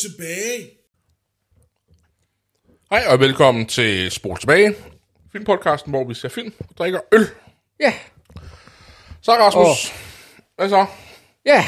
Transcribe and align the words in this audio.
Tilbage. 0.00 0.70
Hej 2.90 3.02
og 3.08 3.20
velkommen 3.20 3.66
til 3.66 4.10
Spol 4.10 4.38
tilbage, 4.38 4.74
filmpodcasten, 5.32 5.90
hvor 5.90 6.04
vi 6.04 6.14
ser 6.14 6.28
film 6.28 6.52
og 6.58 6.76
drikker 6.78 7.00
øl. 7.12 7.26
Ja, 7.80 7.92
Så 9.20 9.32
Rasmus, 9.32 9.92
hvad 10.56 10.68
så? 10.68 10.86
ja. 11.46 11.64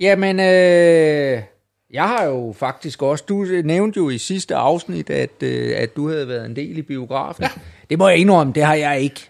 Jamen, 0.00 0.40
øh, 0.40 1.42
jeg 1.90 2.08
har 2.08 2.24
jo 2.24 2.54
faktisk 2.58 3.02
også, 3.02 3.24
du 3.28 3.44
nævnte 3.64 3.96
jo 3.96 4.10
i 4.10 4.18
sidste 4.18 4.54
afsnit, 4.54 5.10
at, 5.10 5.42
øh, 5.42 5.72
at 5.76 5.96
du 5.96 6.08
havde 6.08 6.28
været 6.28 6.46
en 6.46 6.56
del 6.56 6.78
i 6.78 6.82
biografen. 6.82 7.42
Ja. 7.42 7.50
Det 7.90 7.98
må 7.98 8.08
jeg 8.08 8.18
indrømme, 8.18 8.52
det 8.52 8.62
har 8.64 8.74
jeg 8.74 9.00
ikke. 9.00 9.20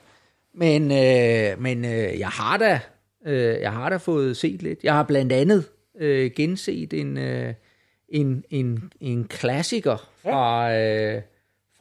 Men, 0.55 0.83
øh, 0.93 1.63
men 1.63 1.85
øh, 1.85 2.19
jeg 2.19 2.29
har 2.29 2.57
da, 2.57 2.81
øh, 3.27 3.61
jeg 3.61 3.73
har 3.73 3.89
da 3.91 3.97
fået 3.97 4.37
set 4.37 4.63
lidt. 4.63 4.79
Jeg 4.83 4.95
har 4.95 5.03
blandt 5.03 5.33
andet 5.33 5.65
øh, 6.01 6.31
genset 6.37 6.93
en, 6.93 7.19
øh, 7.19 7.55
en, 8.11 8.45
en, 8.51 8.93
en 9.01 9.25
klassiker 9.25 10.09
fra, 10.23 10.75
øh, 10.77 11.23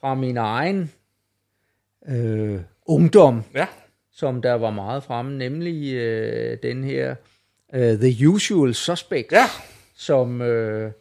fra 0.02 0.16
min 0.16 0.38
egen 0.38 0.92
øh, 2.10 2.60
ungdom 2.86 3.44
Ja, 3.56 3.66
som 4.12 4.42
der 4.42 4.54
var 4.54 4.72
meget 4.72 5.04
fremme, 5.04 5.38
nemlig 5.38 5.94
øh, 5.94 6.58
den 6.64 6.84
her 6.84 7.16
øh, 7.74 7.98
The 8.00 8.30
Usual 8.30 8.74
Suspects, 8.74 9.32
Ja. 9.34 9.46
som, 9.96 10.42
øh, 10.42 10.92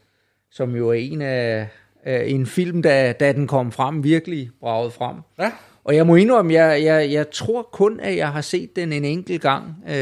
som 0.51 0.77
jo 0.77 0.89
er 0.89 0.95
en 0.95 1.23
af, 1.23 1.69
af 2.05 2.25
en 2.27 2.47
film, 2.47 2.83
da, 2.83 3.13
da 3.13 3.33
den 3.33 3.47
kom 3.47 3.73
frem, 3.73 4.05
virkelig 4.05 4.51
braget 4.61 4.93
frem. 4.93 5.17
ja. 5.39 5.53
Og 5.85 5.97
jeg 5.97 6.07
må 6.07 6.15
indrømme, 6.17 6.53
jeg, 6.53 6.85
jeg, 6.85 7.13
jeg 7.13 7.31
tror 7.31 7.63
kun, 7.63 8.01
at 8.01 8.17
jeg 8.17 8.33
har 8.33 8.41
set 8.41 8.77
den 8.77 8.93
en 8.93 9.05
enkelt 9.05 9.43
gang, 9.43 9.65
øh, 9.89 9.95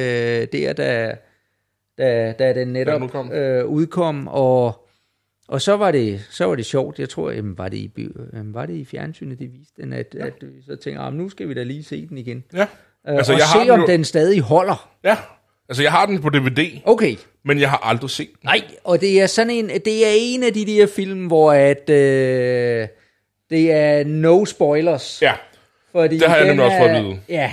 der 0.53 0.73
da, 0.77 1.17
da, 1.99 2.33
da 2.39 2.55
den 2.55 2.69
netop 2.69 3.03
udkom. 3.03 3.33
øh, 3.33 3.67
udkom, 3.67 4.29
og, 4.29 4.86
og 5.49 5.63
så 5.63 5.77
var 5.77 5.91
det 5.91 6.21
så 6.31 6.45
var 6.45 6.55
det 6.55 6.67
sjovt. 6.67 6.99
Jeg 6.99 7.09
tror, 7.09 7.31
jamen, 7.31 7.59
var 7.59 7.69
det 7.69 7.77
i, 7.77 7.91
jamen, 8.33 8.55
var 8.55 8.67
det 8.67 8.75
i 8.75 8.85
fjernsynet, 8.85 9.39
det 9.39 9.53
viste 9.53 9.83
den, 9.83 9.93
at, 9.93 10.15
ja. 10.19 10.27
at 10.27 10.33
vi 10.41 10.63
så 10.67 10.77
tænker, 10.77 11.01
ah, 11.01 11.13
nu 11.15 11.29
skal 11.29 11.49
vi 11.49 11.55
da 11.55 11.63
lige 11.63 11.85
se 11.85 12.07
den 12.07 12.19
igen. 12.19 12.45
ja. 12.55 12.63
Øh, 13.09 13.17
Altså, 13.17 13.33
og 13.33 13.39
jeg 13.39 13.47
har 13.47 13.59
se, 13.59 13.65
den 13.65 13.71
om 13.71 13.81
jo- 13.81 13.87
den 13.87 14.05
stadig 14.05 14.41
holder. 14.41 14.91
Ja, 15.05 15.17
altså 15.69 15.83
jeg 15.83 15.93
har 15.93 16.07
den 16.07 16.21
på 16.21 16.29
DVD, 16.31 16.81
Okay. 16.85 17.17
men 17.45 17.61
jeg 17.61 17.71
har 17.71 17.81
aldrig 17.91 18.11
set 18.11 18.29
den. 18.29 18.41
Nej, 18.45 18.61
og 18.85 19.01
det 19.01 19.21
er 19.23 19.27
sådan 19.27 19.51
en, 19.51 19.69
det 19.69 20.07
er 20.07 20.13
en 20.17 20.43
af 20.43 20.53
de 20.53 20.67
der 20.67 20.87
film, 20.87 21.27
hvor 21.27 21.53
at, 21.53 21.91
øh, 21.91 22.89
det 23.51 23.73
er 23.73 24.05
no 24.05 24.45
spoilers. 24.45 25.23
Ja, 25.23 25.33
Fordi 25.93 26.19
det 26.19 26.29
har 26.29 26.37
jeg 26.37 26.47
den 26.47 26.57
nemlig 26.57 26.65
også 26.67 26.79
fået 26.79 26.89
at 26.91 27.05
vide. 27.05 27.21
Ja, 27.29 27.53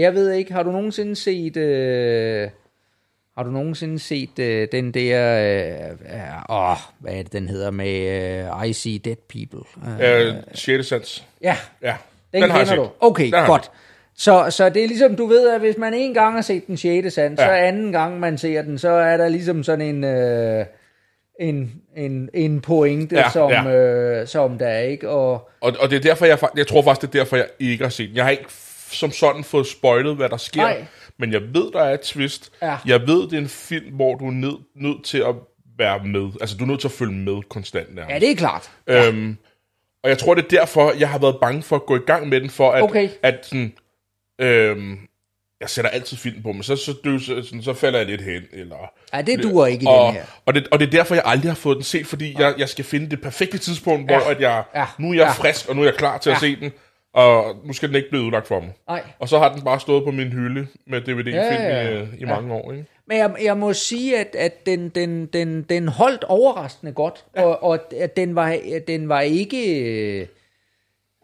jeg 0.00 0.14
ved 0.14 0.32
ikke, 0.32 0.52
har 0.52 0.62
du 0.62 0.72
nogensinde 0.72 1.16
set, 1.16 1.56
øh, 1.56 2.48
har 3.38 3.44
du 3.44 3.50
nogensinde 3.50 3.98
set 3.98 4.38
øh, 4.38 4.68
den 4.72 4.94
der, 4.94 5.38
øh, 6.50 6.56
åh, 6.56 6.76
hvad 6.98 7.12
er 7.12 7.22
det, 7.22 7.32
den 7.32 7.48
hedder 7.48 7.70
med 7.70 8.48
øh, 8.62 8.68
I 8.68 8.72
See 8.72 8.98
Dead 8.98 9.16
People? 9.16 9.60
Øh, 10.02 10.26
øh, 10.28 10.34
6. 10.54 10.86
sans. 10.86 11.24
ja, 11.42 11.56
Ja, 11.82 11.96
den, 12.32 12.42
den 12.42 12.50
har 12.50 12.58
jeg 12.58 12.66
set. 12.66 12.76
du. 12.76 12.88
Okay, 13.00 13.24
Den 13.32 13.46
godt. 13.46 13.70
Så, 14.16 14.46
så 14.50 14.68
det 14.68 14.84
er 14.84 14.88
ligesom, 14.88 15.16
du 15.16 15.26
ved, 15.26 15.48
at 15.48 15.60
hvis 15.60 15.76
man 15.78 15.94
en 15.94 16.14
gang 16.14 16.34
har 16.34 16.42
set 16.42 16.66
den 16.66 16.76
6. 16.76 17.14
sand, 17.14 17.40
ja. 17.40 17.46
så 17.46 17.50
anden 17.52 17.92
gang 17.92 18.20
man 18.20 18.38
ser 18.38 18.62
den, 18.62 18.78
så 18.78 18.88
er 18.88 19.16
der 19.16 19.28
ligesom 19.28 19.62
sådan 19.62 19.94
en, 19.94 20.04
øh, 20.04 20.64
en, 21.40 21.72
en, 21.96 22.28
en 22.34 22.60
pointe, 22.60 23.16
Ja, 23.16 23.30
som, 23.30 23.50
ja. 23.50 23.70
Øh, 23.70 24.26
som 24.26 24.58
der 24.58 24.66
er, 24.66 24.80
ikke? 24.80 25.08
Og, 25.08 25.32
Og, 25.60 25.72
og 25.80 25.90
det 25.90 25.96
er 25.96 26.00
derfor, 26.00 26.26
jeg, 26.26 26.38
jeg 26.56 26.66
tror 26.66 26.82
faktisk, 26.82 27.12
det 27.12 27.18
er 27.18 27.22
derfor, 27.24 27.36
jeg 27.36 27.46
ikke 27.58 27.84
har 27.84 27.90
set 27.90 28.08
den. 28.08 28.16
Jeg 28.16 28.24
har 28.24 28.30
ikke 28.30 28.44
som 28.90 29.10
sådan 29.10 29.44
fået 29.44 29.66
spoilet, 29.66 30.16
hvad 30.16 30.28
der 30.28 30.36
sker. 30.36 30.60
Nej. 30.62 30.84
Men 31.18 31.32
jeg 31.32 31.42
ved, 31.42 31.72
der 31.72 31.80
er 31.80 31.94
et 31.94 32.00
twist. 32.00 32.52
Ja. 32.62 32.76
Jeg 32.86 33.00
ved, 33.06 33.22
det 33.22 33.32
er 33.32 33.38
en 33.38 33.48
film, 33.48 33.94
hvor 33.94 34.14
du 34.14 34.26
er 34.26 34.30
nød, 34.32 34.58
nødt 34.76 35.04
til 35.04 35.18
at 35.18 35.34
være 35.78 36.04
med. 36.04 36.30
Altså, 36.40 36.56
du 36.56 36.64
er 36.64 36.68
nødt 36.68 36.80
til 36.80 36.88
at 36.88 36.92
følge 36.92 37.12
med 37.12 37.42
konstant 37.48 37.94
nærmest. 37.94 38.14
ja, 38.14 38.18
det 38.18 38.30
er 38.30 38.34
klart. 38.36 38.70
Øhm, 38.86 39.36
og 40.04 40.10
jeg 40.10 40.18
tror, 40.18 40.34
det 40.34 40.44
er 40.44 40.48
derfor, 40.48 40.92
jeg 40.98 41.08
har 41.08 41.18
været 41.18 41.36
bange 41.40 41.62
for 41.62 41.76
at 41.76 41.86
gå 41.86 41.96
i 41.96 42.00
gang 42.06 42.28
med 42.28 42.40
den, 42.40 42.50
for 42.50 42.70
at, 42.70 42.82
Okay. 42.82 43.08
at 43.22 43.46
sådan, 43.46 43.72
øhm, 44.40 44.98
jeg 45.60 45.70
sætter 45.70 45.90
altid 45.90 46.16
film 46.16 46.42
på, 46.42 46.52
men 46.52 46.62
så, 46.62 46.76
så, 46.76 46.94
så, 47.18 47.42
sådan, 47.42 47.62
så 47.62 47.72
falder 47.74 47.98
jeg 47.98 48.06
lidt 48.08 48.20
hen. 48.22 48.42
Eller, 48.52 48.76
Ja, 49.14 49.22
det 49.22 49.42
duer 49.42 49.66
ikke 49.66 49.82
i 49.84 49.86
og, 49.86 50.06
den 50.06 50.14
her. 50.14 50.24
Og 50.46 50.54
det, 50.54 50.68
og 50.68 50.78
det 50.80 50.86
er 50.86 50.90
derfor, 50.90 51.14
jeg 51.14 51.22
aldrig 51.26 51.50
har 51.50 51.56
fået 51.56 51.76
den 51.76 51.84
set, 51.84 52.06
fordi 52.06 52.34
jeg, 52.38 52.54
jeg 52.58 52.68
skal 52.68 52.84
finde 52.84 53.10
det 53.10 53.20
perfekte 53.20 53.58
tidspunkt, 53.58 54.06
hvor 54.10 54.14
Ja. 54.14 54.30
at 54.30 54.40
jeg, 54.40 54.62
Ja. 54.74 54.86
nu 54.98 55.10
er 55.10 55.14
jeg 55.14 55.22
Ja. 55.22 55.30
frisk, 55.30 55.68
og 55.68 55.76
nu 55.76 55.82
er 55.82 55.86
jeg 55.86 55.94
klar 55.94 56.18
til 56.18 56.30
at 56.30 56.34
Ja. 56.34 56.40
se 56.40 56.56
den, 56.60 56.72
og 57.14 57.56
nu 57.64 57.72
skal 57.72 57.88
den 57.88 57.96
ikke 57.96 58.08
blive 58.10 58.22
udlagt 58.24 58.46
for 58.46 58.60
mig. 58.60 58.72
Nej. 58.88 59.02
Og 59.18 59.28
så 59.28 59.38
har 59.38 59.54
den 59.54 59.64
bare 59.64 59.80
stået 59.80 60.04
på 60.04 60.10
min 60.10 60.28
hylde 60.28 60.66
med 60.86 61.00
DVD-film 61.00 61.28
Ja, 61.28 61.54
ja, 61.54 61.82
ja. 61.82 61.90
i, 61.90 62.02
øh, 62.02 62.08
i 62.18 62.24
mange 62.24 62.54
år. 62.54 62.72
Ikke? 62.72 62.86
Men 63.06 63.18
jeg, 63.18 63.36
jeg 63.42 63.56
må 63.58 63.72
sige, 63.72 64.18
at, 64.18 64.34
at 64.38 64.66
den, 64.66 64.88
den, 64.88 65.26
den, 65.26 65.62
den 65.62 65.88
holdt 65.88 66.24
overraskende 66.24 66.92
godt, 66.92 67.24
ja. 67.36 67.42
og, 67.44 67.62
og 67.62 67.94
at 67.94 68.16
den 68.16 68.34
var, 68.34 68.58
den 68.86 69.08
var 69.08 69.20
ikke... 69.20 69.82
øh, 70.20 70.26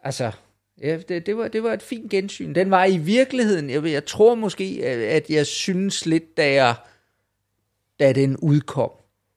Altså, 0.03 0.31
ja, 0.81 0.97
det, 1.09 1.25
det, 1.25 1.37
var, 1.37 1.47
det 1.47 1.63
var 1.63 1.73
et 1.73 1.81
fint 1.81 2.11
gensyn. 2.11 2.55
Den 2.55 2.71
var 2.71 2.85
i 2.85 2.97
virkeligheden, 2.97 3.69
jeg, 3.69 3.85
jeg 3.85 4.05
tror 4.05 4.35
måske, 4.35 4.81
at 4.83 4.97
at 4.99 5.29
jeg 5.29 5.45
synes 5.45 6.05
lidt, 6.05 6.37
da, 6.37 6.53
jeg, 6.53 6.75
da 7.99 8.13
den 8.13 8.37
udkom, 8.37 8.91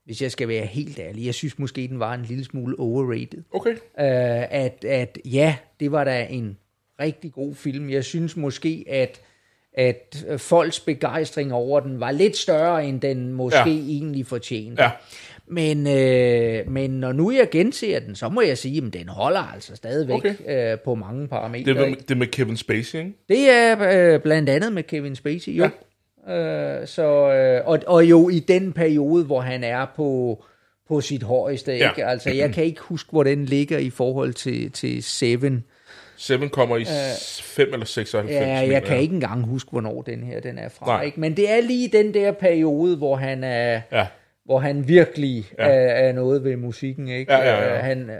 hvis 0.09 0.23
jeg 0.23 0.31
skal 0.33 0.49
være 0.49 0.67
helt 0.67 0.99
ærlig, 0.99 1.27
jeg 1.27 1.35
synes 1.35 1.59
måske, 1.59 1.89
den 1.89 2.01
var 2.01 2.15
en 2.15 2.23
lille 2.29 2.45
smule 2.45 2.79
overrated. 2.79 3.43
Okay. 3.53 3.71
Øh, 3.73 3.77
at, 4.51 4.85
at 4.85 5.19
ja, 5.25 5.57
det 5.81 5.93
var 5.93 6.05
da 6.05 6.27
en 6.31 6.57
rigtig 7.01 7.33
god 7.33 7.55
film. 7.55 7.91
Jeg 7.91 8.05
synes 8.05 8.37
måske, 8.37 8.85
at, 8.89 9.21
at 9.75 10.25
folks 10.39 10.81
begejstring 10.81 11.53
over 11.53 11.81
den 11.81 12.01
var 12.01 12.11
lidt 12.11 12.37
større, 12.37 12.87
end 12.87 13.01
den 13.01 13.33
måske 13.33 13.59
Ja. 13.59 13.67
egentlig 13.71 14.27
fortjente. 14.27 14.83
Ja. 14.83 14.91
Men, 15.51 15.87
øh, 15.87 16.71
men 16.73 16.91
når 16.91 17.13
nu 17.13 17.31
jeg 17.31 17.49
genser 17.51 18.01
den, 18.01 18.15
så 18.17 18.29
må 18.29 18.41
jeg 18.41 18.59
sige, 18.59 18.83
at 18.87 18.93
den 18.93 19.09
holder 19.09 19.53
altså 19.55 19.77
stadigvæk 19.77 20.17
okay. 20.17 20.73
øh, 20.73 20.79
på 20.79 20.95
mange 20.95 21.29
parametre. 21.29 21.73
Det, 21.75 21.81
er, 21.81 21.89
med- 21.89 21.97
det 21.97 22.11
er 22.11 22.15
med 22.15 22.27
Kevin 22.27 22.57
Spacey, 22.57 22.99
ikke? 22.99 23.13
Det 23.29 23.51
er 23.51 24.13
øh, 24.15 24.21
blandt 24.21 24.49
andet 24.49 24.73
med 24.73 24.83
Kevin 24.83 25.17
Spacey, 25.17 25.53
jo. 25.53 25.63
Ja. 25.65 25.71
Øh, 26.31 26.87
så, 26.87 27.33
øh, 27.33 27.67
og, 27.67 27.79
og 27.87 28.05
jo 28.05 28.29
i 28.29 28.39
den 28.39 28.73
periode, 28.73 29.25
hvor 29.25 29.41
han 29.41 29.65
er 29.65 29.87
på, 29.97 30.43
på 30.89 31.01
sit 31.01 31.23
højeste. 31.23 31.73
Ja. 31.77 31.89
Ikke? 31.91 32.05
Altså, 32.07 32.31
jeg 32.31 32.53
kan 32.53 32.65
ikke 32.65 32.81
huske, 32.81 33.11
hvor 33.11 33.23
den 33.23 33.45
ligger 33.45 33.79
i 33.79 33.91
forhold 33.91 34.33
til, 34.33 34.73
til 34.73 35.03
Seven. 35.03 35.65
Seven 36.17 36.49
kommer 36.49 36.77
i 36.77 36.85
5 37.43 37.69
eller 37.73 37.87
96. 37.87 38.31
Ja, 38.31 38.41
mener 38.41 38.73
jeg 38.73 38.83
kan 38.83 39.01
ikke 39.01 39.15
engang 39.15 39.45
huske, 39.47 39.71
hvornår 39.71 40.03
den 40.03 40.23
her 40.23 40.41
den 40.41 40.59
er 40.59 40.69
fra. 40.69 40.87
Nej. 40.87 41.03
Ikke? 41.03 41.21
Men 41.21 41.37
det 41.37 41.51
er 41.51 41.61
lige 41.61 41.89
den 41.89 42.15
der 42.15 42.33
periode, 42.33 42.97
hvor 42.97 43.17
han 43.17 43.45
er, 43.45 43.81
Ja. 43.93 44.07
hvor 44.45 44.59
han 44.59 44.89
virkelig 44.89 45.45
Ja. 45.59 45.67
ja. 45.69 45.73
er, 45.75 46.09
er 46.09 46.13
noget 46.13 46.45
ved 46.45 46.57
musikken. 46.57 47.09
Ikke? 47.09 47.33
Ja, 47.33 47.39
ja, 47.39 47.63
ja. 47.69 47.75
Øh, 47.79 47.85
Han, 47.85 48.11
øh, 48.11 48.17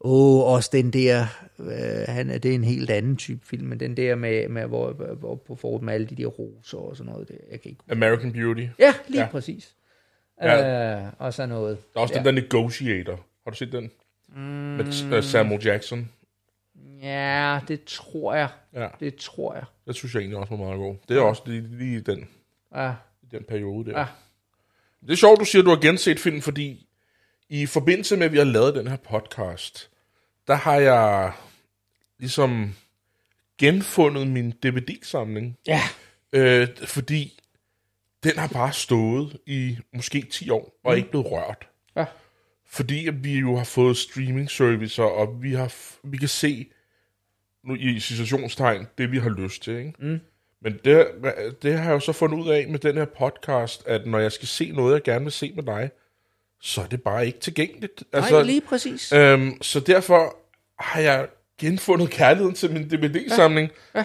åh, 0.00 0.52
også 0.54 0.70
den 0.72 0.90
der, 0.90 1.24
øh, 1.62 2.04
han, 2.08 2.30
er- 2.30 2.38
det 2.38 2.50
er 2.50 2.54
en 2.54 2.64
helt 2.64 2.90
anden 2.90 3.16
type 3.16 3.46
film, 3.46 3.66
men 3.66 3.80
den 3.80 3.96
der 3.96 4.14
med, 4.14 4.48
med 4.48 4.66
hvor, 4.66 4.92
hvor 4.92 5.34
på 5.34 5.54
forret 5.56 5.82
med 5.82 5.94
alle 5.94 6.06
de 6.06 6.14
der 6.16 6.26
roser 6.26 6.78
og 6.78 6.96
sådan 6.96 7.12
noget, 7.12 7.28
det, 7.28 7.38
jeg 7.50 7.60
kan 7.60 7.70
ikke 7.70 7.82
American 7.90 8.32
Beauty. 8.32 8.66
Ja, 8.78 8.94
lige 9.08 9.20
Ja. 9.22 9.28
præcis. 9.30 9.74
Ja. 10.42 11.00
Øh, 11.04 11.12
og 11.18 11.34
så 11.34 11.46
noget. 11.46 11.78
Der 11.94 11.98
er 12.00 12.02
også 12.02 12.14
ja. 12.14 12.18
den 12.22 12.26
der 12.36 12.42
Negotiator. 12.42 13.20
Har 13.44 13.50
du 13.50 13.56
set 13.56 13.72
den? 13.72 13.90
Mm. 14.28 14.42
Med 14.42 14.84
uh, 15.18 15.24
Samuel 15.24 15.64
Jackson. 15.66 16.08
Ja, 17.02 17.60
det 17.68 17.84
tror 17.84 18.34
jeg. 18.34 18.48
Ja, 18.74 18.88
Det 19.00 19.16
tror 19.16 19.54
jeg. 19.54 19.64
det 19.86 19.94
synes 19.96 20.14
jeg 20.14 20.20
egentlig 20.20 20.38
også 20.38 20.56
var 20.56 20.64
meget 20.64 20.78
god. 20.78 20.94
Det 21.08 21.16
er 21.16 21.20
også 21.20 21.42
lige, 21.46 21.68
lige 21.78 22.00
den, 22.00 22.28
Ja. 22.74 22.92
i 23.22 23.26
den 23.32 23.44
periode 23.44 23.90
der. 23.90 23.98
Ja. 23.98 24.06
Det 25.00 25.10
er 25.10 25.16
sjovt, 25.16 25.40
du 25.40 25.44
siger, 25.44 25.62
at 25.62 25.66
du 25.66 25.70
har 25.70 25.80
genset 25.80 26.20
film, 26.20 26.40
fordi 26.40 26.86
i 27.48 27.66
forbindelse 27.66 28.16
med, 28.16 28.26
at 28.26 28.32
vi 28.32 28.38
har 28.38 28.44
lavet 28.44 28.74
den 28.74 28.86
her 28.88 28.96
podcast, 28.96 29.90
der 30.46 30.54
har 30.54 30.76
jeg 30.76 31.32
ligesom 32.22 32.74
genfundet 33.58 34.26
min 34.26 34.50
DVD-samling. 34.50 35.58
Ja. 35.66 35.80
Øh, 36.32 36.68
fordi 36.84 37.40
den 38.24 38.38
har 38.38 38.48
bare 38.48 38.72
stået 38.72 39.36
i 39.46 39.78
måske 39.94 40.26
10 40.30 40.50
år, 40.50 40.80
og 40.84 40.92
mm. 40.92 40.96
ikke 40.96 41.10
blevet 41.10 41.26
rørt. 41.26 41.68
Ja. 41.96 42.04
Fordi 42.66 43.08
at 43.08 43.24
vi 43.24 43.38
jo 43.38 43.56
har 43.56 43.64
fået 43.64 43.96
streaming 43.96 44.50
servicer, 44.50 45.02
og 45.02 45.42
vi, 45.42 45.54
har 45.54 45.74
vi 46.02 46.16
kan 46.16 46.28
se, 46.28 46.66
nu 47.64 47.74
i 47.74 48.00
situationstegn, 48.00 48.86
det 48.98 49.12
vi 49.12 49.18
har 49.18 49.30
lyst 49.30 49.62
til. 49.62 49.76
Ikke? 49.76 49.92
Mm. 49.98 50.20
Men 50.60 50.80
det, 50.84 51.06
det 51.62 51.78
har 51.78 51.84
jeg 51.84 51.92
jo 51.92 52.00
så 52.00 52.12
fundet 52.12 52.38
ud 52.38 52.50
af 52.50 52.68
med 52.68 52.78
den 52.78 52.96
her 52.96 53.04
podcast, 53.04 53.86
at 53.86 54.06
når 54.06 54.18
jeg 54.18 54.32
skal 54.32 54.48
se 54.48 54.70
noget, 54.70 54.94
jeg 54.94 55.02
gerne 55.02 55.24
vil 55.24 55.32
se 55.32 55.52
med 55.54 55.62
dig, 55.62 55.90
så 56.60 56.80
er 56.80 56.86
det 56.86 57.02
bare 57.02 57.26
ikke 57.26 57.38
tilgængeligt. 57.38 58.04
Altså, 58.12 58.32
Nej, 58.34 58.42
lige 58.42 58.60
præcis. 58.60 59.12
Øhm, 59.12 59.62
så 59.62 59.80
derfor 59.80 60.36
har 60.78 61.00
jeg 61.00 61.28
genfundet 61.66 62.10
kærligheden 62.10 62.54
til 62.54 62.70
min 62.72 62.88
DVD-samling. 62.90 63.70
Ja. 63.94 63.98
Ja. 63.98 64.04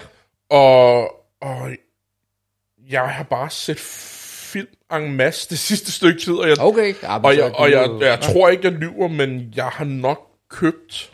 Og, 0.58 1.00
og 1.42 1.70
jeg 2.90 3.10
har 3.10 3.24
bare 3.24 3.50
set 3.50 3.80
film 3.80 4.68
en 4.94 5.14
masse 5.16 5.50
det 5.50 5.60
sidste 5.60 5.92
stykke 5.92 6.20
tid. 6.20 6.34
Og 6.34 6.50
jeg, 6.50 6.60
Okay. 6.60 6.94
Ja, 7.04 7.18
og 7.20 7.38
jeg, 7.38 7.56
og 7.56 7.72
jeg, 7.72 7.88
jo- 7.88 8.02
jeg 8.02 8.20
tror 8.22 8.50
ikke, 8.50 8.64
jeg 8.64 8.74
lyver, 8.74 9.08
men 9.08 9.54
jeg 9.56 9.66
har 9.66 9.86
nok 9.86 10.22
købt 10.50 11.12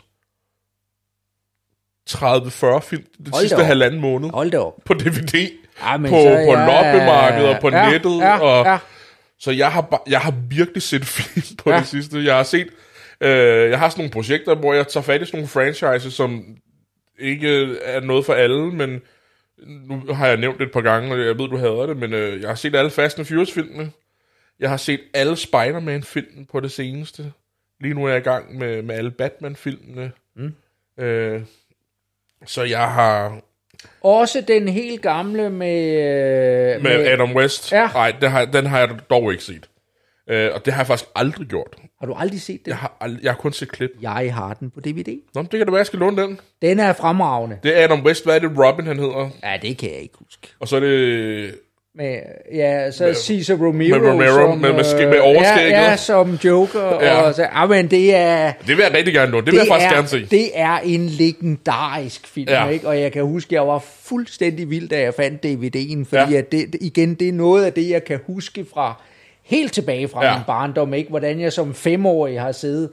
30-40 2.10 2.80
film 2.80 3.04
den 3.18 3.32
Hold 3.32 3.42
sidste 3.42 3.54
op. 3.56 3.60
halvanden 3.66 4.00
måned 4.00 4.30
Hold 4.30 4.50
da 4.50 4.58
op. 4.58 4.74
på 4.84 4.94
DVD. 4.94 5.50
Ja, 5.82 5.96
men 5.96 6.10
på, 6.10 6.16
så- 6.16 6.22
på 6.22 6.52
ja, 6.58 6.66
loppemarkeder, 6.66 7.60
på 7.60 7.68
ja, 7.70 7.90
nettet, 7.90 8.18
ja, 8.18 8.38
og, 8.38 8.66
ja. 8.66 8.78
Så 9.38 9.50
jeg 9.50 9.72
har, 9.72 10.02
jeg 10.08 10.20
har 10.20 10.34
virkelig 10.48 10.82
set 10.82 11.04
film 11.16 11.56
på 11.56 11.70
ja. 11.70 11.78
det 11.78 11.86
sidste. 11.88 12.24
Jeg 12.24 12.36
har 12.36 12.42
set, 12.42 12.68
øh, 13.20 13.70
jeg 13.70 13.78
har 13.78 13.88
sådan 13.88 14.00
nogle 14.00 14.12
projekter, 14.12 14.54
hvor 14.54 14.74
jeg 14.74 14.88
tager 14.88 15.04
fat 15.04 15.22
i 15.22 15.24
sådan 15.24 15.38
nogle 15.38 15.48
franchises, 15.48 16.14
som 16.14 16.56
ikke 17.18 17.76
er 17.82 18.00
noget 18.00 18.26
for 18.26 18.34
alle, 18.34 18.72
men 18.72 19.02
nu 19.66 20.14
har 20.14 20.26
jeg 20.26 20.36
nævnt 20.36 20.58
det 20.58 20.66
et 20.66 20.72
par 20.72 20.80
gange, 20.80 21.12
og 21.12 21.18
jeg 21.18 21.38
ved, 21.38 21.48
du 21.48 21.56
hader 21.56 21.86
det, 21.86 21.96
men 21.96 22.12
øh, 22.12 22.40
jeg 22.40 22.48
har 22.48 22.54
set 22.54 22.74
alle 22.74 22.90
Fast 22.90 23.18
and 23.18 23.26
Furious-filmene. 23.26 23.90
Jeg 24.60 24.70
har 24.70 24.76
set 24.76 25.00
alle 25.14 25.36
Spider-Man-filmene 25.36 26.46
på 26.46 26.60
det 26.60 26.72
seneste. 26.72 27.32
Lige 27.80 27.94
nu 27.94 28.04
er 28.04 28.08
jeg 28.08 28.18
i 28.18 28.22
gang 28.22 28.58
med, 28.58 28.82
med 28.82 28.94
alle 28.94 29.10
Batman-filmene. 29.10 30.12
Mm. 30.36 30.54
Øh, 31.04 31.42
så 32.46 32.62
jeg 32.62 32.92
har 32.92 33.40
Også 34.00 34.44
den 34.48 34.68
helt 34.68 35.02
gamle 35.02 35.50
med... 35.50 35.84
øh, 36.76 36.82
med 36.82 37.06
Adam 37.06 37.36
West. 37.36 37.72
Ja. 37.72 37.88
Nej, 37.94 38.14
den 38.20 38.30
har, 38.30 38.44
den 38.44 38.66
har 38.66 38.78
jeg 38.78 38.88
dog 39.10 39.32
ikke 39.32 39.44
set. 39.44 39.68
Øh, 40.30 40.50
og 40.54 40.64
det 40.64 40.72
har 40.72 40.80
jeg 40.80 40.86
faktisk 40.86 41.10
aldrig 41.14 41.46
gjort. 41.48 41.76
Har 42.00 42.06
du 42.06 42.14
aldrig 42.14 42.40
set 42.40 42.60
den? 42.64 42.68
Jeg 42.70 42.76
har, 42.76 42.96
ald- 43.04 43.18
jeg 43.22 43.30
har 43.32 43.36
kun 43.36 43.52
set 43.52 43.68
klip. 43.72 43.90
Jeg 44.02 44.34
har 44.34 44.54
den 44.54 44.70
på 44.70 44.80
DVD. 44.80 45.08
Nå, 45.34 45.42
men 45.42 45.48
det 45.52 45.58
kan 45.58 45.66
da 45.66 45.70
være, 45.70 45.76
jeg 45.78 45.86
skal 45.86 45.98
låne 45.98 46.22
den. 46.22 46.40
Den 46.62 46.80
er 46.80 46.92
fremragende. 46.92 47.58
Det 47.62 47.80
er 47.80 47.84
Adam 47.84 48.04
West. 48.04 48.24
Hvad 48.24 48.34
er 48.34 48.38
det, 48.38 48.50
Robin 48.58 48.86
han 48.86 48.98
hedder? 48.98 49.30
Ja, 49.42 49.56
det 49.62 49.78
kan 49.78 49.90
jeg 49.90 49.98
ikke 49.98 50.14
huske. 50.18 50.48
Og 50.60 50.68
så 50.68 50.76
er 50.76 50.80
det... 50.80 51.54
Med, 51.96 52.18
ja, 52.54 52.90
så 52.90 53.04
med, 53.04 53.14
Caesar 53.14 53.54
Romero. 53.54 53.98
med 53.98 54.10
Romero, 54.10 54.28
som, 54.50 54.58
med- 54.58 54.72
med 54.72 55.06
med 55.08 55.16
øh, 55.16 55.24
overskægget. 55.24 55.70
Ja, 55.70 55.82
ja, 55.90 55.96
som 55.96 56.38
Joker. 56.44 56.80
Ja. 57.04 57.20
Og 57.22 57.34
så, 57.34 57.42
ja, 57.42 57.66
men 57.66 57.90
det 57.90 58.14
er... 58.16 58.52
Det 58.52 58.68
vil 58.76 58.82
jeg 58.82 58.94
rigtig 58.94 59.14
gerne 59.14 59.30
låne. 59.32 59.46
Det, 59.46 59.52
det 59.52 59.60
vil 59.60 59.66
jeg 59.66 59.66
faktisk 59.68 59.90
er, 59.90 59.94
gerne 59.94 60.08
se. 60.08 60.26
Det 60.26 60.50
er 60.54 60.78
en 60.84 61.06
legendarisk 61.08 62.26
film, 62.26 62.48
ja. 62.48 62.68
Ikke? 62.68 62.88
Og 62.88 63.00
jeg 63.00 63.12
kan 63.12 63.22
huske, 63.24 63.54
jeg 63.54 63.66
var 63.66 63.78
fuldstændig 64.02 64.70
vild, 64.70 64.88
da 64.88 65.00
jeg 65.00 65.14
fandt 65.14 65.44
DVD'en, 65.46 66.04
fordi 66.08 66.32
ja. 66.32 66.38
At 66.38 66.52
det, 66.52 66.72
det- 66.72 66.82
igen, 66.82 67.14
det 67.14 67.28
er 67.28 67.32
noget 67.32 67.64
af 67.64 67.72
det, 67.72 67.88
jeg 67.90 68.04
kan 68.04 68.20
huske 68.26 68.66
fra 68.74 69.02
helt 69.44 69.72
tilbage 69.72 70.08
fra 70.08 70.24
ja. 70.24 70.30
Ja. 70.30 70.36
min 70.36 70.44
barndom, 70.46 70.94
ikke? 70.94 71.10
Hvordan 71.10 71.40
jeg 71.40 71.52
som 71.52 71.74
femårig 71.74 72.40
har 72.40 72.52
siddet 72.52 72.90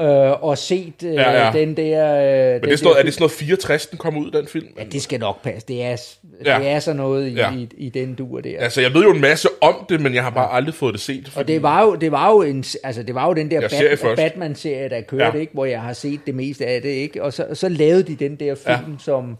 øh, 0.00 0.06
og 0.44 0.58
set 0.58 0.94
øh, 1.04 1.14
ja, 1.14 1.20
Ja, 1.30 1.30
ja. 1.32 1.46
ja. 1.46 1.52
den 1.52 1.76
der... 1.76 2.14
Øh, 2.14 2.52
Men 2.52 2.60
den 2.62 2.70
det 2.70 2.82
noget, 2.82 2.94
der 2.94 3.00
er 3.00 3.04
det 3.04 3.14
sådan 3.14 3.22
noget 3.22 3.32
64, 3.32 3.86
den 3.86 3.98
kommer 3.98 4.20
ud, 4.20 4.30
den 4.30 4.46
film? 4.46 4.66
Ja, 4.78 4.84
det 4.84 5.02
skal 5.02 5.20
nok 5.20 5.42
passe. 5.42 5.68
Det 5.68 5.82
er, 5.84 5.96
Ja. 6.44 6.58
det 6.58 6.68
er 6.68 6.78
sådan 6.80 6.96
noget 6.96 7.28
i, 7.28 7.32
ja. 7.32 7.50
Ja. 7.50 7.56
i, 7.56 7.68
i 7.76 7.88
den 7.88 8.14
dur 8.14 8.40
der. 8.40 8.58
Altså, 8.58 8.80
jeg 8.80 8.94
ved 8.94 9.02
jo 9.02 9.10
en 9.12 9.20
masse 9.20 9.48
om 9.60 9.74
det, 9.88 10.00
men 10.00 10.14
jeg 10.14 10.22
har 10.22 10.30
bare 10.30 10.52
aldrig 10.52 10.74
fået 10.74 10.94
det 10.94 11.00
set. 11.00 11.22
Og 11.26 11.32
fordi- 11.32 11.52
det 11.52 11.62
var 11.62 11.82
jo, 11.82 11.94
det 11.94 12.12
var 12.12 12.30
jo, 12.30 12.42
en, 12.42 12.64
altså 12.84 13.02
det 13.02 13.14
var 13.14 13.26
jo 13.26 13.32
den 13.34 13.50
der 13.50 13.60
Ja, 13.80 13.96
Bat. 14.02 14.16
Batman-serie, 14.16 14.88
der 14.88 15.00
kørte, 15.00 15.24
ja. 15.24 15.30
Ja. 15.34 15.38
ikke, 15.40 15.52
hvor 15.52 15.64
jeg 15.64 15.80
har 15.82 15.92
set 15.92 16.20
det 16.26 16.34
meste 16.34 16.66
af 16.66 16.82
det. 16.82 16.88
ikke. 16.88 17.22
Og 17.22 17.32
så, 17.32 17.46
så 17.54 17.68
lavede 17.68 18.02
de 18.02 18.14
den 18.14 18.36
der 18.36 18.54
film, 18.54 18.92
ja. 18.92 18.98
som, 18.98 19.36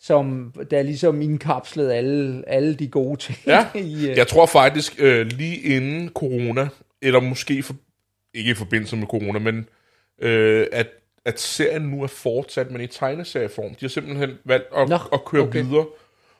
som 0.00 0.52
der 0.70 0.82
ligesom 0.82 1.22
indkapslede 1.22 1.94
alle, 1.94 2.44
alle 2.46 2.74
de 2.74 2.88
gode 2.88 3.16
ting. 3.20 3.38
Ja, 3.46 3.66
i, 3.74 4.10
øh, 4.10 4.16
jeg 4.16 4.28
tror 4.28 4.46
faktisk 4.46 4.94
øh, 4.98 5.26
lige 5.26 5.56
inden 5.56 6.08
corona, 6.08 6.68
eller 7.02 7.20
måske 7.20 7.62
for, 7.62 7.74
ikke 8.34 8.50
i 8.50 8.54
forbindelse 8.54 8.96
med 8.96 9.06
corona, 9.06 9.38
men 9.38 9.68
øh, 10.22 10.66
at, 10.72 10.86
at 11.24 11.40
serien 11.40 11.82
nu 11.82 12.02
er 12.02 12.06
fortsat, 12.06 12.70
men 12.70 12.80
i 12.80 12.86
tegneserieform. 12.86 13.70
De 13.70 13.76
har 13.80 13.88
simpelthen 13.88 14.30
valgt 14.44 14.66
at, 14.76 14.88
Nå, 14.88 14.98
at 15.12 15.24
køre 15.24 15.42
okay. 15.42 15.64
videre. 15.64 15.86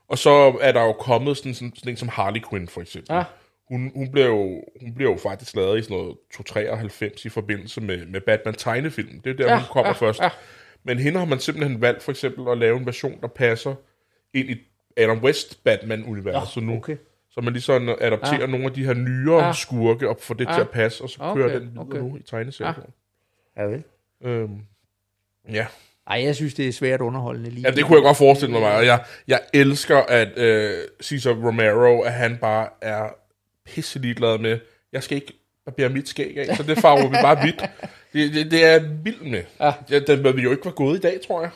Og 0.08 0.18
så 0.18 0.58
er 0.60 0.72
der 0.72 0.82
jo 0.82 0.92
kommet 0.92 1.36
sådan, 1.36 1.54
sådan, 1.54 1.72
sådan 1.76 1.90
en 1.90 1.96
som 1.96 2.08
Harley 2.08 2.40
Quinn, 2.50 2.68
for 2.68 2.80
eksempel. 2.80 3.14
Ja. 3.14 3.22
Hun, 3.68 3.92
hun, 3.94 4.12
blev 4.12 4.24
jo, 4.24 4.62
hun 4.80 4.94
blev 4.94 5.08
jo 5.08 5.16
faktisk 5.16 5.56
lavet 5.56 5.78
i 5.78 5.82
sådan 5.82 5.96
noget 5.96 6.16
293 6.32 7.24
i 7.24 7.28
forbindelse 7.28 7.80
med, 7.80 8.06
med 8.06 8.20
Batman-tegnefilm. 8.20 9.20
Det 9.24 9.30
er 9.30 9.34
der, 9.34 9.52
Ja, 9.52 9.58
hun 9.58 9.66
kommer 9.70 9.88
ja, 9.88 9.92
først. 9.92 10.20
ja. 10.20 10.28
Ja. 10.84 10.90
Men 10.94 10.98
hende 10.98 11.18
har 11.18 11.26
man 11.26 11.40
simpelthen 11.40 11.80
valgt 11.80 12.02
for 12.02 12.12
eksempel 12.12 12.48
at 12.52 12.58
lave 12.58 12.76
en 12.78 12.86
version, 12.86 13.20
der 13.20 13.28
passer 13.28 13.74
ind 14.34 14.50
i 14.50 14.56
Adam 14.96 15.18
West 15.18 15.64
Batman-universet 15.64 16.62
nu. 16.62 16.76
okay. 16.76 16.96
Så 17.30 17.40
man 17.40 17.52
lige 17.52 17.62
sådan 17.62 17.88
adopterer 18.00 18.40
ja. 18.40 18.46
nogle 18.46 18.64
af 18.66 18.72
de 18.72 18.84
her 18.84 18.94
nyere 18.94 19.38
Ja. 19.40 19.46
ja. 19.46 19.52
skurke 19.52 20.08
og 20.08 20.16
får 20.20 20.34
det 20.34 20.46
ja. 20.48 20.52
til 20.54 20.60
at 20.60 20.70
passe, 20.70 21.04
og 21.04 21.10
så 21.10 21.18
Okay, 21.20 21.40
kører 21.40 21.58
den 21.58 21.68
videre 21.70 21.84
okay. 21.86 21.98
nu 21.98 22.16
i 22.16 22.22
tegneserien. 22.22 22.74
Ja, 23.56 23.62
vel. 23.62 23.82
Ja. 24.22 24.28
Øhm, 24.28 24.60
ja. 25.52 25.66
Ej, 26.06 26.22
jeg 26.24 26.36
synes, 26.36 26.54
det 26.54 26.68
er 26.68 26.72
svært 26.72 27.00
underholdende 27.00 27.50
lige. 27.50 27.68
ja, 27.68 27.74
det 27.74 27.84
kunne 27.84 27.96
jeg 27.96 28.02
godt 28.02 28.16
forestille 28.16 28.60
mig. 28.60 28.76
Og 28.76 28.86
jeg, 28.86 29.04
jeg 29.28 29.40
elsker, 29.54 29.96
at 29.98 30.38
øh, 30.38 30.74
Cesar 31.02 31.30
Romero, 31.32 32.00
at 32.00 32.12
han 32.12 32.38
bare 32.40 32.68
er 32.80 33.08
pisse 33.66 33.98
ligeglad 33.98 34.38
med, 34.38 34.58
jeg 34.92 35.02
skal 35.02 35.16
ikke 35.16 35.37
barbere 35.70 35.88
mit 35.88 36.08
skæg 36.08 36.38
af, 36.38 36.56
så 36.56 36.62
det 36.62 36.78
farver 36.78 37.08
vi 37.08 37.16
bare 37.22 37.40
hvidt. 37.40 37.64
Det, 38.12 38.34
det, 38.34 38.50
det 38.50 38.64
er 38.64 38.70
jeg 38.70 38.82
vild 39.04 39.20
med. 39.20 39.42
Ja. 39.60 39.72
Ja. 39.90 39.98
Den 39.98 40.24
vil 40.24 40.42
jo 40.44 40.50
ikke 40.50 40.64
være 40.64 40.74
gået 40.74 40.96
i 40.96 41.00
dag, 41.00 41.20
tror 41.26 41.40
jeg. 41.42 41.50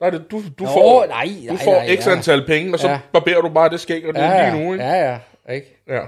Der 0.00 0.06
er 0.06 0.10
det, 0.10 0.30
du, 0.30 0.42
du 0.58 0.64
Nå, 0.64 0.70
får, 0.70 1.06
nej, 1.06 1.24
du 1.48 1.52
nej, 1.54 1.64
får 1.64 1.72
nej, 1.72 1.96
x 1.96 2.06
ja. 2.06 2.12
antal 2.12 2.46
penge, 2.46 2.72
og 2.72 2.78
så 2.78 2.88
Ja. 2.88 2.98
barberer 3.12 3.40
du 3.40 3.48
bare 3.48 3.68
det 3.70 3.80
skæg, 3.80 4.08
og 4.08 4.14
det 4.14 4.20
ja, 4.20 4.26
er 4.26 4.54
lige 4.54 4.64
nu, 4.64 4.72
ikke? 4.72 4.84
ja, 4.84 5.18
ja, 5.48 5.52
ikke? 5.52 5.76
Ja. 5.88 6.00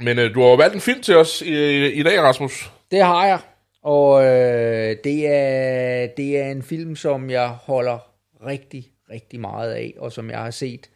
Men 0.00 0.18
øh, 0.18 0.34
du 0.34 0.40
har 0.42 0.48
jo 0.48 0.54
valgt 0.54 0.74
en 0.74 0.80
film 0.80 1.02
til 1.02 1.16
os 1.16 1.42
i, 1.42 1.86
i 1.92 2.02
dag, 2.02 2.20
Rasmus. 2.22 2.70
Det 2.90 3.02
har 3.02 3.26
jeg. 3.26 3.38
Og 3.82 4.24
øh, 4.24 4.96
det, 5.04 5.26
er, 5.28 6.06
det 6.16 6.38
er 6.38 6.50
en 6.50 6.62
film, 6.62 6.96
som 6.96 7.30
jeg 7.30 7.48
holder 7.48 7.98
rigtig, 8.46 8.86
rigtig 9.10 9.40
meget 9.40 9.72
af, 9.72 9.94
og 9.98 10.12
som 10.12 10.30
jeg 10.30 10.38
har 10.38 10.50
set 10.50 10.90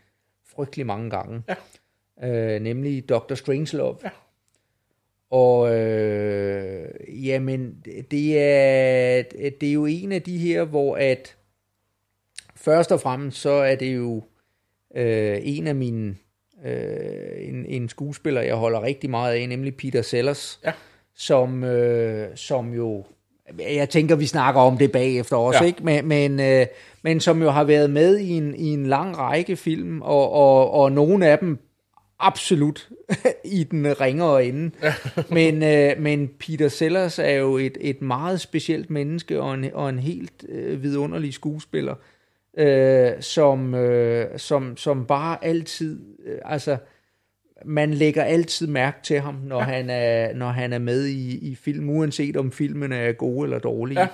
frygtelig 0.54 0.86
mange 0.86 1.10
gange. 1.10 1.42
Ja. 2.22 2.28
Øh, 2.28 2.60
nemlig 2.62 3.08
Dr. 3.08 3.34
Strangelove. 3.34 3.96
Ja. 4.04 4.08
Og 5.30 5.74
øh, 5.78 6.88
jamen, 7.08 7.74
det 8.10 8.38
er, 8.38 9.22
det 9.60 9.68
er 9.68 9.72
jo 9.72 9.86
en 9.86 10.12
af 10.12 10.22
de 10.22 10.38
her, 10.38 10.64
hvor 10.64 10.96
at 10.96 11.36
først 12.56 12.92
og 12.92 13.00
fremmest, 13.00 13.40
så 13.40 13.50
er 13.50 13.74
det 13.74 13.96
jo 13.96 14.22
øh, 14.96 15.38
en 15.42 15.66
af 15.66 15.74
mine, 15.74 16.16
øh, 16.64 17.48
en, 17.48 17.66
en 17.66 17.88
skuespiller, 17.88 18.40
jeg 18.40 18.54
holder 18.54 18.82
rigtig 18.82 19.10
meget 19.10 19.34
af, 19.34 19.48
nemlig 19.48 19.76
Peter 19.76 20.02
Sellers 20.02 20.60
Ja. 20.64 20.72
som, 21.14 21.64
øh, 21.64 22.28
som 22.36 22.74
jo, 22.74 23.04
jeg 23.58 23.88
tænker, 23.88 24.16
vi 24.16 24.26
snakker 24.26 24.60
om 24.60 24.78
det 24.78 24.92
bagefter 24.92 25.36
også, 25.36 25.64
ja. 25.64 25.66
Ikke? 25.66 25.84
Men, 25.84 26.08
men, 26.08 26.40
øh, 26.40 26.66
men 27.02 27.20
som 27.20 27.42
jo 27.42 27.50
har 27.50 27.64
været 27.64 27.90
med 27.90 28.18
i 28.18 28.30
en, 28.30 28.54
i 28.54 28.66
en 28.68 28.86
lang 28.86 29.18
række 29.18 29.56
film, 29.56 30.02
og, 30.02 30.32
og, 30.32 30.70
og 30.70 30.92
nogle 30.92 31.26
af 31.26 31.38
dem 31.38 31.58
absolut 32.20 32.88
i 33.44 33.64
den 33.64 34.00
ringere 34.00 34.44
ende. 34.44 34.70
men, 35.30 35.62
øh, 35.62 36.02
men 36.02 36.28
Peter 36.38 36.68
Sellers 36.68 37.18
er 37.18 37.30
jo 37.30 37.56
et, 37.56 37.78
et 37.80 38.02
meget 38.02 38.40
specielt 38.40 38.90
menneske, 38.90 39.40
og 39.40 39.54
en, 39.54 39.66
og 39.74 39.88
en 39.88 39.98
helt 39.98 40.44
øh, 40.48 40.82
vidunderlig 40.82 41.34
skuespiller, 41.34 41.94
øh, 42.58 43.12
som, 43.20 43.74
øh, 43.74 44.38
som, 44.38 44.76
som 44.76 45.06
bare 45.06 45.44
altid, 45.44 46.00
øh, 46.26 46.38
altså, 46.44 46.76
man 47.64 47.94
lægger 47.94 48.22
altid 48.22 48.66
mærke 48.66 48.98
til 49.02 49.20
ham, 49.20 49.34
når, 49.34 49.58
ja. 49.58 49.64
han, 49.64 49.90
er, 49.90 50.34
når 50.34 50.48
han 50.48 50.72
er 50.72 50.78
med 50.78 51.06
i, 51.06 51.50
i 51.50 51.54
film, 51.54 51.90
uanset 51.90 52.36
om 52.36 52.52
filmen 52.52 52.92
er 52.92 53.12
gode 53.12 53.44
eller 53.44 53.58
dårlige. 53.58 54.00
Ja. 54.00 54.08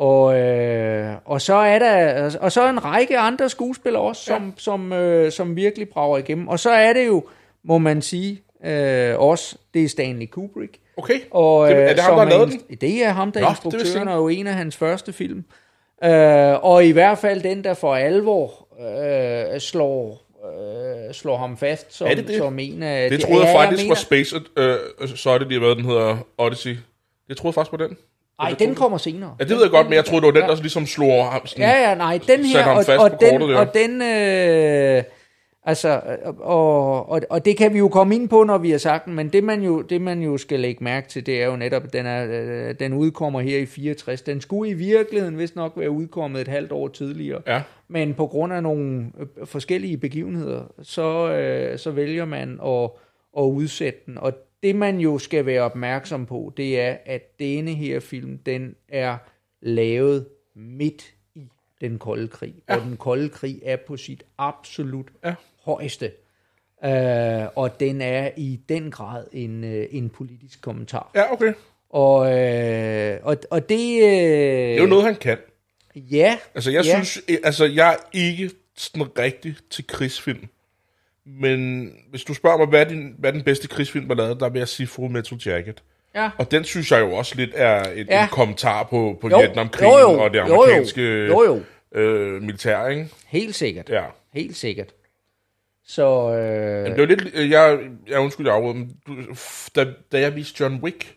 Og, 0.00 0.38
øh, 0.38 1.14
og 1.24 1.40
så 1.40 1.54
er 1.54 1.78
der 1.78 2.30
og 2.40 2.52
så 2.52 2.62
er 2.62 2.70
en 2.70 2.84
række 2.84 3.18
andre 3.18 3.48
skuespillere 3.48 4.02
også, 4.02 4.24
som, 4.24 4.44
ja. 4.44 4.50
som, 4.56 4.92
øh, 4.92 5.32
som 5.32 5.56
virkelig 5.56 5.88
brager 5.88 6.18
igennem. 6.18 6.48
Og 6.48 6.58
så 6.58 6.70
er 6.70 6.92
det 6.92 7.06
jo, 7.06 7.24
må 7.64 7.78
man 7.78 8.02
sige, 8.02 8.42
øh, 8.64 9.18
også, 9.18 9.56
det 9.74 9.84
er 9.84 9.88
Stanley 9.88 10.26
Kubrick. 10.26 10.78
Okay. 10.96 11.20
Og, 11.30 11.68
det, 11.68 11.76
er 11.76 11.88
det 11.94 11.98
ham, 12.02 12.10
som 12.10 12.16
der 12.18 12.24
har 12.24 12.30
lavet 12.30 12.52
en- 12.52 12.62
den? 12.68 12.76
Det 12.80 13.04
er 13.04 13.10
ham, 13.10 13.32
der 13.32 13.40
er 13.40 13.44
Nå, 13.44 13.48
jeg 13.48 13.56
instruktøren, 13.64 14.08
og 14.08 14.16
jo 14.16 14.28
en 14.28 14.46
af 14.46 14.54
hans 14.54 14.76
første 14.76 15.12
film. 15.12 15.44
Øh, 16.04 16.64
og 16.64 16.84
i 16.84 16.90
hvert 16.90 17.18
fald 17.18 17.40
den, 17.42 17.64
der 17.64 17.74
for 17.74 17.94
alvor 17.94 18.68
øh, 19.54 19.60
slår, 19.60 20.22
øh, 21.08 21.14
slår 21.14 21.36
ham 21.36 21.56
fast 21.56 21.94
som, 21.94 22.06
Er 22.06 22.14
det 22.14 22.28
det? 22.28 22.36
som 22.36 22.58
en 22.58 22.82
af... 22.82 23.10
Det 23.10 23.20
troede 23.20 23.44
jeg 23.46 23.54
ja, 23.54 23.60
faktisk 23.60 23.82
mener- 23.82 23.90
var 23.90 23.94
Space, 23.96 24.36
øh, 24.56 24.76
så 25.16 25.30
er 25.30 25.38
det 25.38 25.48
lige, 25.48 25.58
hvad 25.58 25.74
den 25.74 25.84
hedder, 25.84 26.16
Odyssey. 26.38 26.76
Det 27.28 27.36
troede 27.36 27.48
jeg 27.48 27.54
faktisk 27.54 27.70
på 27.70 27.76
den. 27.76 27.96
Ej, 28.40 28.54
den 28.58 28.74
kommer 28.74 28.98
senere. 28.98 29.36
Ja, 29.38 29.44
det 29.44 29.56
ved 29.56 29.62
jeg 29.62 29.70
godt, 29.70 29.86
men 29.86 29.94
jeg 29.94 30.04
troede, 30.04 30.26
det 30.26 30.34
var 30.34 30.40
den, 30.40 30.50
der 30.50 30.56
ligesom 30.56 30.86
slog 30.86 31.26
ham 31.26 31.46
sådan. 31.46 31.64
Ja, 31.64 31.88
ja, 31.88 31.94
nej, 31.94 32.20
den 32.28 32.44
her, 32.44 32.66
og, 32.66 32.84
og, 32.98 33.20
den, 33.20 33.30
kortet 33.30 33.48
der. 33.48 33.58
og 33.58 33.74
den, 33.74 34.02
øh, 34.02 35.02
altså, 35.64 36.00
og, 36.38 37.10
og, 37.10 37.20
og 37.30 37.44
det 37.44 37.56
kan 37.56 37.72
vi 37.72 37.78
jo 37.78 37.88
komme 37.88 38.14
ind 38.14 38.28
på, 38.28 38.44
når 38.44 38.58
vi 38.58 38.70
har 38.70 38.78
sagt 38.78 39.04
den, 39.04 39.14
men 39.14 39.28
det 39.28 39.44
man 39.44 39.62
jo, 39.62 39.82
det 39.82 40.00
man 40.00 40.22
jo 40.22 40.38
skal 40.38 40.60
lægge 40.60 40.84
mærke 40.84 41.08
til, 41.08 41.26
det 41.26 41.42
er 41.42 41.46
jo 41.46 41.56
netop, 41.56 41.84
at 41.84 41.92
den, 41.92 42.06
er, 42.06 42.26
øh, 42.30 42.74
den 42.80 42.92
udkommer 42.92 43.40
her 43.40 43.58
i 43.58 43.66
64. 43.66 44.22
Den 44.22 44.40
skulle 44.40 44.70
i 44.70 44.74
virkeligheden 44.74 45.38
vist 45.38 45.56
nok 45.56 45.72
være 45.76 45.90
udkommet 45.90 46.40
et 46.40 46.48
halvt 46.48 46.72
år 46.72 46.88
tidligere. 46.88 47.42
Ja. 47.46 47.62
Men 47.88 48.14
på 48.14 48.26
grund 48.26 48.52
af 48.52 48.62
nogle 48.62 49.12
øh, 49.20 49.46
forskellige 49.46 49.96
begivenheder, 49.96 50.62
så, 50.82 51.32
øh, 51.32 51.78
så 51.78 51.90
vælger 51.90 52.24
man 52.24 52.60
at, 52.66 52.90
at 53.38 53.42
udsætte 53.42 54.00
den. 54.06 54.18
Og 54.18 54.32
det 54.62 54.76
man 54.76 54.98
jo 54.98 55.18
skal 55.18 55.46
være 55.46 55.60
opmærksom 55.62 56.26
på, 56.26 56.52
det 56.56 56.80
er, 56.80 56.96
at 57.06 57.38
denne 57.38 57.74
her 57.74 58.00
film, 58.00 58.38
den 58.38 58.74
er 58.88 59.16
lavet 59.60 60.26
midt 60.54 61.14
i 61.34 61.48
den 61.80 61.98
kolde 61.98 62.28
krig. 62.28 62.54
Ja. 62.68 62.76
Og 62.76 62.82
den 62.82 62.96
kolde 62.96 63.28
krig 63.28 63.60
er 63.64 63.76
på 63.86 63.96
sit 63.96 64.22
absolut 64.38 65.06
Ja. 65.24 65.34
højeste. 65.64 66.12
Øh, 66.84 67.46
og 67.56 67.80
den 67.80 68.00
er 68.02 68.30
i 68.36 68.60
den 68.68 68.90
grad 68.90 69.26
en, 69.32 69.64
øh, 69.64 69.86
en 69.90 70.10
politisk 70.10 70.60
kommentar. 70.62 71.10
Ja, 71.14 71.32
okay. 71.32 71.52
Og, 71.90 72.38
øh, 72.38 73.18
og, 73.22 73.36
og 73.50 73.68
det... 73.68 74.02
Øh, 74.02 74.08
Det 74.10 74.76
er 74.76 74.80
jo 74.82 74.86
noget, 74.86 75.04
han 75.04 75.14
kan. 75.16 75.38
Ja, 75.96 76.38
Altså, 76.54 76.70
jeg 76.70 76.84
ja. 76.84 77.02
synes, 77.04 77.20
altså, 77.44 77.64
jeg 77.64 77.92
er 77.92 77.96
ikke 78.12 78.50
sådan 78.76 79.18
rigtig 79.18 79.54
til 79.70 79.86
krigsfilm. 79.86 80.48
Men 81.40 81.90
hvis 82.10 82.24
du 82.24 82.34
spørger 82.34 82.58
mig, 82.58 82.66
hvad 82.66 82.80
er, 82.80 82.84
din, 82.88 83.14
hvad 83.18 83.30
er 83.30 83.34
den 83.34 83.42
bedste 83.42 83.68
krigsfilm, 83.68 84.10
er 84.10 84.14
lavet, 84.14 84.40
der 84.40 84.48
vil 84.48 84.58
jeg 84.58 84.68
sige 84.68 84.86
Full 84.86 85.10
Metal 85.12 85.38
Jacket. 85.46 85.82
Ja. 86.14 86.30
Og 86.38 86.50
den 86.50 86.64
synes 86.64 86.90
jeg 86.90 87.00
jo 87.00 87.12
også 87.12 87.34
lidt 87.36 87.50
er 87.54 87.82
et, 87.94 88.06
Ja. 88.08 88.22
en 88.22 88.28
kommentar 88.28 88.82
på, 88.82 89.18
på 89.20 89.28
Jo, 89.28 89.38
Vietnamkrigen 89.38 89.92
jo, 89.92 89.98
jo, 89.98 90.20
og 90.20 90.30
det 90.30 90.38
jo, 90.38 90.46
jo, 90.46 90.54
amerikanske 90.62 91.02
jo, 91.02 91.42
jo. 91.44 91.60
Øh, 92.00 92.42
militær, 92.42 92.86
ikke? 92.86 93.08
Helt 93.26 93.54
sikkert. 93.54 93.88
Ja. 93.90 94.04
Helt 94.34 94.56
sikkert. 94.56 94.88
Så, 95.84 96.32
øh, 96.32 96.82
Men 96.82 96.92
det 96.92 97.00
var 97.00 97.06
lidt, 97.06 97.28
øh, 97.34 97.50
jeg, 97.50 97.78
jeg 98.08 98.18
undskyld, 98.20 98.46
jeg 98.46 98.54
afbryder, 98.56 98.74
men 98.74 98.96
du, 99.06 99.16
da, 99.76 99.86
da 100.12 100.20
jeg 100.20 100.36
viste 100.36 100.62
John 100.62 100.80
Wick, 100.82 101.14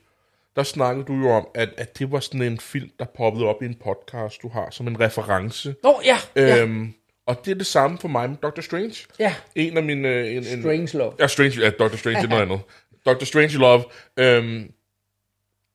der 0.55 0.63
snakkede 0.63 1.05
du 1.05 1.13
jo 1.13 1.29
om, 1.29 1.47
at, 1.55 1.69
at 1.77 1.99
det 1.99 2.11
var 2.11 2.19
sådan 2.19 2.41
en 2.41 2.59
film, 2.59 2.89
der 2.99 3.05
poppede 3.17 3.45
op 3.45 3.61
i 3.61 3.65
en 3.65 3.75
podcast, 3.83 4.41
du 4.41 4.49
har, 4.49 4.67
som 4.71 4.87
en 4.87 4.99
reference. 4.99 5.75
Nå, 5.83 6.01
ja, 6.05 6.17
ja, 6.35 6.61
Øhm, 6.61 6.93
og 7.25 7.41
det 7.45 7.51
er 7.51 7.55
det 7.55 7.65
samme 7.67 7.97
for 7.97 8.07
mig 8.07 8.29
med 8.29 8.37
Doctor 8.37 8.61
Strange. 8.61 8.95
ja. 9.19 9.35
En 9.55 9.77
af 9.77 9.83
mine... 9.83 10.07
øh, 10.07 10.27
En, 10.31 10.37
en, 10.37 10.43
Strange 10.61 10.97
Love. 10.97 11.13
Ja, 11.19 11.27
Strange, 11.27 11.61
ja, 11.61 11.69
Doctor 11.69 11.97
Strange 11.97 12.17
det 12.17 12.25
er 12.25 12.29
noget 12.29 12.41
andet. 12.41 12.59
Doctor 13.05 13.25
Strange 13.25 13.57
Love. 13.57 13.83
Øhm, 14.17 14.71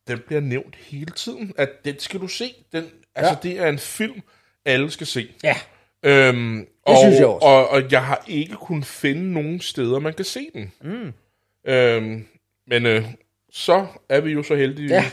den 0.09 0.19
bliver 0.27 0.41
nævnt 0.41 0.77
hele 0.77 1.11
tiden, 1.11 1.55
at 1.59 1.71
den 1.85 1.99
skal 1.99 2.21
du 2.21 2.29
se. 2.29 2.55
Den, 2.73 2.91
altså, 3.15 3.37
det 3.43 3.59
er 3.61 3.69
en 3.69 3.79
film, 3.79 4.21
alle 4.65 4.91
skal 4.91 5.07
se. 5.07 5.35
Ja, 5.45 5.57
Øhm, 6.03 6.67
og, 6.83 6.97
synes 7.03 7.19
jeg 7.19 7.27
også. 7.27 7.47
Og, 7.47 7.69
og 7.69 7.83
jeg 7.93 8.05
har 8.05 8.25
ikke 8.29 8.55
kunnet 8.55 8.87
finde 8.87 9.33
nogen 9.33 9.61
steder, 9.61 9.99
man 9.99 10.13
kan 10.15 10.25
se 10.25 10.41
den. 10.55 10.73
Mm. 10.83 11.13
Øhm, 11.71 12.27
men 12.67 12.87
øh, 12.87 13.05
så 13.51 13.87
er 14.09 14.21
vi 14.21 14.31
jo 14.33 14.43
så 14.43 14.55
heldige, 14.55 14.89
Ja. 14.89 15.05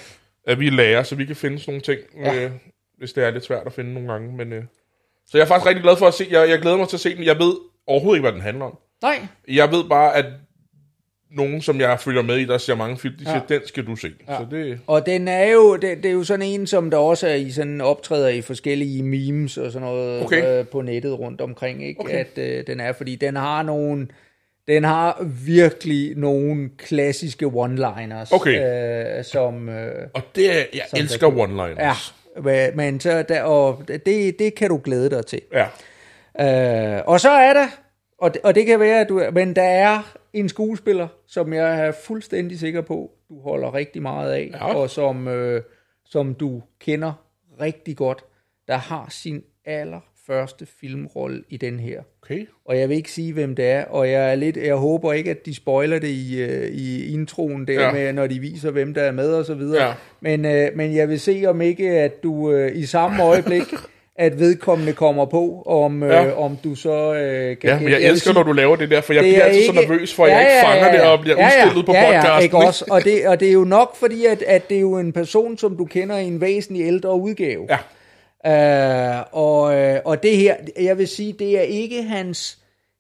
at 0.48 0.60
vi 0.60 0.68
er 0.68 0.72
lærer, 0.72 1.04
så 1.04 1.16
vi 1.16 1.26
kan 1.26 1.36
finde 1.36 1.60
sådan 1.60 1.72
nogle 1.72 1.82
ting, 1.82 2.00
Ja. 2.26 2.44
øh, 2.46 2.52
hvis 2.98 3.14
det 3.14 3.24
er 3.24 3.32
lidt 3.32 3.44
svært 3.46 3.68
at 3.68 3.74
finde 3.74 3.94
nogle 3.94 4.12
gange. 4.12 4.34
Men, 4.38 4.54
øh, 4.54 4.64
så 5.28 5.38
jeg 5.38 5.44
er 5.44 5.48
faktisk 5.48 5.68
rigtig 5.68 5.84
glad 5.84 5.98
for 5.98 6.08
at 6.08 6.14
se, 6.14 6.28
jeg, 6.32 6.50
jeg 6.50 6.60
glæder 6.60 6.78
mig 6.78 6.88
til 6.88 6.96
at 6.98 7.02
se 7.02 7.16
den. 7.16 7.24
Jeg 7.24 7.40
ved 7.40 7.54
overhovedet 7.88 8.18
ikke, 8.18 8.24
hvad 8.24 8.34
den 8.34 8.42
handler 8.42 8.66
om. 8.66 8.78
nej, 9.02 9.28
Jeg 9.48 9.72
ved 9.72 9.84
bare, 9.90 10.16
at 10.16 10.26
nogen, 11.32 11.62
som 11.62 11.80
jeg 11.80 12.00
følger 12.00 12.22
med 12.22 12.38
i, 12.38 12.46
der 12.46 12.58
ser 12.58 12.76
mange 12.76 12.98
film, 12.98 13.14
de 13.20 13.26
siger, 13.26 13.42
den 13.50 13.62
skal 13.66 13.86
du 13.88 13.96
se. 13.96 14.12
Ja. 14.30 14.38
Så 14.38 14.48
det, 14.52 14.80
Og 14.88 15.06
den 15.06 15.28
er 15.28 15.52
jo, 15.52 15.76
det, 15.76 15.98
det 15.98 16.06
er 16.06 16.14
jo 16.14 16.24
sådan 16.24 16.42
en, 16.46 16.68
som 16.68 16.92
der 16.92 16.98
også 16.98 17.28
er 17.28 17.34
i 17.34 17.52
sådan 17.52 17.82
optræder 17.82 18.28
i 18.30 18.42
forskellige 18.42 19.04
memes 19.04 19.58
og 19.58 19.72
sådan 19.72 19.88
noget 19.88 20.24
Okay. 20.24 20.60
øh, 20.60 20.68
på 20.68 20.82
nettet 20.82 21.20
rundt 21.20 21.42
omkring, 21.42 21.88
ikke? 21.88 22.02
Okay. 22.02 22.14
At 22.14 22.38
øh, 22.38 22.68
den 22.68 22.80
er, 22.80 22.94
fordi 22.94 23.16
den 23.16 23.36
har 23.36 23.64
nogle, 23.64 24.08
den 24.68 24.84
har 24.84 25.24
virkelig 25.46 26.14
nogle 26.18 26.70
klassiske 26.78 27.46
one-liners, 27.46 28.32
Okay. 28.36 29.18
øh, 29.20 29.24
som, 29.24 29.70
øh, 29.70 30.08
og 30.14 30.22
det 30.36 30.52
er, 30.60 30.64
jeg 30.74 30.84
elsker 30.98 31.28
one-liners. 31.28 31.84
ja, 31.84 31.94
men 32.76 33.00
så 33.00 33.22
der, 33.24 33.44
og 33.44 33.84
det, 33.88 34.40
det 34.40 34.56
kan 34.56 34.70
du 34.70 34.82
glæde 34.84 35.10
dig 35.10 35.26
til. 35.26 35.42
ja. 35.54 35.68
Øh, 36.98 37.04
og 37.08 37.20
så 37.20 37.30
er 37.30 37.54
der, 37.54 37.68
og 38.18 38.34
det, 38.34 38.42
og 38.44 38.56
det 38.56 38.66
kan 38.66 38.80
være, 38.80 39.02
at 39.02 39.10
du, 39.10 39.24
men 39.34 39.56
der 39.56 39.64
er 39.64 40.16
en 40.34 40.50
skuespiller, 40.50 41.08
som 41.28 41.54
jeg 41.54 41.88
er 41.88 41.92
fuldstændig 41.92 42.60
sikker 42.60 42.82
på, 42.82 43.12
du 43.30 43.40
holder 43.42 43.74
rigtig 43.74 44.02
meget 44.02 44.32
af, 44.34 44.50
Ja. 44.54 44.76
og 44.76 44.90
som, 44.90 45.28
øh, 45.28 45.62
som 46.06 46.34
du 46.34 46.62
kender 46.80 47.14
rigtig 47.62 47.98
godt, 47.98 48.26
der 48.68 48.76
har 48.78 49.08
sin 49.10 49.44
allerførste 50.30 50.68
filmrolle 50.82 51.44
i 51.50 51.58
den 51.58 51.80
her. 51.80 52.02
Okay. 52.24 52.46
Og 52.66 52.80
jeg 52.80 52.90
vil 52.90 52.98
ikke 52.98 53.12
sige, 53.12 53.34
hvem 53.34 53.56
det 53.56 53.66
er, 53.66 53.86
og 53.86 54.12
jeg, 54.12 54.32
er 54.32 54.36
lidt, 54.36 54.58
jeg 54.58 54.76
håber 54.76 55.14
ikke, 55.14 55.32
at 55.32 55.46
de 55.46 55.56
spoiler 55.56 56.00
det 56.00 56.08
i, 56.08 56.42
øh, 56.42 56.68
i 56.72 57.14
introen 57.14 57.68
der, 57.68 57.74
Ja. 57.74 57.86
ja. 57.88 57.92
med, 57.94 58.14
når 58.14 58.28
de 58.28 58.40
viser, 58.40 58.72
hvem 58.72 58.94
der 58.94 59.02
er 59.02 59.12
med 59.12 59.34
og 59.34 59.46
så 59.46 59.54
videre. 59.54 59.86
Ja. 59.88 59.94
Men, 60.22 60.46
øh, 60.46 60.70
men 60.76 60.96
jeg 60.96 61.10
vil 61.10 61.20
se, 61.20 61.44
om 61.48 61.62
ikke, 61.62 61.90
at 61.90 62.24
du 62.24 62.52
øh, 62.52 62.76
i 62.78 62.86
samme 62.86 63.24
øjeblik, 63.24 63.64
at 64.16 64.40
vedkommende 64.40 64.94
kommer 64.94 65.26
på, 65.26 65.64
om, 65.66 66.04
øh, 66.04 66.10
Ja. 66.10 66.32
om 66.32 66.58
du 66.64 66.76
så 66.76 67.14
øh, 67.16 67.58
kan... 67.58 67.70
Ja, 67.70 67.80
men 67.80 67.90
jeg 67.90 68.02
elsker, 68.02 68.24
sige, 68.24 68.34
når 68.34 68.44
du 68.44 68.52
laver 68.52 68.76
det 68.76 68.92
der, 68.92 69.02
for 69.02 69.14
jeg 69.14 69.22
bliver 69.24 69.40
er 69.40 69.44
altid 69.44 69.66
så 69.66 69.72
ikke- 69.72 69.82
nervøs 69.94 70.14
for, 70.14 70.26
at 70.26 70.32
jeg 70.32 70.42
ikke 70.42 70.68
fanger 70.68 70.92
det 70.92 71.02
og 71.12 71.20
bliver 71.22 71.36
udstillet 71.46 71.86
på 71.86 71.94
ja, 71.94 72.02
podcasten. 72.06 72.30
Ja, 72.32 72.38
ikke 72.40 72.46
ikke? 72.58 72.68
også? 72.68 72.86
Og 72.92 73.04
det, 73.04 73.28
og 73.28 73.40
det 73.40 73.48
er 73.48 73.54
jo 73.54 73.64
nok 73.64 73.96
fordi, 73.96 74.26
at, 74.26 74.42
at 74.42 74.70
det 74.70 74.78
er 74.78 74.82
jo 74.82 74.98
en 74.98 75.14
person, 75.14 75.58
som 75.58 75.78
du 75.78 75.86
kender 75.86 76.18
i 76.18 76.24
en 76.28 76.42
væsentlig 76.42 76.86
ældre 76.88 77.20
udgave. 77.20 77.66
Ja. 77.70 77.78
Øh, 78.48 79.24
og, 79.32 79.76
øh, 79.76 80.00
og 80.06 80.24
det 80.24 80.38
her, 80.38 80.56
jeg 80.80 80.98
vil 80.98 81.08
sige, 81.08 81.34
det 81.40 81.58
er 81.58 81.62
ikke 81.62 82.04
hans, 82.04 82.58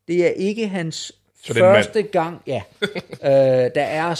det 0.08 0.26
er 0.26 0.30
ikke 0.30 0.68
hans 0.68 0.96
Så 1.44 1.54
det 1.54 1.62
er 1.62 1.66
en 1.66 1.72
mand. 1.72 1.84
første 1.84 2.02
gang, 2.02 2.42
ja. 2.48 2.62
øh, 3.24 3.72
der 3.76 3.84
er, 3.84 4.16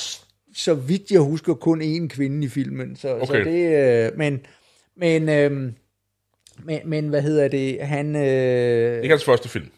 så 0.56 0.74
vidt 0.74 1.12
jeg 1.12 1.20
husker, 1.20 1.54
kun 1.54 1.82
én 1.82 2.08
kvinde 2.08 2.46
i 2.46 2.50
filmen. 2.50 2.96
Så, 2.96 3.02
så 3.02 3.16
Okay. 3.34 3.46
det, 3.46 4.06
øh, 4.06 4.18
men, 4.18 4.46
men, 4.98 5.30
øh, 5.30 5.52
men, 6.64 6.80
men, 6.86 7.08
hvad 7.08 7.22
hedder 7.22 7.48
det, 7.48 7.82
han... 7.82 8.16
Øh, 8.16 8.98
Ikke 9.04 9.14
hans 9.14 9.24
første 9.26 9.50
film. 9.50 9.72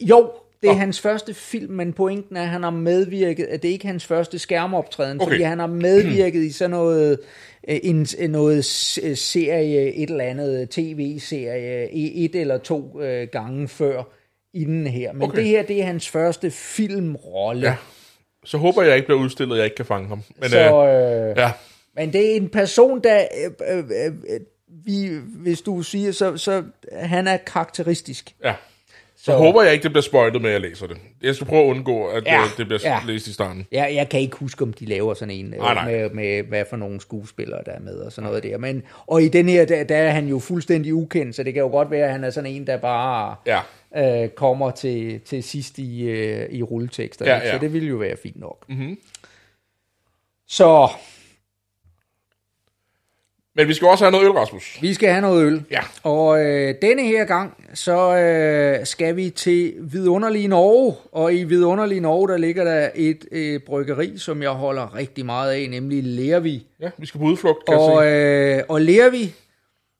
jo, 0.00 0.32
det 0.64 0.70
er 0.70 0.74
Nå. 0.74 0.78
hans 0.80 1.00
første 1.00 1.34
film, 1.34 1.72
men 1.72 1.92
pointen 1.92 2.36
er, 2.36 2.42
at 2.42 2.48
han 2.48 2.62
har 2.62 2.70
medvirket, 2.70 3.44
at 3.44 3.62
det 3.62 3.68
er 3.68 3.72
ikke 3.72 3.86
hans 3.86 4.06
første 4.06 4.38
skærmoptræden, 4.38 5.20
Okay. 5.20 5.32
fordi 5.32 5.42
han 5.42 5.58
har 5.58 5.66
medvirket 5.66 6.42
i 6.42 6.52
sådan 6.52 6.70
noget, 6.70 7.18
øh, 7.68 7.78
en, 7.82 8.06
noget 8.30 8.98
øh, 9.02 9.16
serie, 9.16 9.94
et 9.94 10.10
eller 10.10 10.24
andet 10.24 10.70
tv-serie, 10.70 11.90
i- 11.92 12.24
et 12.24 12.34
eller 12.34 12.58
to 12.58 13.00
øh, 13.02 13.28
gange 13.32 13.68
før 13.68 14.02
inden 14.54 14.86
her. 14.86 15.12
Men 15.12 15.22
Okay. 15.22 15.32
okay. 15.32 15.38
det 15.42 15.48
her, 15.48 15.62
det 15.62 15.80
er 15.80 15.84
hans 15.84 16.08
første 16.08 16.50
filmrolle. 16.50 17.66
Ja. 17.68 17.76
Så 18.44 18.58
håber 18.58 18.82
jeg 18.82 18.94
ikke 18.96 19.06
bliver 19.06 19.20
udstillet, 19.20 19.52
og 19.52 19.56
jeg 19.58 19.64
ikke 19.64 19.76
kan 19.76 19.84
fange 19.86 20.08
ham. 20.08 20.22
Men, 20.40 20.48
Så, 20.50 20.58
øh, 20.86 21.30
øh, 21.30 21.34
ja. 21.38 21.52
men 21.96 22.12
det 22.12 22.32
er 22.32 22.36
en 22.36 22.48
person, 22.48 23.00
der, 23.04 23.24
øh, 23.70 23.78
øh, 23.78 24.06
øh, 24.06 24.40
vi, 24.84 25.08
hvis 25.26 25.60
du 25.60 25.82
siger, 25.82 26.12
så, 26.12 26.36
så 26.36 26.62
han 26.92 27.28
er 27.28 27.36
karakteristisk. 27.36 28.34
ja. 28.44 28.54
Så, 29.24 29.30
så 29.30 29.36
håber 29.36 29.62
jeg 29.62 29.72
ikke, 29.72 29.82
det 29.82 29.90
bliver 29.90 30.02
spoilet 30.02 30.42
med, 30.42 30.50
at 30.50 30.52
jeg 30.52 30.60
læser 30.60 30.86
det. 30.86 30.96
Jeg 31.22 31.34
skal 31.34 31.46
prøve 31.46 31.64
at 31.64 31.70
undgå, 31.70 32.06
at 32.06 32.24
Ja, 32.26 32.34
ja. 32.34 32.44
det 32.58 32.66
bliver 32.66 32.80
ja. 32.84 32.90
ja. 32.92 33.00
læst 33.06 33.26
i 33.26 33.32
starten. 33.32 33.66
Jeg, 33.72 33.92
jeg 33.94 34.08
kan 34.08 34.20
ikke 34.20 34.36
huske, 34.36 34.62
om 34.62 34.72
de 34.72 34.84
laver 34.86 35.14
sådan 35.14 35.34
en 35.34 35.44
Nej, 35.44 35.58
nej, 35.58 35.74
nej. 35.74 35.90
Med, 35.92 36.10
med, 36.10 36.42
hvad 36.42 36.64
for 36.70 36.76
nogle 36.76 37.00
skuespillere, 37.00 37.60
der 37.66 37.72
er 37.72 37.80
med 37.80 37.94
og 37.96 38.12
sådan 38.12 38.28
noget 38.28 38.42
der. 38.42 38.58
Men, 38.58 38.82
og 39.06 39.22
i 39.22 39.28
den 39.28 39.48
her, 39.48 39.64
der, 39.64 39.84
der 39.84 39.96
er 39.96 40.10
han 40.10 40.26
jo 40.28 40.38
fuldstændig 40.38 40.94
ukendt, 40.94 41.36
så 41.36 41.42
det 41.42 41.54
kan 41.54 41.62
jo 41.62 41.68
godt 41.68 41.90
være, 41.90 42.04
at 42.06 42.12
han 42.12 42.24
er 42.24 42.30
sådan 42.30 42.50
en, 42.50 42.66
der 42.66 42.76
bare 42.76 43.36
Ja. 43.46 44.22
øh, 44.24 44.28
kommer 44.28 44.70
til, 44.70 45.20
til 45.20 45.42
sidst 45.42 45.78
i, 45.78 46.02
øh, 46.02 46.48
i 46.50 46.62
rulletekster. 46.62 47.26
Ja, 47.26 47.34
ikke? 47.36 47.46
Så 47.46 47.52
ja. 47.52 47.58
det 47.58 47.72
ville 47.72 47.88
jo 47.88 47.96
være 47.96 48.16
fint 48.22 48.40
nok. 48.40 48.64
Mm-hmm. 48.68 48.98
Så 50.48 50.88
Men 53.56 53.68
vi 53.68 53.74
skal 53.74 53.88
også 53.88 54.04
have 54.04 54.12
noget 54.12 54.24
øl, 54.24 54.30
Rasmus. 54.32 54.78
vi 54.82 54.94
skal 54.94 55.08
have 55.08 55.20
noget 55.20 55.44
øl. 55.46 55.62
Ja. 55.70 55.80
Og 56.02 56.44
øh, 56.44 56.74
denne 56.82 57.02
her 57.02 57.24
gang, 57.24 57.64
så 57.74 58.16
øh, 58.16 58.86
skal 58.86 59.16
vi 59.16 59.30
til 59.30 59.74
vidunderlige 59.80 60.48
Norge. 60.48 60.94
Og 61.12 61.34
i 61.34 61.44
vidunderlige 61.44 62.00
Norge, 62.00 62.28
der 62.28 62.36
ligger 62.36 62.64
der 62.64 62.88
et 62.94 63.24
øh, 63.32 63.60
bryggeri, 63.60 64.18
som 64.18 64.42
jeg 64.42 64.50
holder 64.50 64.94
rigtig 64.94 65.26
meget 65.26 65.52
af, 65.52 65.66
nemlig 65.70 66.04
Lervi. 66.04 66.66
Ja, 66.80 66.90
vi 66.98 67.06
skal 67.06 67.18
på 67.18 67.24
udflugt, 67.24 67.66
kan 67.66 67.76
Og, 67.76 68.04
jeg 68.04 68.10
se. 68.54 68.58
øh, 68.58 68.62
og 68.68 68.80
Lervi, 68.80 69.34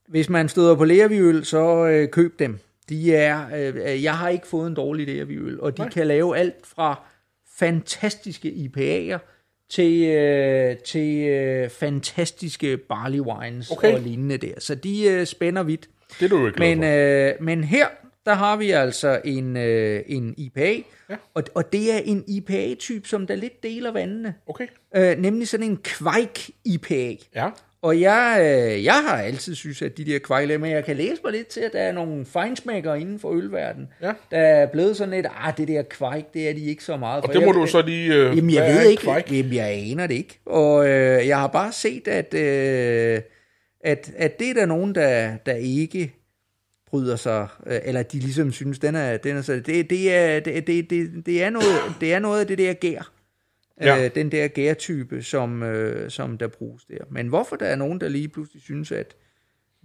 hvis 0.08 0.28
man 0.28 0.49
støder 0.49 0.75
på 0.75 0.84
Lerviøl, 0.84 1.44
så 1.44 1.87
øh, 1.87 2.08
køb 2.08 2.38
dem. 2.38 2.58
De 2.88 3.14
er, 3.16 3.40
øh, 3.56 4.02
jeg 4.02 4.14
har 4.14 4.28
ikke 4.28 4.46
fået 4.46 4.66
en 4.66 4.75
dårlig 4.75 5.06
Lerviøl, 5.06 5.61
og 5.61 5.76
de 5.76 5.80
Nej. 5.80 5.87
Nej. 5.87 5.92
kan 5.92 6.06
lave 6.06 6.37
alt 6.38 6.66
fra 6.76 7.00
fantastiske 7.58 8.49
IPA'er 8.49 9.18
til, 9.75 10.02
øh, 10.02 10.76
til 10.76 11.28
øh, 11.28 11.71
fantastiske 11.71 12.76
barley 12.76 13.21
wines 13.21 13.71
Okay. 13.71 13.95
og 13.95 14.00
lignende 14.00 14.37
der. 14.37 14.54
Så 14.59 14.75
de 14.75 15.04
øh, 15.09 15.26
spænder 15.26 15.62
vidt. 15.62 15.88
Det 16.21 16.25
er 16.25 16.28
du 16.28 16.47
ikke 16.47 16.59
Men, 16.59 16.85
øh, 16.85 17.33
men 17.40 17.64
her, 17.64 17.87
der 18.26 18.35
har 18.35 18.57
vi 18.57 18.71
altså 18.71 19.21
en, 19.25 19.57
øh, 19.57 20.02
en 20.07 20.35
IPA, 20.37 20.75
Ja. 21.11 21.16
og, 21.35 21.43
og 21.54 21.73
det 21.73 21.93
er 21.93 21.99
en 21.99 22.25
IPA-type, 22.28 23.09
som 23.09 23.26
der 23.26 23.35
lidt 23.35 23.62
deler 23.62 23.93
vandene. 23.93 24.35
Okay. 24.47 24.66
Øh, 24.97 25.19
nemlig 25.19 25.49
sådan 25.49 25.66
en 25.66 25.76
kveik 25.76 26.50
IPA. 26.64 27.14
Ja. 27.35 27.49
Og 27.85 28.00
jeg, 28.00 28.38
øh, 28.41 28.85
jeg 28.85 28.95
har 29.09 29.17
altid 29.23 29.55
synes, 29.55 29.83
at 29.83 29.97
de 29.97 30.05
der 30.05 30.19
kvejler, 30.19 30.59
men 30.59 30.71
jeg 30.71 30.85
kan 30.85 30.97
læse 30.97 31.21
mig 31.25 31.33
lidt 31.33 31.47
til, 31.47 31.61
at 31.61 31.73
der 31.73 31.79
er 31.79 31.93
nogle 31.93 32.26
fejnsmækkere 32.26 33.00
inden 33.00 33.19
for 33.19 33.33
ølverdenen, 33.33 33.88
Ja. 34.03 34.12
der 34.31 34.38
er 34.38 34.67
blevet 34.67 34.97
sådan 34.97 35.14
lidt, 35.14 35.26
ah, 35.41 35.57
det 35.57 35.69
der 35.69 35.83
kvejk, 35.83 36.35
det 36.35 36.49
er 36.49 36.53
de 36.53 36.61
ikke 36.64 36.85
så 36.85 36.97
meget 36.97 37.23
Og 37.23 37.29
for. 37.29 37.33
det 37.33 37.41
må 37.43 37.47
jeg, 37.47 37.55
du 37.55 37.67
så 37.67 37.83
lige... 37.83 38.14
Øh, 38.14 38.37
Jamen, 38.37 38.55
jeg 38.55 38.75
ved 38.75 38.91
ikke, 38.91 39.03
Kvejk? 39.03 39.33
jamen, 39.33 39.55
jeg 39.55 39.69
aner 39.71 40.07
det 40.07 40.14
ikke. 40.14 40.41
Og 40.47 40.88
øh, 40.88 41.29
jeg 41.29 41.38
har 41.38 41.47
bare 41.47 41.73
set, 41.73 42.09
at, 42.09 42.35
øh, 42.35 43.21
at, 43.85 44.11
at 44.17 44.38
det 44.38 44.50
er 44.50 44.55
der 44.55 44.67
nogen, 44.67 44.95
der, 44.95 45.37
der 45.47 45.55
ikke 45.55 46.12
bryder 46.91 47.17
sig, 47.17 47.47
øh, 47.67 47.79
eller 47.85 48.03
de 48.03 48.19
ligesom 48.19 48.53
synes, 48.53 48.79
den 48.79 48.95
er, 48.95 49.17
den 49.17 49.37
er 49.37 49.43
så, 49.43 49.53
det, 49.53 49.91
det, 49.91 50.14
er, 50.14 50.41
det, 50.41 50.67
det, 50.67 50.91
det, 50.91 51.11
det, 51.26 51.43
er 51.43 51.50
noget, 51.50 51.67
det 52.00 52.14
er 52.14 52.19
noget 52.19 52.41
af 52.41 52.47
det 52.47 52.59
der 52.59 52.73
gær. 52.73 53.11
Ja. 53.81 54.04
Øh, 54.04 54.14
den 54.14 54.33
der 54.33 54.49
gærtype, 54.49 55.23
som, 55.23 55.62
øh, 55.62 56.11
som 56.11 56.38
der 56.38 56.47
bruges 56.49 56.85
der. 56.85 57.04
Men 57.11 57.28
hvorfor 57.28 57.57
der 57.57 57.66
er 57.66 57.76
nogen, 57.76 58.00
der 58.00 58.09
lige 58.09 58.28
pludselig 58.28 58.62
synes, 58.62 58.93
at 58.93 59.16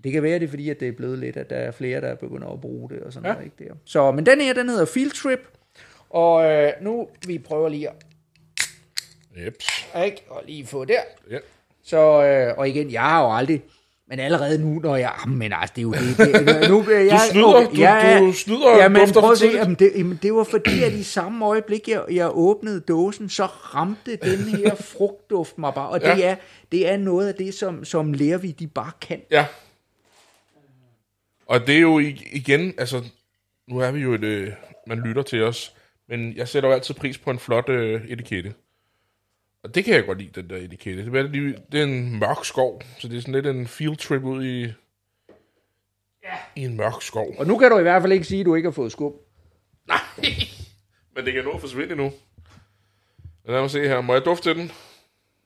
det 0.03 0.11
kan 0.11 0.23
være, 0.23 0.39
det 0.39 0.45
er 0.45 0.49
fordi, 0.49 0.69
at 0.69 0.79
det 0.79 0.87
er 0.87 0.91
blevet 0.91 1.19
lidt, 1.19 1.37
at 1.37 1.49
der 1.49 1.55
er 1.55 1.71
flere, 1.71 2.01
der 2.01 2.15
begynder 2.15 2.47
at 2.47 2.61
bruge 2.61 2.89
det 2.89 2.99
og 2.99 3.13
sådan 3.13 3.27
Ja. 3.27 3.33
noget. 3.33 3.45
Ikke 3.45 3.69
der. 3.69 3.75
Så, 3.85 4.11
men 4.11 4.25
den 4.25 4.41
her, 4.41 4.53
den 4.53 4.69
hedder 4.69 4.85
Field 4.85 5.11
Trip, 5.11 5.39
og 6.09 6.45
øh, 6.51 6.71
nu 6.81 7.07
vi 7.27 7.39
prøver 7.39 7.69
lige 7.69 7.89
at 7.89 7.95
Jeps. 9.45 9.87
ikke? 10.05 10.21
Og 10.29 10.43
lige 10.45 10.65
få 10.65 10.85
der. 10.85 11.01
Ja. 11.31 11.37
Så, 11.83 12.23
øh, 12.25 12.57
og 12.57 12.69
igen, 12.69 12.91
jeg 12.91 13.01
har 13.01 13.23
jo 13.23 13.35
aldrig, 13.37 13.63
Men 14.09 14.19
allerede 14.19 14.57
nu, 14.57 14.79
når 14.79 14.95
jeg... 14.95 15.11
Ah, 15.25 15.29
Men 15.29 15.53
altså, 15.53 15.73
det 15.75 15.81
er 15.81 15.83
jo 15.83 15.91
det. 15.93 16.17
det 16.61 16.69
nu, 16.69 16.89
jeg, 16.91 17.19
snyder, 17.31 18.19
du- 18.19 18.25
du 18.27 18.33
snyder 18.33 18.77
Ja, 18.77 18.89
men 18.89 19.11
prøv 19.13 19.31
at 19.31 19.37
se, 19.37 19.47
jamen, 19.47 19.75
det, 19.75 19.91
jamen, 19.95 20.19
det 20.21 20.33
var 20.33 20.43
fordi, 20.43 20.83
at 20.83 20.93
i 20.93 21.03
samme 21.03 21.45
øjeblik, 21.45 21.87
jeg, 21.87 22.03
jeg 22.11 22.29
åbnede 22.37 22.79
dåsen, 22.79 23.29
så 23.29 23.45
ramte 23.45 24.15
den 24.15 24.37
her 24.39 24.75
frugtduft 24.97 25.57
mig 25.57 25.73
bare. 25.73 25.89
Og 25.89 26.01
det, 26.01 26.07
Ja. 26.07 26.29
er, 26.31 26.35
det 26.71 26.89
er 26.89 26.97
noget 26.97 27.27
af 27.27 27.35
det, 27.35 27.53
som, 27.53 27.85
som 27.85 28.13
Lervi, 28.13 28.51
de 28.51 28.67
bare 28.67 28.91
kan. 29.01 29.21
Ja. 29.31 29.45
Og 31.47 31.67
det 31.67 31.75
er 31.75 31.79
jo 31.81 31.99
igen, 32.31 32.73
altså, 32.77 33.03
nu 33.67 33.79
er 33.79 33.91
vi 33.91 33.99
jo 33.99 34.13
et, 34.13 34.23
øh, 34.23 34.51
man 34.87 34.97
lytter 34.99 35.21
til 35.21 35.43
os, 35.43 35.73
men 36.09 36.33
jeg 36.35 36.47
sætter 36.47 36.69
jo 36.69 36.75
altid 36.75 36.95
pris 36.95 37.17
på 37.17 37.31
en 37.31 37.39
flot 37.39 37.69
øh, 37.69 38.01
etikette. 38.07 38.53
Og 39.63 39.75
det 39.75 39.85
kan 39.85 39.93
jeg 39.93 40.05
godt 40.05 40.17
lide, 40.17 40.41
den 40.41 40.49
der 40.49 40.57
etikette. 40.57 41.05
Det 41.05 41.15
er, 41.15 41.21
lige- 41.23 41.57
det 41.71 41.79
er 41.79 41.83
en 41.83 42.19
mørk 42.19 42.45
skov, 42.45 42.81
så 42.99 43.07
det 43.07 43.17
er 43.17 43.21
sådan 43.21 43.33
lidt 43.33 43.47
en 43.47 43.67
field 43.67 43.97
trip 43.97 44.23
ud 44.23 44.45
i, 44.45 44.61
ja. 46.23 46.33
i 46.55 46.61
en 46.65 46.77
mørk 46.77 47.01
skov. 47.01 47.35
Og 47.37 47.47
nu 47.47 47.57
kan 47.57 47.71
du 47.71 47.77
i 47.77 47.81
hvert 47.81 48.01
fald 48.01 48.11
ikke 48.13 48.25
sige, 48.25 48.39
at 48.39 48.45
du 48.45 48.55
ikke 48.55 48.67
har 48.67 48.71
fået 48.73 48.91
skub. 48.91 49.13
Nej, 49.87 49.99
men 51.15 51.25
det 51.25 51.33
kan 51.33 51.43
nå 51.43 51.51
at 51.51 51.61
forsvinde 51.61 51.95
nu. 51.95 52.11
Lad 53.45 53.61
mig 53.61 53.71
se 53.71 53.87
her. 53.87 54.01
Må 54.01 54.13
jeg 54.13 54.25
dufte 54.25 54.53
den? 54.53 54.71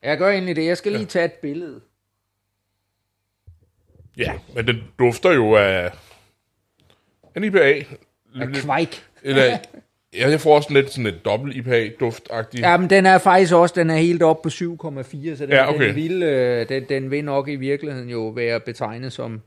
Jeg 0.02 0.18
gør 0.18 0.30
egentlig 0.30 0.56
det. 0.56 0.66
Jeg 0.66 0.76
skal 0.78 0.92
lige 0.92 1.04
tage 1.06 1.24
et 1.24 1.32
billede. 1.32 1.80
Ja, 4.16 4.38
men 4.54 4.66
den 4.66 4.82
dufter 4.98 5.32
jo 5.32 5.56
af 5.56 5.92
en 7.36 7.44
IPA. 7.44 7.84
Af 8.34 8.48
kvejk. 8.54 9.08
Eller, 9.22 9.58
ja, 10.18 10.28
jeg 10.30 10.40
får 10.40 10.56
også 10.56 10.72
lidt 10.72 10.90
sådan 10.90 11.06
et 11.06 11.24
dobbelt 11.24 11.56
IPA-duft-agtigt. 11.56 12.60
Ja, 12.60 12.76
men 12.76 12.90
den 12.90 13.06
er 13.06 13.18
faktisk 13.18 13.54
også, 13.54 13.74
den 13.76 13.90
er 13.90 13.96
helt 13.96 14.22
op 14.22 14.42
på 14.42 14.48
7,4, 14.48 14.54
så 14.54 14.66
den, 15.46 15.50
Ja, 15.50 15.74
okay. 15.74 15.86
den, 15.86 15.94
vil, 15.96 16.22
øh, 16.22 16.68
den, 16.68 16.84
den 16.88 17.10
vil 17.10 17.24
nok 17.24 17.48
i 17.48 17.56
virkeligheden 17.56 18.08
jo 18.08 18.28
være 18.28 18.60
betegnet 18.60 19.12
som, 19.12 19.42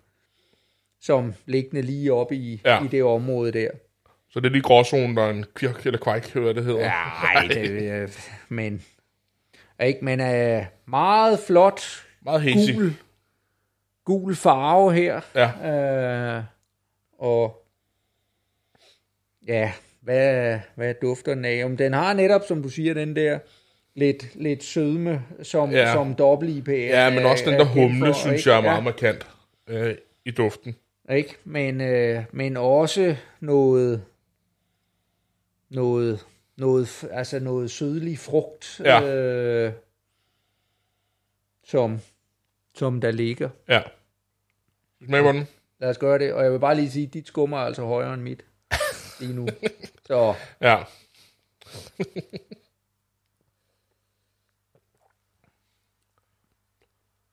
som 1.01 1.33
liggende 1.45 1.81
lige 1.81 2.13
oppe 2.13 2.35
i, 2.35 2.61
Ja. 2.65 2.83
i 2.83 2.87
det 2.87 3.03
område 3.03 3.51
der. 3.51 3.69
Så 4.29 4.39
det 4.39 4.45
er 4.45 4.51
lige 4.51 4.61
gråzonen, 4.61 5.17
der 5.17 5.23
er 5.23 5.29
en 5.29 5.45
kirk 5.55 5.85
eller 5.85 5.99
kvejk, 5.99 6.31
hvad 6.33 6.53
det 6.53 6.63
hedder. 6.63 6.79
Ja, 6.79 6.91
ej, 7.35 7.47
det, 7.47 8.01
øh, 8.01 8.09
men, 8.49 8.81
ikke, 9.85 9.99
men 10.05 10.21
øh, 10.21 10.65
meget 10.87 11.39
flot 11.47 11.81
Meget 12.21 12.41
hazy. 12.41 12.71
gul, 12.75 12.93
gul 14.05 14.35
farve 14.35 14.93
her. 14.93 15.21
Ja. 15.35 16.37
Øh, 16.37 16.43
og 17.19 17.65
ja, 19.47 19.71
hvad, 20.07 20.59
hvad 20.75 20.93
dufter 21.01 21.33
den 21.35 21.45
af? 21.45 21.65
Om 21.65 21.77
den 21.77 21.93
har 21.93 22.13
netop, 22.13 22.41
som 22.47 22.63
du 22.63 22.69
siger, 22.69 22.93
den 22.93 23.15
der 23.15 23.39
lidt, 23.95 24.35
lidt 24.35 24.63
sødme, 24.63 25.23
som, 25.43 25.71
Ja. 25.71 25.93
som 25.93 26.15
dobbelt 26.15 26.51
IPA. 26.51 26.71
ja, 26.87 27.09
men 27.09 27.25
også 27.25 27.43
den 27.49 27.53
der 27.59 27.65
humle, 27.65 28.13
synes 28.13 28.47
jeg 28.47 28.57
er 28.57 28.61
meget 28.61 28.77
ja, 28.77 28.81
markant 28.83 29.27
øh, 29.67 29.95
i 30.25 30.31
duften. 30.31 30.75
ikke? 31.11 31.35
Men, 31.43 31.81
øh, 31.81 32.23
men 32.31 32.57
også 32.57 33.15
noget, 33.39 34.03
noget, 35.69 36.25
noget, 36.57 37.05
altså 37.11 37.39
noget 37.39 37.71
sødlig 37.71 38.19
frugt, 38.19 38.81
Ja. 38.83 39.15
øh, 39.15 39.71
som, 41.63 41.99
som 42.75 43.01
der 43.01 43.11
ligger. 43.11 43.49
Ja. 43.69 43.81
Smag 45.05 45.23
på 45.23 45.31
den. 45.31 45.47
Lad 45.79 45.89
os 45.89 45.97
gøre 45.97 46.19
det. 46.19 46.33
Og 46.33 46.43
jeg 46.43 46.51
vil 46.51 46.59
bare 46.59 46.75
lige 46.75 46.91
sige, 46.91 47.07
at 47.07 47.13
dit 47.13 47.27
skum 47.27 47.53
er 47.53 47.57
altså 47.57 47.81
højere 47.85 48.13
end 48.13 48.21
mit 48.21 48.45
lige 49.19 49.33
nu. 49.33 49.47
Så 50.07 50.35
Ja. 50.61 50.83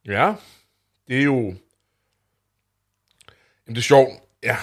ja. 0.15 0.35
Det 1.09 1.19
er 1.19 1.23
jo... 1.23 1.37
Jamen, 3.67 3.75
det 3.75 3.77
er 3.77 3.81
sjovt. 3.81 4.11
Ja. 4.43 4.57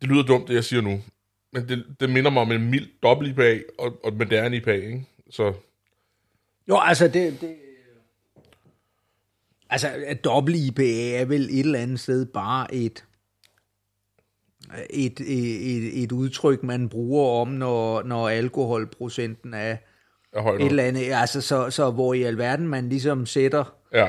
Det 0.00 0.08
lyder 0.08 0.22
dumt, 0.22 0.48
det 0.48 0.54
jeg 0.54 0.64
siger 0.64 0.82
nu. 0.82 1.02
Men 1.52 1.68
det, 1.68 1.96
det 2.00 2.10
minder 2.10 2.30
mig 2.30 2.42
om 2.42 2.52
en 2.52 2.70
mild 2.70 2.88
dobbelt 3.02 3.30
IPA 3.30 3.62
og, 3.78 4.04
og 4.04 4.12
moderne 4.12 4.56
IPA, 4.56 4.72
ikke? 4.72 5.06
Så 5.30 5.54
jo, 6.68 6.80
altså 6.80 7.08
det... 7.08 7.40
det 7.40 7.56
altså, 9.70 9.88
at 10.06 10.24
dobbelt 10.24 10.56
IPA 10.56 11.20
er 11.20 11.24
vel 11.24 11.42
et 11.42 11.58
eller 11.58 11.78
andet 11.78 12.00
sted 12.00 12.26
bare 12.26 12.74
et, 12.74 13.04
et, 14.90 15.20
et, 15.20 16.02
et, 16.02 16.12
udtryk, 16.12 16.62
man 16.62 16.88
bruger 16.88 17.40
om, 17.40 17.48
når, 17.48 18.02
når 18.02 18.28
alkoholprocenten 18.28 19.54
er 19.54 19.76
et 20.36 20.66
eller 20.66 20.82
andet, 20.82 21.12
altså 21.12 21.40
så, 21.40 21.70
så 21.70 21.90
hvor 21.90 22.14
i 22.14 22.22
alverden 22.22 22.68
man 22.68 22.88
ligesom 22.88 23.26
sætter 23.26 23.76
Ja. 23.94 24.08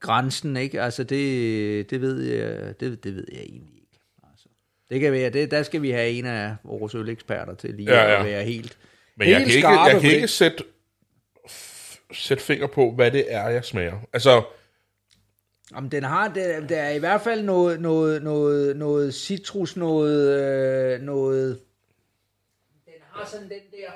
grænsen, 0.00 0.56
ikke? 0.56 0.82
Altså 0.82 1.04
det, 1.04 1.90
det 1.90 2.00
ved 2.00 2.22
jeg, 2.22 2.80
det, 2.80 3.04
det 3.04 3.14
ved 3.14 3.26
jeg 3.32 3.40
egentlig 3.40 3.74
ikke. 3.74 3.98
Altså, 4.30 4.48
det 4.90 5.00
kan 5.00 5.12
være, 5.12 5.30
det, 5.30 5.50
der 5.50 5.62
skal 5.62 5.82
vi 5.82 5.90
have 5.90 6.10
en 6.10 6.26
af 6.26 6.56
vores 6.64 6.94
øleksperter 6.94 7.54
til 7.54 7.74
lige 7.74 7.90
Ja, 7.90 8.10
ja, 8.12 8.18
at 8.18 8.26
være 8.26 8.44
helt 8.44 8.78
Men 9.16 9.28
jeg 9.28 9.38
Helt 9.38 9.48
kan 9.48 9.56
ikke, 9.56 9.68
jeg 9.68 10.00
kan 10.00 10.10
ikke 10.10 10.28
sætte, 10.28 10.64
sætte 12.12 12.42
finger 12.42 12.66
på, 12.66 12.92
hvad 12.92 13.10
det 13.10 13.24
er, 13.28 13.48
jeg 13.48 13.64
smager. 13.64 13.96
Altså, 14.12 14.42
Jamen, 15.74 15.90
den 15.90 16.02
har, 16.04 16.28
der, 16.28 16.66
der 16.66 16.76
er 16.82 16.90
i 16.90 16.98
hvert 16.98 17.20
fald 17.20 17.42
noget, 17.42 17.80
noget, 17.80 18.22
noget, 18.22 18.76
noget 18.76 19.14
citrus, 19.14 19.76
noget, 19.76 20.40
øh, 20.94 21.00
noget, 21.02 21.60
den 22.86 22.92
har 23.10 23.26
sådan 23.26 23.48
den 23.48 23.50
der, 23.72 23.90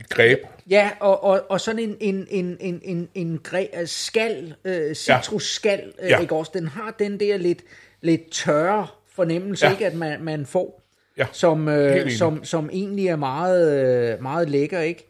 et 0.00 0.08
greb. 0.08 0.38
ja, 0.70 0.90
og, 1.00 1.24
og, 1.24 1.46
og 1.48 1.60
sådan 1.60 1.78
en, 1.78 1.96
en, 2.00 2.26
en, 2.30 2.56
en, 2.60 2.80
en, 2.84 3.08
en 3.14 3.38
gre, 3.38 3.86
skal, 3.86 4.54
øh, 4.64 4.94
citrusskal, 4.94 5.92
ja. 5.98 6.06
Ja. 6.08 6.16
øh, 6.16 6.22
ikke 6.22 6.34
også? 6.34 6.50
Den 6.54 6.66
har 6.68 6.90
den 6.90 7.20
der 7.20 7.36
lidt, 7.36 7.62
lidt 8.00 8.30
tørre 8.32 8.86
fornemmelse, 9.08 9.66
Ja. 9.66 9.72
ikke, 9.72 9.86
at 9.86 9.94
man, 9.94 10.22
man 10.22 10.46
får, 10.46 10.82
Ja. 11.16 11.26
som, 11.32 11.68
øh, 11.68 12.10
som, 12.10 12.44
som 12.44 12.70
egentlig 12.72 13.06
er 13.08 13.16
meget, 13.16 13.84
øh, 14.14 14.22
meget 14.22 14.50
lækker, 14.50 14.80
ikke? 14.80 15.08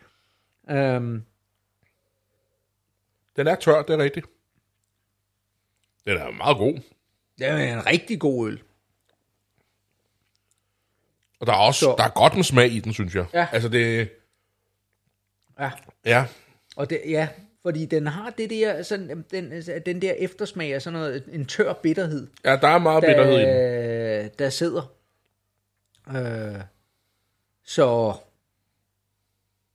Um, 0.70 1.24
Den 3.36 3.46
er 3.46 3.54
tør, 3.54 3.82
det 3.82 3.94
er 3.94 3.98
rigtigt. 3.98 4.26
Den 6.08 6.16
er 6.16 6.30
meget 6.30 6.56
god. 6.56 6.74
det 7.38 7.46
er 7.46 7.56
en 7.56 7.86
rigtig 7.86 8.20
god 8.20 8.48
øl. 8.48 8.62
Og 11.40 11.46
der 11.46 11.52
er 11.52 11.56
også 11.56 11.80
Så- 11.80 11.94
der 11.98 12.04
er 12.04 12.08
godt 12.08 12.34
med 12.34 12.44
smag 12.44 12.72
i 12.72 12.80
den, 12.80 12.92
synes 12.92 13.14
jeg. 13.14 13.26
Ja. 13.34 13.46
Altså 13.52 13.68
det, 13.68 14.10
Ja. 15.60 15.70
ja, 16.04 16.26
Og 16.76 16.90
det, 16.90 17.00
ja, 17.06 17.28
fordi 17.62 17.86
den 17.86 18.06
har 18.06 18.30
det 18.30 18.50
der, 18.50 18.82
sådan, 18.82 19.24
den, 19.30 19.62
den 19.86 20.02
der 20.02 20.12
eftersmag 20.12 20.74
af 20.74 20.82
sådan 20.82 20.98
noget, 20.98 21.24
en 21.32 21.46
tør 21.46 21.72
bitterhed, 21.72 22.26
ja, 22.44 22.56
der 22.56 22.68
er 22.68 22.78
meget 22.78 23.02
bitterhed 23.04 23.32
i 23.38 23.42
den. 23.42 23.48
der, 23.48 24.28
der 24.28 24.50
sidder. 24.50 24.92
Øh, 26.08 26.60
så, 27.64 28.14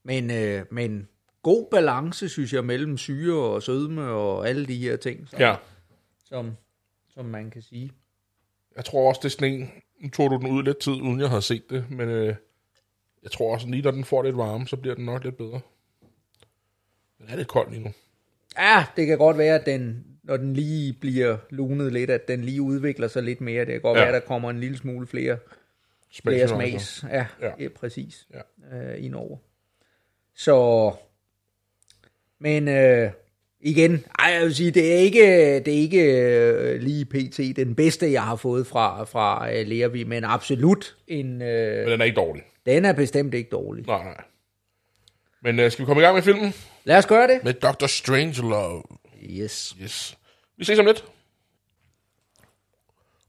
men, 0.04 0.32
øh, 0.32 0.66
men 0.72 1.08
god 1.44 1.68
balance, 1.72 2.30
synes 2.30 2.54
jeg, 2.54 2.66
mellem 2.66 2.98
syre 2.98 3.44
og 3.54 3.64
sødme 3.64 4.04
og 4.12 4.50
alle 4.50 4.66
de 4.66 4.78
her 4.78 4.96
ting, 4.98 5.30
som, 5.30 5.40
Ja, 5.40 5.56
som, 6.34 6.52
som 7.10 7.26
man 7.26 7.50
kan 7.52 7.62
sige. 7.62 7.92
jeg 8.76 8.86
tror 8.86 9.10
også, 9.10 9.20
det 9.24 9.26
er 9.26 9.30
sådan 9.30 9.54
en, 9.54 9.72
nu 10.00 10.10
tog 10.10 10.30
du 10.32 10.38
den 10.38 10.48
ud 10.48 10.64
lidt 10.64 10.80
tid, 10.80 10.92
uden 10.94 11.20
jeg 11.20 11.30
havde 11.30 11.42
set 11.42 11.70
det, 11.70 11.92
men 11.92 12.10
øh, 12.10 12.36
jeg 13.24 13.32
tror 13.32 13.54
også, 13.54 13.68
lige 13.68 13.82
når 13.84 13.92
den 13.92 14.04
får 14.06 14.24
lidt 14.24 14.38
varme, 14.38 14.68
så 14.68 14.78
bliver 14.78 14.96
den 14.96 15.06
nok 15.06 15.24
lidt 15.24 15.38
bedre. 15.38 15.60
Den 17.18 17.30
er 17.30 17.36
lidt 17.36 17.48
kold 17.48 17.70
lige 17.72 17.84
nu. 17.84 17.92
Ja, 18.58 18.86
det 18.96 19.08
kan 19.08 19.18
godt 19.18 19.38
være, 19.38 19.56
at 19.60 19.66
den, 19.66 20.06
når 20.24 20.38
den 20.38 20.54
lige 20.54 20.94
bliver 20.94 21.38
lunet 21.50 21.94
lidt, 21.94 22.10
at 22.10 22.28
den 22.28 22.42
lige 22.44 22.62
udvikler 22.62 23.08
sig 23.08 23.24
lidt 23.24 23.42
mere. 23.42 23.66
Det 23.66 23.72
kan 23.72 23.82
godt 23.82 23.98
Ja. 23.98 24.04
være, 24.06 24.16
at 24.16 24.22
der 24.22 24.28
kommer 24.28 24.50
en 24.50 24.60
lille 24.60 24.78
smule 24.78 25.08
flere 25.08 25.38
flere 26.24 26.48
smags. 26.48 27.04
Ja, 27.04 27.16
Ja. 27.18 27.26
ja. 27.42 27.52
ja 27.60 27.68
præcis. 27.76 28.28
Ja. 28.72 28.78
Øh, 28.78 29.04
indover. 29.06 29.38
Så, 30.36 30.92
men 32.40 32.68
øh, 32.68 33.12
igen, 33.64 34.06
ej, 34.20 34.26
jeg 34.32 34.42
vil 34.42 34.56
sige, 34.56 34.72
det 34.72 34.94
er 34.94 34.98
ikke, 34.98 35.22
det 35.60 35.68
er 35.68 35.78
ikke 35.82 36.04
øh, 36.04 36.82
lige 36.82 37.06
pt. 37.06 37.38
den 37.56 37.76
bedste, 37.76 38.12
jeg 38.12 38.24
har 38.24 38.36
fået 38.36 38.68
fra, 38.68 39.04
fra 39.04 39.54
øh, 39.54 39.68
Lervi, 39.68 40.04
men 40.04 40.24
absolut 40.24 40.96
en, 41.08 41.42
øh, 41.42 41.80
Men 41.84 41.92
den 41.92 42.02
er 42.02 42.06
ikke 42.06 42.16
dårlig. 42.16 42.44
den 42.66 42.86
er 42.86 42.94
bestemt 42.94 43.34
ikke 43.34 43.50
dårlig. 43.50 43.86
Nej, 43.88 44.04
nej. 44.04 44.24
Men 45.44 45.60
øh, 45.60 45.72
skal 45.72 45.84
vi 45.84 45.86
komme 45.86 46.02
i 46.02 46.06
gang 46.06 46.16
med 46.16 46.24
filmen? 46.24 46.54
Lad 46.84 46.98
os 46.98 47.06
gøre 47.06 47.28
det. 47.28 47.44
Med 47.44 47.54
Dr. 47.54 47.86
Strangelove. 47.88 48.84
Yes. 49.30 49.76
Yes. 49.84 50.18
Vi 50.58 50.66
ses 50.66 50.80
om 50.80 50.86
lidt. 50.86 51.06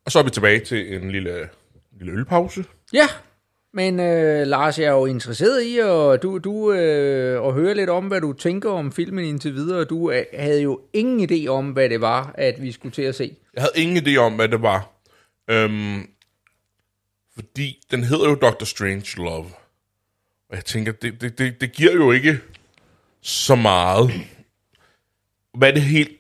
Og 0.05 0.13
så 0.13 0.19
er 0.19 0.23
vi 0.23 0.31
tilbage 0.31 0.61
til 0.61 0.95
en 0.97 1.11
lille, 1.11 1.49
lille 1.99 2.13
ølpause. 2.13 2.65
Ja, 2.93 3.07
men 3.75 4.01
øh, 4.01 4.47
Lars, 4.47 4.79
jeg 4.79 4.87
er 4.87 4.93
jo 4.93 5.07
interesseret 5.07 5.63
i 5.63 5.79
at, 5.79 6.23
du, 6.23 6.39
du, 6.39 6.73
øh, 6.73 7.47
at 7.47 7.55
høre 7.55 7.75
lidt 7.75 7.91
om, 7.91 8.07
hvad 8.07 8.21
du 8.21 8.33
tænker 8.33 8.71
om 8.71 8.93
filmen 8.93 9.25
indtil 9.25 9.55
videre. 9.55 9.85
Du 9.85 10.11
øh, 10.11 10.25
havde 10.35 10.63
jo 10.63 10.81
ingen 10.93 11.31
idé 11.31 11.49
om, 11.49 11.71
hvad 11.71 11.89
det 11.89 12.01
var, 12.01 12.35
at 12.39 12.63
vi 12.63 12.73
skulle 12.73 12.93
til 12.93 13.03
at 13.03 13.15
se. 13.15 13.37
Jeg 13.55 13.63
havde 13.63 13.83
ingen 13.83 14.07
idé 14.07 14.17
om, 14.17 14.35
hvad 14.35 14.49
det 14.49 14.63
var. 14.63 14.91
Øhm, 15.51 16.11
fordi 17.35 17.85
den 17.91 18.05
hedder 18.05 18.29
jo 18.29 18.35
Doctor 18.35 18.65
Strange 18.65 19.17
Love. 19.17 19.47
Og 20.51 20.57
jeg 20.57 20.65
tænker, 20.65 20.93
det, 20.93 21.21
det, 21.21 21.39
det, 21.39 21.61
det 21.61 21.73
giver 21.73 21.93
jo 21.93 22.13
ikke 22.13 22.39
så 23.23 23.55
meget. 23.55 24.11
Hvad 25.55 25.73
det 25.73 25.83
helt 25.83 26.11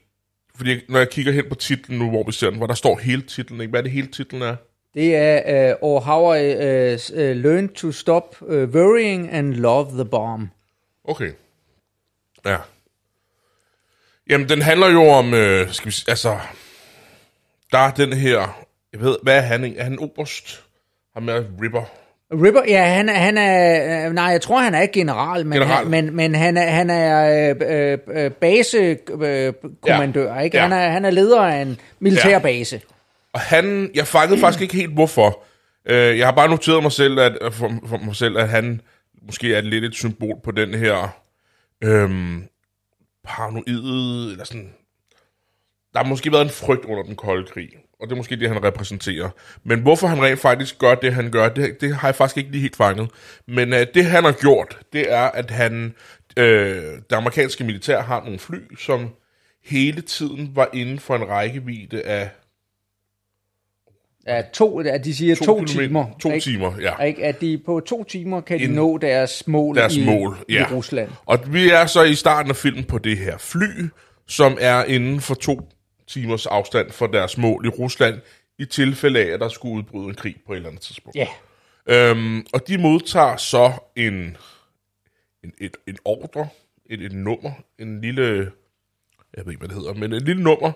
fordi 0.57 0.81
når 0.89 0.99
jeg 0.99 1.11
kigger 1.11 1.33
hen 1.33 1.49
på 1.49 1.55
titlen 1.55 1.99
nu, 1.99 2.11
hvor 2.11 2.25
vi 2.27 2.33
ser 2.33 2.51
den, 2.51 2.59
hvor 2.59 2.67
der 2.67 2.75
står 2.75 2.99
hele 2.99 3.23
titlen, 3.23 3.61
ikke? 3.61 3.71
Hvad 3.71 3.81
er 3.81 3.83
det 3.83 3.93
hele 3.93 4.07
titlen 4.07 4.43
er? 4.43 4.57
Det 4.95 5.17
er 5.17 5.75
uh, 5.75 5.79
Or 5.83 6.01
How 6.01 6.35
I 6.35 6.55
uh, 6.93 6.99
s- 6.99 7.11
uh, 7.13 7.19
Learned 7.19 7.69
to 7.69 7.93
Stop 7.93 8.37
uh, 8.41 8.49
Worrying 8.49 9.31
and 9.33 9.55
Love 9.55 9.91
the 9.93 10.05
Bomb. 10.05 10.51
Okay. 11.05 11.31
Ja. 12.47 12.57
Jamen, 14.31 14.49
den 14.49 14.63
handler 14.63 14.89
jo 14.91 15.05
om, 15.09 15.35
øh, 15.35 15.73
skal 15.73 15.87
vi 15.87 15.93
sige, 15.93 16.11
altså, 16.11 16.37
der 17.73 17.79
er 17.79 17.91
den 17.91 18.13
her, 18.13 18.65
jeg 18.93 19.01
ved, 19.01 19.17
hvad 19.23 19.37
er 19.37 19.41
han? 19.41 19.75
Er 19.77 19.85
han 19.85 19.99
oberst? 19.99 20.63
Ham 21.15 21.29
er 21.29 21.43
Ripper. 21.63 21.83
Ripper, 22.33 22.63
ja, 22.69 22.85
han, 22.85 23.09
han 23.09 23.39
er, 23.39 24.07
øh, 24.07 24.13
nej, 24.15 24.25
jeg 24.25 24.41
tror, 24.41 24.61
han 24.61 24.75
er 24.75 24.87
general, 24.93 25.47
men, 25.47 25.53
General. 25.53 25.77
Han, 25.77 25.91
men, 25.91 26.17
men 26.17 26.35
han 26.35 26.57
er, 26.57 26.67
han 26.67 26.91
er 26.91 27.51
øh, 27.51 27.57
øh, 28.25 28.31
basekommandør, 28.31 30.35
Ja. 30.35 30.41
ikke? 30.41 30.57
Ja. 30.57 30.63
Han, 30.63 30.73
er, 30.73 30.89
han 30.91 31.05
er 31.05 31.11
leder 31.11 31.41
af 31.43 31.63
en 31.63 31.81
militær 31.99 32.31
Ja. 32.31 32.39
Og 33.35 33.41
han, 33.41 33.91
jeg 33.95 34.07
fangede 34.07 34.41
faktisk 34.41 34.63
ikke 34.63 34.77
helt, 34.77 34.93
hvorfor. 34.93 35.45
Øh, 35.87 36.19
jeg 36.19 36.27
har 36.27 36.33
bare 36.33 36.49
noteret 36.49 36.83
mig 36.83 36.93
selv, 36.93 37.19
at, 37.19 37.39
øh, 37.41 37.53
for, 37.53 37.73
for 37.87 37.97
mig 37.97 38.17
selv, 38.17 38.39
at 38.39 38.49
han 38.49 38.81
måske 39.23 39.55
er 39.55 39.61
lidt 39.61 39.85
et 39.85 39.95
symbol 39.95 40.41
på 40.45 40.51
den 40.51 40.75
her 40.75 41.21
øhm, 41.85 42.45
paranoide, 43.25 44.31
eller 44.33 44.45
sådan... 44.45 44.75
Der 45.93 46.03
har 46.03 46.07
måske 46.07 46.33
været 46.33 46.43
en 46.43 46.51
frygt 46.51 46.85
under 46.85 47.03
den 47.03 47.17
kolde 47.17 47.47
krig, 47.47 47.69
og 48.01 48.09
det 48.09 48.13
er 48.13 48.17
måske 48.17 48.37
det, 48.37 48.49
han 48.49 48.65
repræsenterer. 48.65 49.31
Men 49.65 49.81
hvorfor 49.81 50.07
han 50.07 50.23
rent 50.23 50.41
faktisk 50.41 50.79
gør 50.79 50.95
det, 50.95 51.15
han 51.15 51.31
gør, 51.31 51.49
det, 51.49 51.81
det 51.81 51.97
har 51.97 52.09
jeg 52.09 52.15
faktisk 52.15 52.37
ikke 52.37 52.51
lige 52.51 52.63
helt 52.63 52.77
fanget. 52.77 53.11
Men 53.49 53.73
øh, 53.73 53.87
det, 53.95 54.05
han 54.05 54.25
har 54.25 54.33
gjort, 54.33 54.79
det 54.93 55.13
er, 55.13 55.25
at 55.25 55.51
han... 55.51 55.95
Øh, 56.37 56.83
det 57.11 57.17
amerikanske 57.17 57.65
militær 57.65 58.03
har 58.03 58.21
nogle 58.25 58.39
fly, 58.39 58.77
som 58.79 59.09
hele 59.65 60.01
tiden 60.01 60.51
var 60.55 60.69
inden 60.73 60.99
for 60.99 61.17
en 61.17 61.29
rækkevidde 61.29 62.03
af 62.03 62.31
Ja, 64.27 64.43
to, 64.53 64.81
at 64.81 65.05
de 65.05 65.15
siger 65.15 65.35
to, 65.35 65.45
to 65.45 65.65
timer. 65.65 66.07
To 66.21 66.31
ikke? 66.31 66.45
timer, 66.45 66.73
ja. 66.81 67.03
Ikke? 67.03 67.25
At 67.25 67.41
de 67.41 67.59
på 67.67 67.81
to 67.81 68.05
timer 68.05 68.41
kan 68.41 68.59
de 68.59 68.63
Inden- 68.65 68.77
nå 68.77 68.99
deres 68.99 69.47
mål, 69.47 69.77
Deres 69.77 69.97
i, 69.97 70.05
mål, 70.05 70.37
ja. 70.49 70.61
i 70.71 70.75
Rusland. 70.75 71.11
Og 71.27 71.39
vi 71.53 71.71
er 71.71 71.87
så 71.87 72.03
i 72.03 72.15
starten 72.15 72.51
af 72.51 72.57
filmen 72.57 72.85
på 72.85 72.99
det 72.99 73.19
her 73.19 73.39
fly, 73.39 73.89
som 74.27 74.57
er 74.61 74.85
inden 74.85 75.21
for 75.21 75.35
to 75.35 75.69
timers 76.09 76.47
afstand 76.47 76.91
fra 76.91 77.07
deres 77.13 77.39
mål 77.39 77.67
i 77.67 77.69
Rusland, 77.69 78.21
i 78.59 78.65
tilfælde 78.65 79.21
af, 79.21 79.27
at 79.27 79.41
der 79.41 79.49
skulle 79.49 79.75
udbryde 79.75 80.09
en 80.09 80.15
krig 80.15 80.37
på 80.47 80.53
et 80.53 80.57
eller 80.57 80.69
andet 80.69 80.83
tidspunkt. 80.83 81.17
Ja, 81.17 81.27
Øhm, 81.89 82.47
og 82.53 82.69
de 82.69 82.79
modtager 82.79 83.37
så 83.37 83.73
en, 83.97 84.37
en, 85.45 85.53
et, 85.61 85.77
en 85.87 85.97
ordre, 86.05 86.49
et, 86.87 87.01
et 87.03 87.13
nummer, 87.13 87.51
en 87.79 88.01
lille, 88.01 88.51
jeg 89.37 89.45
ved 89.45 89.53
ikke, 89.53 89.59
hvad 89.59 89.69
det 89.69 89.77
hedder, 89.77 89.95
men 89.95 90.13
et 90.13 90.23
lille 90.23 90.43
nummer, 90.43 90.73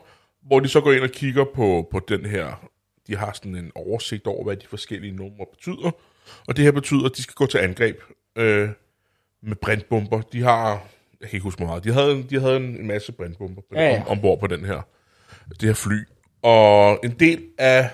hvor 0.47 0.61
de 0.61 0.69
så 0.69 0.81
går 0.81 0.93
ind 0.93 1.03
og 1.03 1.11
kigger 1.11 1.45
på, 1.55 1.89
på 1.91 2.01
den 2.09 2.27
her, 2.27 2.69
de 3.09 3.17
har 3.17 3.33
sådan 3.33 3.57
en 3.57 3.73
oversigt 3.75 4.27
over, 4.27 4.45
hvad 4.45 4.57
de 4.57 4.67
forskellige 4.67 5.13
numre 5.13 5.47
betyder, 5.57 5.91
og 6.49 6.57
det 6.57 6.65
her 6.65 6.73
betyder, 6.73 7.07
at 7.07 7.17
de 7.17 7.23
skal 7.23 7.35
gå 7.35 7.47
til 7.47 7.59
angreb 7.59 8.03
øh, 8.37 8.69
med 9.43 9.57
brintbomber. 9.57 10.21
De 10.21 10.43
har, 10.43 10.71
jeg 11.21 11.29
kan 11.29 11.37
ikke 11.37 11.45
huske 11.45 11.63
meget, 11.65 11.85
de 11.85 11.93
havde, 11.93 12.23
de 12.31 12.41
havde 12.41 12.57
en, 12.57 12.87
masse 12.87 13.13
brintbomber 13.13 13.63
på, 13.63 13.75
Ja, 13.75 13.89
ja. 13.89 14.01
om, 14.01 14.09
ombord 14.09 14.41
på 14.41 14.47
den 14.47 14.65
her, 14.65 14.83
det 15.51 15.63
her 15.63 15.75
fly. 15.75 15.99
Og 16.43 17.01
en 17.05 17.11
del 17.11 17.43
af 17.59 17.91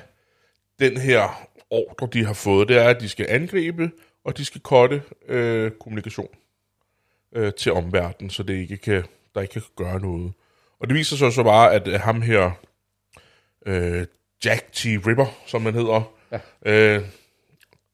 den 0.78 0.96
her 0.96 1.48
ordre, 1.70 2.08
de 2.12 2.24
har 2.24 2.32
fået, 2.32 2.68
det 2.68 2.76
er, 2.76 2.88
at 2.88 3.00
de 3.00 3.08
skal 3.08 3.26
angribe, 3.28 3.90
og 4.24 4.38
de 4.38 4.44
skal 4.44 4.60
kotte 4.60 5.02
øh, 5.28 5.70
kommunikation 5.70 6.28
øh, 7.32 7.52
til 7.52 7.72
omverdenen, 7.72 8.30
så 8.30 8.42
det 8.42 8.54
ikke 8.54 8.76
kan, 8.76 9.04
der 9.34 9.40
ikke 9.40 9.52
kan 9.52 9.62
gøre 9.76 10.00
noget. 10.00 10.32
Og 10.80 10.88
det 10.88 10.94
viser 10.94 11.16
sig 11.16 11.32
så 11.32 11.42
bare, 11.42 11.74
at 11.74 12.00
ham 12.00 12.22
her, 12.22 12.50
øh, 13.66 14.06
Jack 14.44 14.72
T. 14.72 14.84
Ripper, 14.84 15.26
som 15.46 15.62
man 15.62 15.74
hedder, 15.74 16.12
ja. 16.32 16.38
øh, 16.66 17.02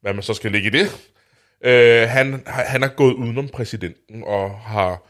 hvad 0.01 0.15
man 0.15 0.23
så 0.23 0.35
skal 0.35 0.53
lægge 0.53 0.67
i 0.67 0.71
det, 0.71 1.11
øh, 1.65 2.09
han, 2.09 2.43
han 2.47 2.83
er 2.83 2.89
gået 2.89 3.15
udenom 3.15 3.49
præsidenten 3.49 4.25
og 4.25 4.59
har 4.59 5.03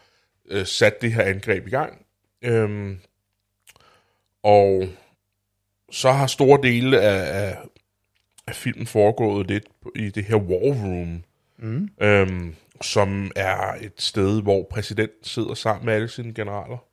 øh, 0.50 0.66
sat 0.66 1.02
det 1.02 1.12
her 1.12 1.22
angreb 1.22 1.66
i 1.66 1.70
gang. 1.70 2.06
Øhm, 2.42 3.00
og 4.42 4.88
så 5.90 6.10
har 6.10 6.26
store 6.26 6.58
dele 6.62 7.00
af, 7.00 7.46
af, 7.46 7.58
af 8.46 8.54
filmen 8.54 8.86
foregået 8.86 9.46
lidt 9.46 9.64
i 9.96 10.10
det 10.10 10.24
her 10.24 10.36
war 10.36 10.74
room, 10.74 11.24
mm. 11.58 11.88
øhm, 12.02 12.54
som 12.80 13.30
er 13.36 13.74
et 13.80 13.92
sted, 13.98 14.42
hvor 14.42 14.66
præsidenten 14.70 15.24
sidder 15.24 15.54
sammen 15.54 15.86
med 15.86 15.94
alle 15.94 16.08
sine 16.08 16.34
generaler 16.34 16.84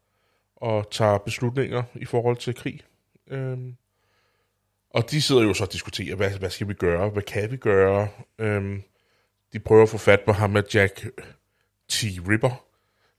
og 0.56 0.92
tager 0.92 1.18
beslutninger 1.18 1.84
i 1.96 2.06
forhold 2.06 2.38
til 2.38 2.56
krig. 2.56 2.82
Øhm, 3.28 3.76
og 4.90 5.12
de 5.12 5.22
sidder 5.22 5.44
jo 5.44 5.54
så 5.54 5.64
og 5.64 5.74
diskuterer, 5.74 6.16
hvad, 6.16 6.30
hvad 6.30 6.50
skal 6.50 6.68
vi 6.68 6.74
gøre, 6.74 7.10
hvad 7.10 7.24
kan 7.24 7.52
vi 7.52 7.58
gøre. 7.58 8.08
Øhm, 8.40 8.84
de 9.54 9.60
prøver 9.60 9.84
at 9.84 9.90
få 9.90 9.98
fat 9.98 10.22
på 10.22 10.32
ham 10.32 10.50
med 10.50 10.64
Jack 10.74 11.08
T. 11.90 12.04
Ripper, 12.30 12.66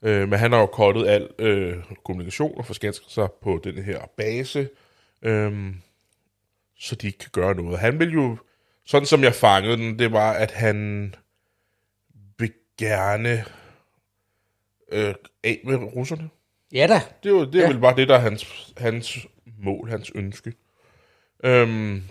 øh, 0.02 0.28
men 0.28 0.38
han 0.38 0.52
har 0.52 0.58
jo 0.58 0.66
kottet 0.66 1.06
al 1.06 1.28
øh, 1.38 1.76
kommunikation 2.04 2.58
og 2.58 2.66
forskanset 2.66 3.04
sig 3.08 3.28
på 3.42 3.60
den 3.64 3.82
her 3.84 4.00
base, 4.16 4.68
øhm, 5.22 5.74
så 6.78 6.94
de 6.94 7.06
ikke 7.06 7.18
kan 7.18 7.30
gøre 7.32 7.54
noget. 7.54 7.78
Han 7.78 7.98
vil 7.98 8.12
jo, 8.12 8.36
sådan 8.86 9.06
som 9.06 9.22
jeg 9.22 9.34
fangede 9.34 9.76
den, 9.76 9.98
det 9.98 10.12
var, 10.12 10.32
at 10.32 10.50
han 10.50 11.14
vil 12.38 12.52
gerne 12.78 13.44
øh, 14.92 15.14
af 15.44 15.60
med 15.64 15.76
russerne. 15.76 16.30
ja 16.72 16.86
da. 16.86 17.00
Det 17.22 17.28
er 17.28 17.34
jo 17.34 17.44
det 17.44 17.54
er 17.54 17.60
ja. 17.60 17.68
vel 17.68 17.80
bare 17.80 17.96
det, 17.96 18.08
der 18.08 18.14
er 18.14 18.20
hans, 18.20 18.72
hans 18.76 19.26
mål, 19.58 19.90
hans 19.90 20.12
ønske. 20.14 20.52
Øhm, 21.44 22.02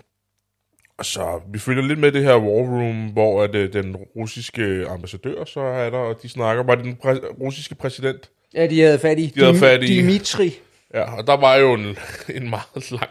så 1.02 1.40
vi 1.52 1.58
følger 1.58 1.82
lidt 1.82 1.98
med 1.98 2.12
det 2.12 2.22
her 2.22 2.36
war 2.36 2.62
room, 2.80 3.06
hvor 3.08 3.42
at, 3.42 3.54
øh, 3.54 3.72
den 3.72 3.96
russiske 3.96 4.86
ambassadør 4.88 5.44
så 5.44 5.60
er 5.60 5.90
der, 5.90 5.98
og 5.98 6.22
de 6.22 6.28
snakker. 6.28 6.62
Var 6.62 6.74
det 6.74 6.84
den 6.84 6.98
præ- 7.04 7.40
russiske 7.40 7.74
præsident? 7.74 8.30
Ja, 8.54 8.66
de 8.66 8.80
havde 8.80 8.98
fat 8.98 9.18
i, 9.18 9.26
De 9.26 9.40
havde 9.44 9.58
fat 9.58 9.82
i- 9.82 9.86
Dimitri. 9.86 10.54
Ja, 10.94 11.16
og 11.16 11.26
der 11.26 11.36
var 11.36 11.56
jo 11.56 11.74
en, 11.74 11.96
en 12.36 12.50
meget 12.50 12.90
lang 12.90 13.10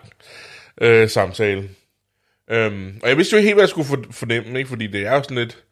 øh, 0.82 1.10
samtale. 1.10 1.70
Øhm, 2.50 3.00
og 3.04 3.10
jeg 3.10 3.18
vidste 3.18 3.34
jo 3.34 3.38
ikke 3.38 3.48
helt, 3.48 3.56
hvad 3.56 3.64
jeg 3.64 3.70
skulle 3.70 3.88
for- 3.88 4.06
fornemme, 4.12 4.58
ikke? 4.58 4.70
fordi 4.70 4.88
det 4.88 5.06
er 5.06 5.14
jo 5.16 5.24
sådan 5.24 5.38
lidt, 5.38 5.64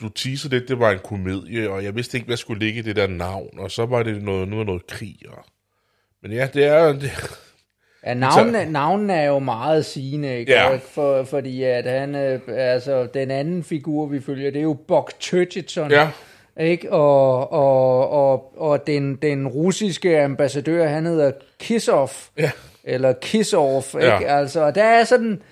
du 0.00 0.08
teaser 0.08 0.48
lidt, 0.48 0.68
det 0.68 0.78
var 0.78 0.90
en 0.92 0.98
komedie, 1.04 1.70
og 1.70 1.84
jeg 1.84 1.94
vidste 1.96 2.16
ikke, 2.16 2.26
hvad 2.26 2.36
skulle 2.36 2.64
ligge 2.66 2.78
i 2.78 2.82
det 2.82 2.96
der 2.96 3.06
navn, 3.06 3.58
og 3.58 3.70
så 3.70 3.86
var 3.86 4.02
det 4.02 4.22
noget, 4.22 4.48
noget, 4.48 4.66
noget 4.66 4.86
krig. 4.86 5.16
Og... 5.28 5.44
Men 6.22 6.32
ja, 6.32 6.48
det 6.54 6.64
er 6.64 6.92
det, 6.92 7.10
Ja, 8.06 8.14
navnene, 8.14 8.72
navnene 8.72 9.14
er 9.14 9.26
jo 9.26 9.38
meget 9.38 9.84
sigende, 9.84 10.38
ikke? 10.38 10.52
Ja. 10.52 10.76
For, 10.76 11.24
fordi 11.24 11.62
at 11.62 11.84
han, 11.84 12.14
øh, 12.14 12.40
altså, 12.56 13.06
den 13.14 13.30
anden 13.30 13.64
figur, 13.64 14.06
vi 14.06 14.20
følger, 14.20 14.50
det 14.50 14.58
er 14.58 14.62
jo 14.62 14.76
Bok 14.88 15.12
Turgidson. 15.20 15.90
ja, 15.90 16.08
Ikke? 16.60 16.92
Og, 16.92 17.52
og, 17.52 18.10
og, 18.10 18.60
og 18.60 18.86
den, 18.86 19.16
den 19.22 19.48
russiske 19.48 20.20
ambassadør, 20.20 20.86
han 20.88 21.06
hedder 21.06 21.32
Kisov, 21.60 22.10
ja, 22.38 22.50
eller 22.84 23.12
Kisov, 23.12 23.82
ikke? 23.94 24.06
Ja. 24.06 24.38
Altså, 24.38 24.60
og 24.60 24.74
der 24.74 24.84
er 24.84 25.04
sådan, 25.04 25.42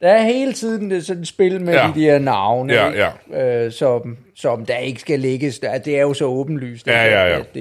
der 0.00 0.08
er 0.08 0.22
hele 0.22 0.52
tiden 0.52 0.90
det 0.90 1.06
sådan 1.06 1.24
spil 1.24 1.60
med 1.60 1.74
Ja. 1.74 1.86
ja. 1.86 1.92
de 1.94 2.00
der 2.00 2.18
navne, 2.18 2.72
Ja, 2.74 2.88
ikke? 3.32 3.64
Øh, 3.64 3.72
som, 3.72 4.16
som 4.36 4.66
der 4.66 4.76
ikke 4.76 5.00
skal 5.00 5.20
lægges. 5.20 5.58
Det 5.58 5.96
er 5.98 6.02
jo 6.02 6.14
så 6.14 6.24
åbenlyst. 6.24 6.86
Ja, 6.86 7.04
ja, 7.04 7.26
ja. 7.26 7.38
At 7.38 7.54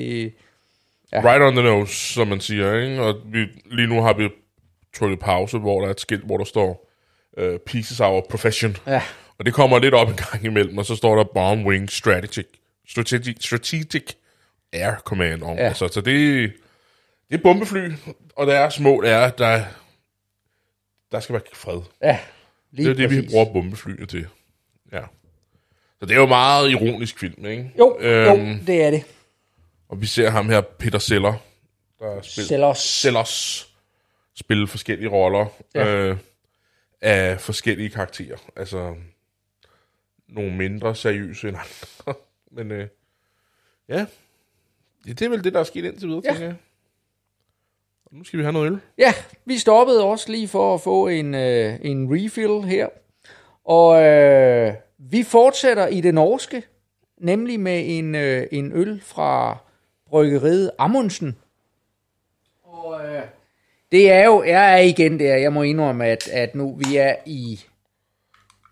Det, 1.14 1.24
right 1.26 1.42
on 1.42 1.54
the 1.56 1.64
nose, 1.64 1.94
som 2.14 2.28
man 2.28 2.40
siger, 2.42 2.80
ikke? 2.82 3.02
Og 3.04 3.16
vi, 3.26 3.46
lige 3.66 3.88
nu 3.88 4.02
har 4.02 4.14
vi 4.14 4.30
trykket 4.96 5.20
pause, 5.20 5.58
hvor 5.58 5.80
der 5.80 5.88
er 5.88 5.92
et 5.92 6.00
skilt, 6.00 6.24
hvor 6.26 6.38
der 6.38 6.46
står 6.46 6.90
uh, 7.42 7.56
Pieces 7.66 8.00
Our 8.00 8.26
Profession. 8.30 8.78
ja. 8.88 9.02
Og 9.40 9.46
det 9.46 9.54
kommer 9.54 9.80
lidt 9.80 9.94
op 9.94 10.10
en 10.10 10.16
gang 10.16 10.46
imellem, 10.46 10.78
og 10.78 10.86
så 10.86 10.96
står 10.96 11.16
der 11.16 11.24
Bomb 11.24 11.66
Wing 11.68 11.90
Strategic, 11.92 12.46
Strategic, 12.90 13.36
Strategic 13.46 14.04
Air 14.74 14.96
Command 15.06 15.44
om. 15.44 15.56
Ja. 15.58 15.62
Ja. 15.62 15.68
Altså, 15.68 15.88
så 15.88 16.02
det, 16.02 16.52
det 17.30 17.38
er 17.38 17.42
bombefly, 17.44 17.92
og 18.36 18.48
deres 18.48 18.80
mål 18.80 19.06
er, 19.06 19.30
der, 19.30 19.64
der 21.12 21.20
skal 21.20 21.34
være 21.34 21.42
fred. 21.54 21.82
ja, 22.04 22.20
lige 22.72 22.86
Det 22.90 22.92
er 22.92 22.96
det, 22.96 23.10
vi 23.12 23.16
præcis. 23.16 23.32
bruger 23.32 23.54
bombeflyene 23.54 24.06
til. 24.06 24.28
Ja. 24.94 25.02
Så 26.00 26.06
det 26.06 26.12
er 26.12 26.16
jo 26.20 26.26
meget 26.26 26.70
ironisk 26.72 27.20
film, 27.20 27.46
ikke? 27.46 27.72
Jo, 27.80 27.98
Øhm, 28.00 28.26
jo, 28.52 28.58
det 28.68 28.84
er 28.84 28.92
det. 28.92 29.04
Og 29.90 30.02
vi 30.02 30.06
ser 30.06 30.30
ham 30.30 30.50
her, 30.50 30.62
Peter 30.62 31.00
Seller, 31.00 31.34
der 32.00 32.22
spiller 32.22 32.48
Sellers. 32.48 32.80
Sellers 32.80 33.68
spille 34.36 34.68
forskellige 34.68 35.10
roller 35.10 35.46
Ja. 35.76 35.88
øh, 35.88 36.18
af 37.02 37.42
forskellige 37.42 37.90
karakterer. 37.90 38.38
Altså 38.56 38.96
nogle 40.28 40.56
mindre 40.56 40.96
seriøse 40.96 41.48
end 41.48 41.58
andre. 41.58 42.20
Men 42.58 42.72
øh, 42.72 42.88
ja, 43.90 44.06
Ja, 45.08 45.12
det 45.12 45.22
er 45.22 45.30
vel 45.30 45.44
det, 45.44 45.54
der 45.54 45.60
er 45.60 45.64
sket 45.64 45.86
indtil 45.86 46.08
videre, 46.08 46.22
ja. 46.26 46.32
tænker 46.32 46.46
jeg. 46.48 46.56
Og 48.06 48.16
nu 48.16 48.24
skal 48.24 48.38
vi 48.40 48.44
have 48.44 48.54
noget 48.54 48.72
øl. 48.72 48.80
Ja, 48.98 49.14
vi 49.46 49.58
stoppede 49.58 50.04
også 50.04 50.32
lige 50.32 50.48
for 50.48 50.74
at 50.74 50.82
få 50.82 51.08
en, 51.08 51.36
øh, 51.36 51.80
en 51.82 52.08
refill 52.16 52.64
her. 52.64 52.88
Og 53.66 54.04
øh, 54.04 54.74
vi 54.98 55.24
fortsætter 55.24 55.88
i 55.88 56.02
det 56.02 56.14
norske, 56.14 56.64
nemlig 57.18 57.60
med 57.60 57.84
en, 57.98 58.16
øh, 58.16 58.48
en 58.52 58.72
øl 58.74 59.02
fra 59.02 59.58
bryggeriet 60.10 60.72
Amundsen. 60.78 61.38
Og 62.64 63.02
øh, 63.06 63.22
Det 63.92 64.12
er 64.12 64.26
jo, 64.26 64.44
jeg 64.44 64.74
er 64.74 64.78
igen 64.78 65.20
der, 65.20 65.36
jeg 65.36 65.54
må 65.54 65.62
indrømme, 65.64 66.06
at, 66.06 66.28
at 66.28 66.56
nu 66.56 66.76
vi 66.76 66.98
er 66.98 67.16
i, 67.26 67.60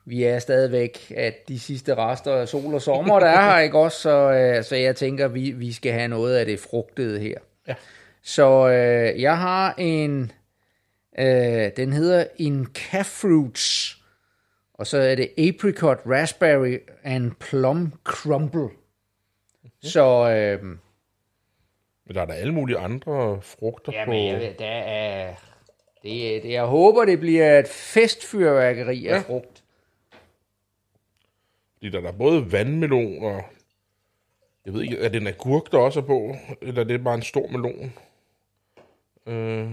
vi 0.05 0.23
er 0.23 0.39
stadigvæk, 0.39 1.13
at 1.15 1.47
de 1.47 1.59
sidste 1.59 1.95
rester 1.95 2.35
af 2.35 2.47
sol 2.47 2.73
og 2.73 2.81
sommer, 2.81 3.19
der 3.19 3.27
er 3.27 3.51
her, 3.51 3.59
ikke 3.65 3.77
også? 3.77 3.99
Så, 3.99 4.31
øh, 4.31 4.63
så 4.63 4.75
jeg 4.75 4.95
tænker, 4.95 5.27
vi, 5.27 5.51
vi 5.51 5.73
skal 5.73 5.93
have 5.93 6.07
noget 6.07 6.35
af 6.35 6.45
det 6.45 6.59
frugtede 6.59 7.19
her. 7.19 7.37
Ja. 7.67 7.75
Så 8.23 8.67
øh, 8.69 9.21
jeg 9.21 9.37
har 9.37 9.73
en, 9.77 10.31
øh, 11.19 11.71
den 11.77 11.93
hedder 11.93 12.25
Inca 12.37 13.01
Fruits, 13.01 13.97
og 14.73 14.87
så 14.87 14.97
er 14.97 15.15
det 15.15 15.29
Apricot, 15.37 15.99
Raspberry 16.05 16.77
and 17.03 17.31
Plum 17.39 17.93
Crumble. 18.03 18.69
Så 19.83 20.29
øh, 20.29 20.77
Men 22.05 22.15
der 22.15 22.21
er 22.21 22.25
der 22.25 22.33
alle 22.33 22.53
mulige 22.53 22.77
andre 22.77 23.41
frugter 23.41 23.91
på. 23.91 23.95
Jamen, 23.97 24.27
jeg 24.27 24.39
ved, 24.39 24.53
der 24.59 24.65
er... 24.65 25.33
Det, 26.03 26.43
det, 26.43 26.51
jeg 26.51 26.65
håber, 26.65 27.05
det 27.05 27.19
bliver 27.19 27.59
et 27.59 27.67
festfyrværkeri 27.67 29.07
af 29.07 29.11
Ja. 29.15 29.19
frugt. 29.19 29.63
Fordi 31.77 31.89
der 31.89 31.97
er 31.97 32.01
der 32.03 32.11
både 32.11 32.51
vandmelon 32.51 33.23
og... 33.23 33.43
Jeg 34.65 34.73
ved 34.73 34.81
ikke, 34.81 34.97
er 34.97 35.09
det 35.09 35.21
en 35.21 35.27
agurk, 35.27 35.71
der 35.71 35.77
også 35.77 35.99
er 35.99 36.03
på? 36.03 36.35
Eller 36.61 36.81
er 36.81 36.85
det 36.85 37.03
bare 37.03 37.15
en 37.15 37.21
stor 37.21 37.47
melon? 37.47 37.93
Øh, 39.27 39.71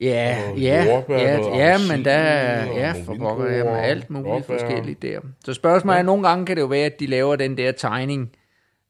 Ja, 0.00 0.52
ja, 0.58 0.84
jordbær, 0.84 1.18
ja, 1.18 1.56
ja, 1.56 1.78
men 1.90 2.04
der 2.04 2.10
er, 2.12 2.66
ja, 2.78 2.92
for 3.04 3.14
pokker, 3.14 3.50
jamen, 3.50 3.72
og 3.72 3.84
alt 3.86 4.10
muligt 4.10 4.24
blåbær. 4.46 4.58
forskelligt 4.58 5.02
der. 5.02 5.20
Så 5.44 5.54
spørgsmålet 5.54 5.98
er, 5.98 6.02
nogle 6.02 6.28
gange 6.28 6.46
kan 6.46 6.56
det 6.56 6.62
jo 6.62 6.66
være, 6.66 6.86
at 6.86 7.00
de 7.00 7.06
laver 7.06 7.36
den 7.36 7.56
der 7.58 7.72
tegning 7.72 8.32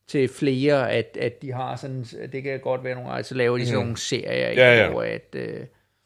til 0.08 0.28
flere, 0.28 0.92
at, 0.92 1.16
at 1.20 1.42
de 1.42 1.52
har 1.52 1.76
sådan, 1.76 2.04
det 2.32 2.42
kan 2.42 2.60
godt 2.60 2.84
være 2.84 2.94
nogle 2.94 3.10
gange, 3.10 3.24
så 3.24 3.34
laver 3.34 3.58
de 3.58 3.66
sådan 3.66 3.80
nogle 3.80 3.96
serier, 3.96 4.48
Mhm. 4.50 4.58
Ja, 4.58 4.74
ja. 4.84 4.90
hvor 4.90 5.02
at, 5.02 5.34
øh, 5.34 5.60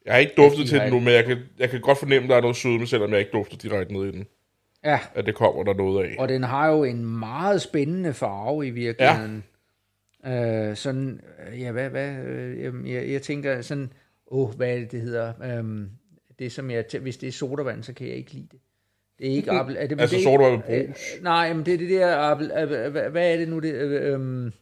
jeg 0.04 0.12
har 0.14 0.18
ikke 0.18 0.32
duftet 0.36 0.68
til 0.68 0.78
den 0.80 0.92
nu, 0.92 1.00
men 1.00 1.14
jeg 1.14 1.24
kan, 1.24 1.38
jeg 1.58 1.70
kan 1.70 1.80
godt 1.80 1.98
fornemme, 1.98 2.24
at 2.24 2.30
der 2.30 2.36
er 2.36 2.40
noget 2.40 2.56
sødme, 2.56 2.86
selvom 2.86 3.10
jeg 3.10 3.18
ikke 3.18 3.30
dufter 3.32 3.56
direkte 3.56 3.92
ned 3.92 4.04
i 4.06 4.10
den. 4.12 4.26
ja, 4.84 4.98
At 5.14 5.26
det 5.26 5.34
kommer 5.34 5.62
der 5.64 5.74
noget 5.74 6.04
af. 6.06 6.16
Og 6.18 6.28
den 6.28 6.42
har 6.42 6.68
jo 6.70 6.84
en 6.84 7.04
meget 7.18 7.62
spændende 7.62 8.14
farve 8.14 8.66
i 8.66 8.70
virkeligheden. 8.70 9.44
Ja. 10.24 10.68
Øh, 10.70 10.76
sådan, 10.76 11.20
ja, 11.58 11.72
hvad, 11.72 11.90
hvad, 11.90 12.16
øh, 12.16 12.90
jeg, 12.90 13.10
jeg 13.10 13.22
tænker 13.22 13.60
sådan, 13.62 13.92
åh, 14.30 14.48
oh, 14.48 14.54
hvad 14.56 14.70
er 14.70 14.76
det, 14.76 14.92
det 14.92 15.00
hedder? 15.00 15.32
Øhm, 15.58 15.90
det 16.38 16.52
som 16.52 16.70
jeg, 16.70 16.84
hvis 17.00 17.16
det 17.16 17.26
er 17.26 17.32
sodavand, 17.32 17.82
så 17.82 17.92
kan 17.92 18.06
jeg 18.06 18.16
ikke 18.16 18.32
lide 18.32 18.48
det. 18.52 18.58
Det 19.20 19.28
er 19.28 19.32
ikke 19.34 19.50
appel, 19.50 19.76
er 19.78 19.86
det, 19.86 20.00
Altså 20.00 20.16
det 20.16 20.20
ikke- 20.22 20.38
med 20.38 20.86
brus? 20.88 20.98
Nej, 21.22 21.52
men 21.52 21.66
det 21.66 21.74
er 21.74 21.78
det 21.78 21.90
der 21.90 22.16
appel, 22.16 22.50
øh, 22.50 22.90
hvad, 23.10 23.32
er 23.32 23.36
det 23.36 23.48
nu, 23.48 23.58
det, 23.58 23.72
øh, 23.74 24.52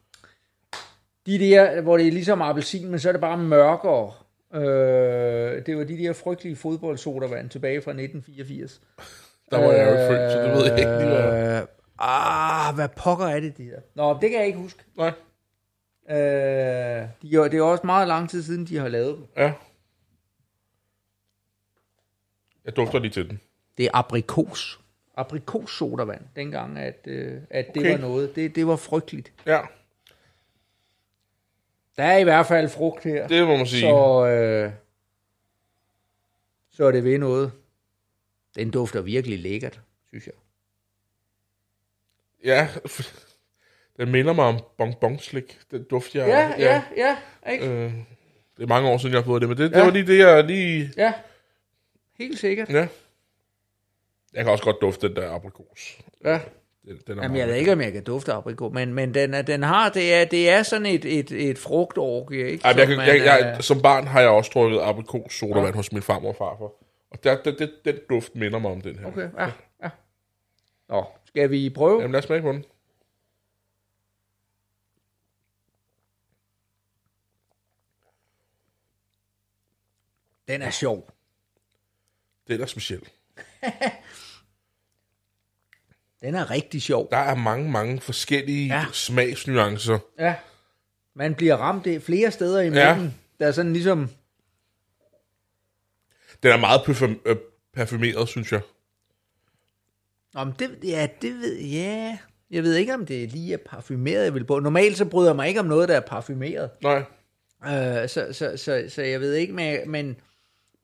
de 1.26 1.38
der, 1.38 1.80
hvor 1.80 1.96
det 1.96 2.06
er 2.08 2.12
ligesom 2.12 2.42
appelsin, 2.42 2.88
men 2.90 2.98
så 2.98 3.08
er 3.08 3.12
det 3.12 3.20
bare 3.20 3.38
mørkere. 3.38 4.12
Øh, 4.54 5.66
det 5.66 5.76
var 5.76 5.84
de 5.84 5.98
der 5.98 6.12
frygtelige 6.12 6.56
fodboldsodavand 6.56 7.50
tilbage 7.50 7.82
fra 7.82 7.90
1984. 7.92 8.80
Der 9.50 9.58
var 9.58 9.72
jeg 9.72 9.86
jo 9.86 9.92
ikke 9.92 10.06
født, 10.08 10.32
så 10.32 10.38
det 10.42 10.50
ved 10.52 10.64
jeg 10.70 10.78
ikke 10.78 10.90
hvad... 10.90 11.60
Øh, 11.60 11.66
ah, 11.98 12.74
hvad 12.74 12.88
pokker 12.96 13.24
er 13.26 13.40
det, 13.40 13.56
det 13.56 13.64
her? 13.64 13.80
Nå, 13.94 14.18
det 14.20 14.30
kan 14.30 14.38
jeg 14.38 14.46
ikke 14.46 14.58
huske. 14.58 14.82
Nej, 14.96 15.12
Øh, 16.10 16.16
de, 17.22 17.28
det 17.30 17.54
er 17.54 17.62
også 17.62 17.86
meget 17.86 18.08
lang 18.08 18.30
tid 18.30 18.42
siden, 18.42 18.66
de 18.66 18.78
har 18.78 18.88
lavet 18.88 19.16
dem. 19.16 19.24
ja. 19.36 19.52
Jeg 22.64 22.76
dufter 22.76 22.98
lige 22.98 23.10
til 23.10 23.30
den. 23.30 23.40
Det 23.78 23.84
er 23.86 23.90
aprikos. 23.94 24.80
Aprikos 25.16 25.70
sodavand, 25.78 26.20
dengang, 26.36 26.78
at, 26.78 26.98
øh, 27.06 27.40
at 27.50 27.66
det 27.74 27.76
Okay. 27.82 27.90
var 27.92 27.98
noget. 27.98 28.36
Det, 28.36 28.54
det 28.54 28.66
var 28.66 28.76
frygteligt. 28.76 29.32
Ja, 29.46 29.60
Der 31.96 32.04
er 32.04 32.16
i 32.18 32.24
hvert 32.24 32.46
fald 32.46 32.68
frugt 32.68 33.04
her. 33.04 33.28
det 33.28 33.46
må 33.46 33.56
man 33.56 33.66
sige. 33.66 33.80
Så, 33.80 34.26
øh, 34.26 34.72
så 36.70 36.84
er 36.84 36.90
det 36.90 37.04
ved 37.04 37.18
noget. 37.18 37.52
Den 38.56 38.70
dufter 38.70 39.00
virkelig 39.00 39.38
lækkert, 39.38 39.80
synes 40.08 40.26
jeg. 40.26 40.34
Ja, 42.44 42.68
den 43.96 44.10
minder 44.10 44.32
mig 44.32 44.44
om 44.44 44.60
bonbonslik. 44.78 45.58
Den 45.70 45.84
duft, 45.84 46.14
jeg... 46.14 46.28
Ja, 46.28 46.64
ja, 46.72 46.82
ja. 46.96 47.16
Ikke? 47.52 47.66
Øh, 47.66 47.92
det 48.56 48.62
er 48.62 48.66
mange 48.66 48.88
år 48.88 48.98
siden, 48.98 49.12
jeg 49.14 49.20
har 49.22 49.24
fået 49.26 49.40
det, 49.42 49.48
men 49.48 49.58
det, 49.58 49.70
det 49.70 49.78
Ja. 49.78 49.84
var 49.84 49.90
lige 49.90 50.06
det, 50.06 50.18
jeg 50.18 50.44
lige... 50.44 50.90
Ja, 50.96 51.12
helt 52.18 52.38
sikkert. 52.38 52.68
Ja. 52.70 52.88
Jeg 54.38 54.44
kan 54.44 54.52
også 54.52 54.64
godt 54.64 54.80
dufte 54.80 55.08
den 55.08 55.16
der 55.16 55.30
aprikos. 55.30 55.98
Ja. 56.24 56.40
Den, 56.84 56.98
den 57.06 57.18
er 57.18 57.22
Jamen, 57.22 57.36
jeg 57.36 57.48
ved 57.48 57.54
ikke, 57.54 57.72
om 57.72 57.80
jeg 57.80 57.92
kan 57.92 58.04
dufte 58.04 58.32
aprikot, 58.32 58.72
men, 58.72 58.94
men 58.94 59.14
den, 59.14 59.34
er, 59.34 59.42
den 59.42 59.62
har, 59.62 59.88
det 59.88 60.14
er, 60.14 60.24
det 60.24 60.50
er 60.50 60.62
sådan 60.62 60.86
et, 60.86 61.04
et, 61.04 61.30
et 61.30 61.58
frugtorgie, 61.58 62.50
ikke? 62.50 62.64
Ej, 62.64 62.72
men 62.72 62.78
jeg, 62.78 62.86
Som 62.86 62.96
kan, 62.96 62.96
man, 62.96 63.06
jeg, 63.06 63.24
jeg, 63.24 63.54
øh, 63.56 63.62
som 63.62 63.82
barn 63.82 64.06
har 64.06 64.20
jeg 64.20 64.30
også 64.30 64.50
drukket 64.54 64.80
aprikos 64.80 65.34
sodavand 65.34 65.74
hos 65.74 65.92
min 65.92 66.02
farmor 66.02 66.28
og 66.28 66.36
farfar. 66.36 66.72
Og 67.10 67.24
der, 67.24 67.42
der, 67.42 67.50
den, 67.56 67.68
den 67.84 67.98
duft 68.10 68.34
minder 68.34 68.58
mig 68.58 68.70
om 68.70 68.80
den 68.80 68.98
her. 68.98 69.06
Okay, 69.06 69.28
ja, 69.38 69.50
ja. 69.82 69.90
Nå, 70.88 71.04
skal 71.24 71.50
vi 71.50 71.70
prøve? 71.70 72.00
Jamen 72.00 72.12
lad 72.12 72.18
os 72.18 72.24
smage 72.24 72.42
på 72.42 72.52
den. 72.52 72.64
Den 80.48 80.62
er 80.62 80.70
sjov. 80.70 81.10
Den 82.48 82.60
er 82.60 82.66
speciel. 82.66 83.08
Den 86.22 86.34
er 86.34 86.50
rigtig 86.50 86.82
sjov. 86.82 87.08
Der 87.10 87.16
er 87.16 87.34
mange, 87.34 87.70
mange 87.70 88.00
forskellige 88.00 88.66
Ja. 88.66 88.74
ja. 88.80 88.84
smagsnuancer. 88.92 89.98
Ja. 90.18 90.34
Man 91.14 91.34
bliver 91.34 91.56
ramt 91.56 91.84
det 91.84 92.02
flere 92.02 92.30
steder 92.30 92.60
i 92.60 92.68
Ja. 92.68 92.94
midten. 92.94 93.14
Der 93.40 93.46
er 93.46 93.52
sådan 93.52 93.72
ligesom... 93.72 94.08
Den 96.42 96.50
er 96.52 96.56
meget 96.56 96.80
parfum, 96.86 97.20
øh, 97.26 97.36
parfumeret, 97.74 98.28
synes 98.28 98.52
jeg. 98.52 98.60
Om 100.34 100.52
det, 100.52 100.70
ja, 100.84 101.08
det 101.22 101.34
ved 101.34 101.60
ja. 101.60 102.18
Jeg 102.50 102.62
ved 102.62 102.74
ikke, 102.74 102.94
om 102.94 103.06
det 103.06 103.32
lige 103.32 103.52
er 103.54 103.58
parfumeret, 103.66 104.24
jeg 104.24 104.34
vil 104.34 104.44
på. 104.44 104.58
Normalt 104.58 104.96
så 104.96 105.04
bryder 105.04 105.28
jeg 105.30 105.36
mig 105.36 105.48
ikke 105.48 105.60
om 105.60 105.66
noget, 105.66 105.88
der 105.88 105.96
er 105.96 106.00
parfumeret. 106.00 106.70
Nej. 106.82 106.98
Øh, 107.64 108.08
så, 108.08 108.28
så, 108.32 108.56
så, 108.56 108.84
så 108.88 109.02
jeg 109.02 109.20
ved 109.20 109.34
ikke, 109.34 109.52
men, 109.52 109.90
men, 109.90 110.16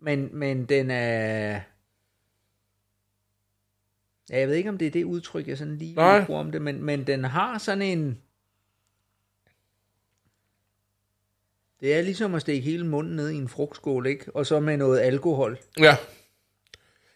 men, 0.03 0.29
men 0.33 0.65
den 0.65 0.91
er... 0.91 1.61
Ja, 4.31 4.39
jeg 4.39 4.49
ved 4.49 4.55
ikke, 4.55 4.69
om 4.69 4.79
det 4.79 4.87
er 4.87 4.91
det 4.91 5.05
udtryk, 5.05 5.49
jeg 5.49 5.59
sådan 5.59 5.77
lige 5.77 5.95
Nej. 5.95 6.19
vil 6.19 6.27
bruge 6.27 6.41
om 6.41 6.53
det, 6.53 6.63
men, 6.63 6.83
men 6.83 7.07
den 7.07 7.25
har 7.25 7.59
sådan 7.59 7.83
en... 7.83 8.19
Det 11.81 11.95
er 11.95 12.03
ligesom 12.03 12.35
at 12.35 12.41
stikke 12.41 12.61
hele 12.63 12.87
munden 12.87 13.17
ned 13.17 13.31
i 13.31 13.37
en 13.37 13.49
frugtskål, 13.49 14.07
ikke? 14.07 14.37
Og 14.37 14.47
så 14.47 14.61
med 14.61 14.77
noget 14.77 15.01
alkohol. 15.01 15.59
Ja. 15.79 15.97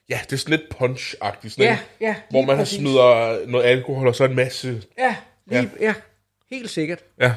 Ja, 0.09 0.21
det 0.25 0.33
er 0.33 0.37
sådan 0.37 0.59
lidt 0.59 0.75
punch-agtigt. 0.75 1.49
Sådan 1.49 1.65
Ja, 1.65 1.79
ja, 2.01 2.17
Hvor 2.31 2.45
man 2.45 2.57
præcis. 2.57 2.79
smider 2.79 3.47
noget 3.47 3.65
alkohol 3.65 4.07
og 4.07 4.15
så 4.15 4.25
en 4.25 4.37
masse... 4.37 4.83
Ja, 4.99 5.17
lige, 5.47 5.71
ja. 5.81 5.87
ja, 5.87 5.95
helt 6.51 6.71
sikkert. 6.71 7.05
Ja. 7.21 7.35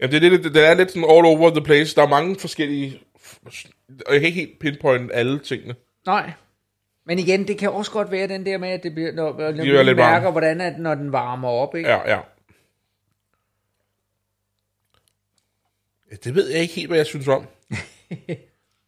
Jamen, 0.00 0.12
det 0.12 0.24
er, 0.24 0.30
lidt, 0.30 0.54
det 0.54 0.66
er 0.66 0.74
lidt 0.74 0.90
sådan 0.90 1.10
all 1.10 1.26
over 1.26 1.50
the 1.50 1.64
place. 1.64 1.94
Der 1.94 2.02
er 2.02 2.08
mange 2.08 2.36
forskellige... 2.38 3.00
Og 4.06 4.12
jeg 4.12 4.20
kan 4.20 4.26
ikke 4.26 4.40
helt 4.40 4.58
pinpointe 4.58 5.14
alle 5.14 5.38
tingene. 5.38 5.74
Nej. 6.06 6.32
Men 7.08 7.18
igen, 7.18 7.48
det 7.48 7.58
kan 7.58 7.70
også 7.70 7.90
godt 7.90 8.10
være 8.10 8.28
den 8.28 8.46
der 8.46 8.58
med, 8.58 8.68
at 8.68 8.82
det 8.82 8.94
bliver, 8.94 9.12
når, 9.12 9.24
når 9.38 9.52
bliver 9.52 9.76
man 9.76 9.86
lidt 9.86 9.96
varm. 9.96 10.12
mærker, 10.12 10.30
hvordan 10.30 10.60
at, 10.60 10.78
når 10.78 10.94
den 10.94 11.12
varmer 11.12 11.48
op, 11.48 11.74
ikke? 11.76 11.90
Ja, 11.90 12.10
ja. 12.10 12.20
Ja, 16.10 16.16
Det 16.24 16.34
ved 16.34 16.50
jeg 16.50 16.60
ikke 16.60 16.74
helt, 16.74 16.88
hvad 16.88 16.98
jeg 16.98 17.06
synes 17.06 17.28
om. 17.28 17.46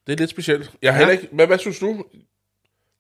det 0.07 0.13
er 0.13 0.17
lidt 0.17 0.31
specielt. 0.31 0.73
Jeg 0.83 0.93
har 0.93 0.99
heller 0.99 1.13
ikke... 1.13 1.29
Hvad, 1.33 1.47
hvad 1.47 1.59
synes 1.59 1.79
du? 1.79 2.05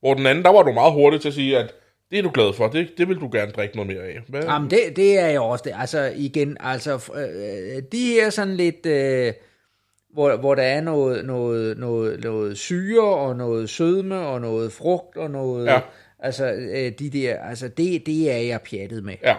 Hvor 0.01 0.15
den 0.15 0.27
anden, 0.27 0.45
der 0.45 0.51
var 0.51 0.63
du 0.63 0.73
meget 0.73 0.93
hurtig 0.93 1.21
til 1.21 1.29
at 1.29 1.35
sige, 1.35 1.59
at 1.59 1.73
det 2.11 2.19
er 2.19 2.23
du 2.23 2.31
glad 2.35 2.53
for. 2.53 2.69
Det, 2.69 2.99
det 2.99 3.09
vil 3.09 3.17
du 3.17 3.29
gerne 3.33 3.53
drikke 3.53 3.77
noget 3.77 3.93
mere 3.93 4.03
af. 4.03 4.21
Hvad? 4.29 4.43
Jamen, 4.43 4.71
det, 4.71 4.97
det 4.97 5.19
er 5.19 5.27
jeg 5.27 5.41
også 5.41 5.65
det. 5.65 5.75
Altså, 5.77 6.13
igen, 6.17 6.57
altså, 6.61 7.13
øh, 7.15 7.83
de 7.93 8.07
her 8.07 8.31
sådan 8.31 8.57
lidt, 8.57 8.87
øh, 8.87 9.33
hvor, 10.13 10.37
hvor 10.37 10.55
der 10.55 10.63
er 10.63 10.81
noget, 10.81 11.25
noget, 11.25 11.79
noget, 11.79 12.21
noget 12.21 12.59
syre, 12.59 13.15
og 13.17 13.37
noget 13.37 13.71
sødme, 13.71 14.19
og 14.19 14.41
noget 14.41 14.73
frugt, 14.73 15.17
og 15.17 15.31
noget, 15.31 15.67
Ja. 15.67 15.81
altså, 16.19 16.53
øh, 16.53 16.93
de 16.99 17.11
der, 17.11 17.39
altså, 17.41 17.69
det, 17.69 18.07
det 18.07 18.31
er 18.33 18.37
jeg 18.39 18.61
pjattet 18.63 19.05
med. 19.05 19.17
Ja. 19.23 19.37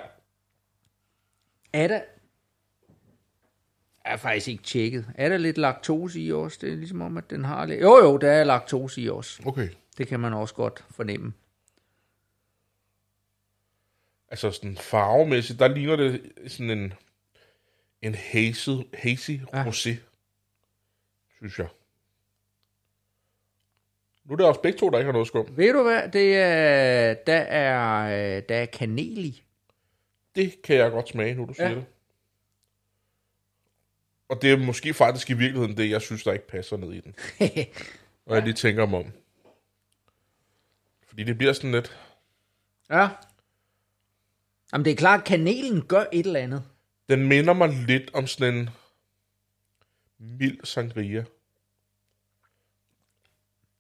Er 1.74 1.88
der, 1.88 2.02
er 4.06 4.18
faktisk 4.18 4.48
ikke 4.48 4.64
tjekket. 4.64 5.06
Er 5.16 5.30
der 5.30 5.38
lidt 5.38 5.58
laktose 5.58 6.20
i 6.22 6.32
os? 6.32 6.58
Det 6.58 6.72
er 6.72 6.76
ligesom 6.76 7.02
om, 7.02 7.18
at 7.18 7.30
den 7.30 7.46
har 7.46 7.66
lidt... 7.66 7.82
Jo, 7.82 7.98
jo, 8.04 8.18
der 8.18 8.32
er 8.32 8.44
laktose 8.44 9.02
i 9.02 9.10
os. 9.10 9.42
Okay. 9.46 9.70
Det 9.98 10.08
kan 10.08 10.20
man 10.20 10.34
også 10.34 10.54
godt 10.54 10.86
fornemme. 10.92 11.34
Altså 14.28 14.52
sådan 14.52 14.78
farvemæssigt, 14.78 15.60
der 15.60 15.68
ligner 15.68 15.96
det 15.96 16.22
sådan 16.48 16.70
en, 16.70 16.94
en 18.02 18.16
hazy, 18.16 18.70
hazy 18.94 19.32
Ja. 19.54 19.64
rosé, 19.66 19.90
synes 21.42 21.60
jeg. 21.60 21.68
Nu 24.26 24.34
er 24.34 24.38
det 24.38 24.46
også 24.46 24.62
begge 24.62 24.80
to, 24.80 24.90
der 24.90 24.98
ikke 24.98 25.06
har 25.06 25.12
noget 25.14 25.28
skum. 25.28 25.58
Ved 25.58 25.74
du 25.74 25.84
hvad? 25.84 26.10
Det 26.14 26.38
er, 26.38 27.14
der, 27.14 27.38
er, 27.38 28.04
øh, 28.38 28.44
der 28.50 28.56
er 28.56 28.66
kanel 28.66 29.26
i. 29.26 29.44
Det 30.36 30.62
kan 30.62 30.76
jeg 30.76 30.92
godt 30.92 31.10
smage, 31.10 31.34
nu 31.36 31.46
du 31.46 31.54
siger 31.54 31.70
Ja. 31.70 31.76
det. 31.76 31.86
Og 34.30 34.42
det 34.42 34.52
er 34.52 34.58
måske 34.58 34.94
faktisk 34.94 35.30
i 35.30 35.34
virkeligheden 35.34 35.78
det, 35.78 35.90
jeg 35.90 36.02
synes, 36.02 36.24
der 36.24 36.34
ikke 36.34 36.48
passer 36.48 36.78
ned 36.78 36.94
i 36.94 37.00
den. 37.00 37.16
Og 38.26 38.36
jeg 38.36 38.44
lige 38.44 38.54
tænker 38.54 38.86
mig 38.86 39.00
om. 39.00 39.12
Fordi 41.08 41.24
det 41.24 41.38
bliver 41.38 41.54
sådan 41.54 41.72
lidt... 41.72 42.00
ja. 42.90 43.10
Jamen, 44.74 44.86
det 44.86 44.92
er 44.92 44.96
klart, 44.96 45.20
at 45.20 45.26
kanelen 45.26 45.86
gør 45.88 46.06
et 46.14 46.26
eller 46.26 46.40
andet. 46.40 46.64
Den 47.10 47.28
minder 47.28 47.54
mig 47.54 47.70
lidt 47.70 48.12
om 48.14 48.28
sådan 48.28 48.54
en 48.56 48.70
mild 50.40 50.58
sangria. 50.64 51.24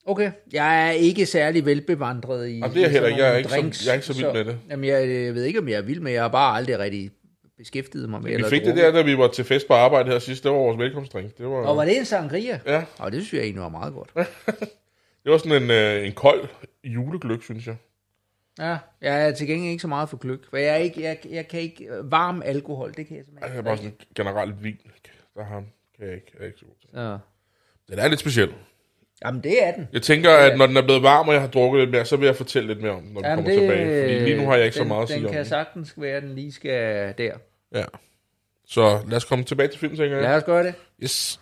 Okay. 0.06 0.32
Jeg 0.54 0.88
er 0.88 0.91
ikke 0.91 1.25
særlig 1.25 1.65
velbevandret 1.65 2.47
i 2.49 2.51
Jamen, 2.51 2.69
det 2.69 2.77
er 2.77 2.82
jeg 2.82 2.91
heller 2.91 3.08
ikke. 3.10 3.21
Jeg 3.23 3.34
er 3.34 3.38
ikke 3.38 3.49
så- 3.49 3.56
drinks, 3.56 3.86
jeg 3.86 3.91
er 3.91 3.95
ikke 3.95 4.06
så 4.06 4.13
vild 4.13 4.34
med 4.34 4.45
det. 4.45 4.60
Jamen, 4.69 4.86
jeg, 4.89 5.10
jeg 5.10 5.36
ved 5.36 5.43
ikke, 5.43 5.60
om 5.60 5.67
jeg 5.69 5.77
er 5.77 5.82
vild 5.82 5.99
med. 5.99 6.12
Jeg 6.12 6.21
har 6.21 6.30
bare 6.30 6.58
aldrig 6.58 6.80
rigtig 6.80 7.12
beskæftiget 7.58 8.10
mig 8.10 8.21
med. 8.21 8.38
Vi 8.38 8.43
fik 8.49 8.62
det 8.65 8.75
der, 8.75 8.91
da 8.91 9.01
vi 9.01 9.17
var 9.17 9.27
til 9.27 9.45
fest 9.45 9.67
på 9.67 9.73
arbejde 9.73 10.12
her 10.12 10.19
sidst. 10.19 10.43
Det 10.43 10.51
var 10.51 10.58
vores 10.58 10.77
velkomstdrink. 10.77 11.38
Det 11.38 11.45
var, 11.45 11.51
Og 11.67 11.77
var 11.77 11.86
det 11.86 11.97
en 11.97 12.06
sangria? 12.06 12.60
Ja, 12.65 12.84
Og 12.99 13.12
det 13.12 13.21
synes 13.21 13.34
jeg 13.34 13.41
egentlig 13.43 13.62
var 13.62 13.69
meget 13.69 13.93
godt. 13.93 14.12
det 15.23 15.32
var 15.32 15.38
sådan 15.38 15.63
en, 15.63 15.71
øh, 15.71 16.06
en 16.08 16.13
kold 16.13 16.47
julegløk, 16.84 17.43
synes 17.43 17.67
jeg. 17.67 17.75
Ja, 18.60 18.77
jeg 19.01 19.27
er 19.27 19.32
til 19.32 19.47
gengæld 19.47 19.71
ikke 19.71 19.82
så 19.82 19.88
meget 19.88 20.10
for 20.10 20.17
gløk. 20.17 20.39
For 20.49 20.58
jeg, 20.58 20.67
er 20.73 20.75
ikke, 20.75 21.01
jeg, 21.04 21.17
jeg 21.30 21.47
kan 21.47 21.60
ikke... 21.60 21.88
Varm 22.04 22.41
alkohol, 22.45 22.93
det 22.97 23.08
kan 23.08 23.17
jeg 23.17 23.25
simpelthen 23.25 23.49
Jeg 23.49 23.54
er 23.56 23.60
ikke. 23.60 23.63
bare 23.63 23.77
sådan 23.77 23.93
generelt 24.15 24.63
vin. 24.63 24.77
Der 25.36 25.43
har 25.43 25.63
jeg 26.05 26.13
ikke, 26.15 26.31
jeg 26.33 26.41
er 26.43 26.47
ikke 26.47 26.59
så 26.59 26.65
god 26.65 26.75
til. 26.81 26.89
Så. 26.93 27.17
Den 27.89 27.99
er 27.99 28.07
lidt 28.07 28.19
speciel. 28.19 28.49
Jamen, 29.25 29.43
det 29.43 29.63
er 29.67 29.71
den. 29.71 29.87
Jeg 29.93 30.01
tænker, 30.01 30.31
at 30.31 30.57
når 30.57 30.67
den 30.67 30.77
er 30.77 30.81
blevet 30.81 31.03
varm, 31.03 31.27
og 31.27 31.33
jeg 31.33 31.41
har 31.41 31.49
drukket 31.49 31.79
lidt 31.81 31.91
mere, 31.91 32.05
så 32.05 32.15
vil 32.17 32.25
jeg 32.25 32.35
fortælle 32.35 32.67
lidt 32.67 32.81
mere 32.81 32.91
om 32.91 33.01
den, 33.03 33.13
når 33.13 33.21
den 33.21 33.29
Jamen, 33.29 33.45
kommer 33.45 33.59
tilbage. 33.61 34.03
Fordi 34.03 34.19
lige 34.29 34.37
nu 34.37 34.45
har 34.49 34.55
jeg 34.55 34.65
ikke 34.65 34.79
den, 34.79 34.83
så 34.83 34.87
meget 34.87 35.01
at 35.03 35.07
Den 35.07 35.15
sige 35.17 35.25
om 35.27 35.31
kan 35.31 35.39
den. 35.39 35.49
sagtens 35.49 35.93
være, 35.97 36.17
at 36.17 36.23
den 36.23 36.35
lige 36.35 36.51
skal 36.51 37.13
der. 37.17 37.33
Ja. 37.75 37.85
Så 38.67 38.99
lad 39.07 39.17
os 39.17 39.25
komme 39.25 39.43
tilbage 39.45 39.67
til 39.67 39.79
filmen, 39.79 39.97
tænker 39.97 40.15
jeg. 40.15 40.23
Lad 40.23 40.35
os 40.35 40.43
gøre 40.43 40.63
det. 40.63 40.73
Yes. 41.03 41.39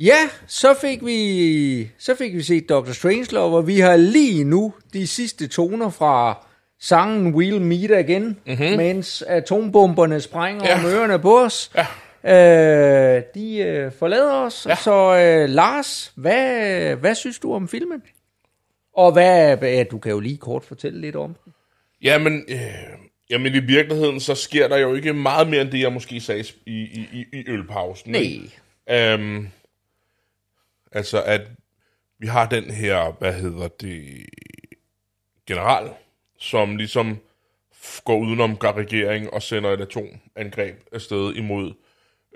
Ja, 0.00 0.28
så 0.46 0.74
fik 0.80 1.04
vi 1.04 1.90
så 1.98 2.14
fik 2.14 2.34
vi 2.34 2.42
set 2.42 2.68
Dr. 2.68 2.92
Strangelove, 2.92 3.56
og 3.56 3.66
vi 3.66 3.80
har 3.80 3.96
lige 3.96 4.44
nu 4.44 4.74
de 4.92 5.06
sidste 5.06 5.48
toner 5.48 5.90
fra 5.90 6.46
sangen 6.80 7.34
We'll 7.34 7.58
Meet 7.58 7.90
Again, 7.90 8.40
mm-hmm. 8.46 8.76
mens 8.76 9.22
atombomberne 9.22 10.20
sprænger. 10.20 10.64
Ja. 10.64 10.78
om 10.78 10.86
ørerne 10.86 11.18
på 11.18 11.40
os. 11.40 11.70
Ja. 11.76 11.86
Øh, 12.24 13.22
de 13.34 13.58
øh, 13.58 13.92
forlader 13.92 14.32
os. 14.32 14.66
Ja. 14.68 14.74
Så 14.74 15.16
øh, 15.16 15.48
Lars, 15.48 16.12
hvad, 16.16 16.96
hvad 16.96 17.14
synes 17.14 17.38
du 17.38 17.54
om 17.54 17.68
filmen? 17.68 18.02
Og 18.92 19.12
hvad, 19.12 19.58
ja, 19.62 19.84
du 19.90 19.98
kan 19.98 20.12
jo 20.12 20.20
lige 20.20 20.36
kort 20.36 20.64
fortælle 20.64 21.00
lidt 21.00 21.16
om 21.16 21.36
den. 21.44 21.52
Jamen, 22.02 22.44
øh, 22.48 22.58
jamen, 23.30 23.54
i 23.54 23.58
virkeligheden, 23.58 24.20
så 24.20 24.34
sker 24.34 24.68
der 24.68 24.76
jo 24.76 24.94
ikke 24.94 25.12
meget 25.12 25.48
mere, 25.48 25.62
end 25.62 25.70
det, 25.70 25.80
jeg 25.80 25.92
måske 25.92 26.20
sagde 26.20 26.44
i, 26.66 26.72
i, 26.72 27.08
i, 27.12 27.26
i 27.32 27.44
ølpausen. 27.48 28.12
Nej. 28.12 28.38
Øhm, 28.90 29.48
altså, 30.92 31.22
at 31.22 31.40
vi 32.18 32.26
har 32.26 32.48
den 32.48 32.70
her, 32.70 33.16
hvad 33.18 33.32
hedder 33.32 33.68
det, 33.68 34.26
general, 35.46 35.90
som 36.38 36.76
ligesom 36.76 37.18
går 38.04 38.18
udenom 38.18 38.54
regeringen 38.54 39.30
og 39.32 39.42
sender 39.42 39.70
et 39.70 39.80
atomangreb 39.80 40.76
afsted 40.92 41.34
imod 41.34 41.72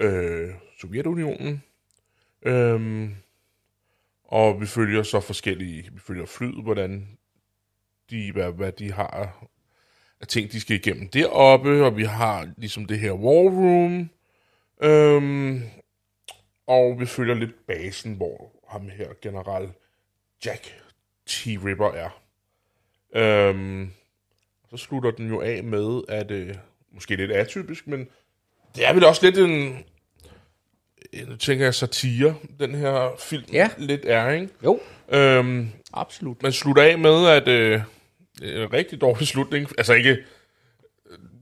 øh, 0.01 0.51
Sovjetunionen. 0.81 1.63
Øhm, 2.43 3.15
og 4.25 4.61
vi 4.61 4.67
følger 4.67 5.03
så 5.03 5.21
forskellige, 5.21 5.91
vi 5.93 5.99
følger 5.99 6.27
flyet, 6.27 6.63
hvordan 6.63 7.19
de, 8.11 8.33
hvad, 8.33 8.53
hvad 8.53 8.73
de 8.73 8.93
har 8.93 9.47
af 10.21 10.27
ting, 10.27 10.53
de 10.53 10.61
skal 10.61 10.77
igennem 10.77 11.09
deroppe, 11.09 11.85
og 11.85 11.97
vi 11.97 12.05
har 12.05 12.53
ligesom 12.57 12.85
det 12.85 12.99
her 12.99 13.13
war 13.13 13.51
room, 13.51 14.11
øhm, 14.83 15.63
og 16.67 17.01
vi 17.01 17.07
følger 17.07 17.35
lidt 17.35 17.67
basen, 17.67 18.15
hvor 18.15 18.53
ham 18.69 18.89
her, 18.89 19.09
general 19.23 19.73
Jack 20.45 20.83
T. 21.27 21.47
Ripper 21.47 21.91
er. 21.91 22.23
Øhm, 23.15 23.91
så 24.71 24.77
slutter 24.77 25.11
den 25.11 25.29
jo 25.29 25.41
af 25.41 25.65
med, 25.65 26.03
at, 26.09 26.31
øh, 26.31 26.55
måske 26.93 27.17
lidt 27.17 27.33
atypisk, 27.33 27.87
men 27.87 28.09
det 28.77 28.89
er 28.89 28.93
vel 28.93 29.05
også 29.05 29.25
lidt 29.27 29.39
en, 29.39 29.85
nu 31.29 31.37
tænker 31.37 31.65
jeg 31.65 31.75
satire, 31.75 32.35
den 32.61 32.75
her 32.75 33.11
film 33.19 33.45
Ja. 33.53 33.69
lidt 33.79 34.01
er, 34.05 34.31
ikke? 34.31 34.49
Jo, 34.65 34.81
Øhm, 35.13 35.69
absolut. 35.95 36.43
man 36.43 36.53
slutter 36.53 36.83
af 36.83 36.99
med, 36.99 37.27
at 37.27 37.49
øh, 37.49 37.81
en 38.43 38.73
rigtig 38.73 39.01
dårlig 39.01 39.29
slutning. 39.29 39.69
Altså 39.79 39.93
ikke... 39.93 40.17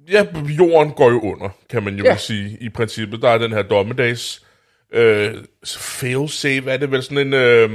Ja, 0.09 0.27
jorden 0.59 0.93
går 0.93 1.11
jo 1.11 1.21
under, 1.21 1.49
kan 1.71 1.83
man 1.83 1.97
jo 1.97 2.05
ja. 2.05 2.17
sige, 2.17 2.59
i 2.61 2.69
princippet. 2.69 3.23
Der 3.23 3.29
er 3.29 3.39
den 3.39 3.53
her 3.53 3.63
dommedags 3.63 4.47
øh, 4.93 5.35
fail-safe, 5.77 6.71
er 6.71 6.77
det 6.77 6.91
vel 6.91 7.03
sådan 7.03 7.27
en... 7.27 7.35
Øh, 7.35 7.71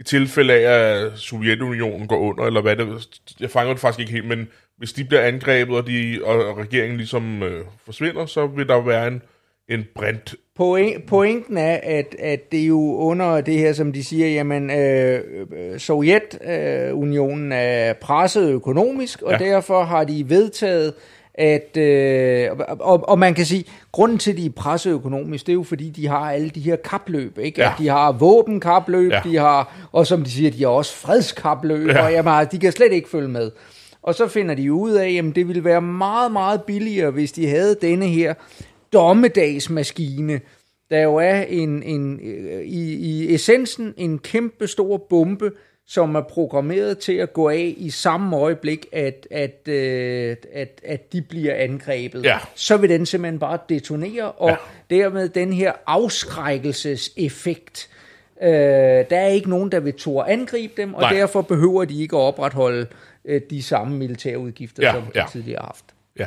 I 0.00 0.02
tilfælde 0.02 0.52
af, 0.54 1.04
at 1.04 1.18
Sovjetunionen 1.18 2.08
går 2.08 2.18
under, 2.18 2.44
eller 2.44 2.60
hvad 2.60 2.76
det 2.76 3.08
Jeg 3.40 3.50
fanger 3.50 3.72
det 3.72 3.80
faktisk 3.80 4.00
ikke 4.00 4.12
helt, 4.12 4.26
men 4.26 4.48
hvis 4.78 4.92
de 4.92 5.04
bliver 5.04 5.22
angrebet, 5.22 5.76
og, 5.76 5.86
de, 5.86 6.20
og 6.24 6.58
regeringen 6.58 6.96
ligesom 6.96 7.42
øh, 7.42 7.64
forsvinder, 7.84 8.26
så 8.26 8.46
vil 8.46 8.68
der 8.68 8.80
være 8.80 9.08
en, 9.08 9.22
en 9.68 9.86
brændt... 9.94 10.34
Point, 10.56 11.06
pointen 11.06 11.56
er, 11.56 11.80
at, 11.82 12.16
at 12.18 12.52
det 12.52 12.60
er 12.60 12.66
jo 12.66 12.96
under 12.96 13.40
det 13.40 13.58
her, 13.58 13.72
som 13.72 13.92
de 13.92 14.04
siger, 14.04 14.28
jamen, 14.28 14.70
øh, 14.70 15.20
øh, 15.56 15.78
Sovjetunionen 15.78 17.52
øh, 17.52 17.58
er 17.58 17.92
presset 17.92 18.50
økonomisk, 18.50 19.22
og 19.22 19.32
ja. 19.32 19.38
Derfor 19.38 19.84
har 19.84 20.04
de 20.04 20.30
vedtaget, 20.30 20.94
at, 21.34 21.76
øh, 21.76 22.50
og, 22.80 23.08
og 23.08 23.18
man 23.18 23.34
kan 23.34 23.44
sige, 23.46 23.64
grunden 23.92 24.18
til, 24.18 24.30
at 24.30 24.36
de 24.36 24.46
er 24.46 24.50
presset 24.56 24.90
økonomisk, 24.90 25.46
det 25.46 25.52
er 25.52 25.54
jo 25.54 25.62
fordi, 25.62 25.90
de 25.90 26.08
har 26.08 26.32
alle 26.32 26.50
de 26.50 26.60
her 26.60 26.76
kapløb, 26.76 27.38
ikke? 27.38 27.60
Ja. 27.60 27.72
At 27.72 27.78
de 27.78 27.88
har 27.88 28.12
våbenkapløb, 28.12 29.12
ja. 29.12 29.20
De 29.24 29.36
har, 29.36 29.88
og 29.92 30.06
som 30.06 30.24
de 30.24 30.30
siger, 30.30 30.50
de 30.50 30.62
har 30.62 30.68
også 30.70 30.94
fredskapløb, 30.94 31.88
ja. 31.88 31.92
Ja. 31.92 32.04
og 32.04 32.12
jamen, 32.12 32.46
de 32.52 32.58
kan 32.58 32.72
slet 32.72 32.92
ikke 32.92 33.08
følge 33.08 33.28
med. 33.28 33.50
Og 34.02 34.14
så 34.14 34.28
finder 34.28 34.54
de 34.54 34.72
ud 34.72 34.92
af, 34.92 35.22
at 35.28 35.36
det 35.36 35.48
ville 35.48 35.64
være 35.64 35.82
meget, 35.82 36.32
meget 36.32 36.62
billigere, 36.62 37.10
hvis 37.10 37.32
de 37.32 37.48
havde 37.48 37.76
denne 37.82 38.06
her 38.06 38.34
dommedagsmaskine, 38.92 40.40
der 40.90 41.02
jo 41.02 41.16
er 41.16 41.40
en, 41.42 41.82
en, 41.82 42.20
øh, 42.22 42.62
i, 42.64 42.94
i 42.94 43.34
essensen 43.34 43.94
en 43.96 44.18
kæmpe 44.18 44.66
stor 44.66 44.96
bombe, 44.96 45.50
som 45.86 46.14
er 46.14 46.20
programmeret 46.20 46.98
til 46.98 47.12
at 47.12 47.32
gå 47.32 47.48
af 47.48 47.74
i 47.76 47.90
samme 47.90 48.36
øjeblik, 48.36 48.86
at, 48.92 49.26
at, 49.30 49.68
øh, 49.68 50.36
at, 50.52 50.80
at 50.84 51.12
de 51.12 51.22
bliver 51.22 51.54
angrebet. 51.54 52.24
Ja. 52.24 52.38
Så 52.54 52.76
vil 52.76 52.90
den 52.90 53.06
simpelthen 53.06 53.38
bare 53.38 53.58
detonere, 53.68 54.32
og 54.32 54.48
Ja. 54.50 54.56
dermed 54.96 55.28
den 55.28 55.52
her 55.52 55.72
afskrækkelseseffekt. 55.86 57.88
Øh, 58.42 58.48
der 59.10 59.16
er 59.18 59.26
ikke 59.26 59.50
nogen, 59.50 59.72
der 59.72 59.80
vil 59.80 59.92
turde 59.94 60.30
angribe 60.30 60.72
dem, 60.82 60.94
og 60.94 61.00
Nej. 61.00 61.12
derfor 61.12 61.42
behøver 61.42 61.84
de 61.84 62.02
ikke 62.02 62.16
at 62.16 62.20
opretholde 62.20 62.86
øh, 63.28 63.40
de 63.50 63.62
samme 63.62 63.96
militære 63.96 64.38
udgifter, 64.38 64.82
Ja, 64.86 64.92
som 64.92 65.02
de 65.02 65.10
ja. 65.20 65.26
tidligere 65.32 65.58
har 65.60 65.66
haft. 65.66 65.84
Ja. 66.18 66.26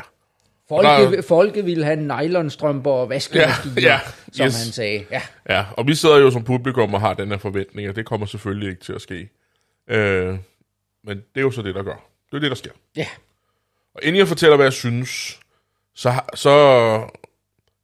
Folke, 0.70 0.88
Der- 1.18 1.22
folke 1.22 1.66
ville 1.66 1.86
have 1.86 1.96
nylonstrømper 1.96 2.92
og 2.92 3.10
vaskemaskiner, 3.10 3.82
Ja, 3.82 3.88
ja, 3.94 4.00
som 4.32 4.46
yes. 4.46 4.64
han 4.64 4.74
sagde. 4.74 5.06
Ja. 5.12 5.22
Ja, 5.50 5.66
og 5.78 5.88
vi 5.88 5.96
sidder 5.96 6.18
jo 6.18 6.32
som 6.32 6.44
publikum 6.44 6.94
og 6.94 7.02
har 7.02 7.14
den 7.14 7.30
her 7.30 7.38
forventning, 7.38 7.90
og 7.90 7.96
det 7.96 8.06
kommer 8.06 8.26
selvfølgelig 8.26 8.70
ikke 8.70 8.84
til 8.84 8.94
at 8.94 9.02
ske. 9.02 9.30
Øh, 9.90 10.36
men 11.04 11.18
det 11.18 11.24
er 11.38 11.42
jo 11.42 11.52
så 11.52 11.62
det, 11.62 11.76
der 11.76 11.84
gør. 11.84 11.96
Det 12.32 12.36
er 12.38 12.40
det, 12.40 12.50
der 12.52 12.56
sker. 12.56 12.72
ja. 12.96 13.08
Og 13.96 14.00
inden 14.04 14.20
jeg 14.20 14.28
fortæller, 14.28 14.56
hvad 14.56 14.66
jeg 14.66 14.74
synes, 14.74 15.40
så, 15.96 16.14
så 16.36 16.52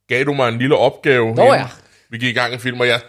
gav 0.08 0.24
du 0.24 0.32
mig 0.32 0.48
en 0.48 0.58
lille 0.58 0.76
opgave. 0.76 1.34
Nå 1.34 1.44
ja. 1.54 1.66
Vi 2.10 2.18
gik 2.18 2.28
i 2.36 2.38
gang 2.38 2.54
i 2.54 2.58
film, 2.58 2.80
og 2.80 2.86
jeg 2.86 3.00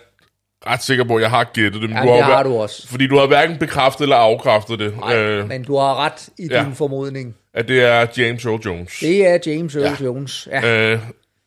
ret 0.68 0.84
sikker 0.84 1.04
på, 1.04 1.16
at 1.16 1.22
jeg 1.22 1.30
har 1.30 1.44
gættet 1.54 1.82
det. 1.82 1.90
Men 1.90 1.98
Ja, 1.98 2.04
du 2.04 2.08
det 2.08 2.24
har, 2.24 2.32
har 2.34 2.44
hver- 2.44 2.50
du 2.50 2.58
også. 2.58 2.88
Fordi 2.88 3.08
du 3.08 3.18
har 3.18 3.26
hverken 3.28 3.58
bekræftet 3.58 4.02
eller 4.02 4.16
afkræftet 4.16 4.80
det. 4.80 4.98
Nej, 4.98 5.16
øh, 5.18 5.48
men 5.48 5.64
du 5.64 5.78
har 5.78 6.06
ret 6.06 6.30
i 6.40 6.48
ja. 6.52 6.64
din 6.64 6.76
formodning. 6.76 7.36
At 7.54 7.68
det 7.68 7.84
er 7.84 8.08
James 8.18 8.46
Earl 8.46 8.62
Jones. 8.66 9.00
Det 9.00 9.28
er 9.28 9.38
James 9.48 9.76
Earl 9.76 9.86
ja. 10.00 10.06
Jones. 10.06 10.48
Ja. 10.52 10.92
Øh, 10.94 11.00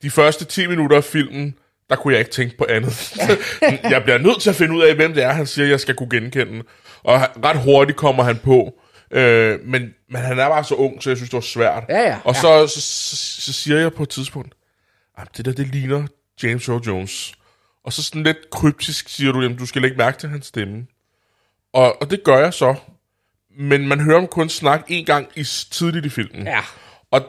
de 0.03 0.11
første 0.11 0.45
10 0.45 0.67
minutter 0.67 0.97
af 0.97 1.05
filmen, 1.05 1.55
der 1.91 1.97
kunne 1.97 2.13
jeg 2.13 2.19
ikke 2.19 2.31
tænke 2.33 2.57
på 2.59 2.67
andet. 2.69 3.13
jeg 3.91 4.03
bliver 4.03 4.19
nødt 4.19 4.41
til 4.43 4.51
at 4.51 4.57
finde 4.57 4.75
ud 4.77 4.83
af, 4.83 4.95
hvem 4.95 5.15
det 5.15 5.23
er, 5.23 5.33
han 5.33 5.47
siger, 5.47 5.69
jeg 5.69 5.81
skal 5.81 5.95
kunne 5.95 6.11
genkende. 6.11 6.63
Og 7.03 7.21
ret 7.45 7.59
hurtigt 7.63 7.99
kommer 7.99 8.23
han 8.23 8.37
på. 8.37 8.73
Øh, 9.11 9.59
men, 9.65 9.83
men 10.11 10.23
han 10.23 10.39
er 10.39 10.49
bare 10.49 10.65
så 10.65 10.75
ung, 10.75 11.03
så 11.03 11.11
jeg 11.11 11.17
synes, 11.17 11.31
det 11.31 11.35
var 11.37 11.41
svært. 11.41 11.83
Ja, 11.89 12.01
ja, 12.03 12.17
Og 12.25 12.35
ja. 12.35 12.41
Så, 12.41 12.67
så, 12.67 12.81
så, 12.81 13.17
så 13.43 13.53
siger 13.53 13.79
jeg 13.79 13.93
på 13.93 14.03
et 14.03 14.09
tidspunkt, 14.09 14.55
"Ah, 15.19 15.27
det 15.37 15.45
der, 15.45 15.53
det 15.53 15.67
ligner 15.67 16.07
James 16.43 16.69
Earl 16.69 16.81
Jones. 16.87 17.35
Og 17.85 17.93
så 17.93 18.03
sådan 18.03 18.23
lidt 18.23 18.51
kryptisk 18.51 19.09
siger 19.09 19.33
du, 19.33 19.41
jamen, 19.43 19.59
du 19.59 19.67
skal 19.67 19.83
lægge 19.83 19.97
mærke 19.97 20.19
til 20.19 20.29
hans 20.29 20.47
stemme. 20.47 20.87
Og, 21.73 22.03
og 22.03 22.11
det 22.11 22.25
gør 22.25 22.39
jeg 22.39 22.55
så. 22.55 22.75
Men 23.59 23.89
man 23.89 24.01
hører 24.01 24.19
ham 24.19 24.29
kun 24.29 24.49
snakke 24.49 24.85
en 24.95 25.05
gang 25.05 25.29
i, 25.37 25.45
tidligt 25.71 26.07
i 26.07 26.09
filmen. 26.09 26.47
ja. 26.47 26.61
Og 27.11 27.21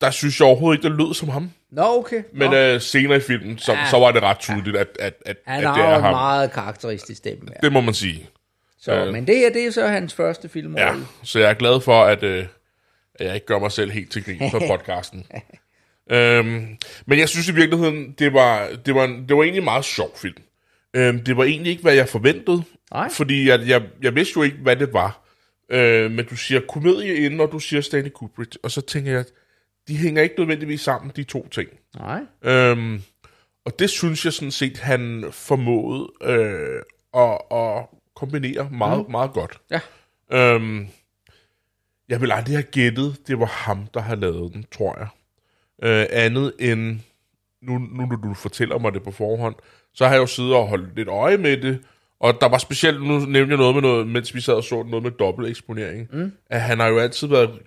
der 0.00 0.10
synes 0.10 0.40
jeg 0.40 0.46
overhovedet 0.46 0.78
ikke, 0.78 0.88
det 0.88 0.96
lød 1.06 1.14
som 1.14 1.28
ham. 1.28 1.50
Nå, 1.70 1.82
okay. 1.98 2.22
Men 2.32 2.50
Nå. 2.50 2.56
øh, 2.56 2.80
senere 2.80 3.16
i 3.16 3.20
filmen, 3.20 3.58
så, 3.58 3.72
Ja. 3.72 3.86
så 3.90 3.98
var 3.98 4.12
det 4.12 4.22
ret 4.22 4.38
tydeligt, 4.38 4.76
at, 4.76 4.88
at, 5.00 5.14
at, 5.26 5.36
han 5.46 5.62
at 5.64 5.68
har 5.68 5.76
det 5.76 5.84
er 5.84 5.96
en 5.96 6.02
ham. 6.02 6.12
meget 6.12 6.52
karakteristisk 6.52 7.18
stemme. 7.18 7.48
Ja. 7.50 7.56
Det 7.62 7.72
må 7.72 7.80
man 7.80 7.94
sige. 7.94 8.28
Så, 8.80 8.92
øh. 9.04 9.12
men 9.12 9.26
det 9.26 9.36
her, 9.36 9.52
det 9.52 9.66
er 9.66 9.70
så 9.70 9.86
hans 9.88 10.14
første 10.14 10.48
film. 10.48 10.76
Ja, 10.76 10.94
så 11.22 11.38
jeg 11.38 11.50
er 11.50 11.54
glad 11.54 11.80
for, 11.80 12.04
at, 12.04 12.22
øh, 12.22 12.46
at 13.14 13.26
jeg 13.26 13.34
ikke 13.34 13.46
gør 13.46 13.58
mig 13.58 13.72
selv 13.72 13.90
helt 13.90 14.12
til 14.12 14.24
grin 14.24 14.50
på 14.50 14.58
podcasten. 14.76 15.26
Øhm, 16.10 16.76
men 17.06 17.18
jeg 17.18 17.28
synes 17.28 17.48
i 17.48 17.54
virkeligheden, 17.54 18.14
det 18.18 18.32
var, 18.32 18.68
det 18.86 18.94
var, 18.94 19.06
det 19.06 19.36
var 19.36 19.42
egentlig 19.42 19.58
en 19.58 19.64
meget 19.64 19.84
sjov 19.84 20.16
film. 20.16 20.42
Øhm, 20.94 21.24
det 21.24 21.36
var 21.36 21.44
egentlig 21.44 21.70
ikke, 21.70 21.82
hvad 21.82 21.94
jeg 21.94 22.08
forventede. 22.08 22.62
Nej. 22.92 23.10
Fordi 23.10 23.48
jeg, 23.48 23.60
jeg, 23.66 23.82
jeg 24.02 24.14
vidste 24.14 24.32
jo 24.36 24.42
ikke, 24.42 24.56
hvad 24.56 24.76
det 24.76 24.92
var. 24.92 25.20
Øh, 25.70 26.10
men 26.10 26.24
du 26.24 26.36
siger 26.36 26.60
komedie 26.68 27.14
inden, 27.14 27.40
og 27.40 27.52
du 27.52 27.58
siger 27.58 27.80
Stanley 27.80 28.10
Kubrick. 28.10 28.56
Og 28.62 28.70
så 28.70 28.80
tænker 28.80 29.10
jeg, 29.10 29.20
at 29.20 29.32
de 29.88 29.96
hænger 29.96 30.22
ikke 30.22 30.34
nødvendigvis 30.38 30.80
sammen, 30.80 31.12
de 31.16 31.24
to 31.24 31.48
ting. 31.48 31.68
Nej. 31.96 32.20
Øhm, 32.42 33.02
og 33.64 33.78
det 33.78 33.90
synes 33.90 34.24
jeg 34.24 34.32
sådan 34.32 34.50
set, 34.50 34.78
han 34.78 35.24
formåede 35.32 36.12
øh, 36.22 36.82
at, 37.14 37.38
at 37.50 37.86
kombinere 38.16 38.68
meget, 38.70 39.06
mm. 39.06 39.10
meget 39.10 39.32
godt. 39.32 39.60
Ja. 39.70 39.80
Øhm, 40.32 40.86
jeg 42.08 42.20
vil 42.20 42.32
aldrig 42.32 42.54
have 42.56 42.62
gættet, 42.62 43.16
det 43.26 43.40
var 43.40 43.46
ham, 43.46 43.86
der 43.94 44.00
har 44.00 44.14
lavet 44.14 44.52
den, 44.52 44.64
tror 44.72 44.98
jeg. 44.98 45.08
Øh, 45.82 46.06
andet 46.10 46.52
end, 46.58 47.00
nu, 47.62 47.78
nu 47.78 48.06
når 48.06 48.16
du 48.16 48.34
fortæller 48.34 48.78
mig 48.78 48.94
det 48.94 49.02
på 49.02 49.10
forhånd, 49.10 49.54
så 49.94 50.06
har 50.06 50.14
jeg 50.14 50.20
jo 50.20 50.26
siddet 50.26 50.54
og 50.54 50.68
holdt 50.68 50.96
lidt 50.96 51.08
øje 51.08 51.36
med 51.36 51.56
det, 51.56 51.80
og 52.20 52.40
der 52.40 52.48
var 52.48 52.58
specielt, 52.58 53.02
nu 53.02 53.18
nævnte 53.18 53.50
jeg 53.50 53.58
noget 53.58 53.74
med 53.74 53.82
noget, 53.82 54.06
mens 54.06 54.34
vi 54.34 54.40
sad 54.40 54.54
og 54.54 54.64
så 54.64 54.82
noget 54.82 55.02
med 55.02 55.10
dobbelt 55.10 55.48
eksponering, 55.48 56.08
mm. 56.12 56.32
at 56.50 56.60
han 56.60 56.80
har 56.80 56.88
jo 56.88 56.98
altid 56.98 57.28
været, 57.28 57.58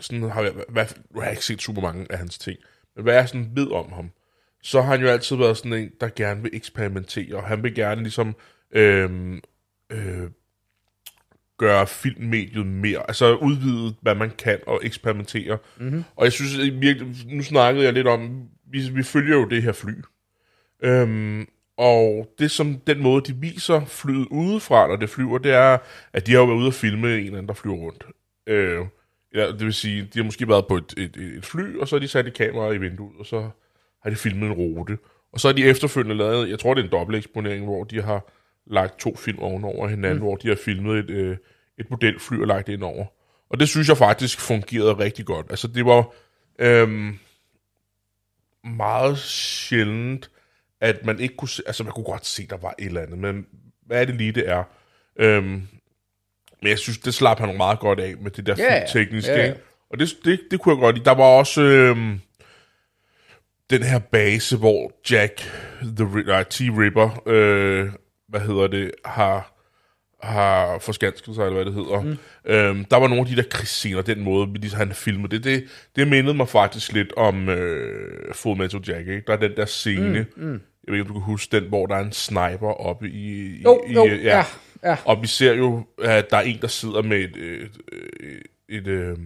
sådan, 0.00 0.30
har 0.30 0.42
jeg, 0.42 0.52
hvad, 0.68 0.86
nu 1.10 1.20
har 1.20 1.26
jeg 1.26 1.32
ikke 1.32 1.44
set 1.44 1.62
super 1.62 1.82
mange 1.82 2.06
af 2.10 2.18
hans 2.18 2.38
ting, 2.38 2.58
men 2.96 3.02
hvad 3.02 3.14
jeg 3.14 3.28
sådan 3.28 3.50
ved 3.54 3.72
om 3.72 3.92
ham, 3.92 4.10
så 4.62 4.82
har 4.82 4.90
han 4.90 5.00
jo 5.00 5.08
altid 5.08 5.36
været 5.36 5.56
sådan 5.56 5.72
en, 5.72 5.90
der 6.00 6.08
gerne 6.16 6.42
vil 6.42 6.50
eksperimentere, 6.54 7.36
og 7.36 7.42
han 7.42 7.62
vil 7.62 7.74
gerne 7.74 8.02
ligesom 8.02 8.36
øh, 8.72 9.40
øh, 9.90 10.30
gøre 11.60 11.86
filmmediet 11.86 12.66
mere, 12.66 13.02
altså 13.08 13.34
udvide, 13.36 13.94
hvad 14.00 14.14
man 14.14 14.30
kan, 14.30 14.58
og 14.66 14.80
eksperimentere. 14.82 15.58
Mm-hmm. 15.80 16.04
Og 16.16 16.24
jeg 16.24 16.32
synes, 16.32 16.58
virkelig, 16.80 17.08
nu 17.26 17.42
snakkede 17.42 17.84
jeg 17.84 17.92
lidt 17.92 18.06
om, 18.06 18.42
vi, 18.70 18.88
vi 18.94 19.02
følger 19.02 19.36
jo 19.36 19.44
det 19.44 19.62
her 19.62 19.72
fly. 19.72 19.92
Øhm, 20.82 21.46
og 21.76 22.28
det 22.38 22.50
som 22.50 22.78
den 22.86 23.02
måde, 23.02 23.32
de 23.32 23.36
viser 23.40 23.84
flyet 23.84 24.26
udefra, 24.30 24.88
når 24.88 24.96
det 24.96 25.10
flyver, 25.10 25.38
det 25.38 25.52
er, 25.52 25.78
at 26.12 26.26
de 26.26 26.32
har 26.32 26.38
jo 26.38 26.44
været 26.44 26.58
ude 26.58 26.66
og 26.66 26.74
filme 26.74 27.08
en 27.14 27.18
eller 27.18 27.28
anden, 27.28 27.48
der 27.48 27.54
flyver 27.54 27.76
rundt. 27.76 28.04
Øh, 28.46 28.78
ja, 29.34 29.46
det 29.46 29.64
vil 29.64 29.74
sige, 29.74 30.02
de 30.02 30.18
har 30.18 30.24
måske 30.24 30.48
været 30.48 30.66
på 30.66 30.76
et, 30.76 30.94
et, 30.96 31.16
et 31.16 31.46
fly, 31.46 31.76
og 31.76 31.88
så 31.88 31.96
har 31.96 32.00
de 32.00 32.08
sat 32.08 32.26
et 32.26 32.34
kamera 32.34 32.72
i 32.72 32.78
vinduet, 32.78 33.12
og 33.18 33.26
så 33.26 33.50
har 34.02 34.10
de 34.10 34.16
filmet 34.16 34.46
en 34.46 34.52
rute. 34.52 34.98
Og 35.32 35.40
så 35.40 35.48
har 35.48 35.52
de 35.52 35.64
efterfølgende 35.64 36.16
lavet, 36.16 36.50
jeg 36.50 36.58
tror 36.58 36.74
det 36.74 36.80
er 36.80 36.84
en 36.84 36.92
dobbelt 36.92 37.18
eksponering, 37.18 37.64
hvor 37.64 37.84
de 37.84 38.02
har 38.02 38.30
lagt 38.66 39.00
to 39.00 39.16
film 39.16 39.38
ovenover 39.38 39.88
hinanden, 39.88 40.18
mm. 40.18 40.22
hvor 40.22 40.36
de 40.36 40.48
har 40.48 40.58
filmet 40.64 40.98
et, 40.98 41.10
øh, 41.10 41.36
et 41.78 41.90
modelfly 41.90 42.40
og 42.40 42.46
lagt 42.46 42.66
det 42.66 42.72
ind 42.72 42.82
over. 42.82 43.06
Og 43.50 43.60
det 43.60 43.68
synes 43.68 43.88
jeg 43.88 43.96
faktisk 43.96 44.40
fungerede 44.40 44.98
rigtig 44.98 45.26
godt. 45.26 45.46
Altså 45.50 45.68
det 45.68 45.84
var 45.86 46.12
øhm, 46.58 47.18
meget 48.64 49.18
sjældent, 49.18 50.30
at 50.80 51.04
man 51.04 51.20
ikke 51.20 51.36
kunne 51.36 51.48
se, 51.48 51.62
altså 51.66 51.84
man 51.84 51.92
kunne 51.92 52.04
godt 52.04 52.26
se, 52.26 52.46
der 52.46 52.56
var 52.56 52.74
et 52.78 52.86
eller 52.86 53.00
andet, 53.00 53.18
men 53.18 53.46
hvad 53.86 54.00
er 54.00 54.04
det 54.04 54.14
lige, 54.14 54.32
det 54.32 54.48
er? 54.48 54.64
Øhm, 55.16 55.68
men 56.62 56.70
jeg 56.70 56.78
synes, 56.78 56.98
det 56.98 57.14
slap 57.14 57.38
han 57.38 57.56
meget 57.56 57.78
godt 57.78 58.00
af 58.00 58.16
med 58.16 58.30
det 58.30 58.46
der 58.46 58.54
ja. 58.58 58.84
tekniske. 58.92 59.32
Ja. 59.32 59.52
Og 59.90 59.98
det, 59.98 60.08
det, 60.24 60.40
det 60.50 60.60
kunne 60.60 60.74
jeg 60.74 60.80
godt 60.80 60.96
lide. 60.96 61.04
Der 61.04 61.14
var 61.14 61.24
også 61.24 61.62
øhm, 61.62 62.20
den 63.70 63.82
her 63.82 63.98
base, 63.98 64.56
hvor 64.56 64.92
Jack, 65.10 65.40
the, 65.96 66.22
nej, 66.26 66.44
T-Ripper, 66.54 67.28
øh, 67.28 67.90
hvad 68.30 68.40
hedder 68.40 68.66
det, 68.66 68.90
har 69.04 69.60
har 70.22 70.78
forskansket 70.78 71.34
sig, 71.34 71.42
eller 71.42 71.54
hvad 71.54 71.64
det 71.64 71.74
hedder. 71.74 72.00
Mm. 72.00 72.16
Øhm, 72.44 72.84
der 72.84 72.96
var 72.96 73.08
nogle 73.08 73.20
af 73.20 73.26
de 73.26 73.36
der 73.36 73.48
krigsscener, 73.50 74.02
den 74.02 74.20
måde, 74.20 74.48
vi 74.48 74.58
lige 74.58 74.76
han 74.76 74.92
filmede 74.92 75.36
det, 75.36 75.44
det, 75.44 75.64
det 75.96 76.08
mindede 76.08 76.34
mig 76.34 76.48
faktisk 76.48 76.92
lidt 76.92 77.12
om 77.16 77.48
øh, 77.48 78.34
Full 78.34 78.58
Metal 78.58 78.80
Jack, 78.88 79.08
ikke? 79.08 79.22
Der 79.26 79.32
er 79.32 79.36
den 79.36 79.56
der 79.56 79.64
scene, 79.64 80.26
mm, 80.36 80.44
mm. 80.44 80.52
jeg 80.52 80.92
ved 80.92 80.94
ikke, 80.94 81.00
om 81.00 81.06
du 81.06 81.12
kan 81.12 81.22
huske 81.22 81.60
den, 81.60 81.68
hvor 81.68 81.86
der 81.86 81.96
er 81.96 82.04
en 82.04 82.12
sniper 82.12 82.80
oppe 82.80 83.08
i... 83.08 83.56
i 83.58 83.62
Jo, 83.62 83.84
i, 83.88 83.92
jo, 83.92 84.06
ja, 84.06 84.44
ja. 84.84 84.96
Og 85.04 85.22
vi 85.22 85.26
ser 85.26 85.54
jo, 85.54 85.86
at 86.02 86.30
der 86.30 86.36
er 86.36 86.42
en, 86.42 86.58
der 86.60 86.68
sidder 86.68 87.02
med 87.02 87.18
et, 87.18 87.36
et, 87.36 87.70
et, 88.68 88.86
et, 88.86 88.88
et 88.88 89.18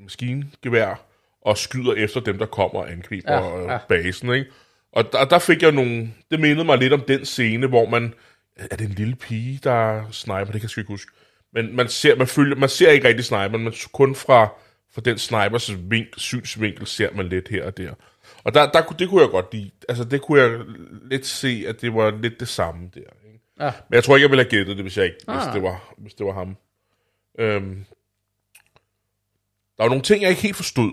maskingevær 0.00 1.04
og 1.42 1.58
skyder 1.58 1.92
efter 1.92 2.20
dem, 2.20 2.38
der 2.38 2.46
kommer 2.46 2.80
og 2.80 2.92
angriber 2.92 3.32
Ja, 3.32 3.58
ja, 3.58 3.62
ja. 3.62 3.72
ja. 3.72 3.78
basen, 3.88 4.34
ikke? 4.34 4.50
Og 4.92 5.12
der, 5.12 5.24
der 5.24 5.38
fik 5.38 5.62
jeg 5.62 5.72
nogle... 5.72 6.10
Det 6.30 6.40
mindede 6.40 6.64
mig 6.64 6.78
lidt 6.78 6.92
om 6.92 7.00
den 7.00 7.24
scene, 7.24 7.66
hvor 7.66 7.88
man... 7.88 8.14
Er 8.56 8.76
det 8.76 8.86
en 8.86 8.94
lille 8.94 9.16
pige, 9.16 9.60
der 9.64 9.72
er 9.72 10.10
sniper? 10.10 10.44
Det 10.44 10.52
kan 10.52 10.62
jeg 10.62 10.70
sgu 10.70 10.80
ikke 10.80 10.92
huske. 10.92 11.12
Men 11.52 11.76
man 11.76 11.88
ser, 11.88 12.16
man 12.16 12.26
følger, 12.26 12.56
man 12.56 12.68
ser 12.68 12.90
ikke 12.90 13.08
rigtig 13.08 13.24
sniper, 13.24 13.58
men 13.58 13.72
kun 13.92 14.14
fra, 14.14 14.48
fra 14.92 15.00
den 15.00 15.18
snipers 15.18 15.72
vinkel, 15.90 16.20
synsvinkel 16.20 16.86
ser 16.86 17.12
man 17.12 17.28
lidt 17.28 17.48
her 17.48 17.66
og 17.66 17.76
der. 17.76 17.94
Og 18.44 18.54
der, 18.54 18.72
der, 18.72 18.82
det 18.82 19.08
kunne 19.08 19.22
jeg 19.22 19.30
godt 19.30 19.54
lide. 19.54 19.70
Altså, 19.88 20.04
det 20.04 20.22
kunne 20.22 20.42
jeg 20.42 20.60
lidt 21.02 21.26
se, 21.26 21.64
at 21.68 21.80
det 21.80 21.94
var 21.94 22.10
lidt 22.10 22.40
det 22.40 22.48
samme 22.48 22.90
der. 22.94 23.00
Ikke? 23.00 23.40
Ja. 23.60 23.72
Men 23.88 23.94
jeg 23.94 24.04
tror 24.04 24.16
ikke, 24.16 24.22
jeg 24.22 24.30
ville 24.30 24.42
have 24.44 24.50
gættet 24.50 24.76
det, 24.76 24.84
hvis, 24.84 24.96
jeg 24.96 25.04
ikke, 25.04 25.18
ah. 25.28 25.36
hvis, 25.36 25.54
det, 25.54 25.62
var, 25.62 25.94
hvis 25.98 26.14
det 26.14 26.26
var 26.26 26.32
ham. 26.32 26.56
Øhm, 27.38 27.84
der 29.76 29.82
var 29.82 29.88
nogle 29.88 30.02
ting, 30.02 30.22
jeg 30.22 30.30
ikke 30.30 30.42
helt 30.42 30.56
forstod. 30.56 30.92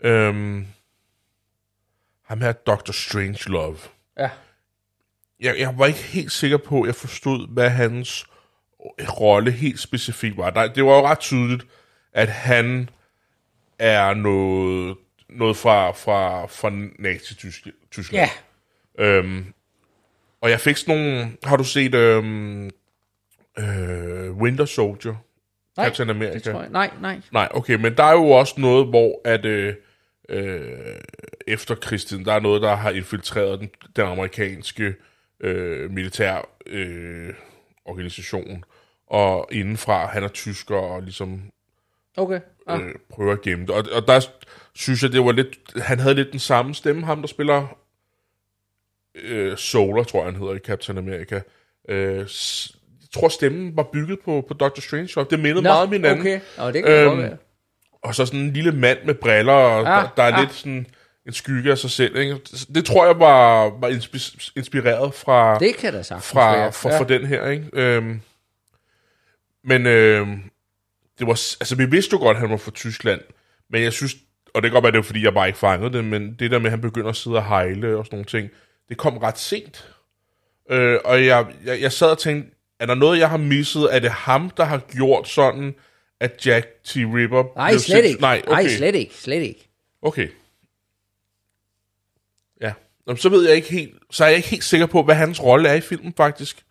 Øhm, 0.00 0.66
ham 2.24 2.40
her, 2.40 2.52
Dr. 2.52 2.92
Strange 2.92 3.50
Love. 3.50 3.78
Ja. 4.18 4.30
Jeg, 5.40 5.58
jeg 5.58 5.78
var 5.78 5.86
ikke 5.86 6.02
helt 6.02 6.32
sikker 6.32 6.56
på, 6.56 6.82
at 6.82 6.86
jeg 6.86 6.94
forstod, 6.94 7.48
hvad 7.48 7.70
hans 7.70 8.26
rolle 9.20 9.50
helt 9.50 9.80
specifikt 9.80 10.36
var. 10.36 10.50
Der, 10.50 10.72
det 10.72 10.84
var 10.84 10.96
jo 10.96 11.06
ret 11.06 11.18
tydeligt, 11.18 11.66
at 12.12 12.28
han 12.28 12.90
er 13.78 14.14
noget, 14.14 14.96
noget 15.28 15.56
fra, 15.56 15.90
fra, 15.90 16.46
fra 16.46 16.70
Nazi-Tyskland. 16.98 17.74
Ja. 18.12 18.30
Øhm, 18.98 19.52
og 20.40 20.50
jeg 20.50 20.60
fik 20.60 20.76
sådan 20.76 20.96
nogle... 20.96 21.32
Har 21.44 21.56
du 21.56 21.64
set 21.64 21.94
øhm, 21.94 22.70
øh, 23.58 24.36
Winter 24.36 24.64
Soldier? 24.64 25.14
Nej, 25.76 25.86
Captain 25.86 26.10
America? 26.10 26.34
det 26.34 26.42
tror 26.42 26.60
jeg. 26.60 26.70
Nej, 26.70 26.90
nej. 27.00 27.20
Nej, 27.32 27.48
okay, 27.50 27.74
men 27.74 27.96
der 27.96 28.04
er 28.04 28.12
jo 28.12 28.30
også 28.30 28.54
noget, 28.60 28.86
hvor 28.86 29.20
at 29.24 29.44
øh, 29.44 29.74
øh, 30.28 31.00
efter 31.46 31.74
krigstiden, 31.74 32.24
der 32.24 32.32
er 32.32 32.40
noget, 32.40 32.62
der 32.62 32.74
har 32.74 32.90
infiltreret 32.90 33.60
den, 33.60 33.70
den 33.96 34.06
amerikanske 34.06 34.94
øh, 35.40 35.90
militær 35.90 36.48
øh, 36.66 37.34
organisation, 37.84 38.64
og 39.06 39.48
indenfra, 39.52 40.06
han 40.06 40.24
er 40.24 40.28
tysker, 40.28 40.76
og 40.76 41.02
ligesom 41.02 41.42
Okay. 42.16 42.40
Ah. 42.66 42.80
øh, 42.80 42.94
prøver 43.10 43.32
at 43.32 43.42
gemme 43.42 43.66
det. 43.66 43.74
Og, 43.74 43.84
og 43.92 44.06
der 44.08 44.26
synes 44.74 45.02
jeg, 45.02 45.12
det 45.12 45.24
var 45.24 45.32
lidt... 45.32 45.58
Han 45.82 45.98
havde 45.98 46.14
lidt 46.14 46.30
den 46.32 46.38
samme 46.40 46.74
stemme, 46.74 47.04
ham 47.06 47.20
der 47.20 47.28
spiller 47.28 47.76
øh, 49.14 49.56
Solar, 49.56 50.02
tror 50.04 50.18
jeg, 50.24 50.32
han 50.32 50.40
hedder 50.40 50.54
i 50.54 50.58
Captain 50.58 50.98
America. 50.98 51.40
Øh, 51.88 52.26
s- 52.26 52.76
jeg 53.00 53.08
tror, 53.20 53.28
stemmen 53.28 53.76
var 53.76 53.82
bygget 53.92 54.18
på, 54.24 54.44
på 54.48 54.54
Doctor 54.54 54.80
Strange. 54.80 55.26
Det 55.30 55.40
mindede 55.40 55.62
meget 55.62 55.82
om 55.86 55.92
hinanden. 55.92 56.20
okay. 56.20 56.40
Nå, 56.58 56.70
det 56.70 56.84
kan 56.84 56.92
øhm. 57.22 57.36
Og 58.02 58.14
så 58.14 58.26
sådan 58.26 58.40
en 58.40 58.52
lille 58.52 58.72
mand 58.72 58.98
med 59.04 59.14
briller, 59.14 59.52
og 59.52 59.78
Ah, 59.78 60.02
der, 60.04 60.10
der 60.16 60.22
er 60.22 60.32
ah. 60.34 60.40
lidt 60.40 60.52
sådan 60.52 60.86
en 61.26 61.32
skygge 61.32 61.70
af 61.70 61.78
sig 61.78 61.90
selv. 61.90 62.16
Ikke? 62.16 62.38
Det 62.74 62.84
tror 62.84 63.06
jeg 63.06 63.18
var, 63.20 63.64
var 63.80 63.88
inspi- 63.90 64.52
inspireret 64.56 65.14
fra, 65.14 65.58
Det 65.58 65.76
kan 65.76 65.92
da 65.92 66.02
sagtens 66.02 66.26
fra, 66.28 66.56
være. 66.56 66.72
fra, 66.72 66.98
fra 66.98 67.04
den 67.04 67.26
her. 67.26 67.48
Ikke? 67.48 67.66
Øhm, 67.72 68.20
men 69.64 69.86
øhm, 69.86 70.42
det 71.18 71.26
var, 71.26 71.32
altså, 71.60 71.76
vi 71.76 71.84
vidste 71.84 72.12
jo 72.14 72.18
godt, 72.18 72.36
at 72.36 72.40
han 72.40 72.50
var 72.50 72.56
fra 72.56 72.70
Tyskland, 72.70 73.20
men 73.70 73.82
jeg 73.82 73.92
synes, 73.92 74.14
og 74.54 74.62
det 74.62 74.70
kan 74.70 74.74
godt 74.74 74.82
være, 74.82 74.92
det 74.92 74.98
var, 74.98 75.02
fordi 75.02 75.24
jeg 75.24 75.34
bare 75.34 75.46
ikke 75.46 75.58
fangede 75.58 75.92
det, 75.92 76.04
men 76.04 76.34
det 76.38 76.50
der 76.50 76.58
med, 76.58 76.66
at 76.66 76.70
han 76.70 76.80
begynder 76.80 77.08
at 77.10 77.16
sidde 77.16 77.36
og 77.36 77.46
hejle 77.46 77.96
og 77.96 78.04
sådan 78.06 78.16
nogle 78.16 78.24
ting, 78.26 78.50
det 78.88 78.96
kom 78.96 79.18
ret 79.18 79.38
sent. 79.38 79.88
Øh, 80.70 80.98
og 81.04 81.26
jeg, 81.26 81.46
jeg, 81.64 81.80
jeg 81.80 81.92
sad 81.92 82.10
og 82.10 82.18
tænkte, 82.18 82.50
er 82.80 82.86
der 82.86 82.94
noget, 82.94 83.18
jeg 83.18 83.30
har 83.30 83.36
misset? 83.36 83.94
Er 83.94 83.98
det 83.98 84.10
ham, 84.10 84.50
der 84.50 84.64
har 84.64 84.78
gjort 84.78 85.28
sådan, 85.28 85.74
at 86.20 86.46
Jack 86.46 86.66
T. 86.84 86.96
Ripper... 86.96 87.44
Nej, 87.56 87.76
slet 87.76 88.04
ikke. 88.04 88.20
Nej, 88.20 88.42
okay. 88.46 88.62
Nej, 88.62 88.68
slet 88.76 88.94
ikke. 88.94 89.14
Slet 89.14 89.42
ikke. 89.42 89.68
Okay. 90.02 90.28
Ja. 93.06 93.10
Nå, 93.10 93.12
men 93.12 93.16
så 93.16 93.28
ved 93.28 93.46
jeg 93.46 93.56
ikke 93.56 93.72
helt... 93.72 93.94
Så 94.10 94.24
er 94.24 94.28
jeg 94.28 94.36
ikke 94.36 94.48
helt 94.48 94.64
sikker 94.64 94.86
på, 94.86 95.02
hvad 95.02 95.14
hans 95.14 95.42
rolle 95.44 95.68
er 95.68 95.74
i 95.74 95.80
filmen, 95.80 96.14
faktisk. 96.16 96.62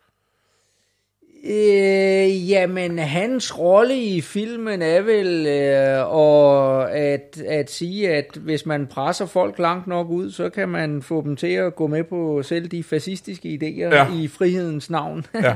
Øh, 1.44 2.50
jamen, 2.50 2.98
hans 2.98 3.58
rolle 3.58 4.02
i 4.02 4.20
filmen 4.20 4.82
er 4.82 5.00
vel 5.00 5.46
øh, 5.46 6.06
og 6.14 6.92
at, 6.96 7.42
at 7.46 7.70
sige, 7.70 8.10
at 8.10 8.36
hvis 8.40 8.66
man 8.66 8.86
presser 8.86 9.26
folk 9.26 9.58
langt 9.58 9.86
nok 9.86 10.08
ud, 10.10 10.30
så 10.30 10.48
kan 10.50 10.68
man 10.68 11.02
få 11.02 11.22
dem 11.22 11.36
til 11.36 11.46
at 11.52 11.74
gå 11.76 11.86
med 11.86 12.04
på 12.04 12.42
selv 12.42 12.68
de 12.68 12.82
fascistiske 12.82 13.48
idéer 13.62 13.94
Ja. 13.94 14.04
ja. 14.04 14.20
i 14.22 14.28
frihedens 14.28 14.90
navn. 14.90 15.26
Ja. 15.34 15.54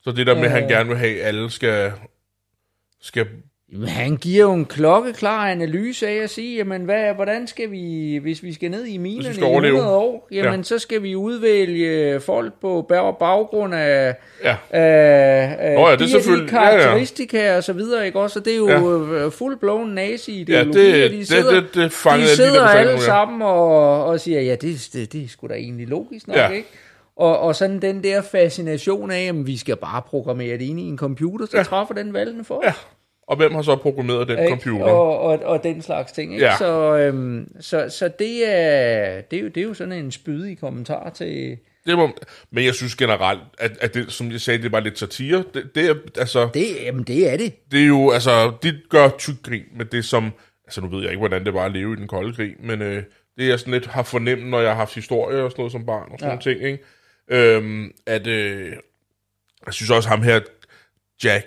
Så 0.00 0.12
det 0.12 0.26
der 0.26 0.34
med, 0.34 0.44
at 0.44 0.50
han 0.50 0.62
Øh. 0.62 0.68
gerne 0.68 0.88
vil 0.88 0.98
have, 0.98 1.20
at 1.20 1.26
alle 1.26 1.50
skal, 1.50 1.92
skal 3.00 3.26
Jamen, 3.72 3.88
han 3.88 4.16
giver 4.16 4.42
jo 4.42 4.52
en 4.52 4.64
klokkeklar 4.64 5.46
analyse 5.50 6.08
af 6.08 6.14
at 6.22 6.30
sige, 6.30 6.56
jamen, 6.56 6.82
hvad, 6.84 7.14
hvordan 7.14 7.46
skal 7.46 7.70
vi, 7.70 8.16
hvis 8.22 8.42
vi 8.42 8.52
skal 8.52 8.70
ned 8.70 8.84
i 8.84 8.96
minerne 8.98 9.30
i 9.30 9.32
skal 9.34 9.44
overleve. 9.44 9.74
100 9.74 9.96
år, 9.96 10.28
jamen, 10.32 10.50
Ja. 10.50 10.56
ja. 10.56 10.62
så 10.62 10.78
skal 10.78 11.02
vi 11.02 11.14
udvælge 11.16 12.20
folk 12.20 12.52
på 12.60 12.86
bag- 12.88 13.18
baggrund 13.18 13.74
af, 13.74 14.14
Ja. 14.44 14.56
af, 14.70 15.56
af 15.58 15.74
Nå 15.74 15.80
ja, 15.80 15.86
det 15.86 15.92
er 15.92 15.96
de 15.96 16.04
de 16.04 16.10
selvfølgelig- 16.10 16.52
ja, 16.52 16.64
ja. 16.64 16.70
karakteristika 16.78 17.56
og 17.56 17.64
så 17.64 17.72
videre, 17.72 18.06
ikke 18.06 18.20
også? 18.20 18.38
Og 18.38 18.44
det 18.44 18.52
er 18.52 18.56
jo 18.56 18.68
ja. 18.68 19.28
full-blown 19.28 19.86
nazi-ideologi, 19.94 20.80
Ja, 20.80 21.02
det- 21.02 21.10
de 21.10 21.16
det- 21.18 21.28
sidder, 21.28 21.60
det- 21.60 21.74
det 21.74 21.92
fangede 21.92 22.30
de 22.30 22.36
sidder 22.36 22.52
sagde 22.68 22.78
alle 22.78 22.92
det 22.92 22.98
ja. 22.98 23.04
sammen 23.04 23.42
og, 23.42 24.04
og 24.04 24.20
siger, 24.20 24.40
ja, 24.40 24.54
det, 24.54 24.88
det, 24.92 25.12
det 25.12 25.24
er 25.24 25.28
sgu 25.28 25.46
da 25.46 25.54
egentlig 25.54 25.88
logisk 25.88 26.26
nok, 26.28 26.36
Ja. 26.36 26.48
ikke? 26.48 26.68
Og, 27.16 27.38
og 27.38 27.56
sådan 27.56 27.82
den 27.82 28.02
der 28.04 28.22
fascination 28.22 29.10
af, 29.10 29.22
at 29.28 29.46
vi 29.46 29.56
skal 29.56 29.76
bare 29.76 30.02
programmere 30.02 30.52
det 30.58 30.62
ind 30.64 30.80
i 30.80 30.82
en 30.82 30.98
computer, 30.98 31.46
så 31.46 31.56
ja. 31.56 31.62
træffer 31.62 31.94
den 31.94 32.12
valgene 32.12 32.44
for 32.44 32.54
os. 32.54 32.64
Ja. 32.64 32.72
Og 33.28 33.36
hvem 33.36 33.54
har 33.54 33.62
så 33.62 33.76
programmeret 33.76 34.28
den 34.28 34.38
Ikke? 34.38 34.50
computer? 34.50 34.84
Og, 34.84 35.20
og, 35.20 35.38
og 35.44 35.62
den 35.64 35.82
slags 35.82 36.12
ting. 36.12 36.32
Ikke? 36.34 36.44
Ja. 36.46 36.56
Så, 36.56 36.96
øhm, 36.96 37.48
så, 37.60 37.88
så 37.88 38.10
det, 38.18 38.48
er, 38.48 39.20
det, 39.20 39.38
er 39.38 39.42
jo, 39.42 39.48
det 39.48 39.56
er 39.56 39.64
jo 39.64 39.74
sådan 39.74 39.92
en 39.92 40.12
spydig 40.12 40.58
kommentar 40.58 41.10
til... 41.10 41.58
Det 41.86 41.96
må, 41.98 42.10
men 42.50 42.64
jeg 42.64 42.74
synes 42.74 42.96
generelt, 42.96 43.40
at, 43.58 43.70
at 43.80 43.94
det, 43.94 44.12
som 44.12 44.32
jeg 44.32 44.40
sagde, 44.40 44.62
det 44.62 44.72
var 44.72 44.80
lidt 44.80 44.98
satire. 44.98 45.44
Det, 45.54 45.74
det, 45.74 45.90
er, 45.90 45.94
altså, 46.18 46.48
Det, 46.54 46.66
jamen, 46.82 47.04
det 47.04 47.32
er 47.32 47.36
det. 47.36 47.70
det 47.72 47.82
er 47.82 47.86
jo, 47.86 48.10
altså, 48.10 48.52
de 48.62 48.80
gør 48.88 49.08
tyk 49.18 49.42
grin 49.42 49.64
med 49.76 49.84
det, 49.84 50.04
som, 50.04 50.32
altså 50.66 50.80
nu 50.80 50.88
ved 50.88 51.00
jeg 51.00 51.10
ikke, 51.10 51.18
hvordan 51.18 51.44
det 51.44 51.54
var 51.54 51.64
at 51.64 51.72
leve 51.72 51.92
i 51.92 51.96
den 51.96 52.08
kolde 52.08 52.34
krig, 52.34 52.54
men 52.60 52.82
øh, 52.82 53.02
det 53.38 53.48
jeg 53.48 53.58
sådan 53.60 53.72
lidt 53.72 53.86
har 53.86 54.02
fornemt, 54.02 54.46
når 54.46 54.60
jeg 54.60 54.70
har 54.70 54.76
haft 54.76 54.94
historie 54.94 55.42
og 55.42 55.50
sådan 55.50 55.60
noget 55.60 55.72
som 55.72 55.86
barn 55.86 56.12
og 56.12 56.18
sådan. 56.18 56.34
Ja. 56.34 56.40
ting, 56.40 56.62
ikke? 56.62 56.84
Øhm, 57.30 57.92
at, 58.06 58.26
øh, 58.26 58.72
jeg 59.66 59.74
synes 59.74 59.90
også 59.90 60.08
ham 60.08 60.22
her, 60.22 60.40
Jack 61.24 61.46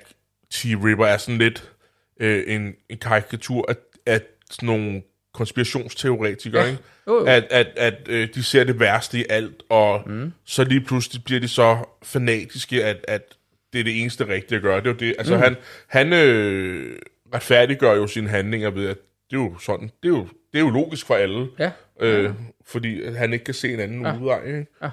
T. 0.53 0.65
Ripper, 0.65 1.05
er 1.05 1.17
sådan 1.17 1.37
lidt 1.37 1.71
øh, 2.19 2.43
en, 2.47 2.73
en 2.89 2.97
karikatur 2.97 3.65
af, 3.69 3.75
af 4.05 4.21
sådan 4.51 4.67
nogle 4.67 5.01
konspirationsteoretikere, 5.33 6.61
Ja. 6.63 6.69
ikke? 6.69 6.83
Jo. 7.07 7.25
At, 7.25 7.43
at, 7.51 7.67
at 7.77 7.95
øh, 8.07 8.27
de 8.35 8.43
ser 8.43 8.63
det 8.63 8.79
værste 8.79 9.19
i 9.19 9.25
alt, 9.29 9.63
og 9.69 10.03
mm. 10.09 10.33
så 10.45 10.63
lige 10.63 10.81
pludselig 10.81 11.23
bliver 11.23 11.39
de 11.39 11.47
så 11.47 11.77
fanatiske, 12.03 12.83
at, 12.85 13.05
at 13.07 13.35
det 13.73 13.79
er 13.79 13.83
det 13.83 14.01
eneste 14.01 14.27
rigtige 14.27 14.55
at 14.55 14.61
gøre. 14.61 14.77
Det 14.77 14.85
er 14.87 14.91
jo 14.91 14.97
det. 14.97 15.15
Altså, 15.17 15.35
mm. 15.35 15.41
han, 15.41 15.55
han 15.87 16.13
øh, 16.13 16.99
retfærdiggør 17.33 17.93
jo 17.95 18.07
sine 18.07 18.29
handlinger 18.29 18.69
ved, 18.69 18.87
at 18.87 18.97
det 19.31 19.37
er 19.37 19.41
jo 19.41 19.57
sådan, 19.57 19.87
det 20.03 20.09
er 20.09 20.09
jo, 20.09 20.27
det 20.53 20.59
er 20.59 20.63
jo 20.63 20.69
logisk 20.69 21.05
for 21.05 21.15
alle, 21.15 21.47
Ja. 21.59 21.71
øh, 22.01 22.33
fordi 22.65 23.01
at 23.01 23.15
han 23.15 23.33
ikke 23.33 23.45
kan 23.45 23.53
se 23.53 23.73
en 23.73 23.79
anden 23.79 24.01
ja. 24.05 24.15
udvej. 24.17 24.45
Ikke? 24.45 24.65
Ja. 24.81 24.89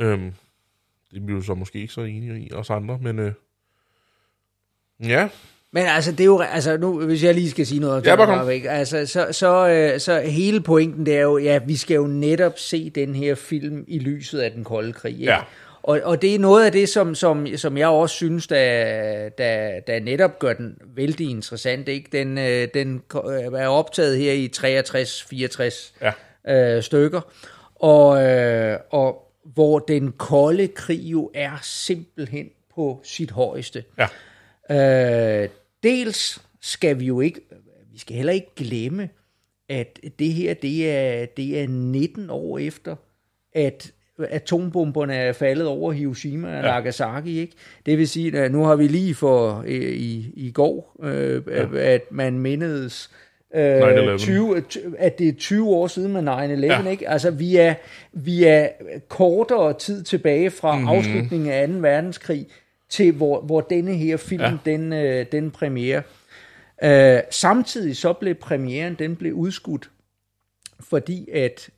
Øhm, 0.00 0.32
det 1.10 1.16
er 1.22 1.26
vi 1.26 1.32
jo 1.32 1.42
så 1.42 1.54
måske 1.54 1.80
ikke 1.80 1.92
så 1.92 2.00
enige 2.00 2.40
i, 2.40 2.52
os 2.52 2.70
andre, 2.70 2.98
men 3.02 3.18
øh, 3.18 3.32
ja, 5.02 5.28
Men 5.72 5.86
altså, 5.86 6.12
det 6.12 6.20
er 6.20 6.24
jo, 6.24 6.40
altså 6.40 6.76
nu, 6.76 7.00
hvis 7.06 7.24
jeg 7.24 7.34
lige 7.34 7.50
skal 7.50 7.66
sige 7.66 7.80
noget, 7.80 8.06
Ja, 8.06 8.16
bare 8.16 8.38
kom. 8.38 8.48
væk, 8.48 8.64
altså, 8.68 9.06
så, 9.06 9.26
så, 9.32 9.68
øh, 9.68 10.00
så 10.00 10.20
hele 10.20 10.60
pointen, 10.60 11.06
det 11.06 11.16
er 11.16 11.22
jo, 11.22 11.38
ja, 11.38 11.58
vi 11.66 11.76
skal 11.76 11.94
jo 11.94 12.06
netop 12.06 12.58
se 12.58 12.90
den 12.90 13.14
her 13.14 13.34
film 13.34 13.84
i 13.88 13.98
lyset 13.98 14.38
af 14.40 14.50
den 14.50 14.64
kolde 14.64 14.92
krig, 14.92 15.12
ikke? 15.20 15.32
Ja. 15.32 15.38
Og, 15.82 16.00
og 16.04 16.22
det 16.22 16.34
er 16.34 16.38
noget 16.38 16.66
af 16.66 16.72
det, 16.72 16.88
som, 16.88 17.14
som, 17.14 17.46
som 17.56 17.76
jeg 17.78 17.88
også 17.88 18.14
synes, 18.16 18.46
der, 18.46 19.28
der, 19.28 19.80
der 19.86 20.00
netop 20.00 20.38
gør 20.38 20.52
den 20.52 20.78
vældig 20.96 21.30
interessant, 21.30 21.88
ikke? 21.88 22.08
Den, 22.12 22.38
øh, 22.38 22.68
den 22.74 23.02
øh, 23.14 23.60
er 23.60 23.68
optaget 23.68 24.18
her 24.18 24.32
i 24.32 24.50
63-64 24.56 25.92
ja, 26.46 26.76
øh, 26.76 26.82
stykker, 26.82 27.20
og, 27.74 28.22
øh, 28.24 28.78
og 28.90 29.32
hvor 29.44 29.78
den 29.78 30.12
kolde 30.12 30.68
krig 30.68 31.00
jo 31.00 31.30
er 31.34 31.58
simpelthen 31.62 32.46
på 32.74 33.00
sit 33.04 33.30
højeste. 33.30 33.84
ja, 33.98 34.06
Øh, 34.70 35.48
dels 35.82 36.42
skal 36.60 37.00
vi 37.00 37.04
jo 37.06 37.20
ikke, 37.20 37.40
vi 37.92 37.98
skal 37.98 38.16
heller 38.16 38.32
ikke 38.32 38.54
glemme, 38.56 39.08
at 39.68 40.00
det 40.18 40.32
her, 40.32 40.54
det 40.54 40.90
er, 40.90 41.26
det 41.26 41.60
er 41.62 41.68
19 41.68 42.30
år 42.30 42.58
efter, 42.58 42.96
at 43.52 43.92
atombomberne 44.30 45.14
er 45.14 45.32
faldet 45.32 45.66
over 45.66 45.92
Hiroshima 45.92 46.48
og 46.48 46.54
ja. 46.54 46.60
Nagasaki, 46.62 47.38
ikke? 47.40 47.52
Det 47.86 47.98
vil 47.98 48.08
sige, 48.08 48.38
at 48.38 48.52
nu 48.52 48.64
har 48.64 48.76
vi 48.76 48.86
lige 48.86 49.14
for 49.14 49.64
øh, 49.66 49.74
i, 49.92 50.32
i 50.36 50.50
går, 50.50 50.96
øh, 51.02 51.42
ja. 51.48 51.66
at 51.78 52.02
man 52.10 52.38
mindedes 52.38 53.10
øh, 53.54 53.82
9/11. 54.14 54.18
20, 54.18 54.64
at 54.98 55.18
det 55.18 55.28
er 55.28 55.32
20 55.32 55.68
år 55.68 55.86
siden 55.86 56.12
med 56.12 56.22
9-11, 56.22 56.64
Ja. 56.64 56.90
ikke? 56.90 57.08
Altså, 57.08 57.30
vi 57.30 57.56
er, 57.56 57.74
vi 58.12 58.44
er 58.44 58.68
kortere 59.08 59.78
tid 59.78 60.02
tilbage 60.02 60.50
fra 60.50 60.72
Mhm. 60.76 60.82
mm-hmm. 60.82 60.96
afslutningen 60.98 61.50
af 61.50 61.68
2. 61.68 61.74
verdenskrig, 61.74 62.46
til 62.88 63.12
hvor, 63.12 63.40
hvor 63.40 63.60
denne 63.60 63.94
her 63.94 64.16
film, 64.16 64.42
Ja. 64.42 64.52
den, 64.64 64.92
øh, 64.92 65.26
den 65.32 65.50
premiere. 65.50 66.02
Øh, 66.82 67.20
samtidig 67.30 67.96
så 67.96 68.12
blev 68.12 68.34
premieren, 68.34 68.94
den 68.98 69.16
blev 69.16 69.32
udskudt, 69.32 69.90
fordi 70.80 71.30
at 71.30 71.70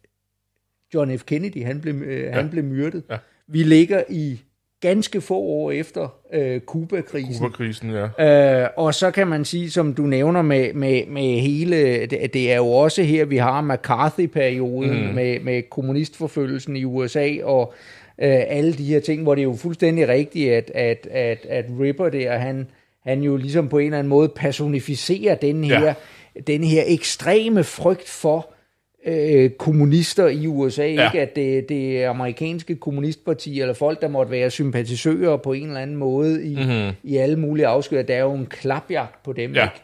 John 0.95 1.19
F. 1.19 1.25
Kennedy, 1.25 1.65
han 1.65 1.81
blev, 1.81 1.95
øh, 1.95 2.21
ja. 2.23 2.31
han 2.31 2.51
blev 2.51 2.65
myrdet. 2.65 3.03
Ja. 3.11 3.17
Vi 3.47 3.63
ligger 3.63 4.03
i 4.09 4.41
ganske 4.81 5.21
få 5.21 5.39
år 5.39 5.71
efter 5.71 6.09
øh, 6.33 6.61
Kuba-krisen. 6.61 7.35
Kuba-krisen, 7.39 7.91
ja. 7.91 8.63
Øh, 8.63 8.69
og 8.77 8.95
så 8.95 9.11
kan 9.11 9.27
man 9.27 9.45
sige, 9.45 9.71
som 9.71 9.95
du 9.95 10.03
nævner 10.03 10.43
med, 10.43 10.75
med, 10.75 11.07
med 11.07 11.41
hele, 11.41 12.07
det, 12.07 12.35
det 12.35 12.53
er 12.53 12.57
jo 12.57 12.67
også 12.67 13.03
her, 13.03 13.25
vi 13.25 13.37
har 13.37 13.61
McCarthy-perioden 13.61 15.07
mm. 15.07 15.15
med, 15.15 15.41
med 15.41 15.63
kommunistforfølgelsen 15.71 16.77
i 16.77 16.85
USA 16.85 17.37
og 17.43 17.75
alle 18.27 18.73
de 18.73 18.85
her 18.85 19.01
ting, 19.01 19.23
hvor 19.23 19.35
det 19.35 19.43
er 19.43 19.45
jo 19.45 19.55
fuldstændig 19.57 20.09
rigtigt, 20.09 20.53
at, 20.53 20.71
at, 20.75 21.07
at, 21.11 21.47
at 21.49 21.65
Ripper 21.81 22.09
der, 22.09 22.39
han, 22.39 22.67
han 23.05 23.23
jo 23.23 23.37
ligesom 23.37 23.69
på 23.69 23.79
en 23.79 23.87
eller 23.87 23.99
anden 23.99 24.09
måde 24.09 24.29
personificerer 24.29 25.35
den 25.35 25.65
her, 25.65 25.81
Ja. 25.83 25.95
den 26.47 26.65
her 26.65 26.83
ekstreme 26.87 27.65
frygt 27.65 28.09
for 28.09 28.53
øh, 29.07 29.51
kommunister 29.51 30.29
i 30.29 30.47
USA, 30.47 30.87
ja. 30.87 31.07
ikke 31.07 31.21
at 31.21 31.37
det, 31.37 31.69
det 31.69 32.05
amerikanske 32.05 32.77
kommunistparti, 32.77 33.61
eller 33.61 33.75
folk, 33.75 34.01
der 34.01 34.09
måtte 34.09 34.33
være 34.33 34.51
sympatisører 34.51 35.37
på 35.37 35.53
en 35.53 35.67
eller 35.67 35.81
anden 35.81 35.97
måde 35.97 36.45
i, 36.45 36.57
mm-hmm. 36.57 36.91
i 37.03 37.17
alle 37.17 37.37
mulige 37.37 37.67
afskyer, 37.67 38.03
der 38.03 38.15
er 38.15 38.21
jo 38.23 38.33
en 38.35 38.47
klapjagt 38.47 39.23
på 39.23 39.33
dem. 39.33 39.55
Ja. 39.55 39.65
Ikke? 39.65 39.75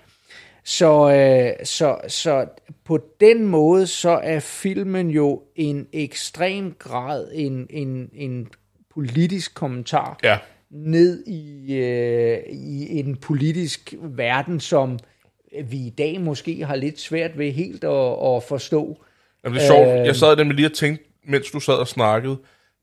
Så, 0.69 1.13
øh, 1.13 1.67
så, 1.67 1.99
så 2.09 2.47
på 2.85 3.01
den 3.21 3.47
måde, 3.47 3.87
så 3.87 4.11
er 4.11 4.41
filmen 4.41 5.11
jo 5.11 5.43
en 5.57 5.87
ekstrem 5.93 6.75
grad 6.79 7.29
en, 7.33 7.67
en, 7.71 8.11
en 8.15 8.49
politisk 8.95 9.55
kommentar 9.55 10.19
Ja, 10.25 10.39
ned 10.71 11.27
i, 11.27 11.75
øh, 11.75 12.39
i 12.49 12.99
en 12.99 13.17
politisk 13.17 13.95
verden, 14.03 14.61
som 14.61 14.99
vi 15.65 15.77
i 15.77 15.91
dag 15.91 16.21
måske 16.21 16.65
har 16.65 16.77
lidt 16.77 17.01
svært 17.01 17.39
ved 17.39 17.53
helt 17.53 17.85
at, 17.85 18.37
at 18.37 18.43
forstå. 18.43 19.05
Jamen, 19.45 19.59
det 19.59 19.63
er 19.63 19.69
sjovt. 19.69 20.01
Øh. 20.01 20.07
Jeg 20.07 20.17
sad 20.17 20.37
nemlig 20.37 20.57
lige 20.57 20.69
og 20.69 20.73
tænkte, 20.73 21.05
mens 21.25 21.51
du 21.51 21.61
sad 21.61 21.75
og 21.75 21.89
snakkede, 21.89 22.37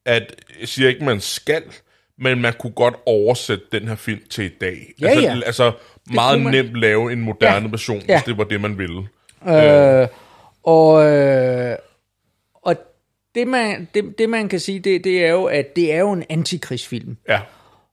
at 0.05 0.36
jeg 0.59 0.67
siger 0.67 0.89
ikke, 0.89 1.05
man 1.05 1.19
skal, 1.19 1.63
men 2.24 2.41
man 2.41 2.53
kunne 2.59 2.74
godt 2.74 2.93
oversætte 3.05 3.65
den 3.71 3.88
her 3.88 3.95
film 3.95 4.19
til 4.30 4.45
i 4.45 4.49
dag. 4.61 4.78
Ja, 5.01 5.07
altså, 5.07 5.21
ja. 5.30 5.39
altså 5.45 5.71
meget 6.13 6.41
man. 6.41 6.51
nemt 6.53 6.76
lave 6.76 7.11
en 7.13 7.21
moderne 7.21 7.65
Ja, 7.65 7.71
version, 7.71 8.01
ja. 8.07 8.15
hvis 8.15 8.24
det 8.24 8.38
var 8.38 8.43
det, 8.43 8.61
man 8.61 8.78
ville. 8.78 9.01
Øh, 9.47 10.07
og, 10.63 11.05
øh, 11.11 11.76
og 12.63 12.76
det 13.36 13.47
man, 13.47 13.88
det, 13.93 14.17
det 14.17 14.30
man 14.30 14.49
kan 14.49 14.59
sige, 14.59 14.80
det, 14.80 15.03
det 15.03 15.26
er 15.26 15.30
jo, 15.32 15.43
at 15.45 15.76
det 15.76 15.93
er 15.93 15.99
jo 15.99 16.11
en 16.11 16.24
antikrigsfilm. 16.30 17.17
Ja, 17.30 17.39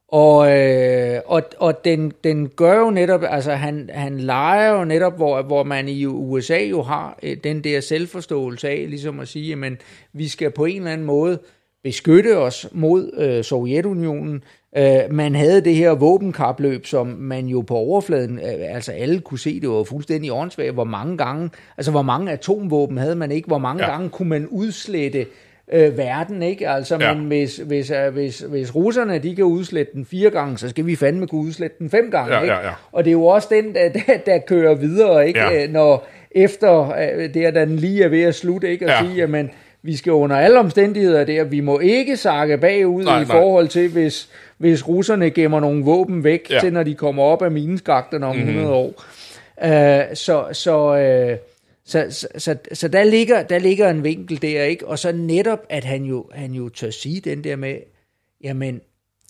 Og, 0.09 0.59
øh, 0.59 1.21
og, 1.27 1.43
og 1.59 1.85
den, 1.85 2.13
den 2.25 2.49
gør 2.49 2.79
jo 2.79 2.91
netop, 2.91 3.23
altså 3.29 3.53
han, 3.53 3.91
han 3.93 4.21
leger 4.21 4.71
jo 4.79 4.85
netop, 4.85 5.17
hvor, 5.17 5.43
hvor 5.43 5.63
man 5.65 5.89
i 5.89 6.07
USA 6.07 6.59
jo 6.59 6.83
har 6.83 7.19
øh, 7.23 7.37
den 7.45 7.65
der 7.65 7.81
selvforståelse 7.81 8.69
af, 8.69 8.85
ligesom 8.89 9.21
at 9.21 9.29
sige, 9.29 9.49
jamen 9.49 9.79
vi 10.13 10.29
skal 10.29 10.51
på 10.51 10.65
en 10.65 10.77
eller 10.77 10.93
anden 10.93 11.07
måde 11.07 11.39
beskytte 11.85 12.39
os 12.39 12.67
mod 12.73 13.11
øh, 13.19 13.45
Sovjetunionen. 13.45 14.43
Øh, 14.77 14.99
man 15.11 15.35
havde 15.35 15.61
det 15.61 15.75
her 15.75 15.91
våbenkapløb, 15.91 16.87
som 16.87 17.07
man 17.07 17.47
jo 17.47 17.61
på 17.61 17.75
overfladen, 17.75 18.39
øh, 18.39 18.75
altså 18.75 18.93
alle 18.93 19.21
kunne 19.21 19.39
se, 19.39 19.61
det 19.61 19.69
var 19.69 19.83
fuldstændig 19.85 20.33
åndssvagt, 20.33 20.73
hvor 20.75 20.85
mange 20.85 21.17
gange, 21.19 21.51
altså 21.77 21.91
hvor 21.91 22.03
mange 22.03 22.33
atomvåben 22.33 22.99
havde 22.99 23.17
man 23.17 23.31
ikke, 23.33 23.47
hvor 23.47 23.59
mange 23.59 23.85
Ja. 23.85 23.91
gange 23.91 24.09
kunne 24.09 24.29
man 24.29 24.47
udslette 24.47 25.27
øh, 25.73 25.99
verden, 25.99 26.43
ikke? 26.43 26.69
Altså, 26.69 26.99
Ja. 27.01 27.15
men 27.15 27.27
hvis, 27.27 27.57
hvis, 27.57 27.91
øh, 27.91 28.13
hvis, 28.13 28.39
hvis 28.41 28.75
russerne, 28.75 29.19
de 29.19 29.37
kan 29.37 29.45
udslette 29.45 29.93
den 29.93 30.05
fire 30.05 30.31
gange, 30.31 30.59
så 30.59 30.69
skal 30.69 30.87
vi 30.87 30.97
fandme 30.97 31.27
kunne 31.27 31.41
udslette 31.47 31.77
den 31.79 31.91
fem 31.91 32.11
gange, 32.11 32.35
Ja, 32.35 32.41
ikke? 32.43 32.55
ja, 32.55 32.61
ja. 32.67 32.73
Og 32.93 33.05
det 33.05 33.11
er 33.11 33.13
jo 33.13 33.25
også 33.27 33.49
den, 33.51 33.75
der, 33.75 33.89
der, 34.07 34.17
der 34.27 34.39
kører 34.39 34.75
videre, 34.75 35.29
ikke? 35.29 35.41
Ja. 35.41 35.65
Øh, 35.65 35.73
Når 35.73 36.07
efter 36.31 36.81
øh, 36.91 37.45
at 37.47 37.55
den 37.55 37.77
lige 37.77 38.05
er 38.05 38.09
ved 38.09 38.23
at 38.23 38.35
slutte, 38.35 38.71
ikke? 38.71 38.85
Og 38.87 38.91
Ja. 38.91 38.99
sige, 39.05 39.15
jamen, 39.17 39.51
vi 39.83 39.97
skal 39.97 40.13
under 40.13 40.37
alle 40.37 40.59
omstændigheder 40.59 41.25
der, 41.25 41.45
vi 41.45 41.61
må 41.61 41.79
ikke 41.79 42.17
sakke 42.17 42.59
bagud 42.59 43.05
Nej, 43.05 43.23
i 43.23 43.25
nej. 43.25 43.37
forhold 43.37 43.69
til, 43.69 43.89
hvis, 43.91 44.29
hvis 44.59 44.89
russerne 44.89 45.31
gemmer 45.31 45.61
nogle 45.61 45.85
våben 45.85 46.25
væk, 46.25 46.47
Ja. 46.51 46.61
til 46.61 46.73
når 46.73 46.83
de 46.83 46.95
kommer 46.95 47.23
op 47.23 47.43
af 47.43 47.51
mineskakterne 47.51 48.27
om 48.27 48.37
Mhm. 48.37 48.45
mm-hmm. 48.45 48.59
100 48.61 48.77
år. 48.77 49.05
Uh, 49.65 50.15
så, 50.15 50.45
så, 50.53 51.31
uh, 51.33 51.39
så, 51.85 52.07
så, 52.11 52.29
så, 52.39 52.57
så 52.73 52.89
der, 52.89 53.05
ligger, 53.05 53.43
der 53.43 53.59
ligger 53.59 53.91
en 53.91 54.05
vinkel 54.05 54.43
der, 54.43 54.63
ikke? 54.65 54.87
Og 54.87 54.99
så 54.99 55.13
netop, 55.13 55.67
at 55.69 55.85
han 55.85 56.05
jo, 56.05 56.27
han 56.33 56.53
jo 56.53 56.69
tør 56.69 56.91
sige 56.91 57.21
den 57.21 57.45
der 57.45 57.57
med, 57.57 57.77
jamen, 58.45 58.81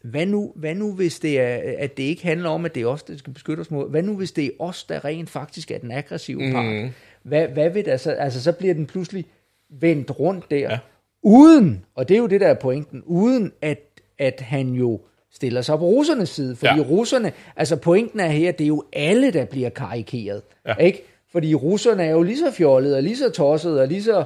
hvad 0.05 0.27
nu, 0.27 0.53
hvad 0.57 0.75
nu 0.75 0.93
hvis 0.95 1.19
det 1.19 1.41
er, 1.41 1.61
at 1.79 1.97
det 1.97 2.03
ikke 2.03 2.23
handler 2.23 2.51
om, 2.51 2.65
at 2.65 2.75
det 2.75 2.83
er 2.83 2.87
os, 2.87 3.03
der 3.03 3.17
skal 3.17 3.33
beskytte 3.33 3.61
os 3.61 3.71
mod, 3.71 3.91
hvad 3.91 4.03
nu 4.03 4.17
hvis 4.17 4.33
det 4.33 4.45
er 4.45 4.51
os, 4.59 4.85
der 4.85 5.05
rent 5.05 5.31
faktisk 5.31 5.71
er 5.71 5.79
den 5.79 5.93
aggressive 5.93 6.53
part? 6.53 6.65
Mhm. 6.65 6.89
Hvad, 7.23 7.49
hvad 7.49 7.71
vil 7.71 7.85
der 7.85 7.97
så, 7.97 8.11
altså 8.11 8.43
så 8.43 8.53
bliver 8.53 8.75
den 8.75 8.87
pludselig 8.87 9.25
vendt 9.71 10.21
rundt 10.21 10.51
der, 10.51 10.57
ja. 10.59 10.79
uden, 11.23 11.85
og 11.95 12.09
det 12.09 12.15
er 12.15 12.19
jo 12.19 12.27
det, 12.27 12.41
der 12.41 12.49
er 12.49 12.55
pointen, 12.55 13.03
uden 13.07 13.53
at, 13.63 13.79
at 14.19 14.41
han 14.41 14.69
jo 14.69 15.01
stiller 15.33 15.63
sig 15.63 15.79
på 15.79 15.85
russernes 15.85 16.29
side, 16.29 16.57
fordi 16.57 16.75
Ja. 16.81 16.83
russerne, 16.89 17.33
altså 17.57 17.77
pointen 17.77 18.21
er 18.21 18.27
her, 18.29 18.53
det 18.53 18.65
er 18.65 18.69
jo 18.69 18.83
alle, 18.93 19.31
der 19.31 19.45
bliver 19.45 19.69
karikeret, 19.71 20.43
Ja. 20.67 20.75
ikke? 20.75 21.03
Fordi 21.33 21.55
russerne 21.55 22.05
er 22.05 22.11
jo 22.11 22.23
lige 22.23 22.39
så 22.39 22.51
fjollede, 22.51 22.97
og 22.97 23.03
lige 23.03 23.17
så 23.17 23.31
tossede, 23.31 23.81
og 23.81 23.89
lige 23.89 24.03
så, 24.03 24.19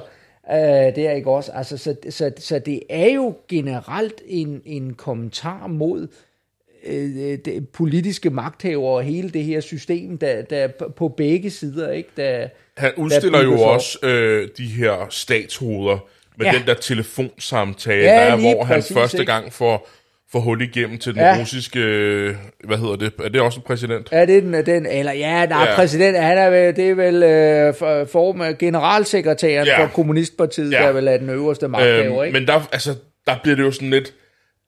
øh, 0.51 0.57
det 0.95 0.97
er 0.97 1.11
ikke 1.11 1.29
også, 1.29 1.51
altså, 1.51 1.77
så, 1.77 1.95
så, 2.09 2.31
så 2.37 2.59
det 2.59 2.81
er 2.89 3.11
jo 3.13 3.33
generelt 3.47 4.21
en, 4.27 4.61
en 4.65 4.93
kommentar 4.93 5.67
mod 5.67 6.07
øh, 6.85 7.37
det 7.45 7.69
politiske 7.69 8.29
magthavere 8.29 8.95
og 8.97 9.03
hele 9.03 9.29
det 9.29 9.43
her 9.43 9.59
system, 9.59 10.17
der, 10.17 10.41
der 10.41 10.67
på 10.95 11.07
begge 11.07 11.49
sider, 11.49 11.91
ikke? 11.91 12.09
Der, 12.17 12.47
Han 12.77 12.91
udstiller 12.97 13.43
jo 13.43 13.59
også 13.61 13.97
øh, 14.03 14.47
de 14.57 14.65
her 14.65 15.07
statshoveder 15.09 15.97
med 16.37 16.45
Ja. 16.45 16.51
den 16.57 16.67
der 16.67 16.73
telefonsamtale, 16.73 18.03
Ja, 18.03 18.09
der 18.15 18.19
er, 18.19 18.35
hvor 18.35 18.63
han 18.63 18.75
præcis, 18.75 18.93
første 18.97 19.17
ikke? 19.19 19.31
gang 19.31 19.53
får, 19.53 19.89
får 20.31 20.39
hul 20.39 20.61
igennem 20.61 20.97
til 20.97 21.13
den 21.13 21.21
Ja. 21.21 21.37
russiske, 21.41 21.79
øh, 21.79 22.35
hvad 22.63 22.77
hedder 22.77 22.95
det, 22.95 23.13
er 23.23 23.29
det 23.29 23.41
også 23.41 23.59
en 23.59 23.63
præsident? 23.67 24.09
Er 24.11 24.25
det 24.25 24.43
den, 24.43 24.53
den 24.65 24.85
eller 24.85 25.11
ja, 25.11 25.45
der 25.49 25.55
er 25.55 25.69
Ja. 25.69 25.75
præsident, 25.75 26.17
han 26.17 26.37
er 26.37 26.49
vel, 26.49 26.75
det 26.75 26.89
er 26.89 26.95
vel 26.95 27.23
øh, 27.23 27.73
for, 27.75 28.05
for, 28.05 28.57
generalsekretæren 28.57 29.67
Ja. 29.67 29.83
for 29.83 29.87
Kommunistpartiet, 29.87 30.71
Ja. 30.71 30.81
der 30.83 30.91
vel 30.91 31.07
er 31.07 31.17
den 31.17 31.29
øverste 31.29 31.67
magthaver, 31.67 32.15
Øhm, 32.17 32.25
ikke? 32.25 32.39
men 32.39 32.47
der, 32.47 32.61
altså, 32.71 32.95
der 33.27 33.35
bliver 33.43 33.55
det 33.55 33.63
jo 33.63 33.71
sådan 33.71 33.89
lidt, 33.89 34.13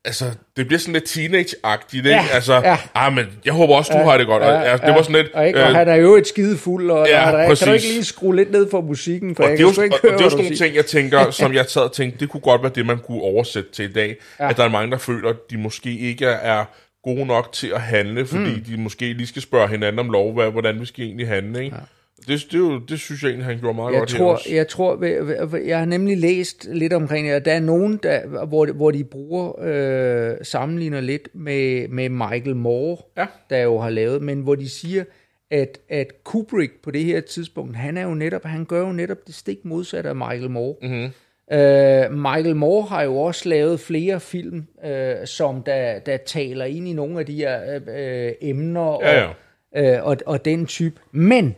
altså, 0.06 0.26
det 0.58 0.68
bliver 0.68 0.80
sådan 0.80 0.94
lidt 0.94 1.06
teenage-agtigt, 1.10 1.98
ikke? 1.98 2.10
Ja, 2.10 2.24
Altså, 2.34 2.54
ja. 2.54 2.78
ah, 2.96 3.14
men 3.14 3.26
jeg 3.46 3.54
håber 3.54 3.76
også, 3.76 3.94
du 3.94 4.10
har 4.10 4.18
det 4.18 4.28
godt. 4.28 4.44
Og, 4.44 4.68
altså, 4.68 4.88
det 4.88 4.96
var 4.96 5.02
sådan 5.02 5.16
lidt, 5.16 5.34
og, 5.34 5.48
ikke, 5.48 5.64
og 5.64 5.76
han 5.76 5.88
er 5.88 5.96
jo 5.96 6.16
et 6.16 6.28
skide 6.28 6.58
fuld, 6.58 6.92
og 6.92 7.08
ja, 7.08 7.26
ja, 7.26 7.32
der, 7.32 7.38
er- 7.38 7.56
kan 7.56 7.68
du 7.68 7.74
ikke 7.74 7.88
lige 7.88 8.04
skrue 8.06 8.36
lidt 8.36 8.52
ned 8.52 8.70
for 8.72 8.82
musikken, 8.82 9.36
for 9.36 9.44
og 9.44 9.50
jeg 9.50 9.58
det 9.58 9.64
er 9.66 9.68
kan 9.72 9.76
jo, 9.76 9.82
ikke 9.84 9.96
og, 9.96 10.00
og 10.04 10.10
høre, 10.10 10.14
det 10.18 10.20
er 10.22 10.26
jo 10.26 10.30
sådan 10.30 10.44
nogle 10.46 10.58
ting, 10.58 10.76
jeg 10.76 10.86
tænker, 10.86 11.32
som 11.42 11.54
jeg 11.54 11.66
sad 11.68 11.82
og 11.82 11.94
tænkte, 11.94 12.20
det 12.20 12.30
kunne 12.30 12.42
godt 12.42 12.64
være 12.64 12.72
det, 12.76 12.86
man 12.86 12.98
kunne 13.00 13.22
oversætte 13.22 13.72
til 13.72 13.90
i 13.90 13.94
dag. 13.94 14.16
Ja. 14.40 14.44
Ja. 14.44 14.50
At 14.50 14.58
der 14.58 14.64
er 14.64 14.70
mange, 14.70 14.92
der 14.92 14.98
føler, 14.98 15.30
at 15.30 15.36
de 15.52 15.58
måske 15.58 15.98
ikke 16.00 16.26
er 16.26 16.66
gode 17.04 17.26
nok 17.26 17.52
til 17.54 17.68
at 17.76 17.82
handle, 17.82 18.26
fordi 18.26 18.56
mm. 18.56 18.64
de 18.64 18.78
måske 18.78 19.14
lige 19.14 19.28
skal 19.28 19.42
spørge 19.42 19.68
hinanden 19.68 20.00
om 20.00 20.10
lov, 20.10 20.34
hvad, 20.34 20.50
hvordan 20.52 20.82
vi 20.82 20.86
skal 20.86 21.06
egentlig 21.06 21.28
handle, 21.28 21.64
ikke? 21.64 21.76
Ja. 21.76 21.82
Det, 22.28 22.48
det, 22.52 22.58
jo, 22.58 22.80
det 22.80 23.00
synes 23.00 23.24
jeg 23.24 23.30
egentlig, 23.30 23.46
han 23.46 23.60
gjorde 23.60 23.76
meget 23.76 23.92
Jeg 23.94 24.00
godt 24.00 24.10
tror, 24.10 24.40
jeg 24.54 24.68
tror, 24.68 25.58
jeg 25.58 25.80
har 25.80 25.86
nemlig 25.86 26.18
læst 26.18 26.68
lidt 26.72 26.94
omkring 26.94 27.28
det, 27.28 27.36
og 27.36 27.46
der 27.46 27.52
er 27.54 27.60
nogen, 27.60 28.00
der, 28.04 28.46
hvor, 28.46 28.66
hvor 28.66 28.92
de 28.92 29.04
bruger, 29.04 29.62
øh, 29.62 30.38
sammenligner 30.42 31.02
lidt 31.02 31.30
med, 31.34 31.88
med 31.88 32.10
Michael 32.10 32.56
Moore, 32.56 32.98
Ja. 33.18 33.26
der 33.50 33.58
jo 33.58 33.78
har 33.80 33.90
lavet, 33.90 34.22
men 34.22 34.42
hvor 34.42 34.56
de 34.56 34.70
siger, 34.70 35.04
at, 35.52 35.80
at 35.90 36.24
Kubrick 36.24 36.72
på 36.84 36.92
det 36.92 37.04
her 37.04 37.22
tidspunkt, 37.22 37.76
han 37.76 37.98
er 37.98 38.04
jo 38.04 38.14
netop, 38.14 38.44
han 38.44 38.66
gør 38.66 38.80
jo 38.80 38.92
netop 38.92 39.18
det 39.28 39.36
stik 39.36 39.66
modsatte 39.66 40.10
af 40.10 40.16
Michael 40.16 40.50
Moore. 40.50 40.76
Mm-hmm. 40.82 41.10
Uh, 41.52 42.18
Michael 42.18 42.56
Moore 42.56 42.88
har 42.88 43.04
jo 43.04 43.18
også 43.18 43.50
lavet 43.50 43.80
flere 43.80 44.20
film, 44.20 44.66
uh, 44.86 44.92
som 45.26 45.64
der, 45.64 46.00
der 46.00 46.18
taler 46.18 46.66
ind 46.66 46.88
i 46.88 46.94
nogle 46.94 47.20
af 47.20 47.26
de 47.26 47.36
her 47.36 47.76
uh, 47.76 48.50
emner 48.50 49.00
Ja, 49.02 49.26
og, 49.26 50.02
uh, 50.02 50.08
og, 50.08 50.18
og 50.26 50.46
den 50.46 50.66
type. 50.66 50.96
Men 51.12 51.56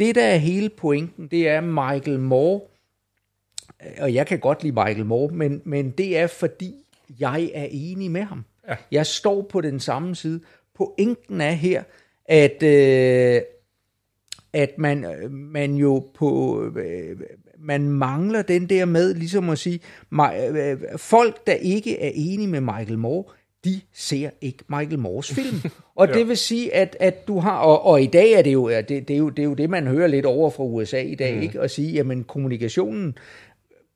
det, 0.00 0.14
der 0.14 0.24
er 0.24 0.36
hele 0.36 0.68
pointen, 0.68 1.26
det 1.26 1.48
er 1.48 1.60
Michael 1.60 2.18
Moore, 2.20 2.60
og 4.00 4.14
jeg 4.14 4.26
kan 4.26 4.38
godt 4.38 4.62
lide 4.62 4.74
Michael 4.74 5.06
Moore, 5.06 5.32
men, 5.32 5.62
men 5.64 5.90
det 5.90 6.18
er 6.18 6.26
fordi, 6.26 6.74
jeg 7.20 7.50
er 7.54 7.66
enig 7.70 8.10
med 8.10 8.22
ham. 8.22 8.44
Ja. 8.68 8.76
Jeg 8.90 9.06
står 9.06 9.42
på 9.42 9.60
den 9.60 9.80
samme 9.80 10.16
side. 10.16 10.40
Pointen 10.74 11.40
er 11.40 11.50
her, 11.50 11.82
at, 12.24 12.62
øh, 12.62 13.42
at 14.52 14.78
man, 14.78 15.04
øh, 15.04 15.30
man 15.30 15.74
jo 15.74 16.06
på... 16.14 16.62
Øh, 16.76 17.20
man 17.62 17.88
mangler 17.88 18.42
den 18.42 18.68
der 18.68 18.84
med, 18.84 19.14
ligesom 19.14 19.50
at 19.50 19.58
sige, 19.58 19.80
mig, 20.10 20.50
øh, 20.54 20.98
folk, 20.98 21.46
der 21.46 21.52
ikke 21.52 22.00
er 22.00 22.10
enige 22.14 22.48
med 22.48 22.60
Michael 22.60 22.98
Moore, 22.98 23.24
de 23.64 23.80
ser 23.92 24.30
ikke 24.40 24.64
Michael 24.68 24.98
Moores 24.98 25.34
film. 25.34 25.56
Og 25.96 26.08
ja. 26.08 26.12
det 26.12 26.28
vil 26.28 26.36
sige, 26.36 26.74
at, 26.74 26.96
at 27.00 27.28
du 27.28 27.38
har, 27.38 27.58
og, 27.58 27.86
og 27.86 28.02
i 28.02 28.06
dag 28.06 28.32
er 28.32 28.42
det, 28.42 28.52
jo, 28.52 28.70
det, 28.70 28.88
det, 28.88 29.10
er 29.10 29.18
jo, 29.18 29.28
det 29.28 29.42
er 29.42 29.46
jo 29.46 29.54
det, 29.54 29.70
man 29.70 29.86
hører 29.86 30.06
lidt 30.06 30.26
over 30.26 30.50
fra 30.50 30.64
USA 30.64 31.00
i 31.00 31.14
dag, 31.14 31.34
mm. 31.34 31.42
ikke? 31.42 31.60
At 31.60 31.70
sige, 31.70 31.92
jamen 31.92 32.24
kommunikationen 32.24 33.18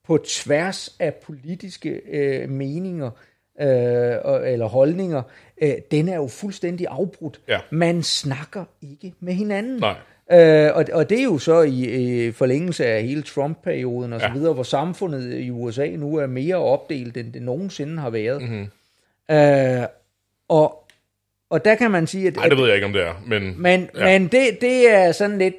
på 0.07 0.19
tværs 0.19 0.97
af 1.01 1.15
politiske 1.15 2.01
øh, 2.11 2.51
meninger 2.51 3.11
øh, 3.61 4.53
eller 4.53 4.67
holdninger, 4.67 5.23
øh, 5.63 5.73
den 5.91 6.09
er 6.09 6.17
jo 6.17 6.27
fuldstændig 6.27 6.87
afbrudt. 6.91 7.41
Ja. 7.49 7.59
Man 7.71 8.03
snakker 8.03 8.65
ikke 8.83 9.13
med 9.21 9.33
hinanden. 9.35 9.81
Nej. 9.81 9.97
Øh, 10.33 10.71
og, 10.75 10.85
og 10.93 11.11
det 11.11 11.19
er 11.19 11.25
jo 11.25 11.39
så 11.39 11.63
i, 11.63 12.27
i 12.27 12.33
forlængelse 12.33 12.87
af 12.87 13.03
hele 13.03 13.23
Trump-perioden 13.23 14.13
og 14.13 14.21
så 14.21 14.27
Ja. 14.27 14.33
videre, 14.33 14.53
hvor 14.55 14.63
samfundet 14.63 15.41
i 15.41 15.51
USA 15.51 15.89
nu 15.89 16.17
er 16.17 16.27
mere 16.27 16.57
opdelt, 16.57 17.17
end 17.17 17.33
det 17.33 17.43
nogensinde 17.43 17.99
har 17.99 18.11
været. 18.11 18.43
Mhm. 18.43 18.51
Mm-hmm. 18.53 18.67
Øh, 19.31 19.87
og, 20.49 20.85
og 21.51 21.65
der 21.65 21.75
kan 21.75 21.91
man 21.91 22.07
sige, 22.07 22.27
at, 22.29 22.37
Nej, 22.37 22.49
det 22.49 22.59
ved 22.59 22.67
jeg 22.67 22.75
ikke, 22.75 22.87
om 22.87 22.93
det 22.93 23.03
er. 23.03 23.23
Men, 23.27 23.63
men, 23.63 23.89
ja. 23.95 24.11
ja. 24.11 24.19
men 24.19 24.29
det, 24.29 24.61
det 24.61 24.91
er 24.91 25.13
sådan 25.13 25.39
lidt 25.39 25.55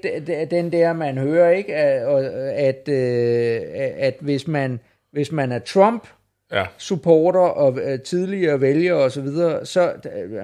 den 0.52 0.72
der, 0.72 0.94
man 0.94 1.18
hører, 1.18 1.50
ikke? 1.50 1.76
At, 1.76 2.26
at, 2.54 2.90
øh, 2.90 3.62
at 3.98 4.16
hvis, 4.20 4.48
man, 4.48 4.80
hvis 5.12 5.32
man 5.32 5.52
er 5.52 5.60
Trump, 5.60 6.08
ja. 6.52 6.66
supporter 6.78 7.40
og 7.40 7.80
øh, 7.84 8.00
tidligere 8.00 8.62
vælgere 8.62 9.04
og 9.04 9.12
så 9.12 9.22
videre, 9.22 9.66
så 9.66 9.94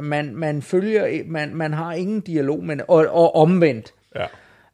man, 0.01 0.35
man 0.35 0.61
følger, 0.61 1.23
man, 1.25 1.55
man 1.55 1.73
har 1.73 1.93
ingen 1.93 2.21
dialog 2.21 2.63
med, 2.63 2.79
og, 2.87 3.07
og 3.07 3.35
omvendt. 3.35 3.93
ja. 4.15 4.25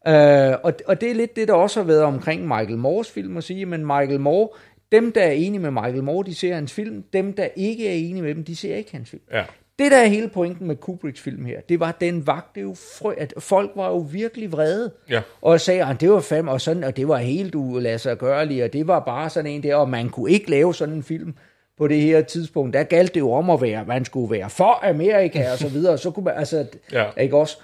Øh, 0.07 0.57
og, 0.63 0.73
og 0.87 1.01
det 1.01 1.11
er 1.11 1.15
lidt 1.15 1.35
det, 1.35 1.47
der 1.47 1.53
også 1.53 1.79
har 1.79 1.87
været 1.87 2.03
omkring 2.03 2.47
Michael 2.47 2.77
Moores 2.77 3.11
film 3.11 3.37
at 3.37 3.43
sige, 3.43 3.65
men 3.65 3.85
Michael 3.85 4.19
Moore, 4.19 4.49
dem 4.91 5.11
der 5.11 5.21
er 5.23 5.31
enige 5.31 5.59
med 5.59 5.71
Michael 5.71 6.03
Moore, 6.03 6.25
de 6.25 6.35
ser 6.35 6.53
hans 6.55 6.73
film, 6.73 7.03
dem 7.13 7.33
der 7.33 7.47
ikke 7.55 7.87
er 7.89 7.93
enige 7.93 8.21
med 8.21 8.35
dem, 8.35 8.43
de 8.43 8.55
ser 8.55 8.75
ikke 8.75 8.91
hans 8.91 9.09
film. 9.09 9.23
ja. 9.33 9.43
Det 9.79 9.91
der 9.91 9.97
er 9.97 10.05
hele 10.05 10.27
pointen 10.29 10.67
med 10.67 10.75
Kubricks 10.75 11.21
film 11.21 11.45
her, 11.45 11.61
det 11.61 11.79
var, 11.79 11.91
den 12.01 12.27
vagte 12.27 12.61
jo 12.61 12.75
frø, 12.99 13.13
at 13.17 13.33
folk 13.39 13.71
var 13.75 13.87
jo 13.89 13.97
virkelig 13.97 14.51
vrede. 14.51 14.91
Ja. 15.09 15.21
Og 15.41 15.61
sagde, 15.61 15.85
at 15.85 16.01
det 16.01 16.11
var 16.11 16.19
fem 16.19 16.47
og 16.47 16.61
sådan, 16.61 16.83
og 16.83 16.97
det 16.97 17.07
var 17.07 17.17
helt 17.17 17.55
uladsiggørligt, 17.55 18.63
og 18.63 18.73
det 18.73 18.87
var 18.87 18.99
bare 18.99 19.29
sådan 19.29 19.51
en 19.51 19.63
der, 19.63 19.75
og 19.75 19.89
man 19.89 20.09
kunne 20.09 20.31
ikke 20.31 20.49
lave 20.49 20.73
sådan 20.75 20.95
en 20.95 21.03
film 21.03 21.33
på 21.77 21.87
det 21.87 22.01
her 22.01 22.21
tidspunkt. 22.21 22.73
Der 22.73 22.83
galt 22.83 23.13
det 23.13 23.19
jo 23.19 23.31
om 23.31 23.49
at 23.49 23.61
være, 23.61 23.85
man 23.85 24.05
skulle 24.05 24.31
være 24.31 24.49
for 24.49 24.89
Amerika 24.89 25.51
og 25.51 25.57
så 25.57 25.69
videre, 25.69 25.93
og 25.93 25.99
så 25.99 26.11
kunne 26.11 26.23
man, 26.23 26.33
altså, 26.37 26.65
Ja. 26.91 27.05
ikke 27.17 27.37
også? 27.37 27.57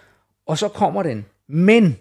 Og 0.46 0.58
så 0.58 0.68
kommer 0.68 1.04
den. 1.04 1.26
Men 1.50 1.98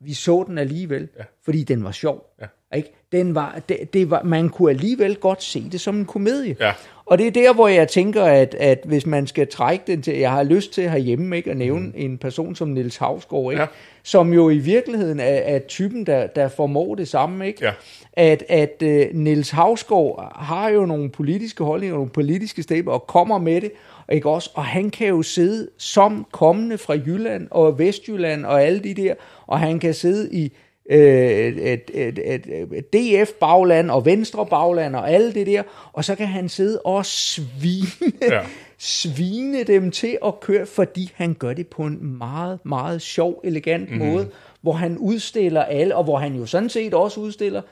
vi 0.00 0.14
så 0.14 0.44
den 0.46 0.58
alligevel, 0.58 1.08
ja. 1.18 1.24
fordi 1.44 1.62
den 1.64 1.84
var 1.84 1.90
sjov. 1.92 2.24
Ja. 2.40 2.46
Ikke? 2.74 2.92
Den 3.12 3.34
var, 3.34 3.60
det, 3.68 3.94
det 3.94 4.10
var, 4.10 4.22
man 4.22 4.48
kunne 4.48 4.70
alligevel 4.70 5.16
godt 5.16 5.42
se 5.42 5.68
det 5.72 5.80
som 5.80 5.96
en 5.96 6.04
komedie. 6.04 6.56
Ja. 6.60 6.72
Og 7.06 7.18
det 7.18 7.26
er 7.26 7.30
der, 7.30 7.54
hvor 7.54 7.68
jeg 7.68 7.88
tænker, 7.88 8.24
at, 8.24 8.54
at 8.54 8.80
hvis 8.84 9.06
man 9.06 9.26
skal 9.26 9.48
trække 9.48 9.84
den 9.86 10.02
til, 10.02 10.18
jeg 10.18 10.30
har 10.30 10.42
lyst 10.42 10.72
til 10.72 10.90
herhjemme 10.90 11.36
ikke, 11.36 11.50
at 11.50 11.56
nævne 11.56 11.86
mm. 11.86 11.92
en 11.96 12.18
person 12.18 12.54
som 12.54 12.68
Nils 12.68 12.96
Havsgaard, 12.96 13.52
ikke? 13.52 13.62
Ja. 13.62 13.68
som 14.02 14.32
jo 14.32 14.50
i 14.50 14.58
virkeligheden 14.58 15.20
er, 15.20 15.24
er 15.24 15.58
typen, 15.58 16.06
der, 16.06 16.26
der 16.26 16.48
formår 16.48 16.94
det 16.94 17.08
samme. 17.08 17.46
Ikke? 17.46 17.64
Ja. 17.64 17.72
At, 18.12 18.44
at 18.48 18.82
uh, 18.82 19.16
Nils 19.18 19.50
Havsgaard 19.50 20.32
har 20.36 20.68
jo 20.68 20.86
nogle 20.86 21.10
politiske 21.10 21.64
holdninger, 21.64 21.94
nogle 21.94 22.10
politiske 22.10 22.62
stemmer, 22.62 22.92
og 22.92 23.06
kommer 23.06 23.38
med 23.38 23.60
det, 23.60 23.72
ikke 24.12 24.30
også? 24.30 24.50
Og 24.54 24.64
han 24.64 24.90
kan 24.90 25.08
jo 25.08 25.22
sidde 25.22 25.68
som 25.78 26.26
kommende 26.32 26.78
fra 26.78 26.94
Jylland 26.94 27.48
og 27.50 27.78
Vestjylland 27.78 28.46
og 28.46 28.62
alle 28.62 28.78
de 28.78 28.94
der, 28.94 29.14
og 29.46 29.58
han 29.58 29.78
kan 29.78 29.94
sidde 29.94 30.34
i 30.34 30.52
øh, 30.90 30.98
et, 31.00 31.90
et, 31.94 32.18
et, 32.24 32.66
et 32.74 32.92
DF-bagland 32.92 33.90
og 33.90 34.04
Venstre-bagland 34.04 34.96
og 34.96 35.10
alle 35.10 35.34
det 35.34 35.46
der, 35.46 35.62
og 35.92 36.04
så 36.04 36.14
kan 36.14 36.26
han 36.26 36.48
sidde 36.48 36.80
og 36.84 37.06
svine, 37.06 38.12
Ja. 38.32 38.40
svine 38.78 39.64
dem 39.64 39.90
til 39.90 40.18
at 40.24 40.40
køre, 40.40 40.66
fordi 40.66 41.10
han 41.14 41.34
gør 41.34 41.52
det 41.52 41.66
på 41.66 41.82
en 41.82 42.18
meget, 42.18 42.58
meget 42.64 43.02
sjov, 43.02 43.40
elegant 43.44 43.90
Mhm. 43.90 43.98
mm-hmm. 43.98 44.12
måde, 44.14 44.28
hvor 44.60 44.72
han 44.72 44.98
udstiller 44.98 45.62
alle, 45.62 45.96
og 45.96 46.04
hvor 46.04 46.18
han 46.18 46.34
jo 46.34 46.46
sådan 46.46 46.68
set 46.68 46.94
også 46.94 47.20
udstiller 47.20 47.62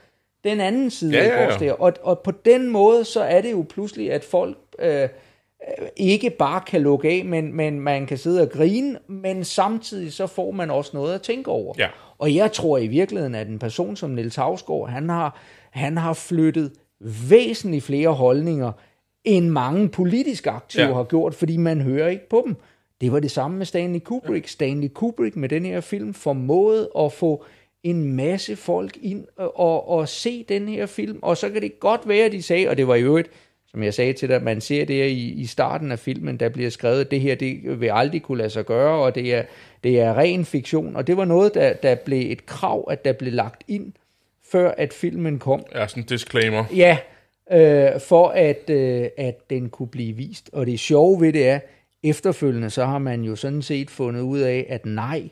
den 0.44 0.60
anden 0.60 0.90
side 0.90 1.12
Ja, 1.12 1.22
af 1.46 1.60
ja, 1.60 1.64
ja. 1.66 1.72
Og, 1.72 1.92
og 2.02 2.18
på 2.20 2.30
den 2.44 2.70
måde, 2.70 3.04
så 3.04 3.20
er 3.22 3.40
det 3.40 3.52
jo 3.52 3.64
pludselig, 3.68 4.12
at 4.12 4.24
folk 4.24 4.56
øh, 4.78 5.08
ikke 5.96 6.30
bare 6.30 6.60
kan 6.66 6.82
lukke 6.82 7.08
af, 7.08 7.24
men, 7.24 7.52
men 7.56 7.80
man 7.80 8.06
kan 8.06 8.18
sidde 8.18 8.42
og 8.42 8.50
grine, 8.50 8.98
men 9.08 9.44
samtidig 9.44 10.12
så 10.12 10.26
får 10.26 10.50
man 10.50 10.70
også 10.70 10.90
noget 10.94 11.14
at 11.14 11.22
tænke 11.22 11.50
over. 11.50 11.74
Ja. 11.78 11.88
Og 12.18 12.34
jeg 12.34 12.52
tror 12.52 12.78
i 12.78 12.86
virkeligheden, 12.86 13.34
at 13.34 13.48
en 13.48 13.58
person 13.58 13.96
som 13.96 14.10
Niels 14.10 14.36
Havsgaard, 14.36 14.88
han 14.88 15.08
har, 15.08 15.40
han 15.70 15.96
har 15.96 16.12
flyttet 16.12 16.72
væsentligt 17.28 17.84
flere 17.84 18.08
holdninger, 18.08 18.72
end 19.24 19.48
mange 19.48 19.88
politisk 19.88 20.46
aktive 20.46 20.82
Ja. 20.82 20.88
ja. 20.88 20.94
har 20.94 21.04
gjort, 21.04 21.34
fordi 21.34 21.56
man 21.56 21.80
hører 21.80 22.08
ikke 22.08 22.28
på 22.28 22.42
dem. 22.46 22.56
Det 23.00 23.12
var 23.12 23.20
det 23.20 23.30
samme 23.30 23.56
med 23.58 23.66
Stanley 23.66 24.00
Kubrick. 24.00 24.48
Stanley 24.48 24.88
Kubrick 24.88 25.36
med 25.36 25.48
den 25.48 25.64
her 25.64 25.80
film 25.80 26.14
formåede 26.14 26.90
at 26.98 27.12
få 27.12 27.44
en 27.82 28.12
masse 28.16 28.56
folk 28.56 28.98
ind 29.02 29.24
og, 29.36 29.58
og, 29.60 29.88
og 29.88 30.08
se 30.08 30.44
den 30.48 30.68
her 30.68 30.86
film, 30.86 31.18
og 31.22 31.36
så 31.36 31.50
kan 31.50 31.62
det 31.62 31.80
godt 31.80 32.08
være, 32.08 32.24
at 32.24 32.32
de 32.32 32.42
sagde, 32.42 32.68
og 32.68 32.76
det 32.76 32.88
var 32.88 32.94
i 32.94 33.02
øvrigt 33.02 33.30
som 33.74 33.82
jeg 33.82 33.94
sagde 33.94 34.12
til 34.12 34.28
dig, 34.28 34.42
man 34.42 34.60
ser 34.60 34.84
det 34.84 35.08
i, 35.08 35.32
i 35.32 35.46
starten 35.46 35.92
af 35.92 35.98
filmen, 35.98 36.36
der 36.36 36.48
bliver 36.48 36.70
skrevet, 36.70 37.00
at 37.00 37.10
det 37.10 37.20
her 37.20 37.34
det 37.34 37.80
vil 37.80 37.90
aldrig 37.92 38.22
kunne 38.22 38.38
lade 38.38 38.50
sig 38.50 38.66
gøre, 38.66 39.04
og 39.04 39.14
det 39.14 39.34
er, 39.34 39.42
det 39.84 40.00
er 40.00 40.18
ren 40.18 40.44
fiktion. 40.44 40.96
Og 40.96 41.06
det 41.06 41.16
var 41.16 41.24
noget, 41.24 41.54
der, 41.54 41.72
der 41.72 41.94
blev 41.94 42.32
et 42.32 42.46
krav, 42.46 42.88
at 42.90 43.04
der 43.04 43.12
blev 43.12 43.32
lagt 43.32 43.64
ind, 43.68 43.92
før 44.52 44.70
at 44.70 44.92
filmen 44.92 45.38
kom. 45.38 45.64
Ja, 45.74 45.86
sådan 45.86 46.02
en 46.02 46.06
disclaimer. 46.06 46.64
Ja, 46.76 46.98
øh, 47.52 48.00
for 48.00 48.28
at, 48.28 48.70
øh, 48.70 49.08
at 49.16 49.50
den 49.50 49.68
kunne 49.68 49.88
blive 49.88 50.16
vist. 50.16 50.50
Og 50.52 50.66
det 50.66 50.80
sjove 50.80 51.20
ved 51.20 51.32
det 51.32 51.48
er, 51.48 51.60
efterfølgende 52.02 52.70
så 52.70 52.84
har 52.84 52.98
man 52.98 53.22
jo 53.22 53.36
sådan 53.36 53.62
set 53.62 53.90
fundet 53.90 54.20
ud 54.20 54.38
af, 54.38 54.66
at 54.68 54.86
nej, 54.86 55.28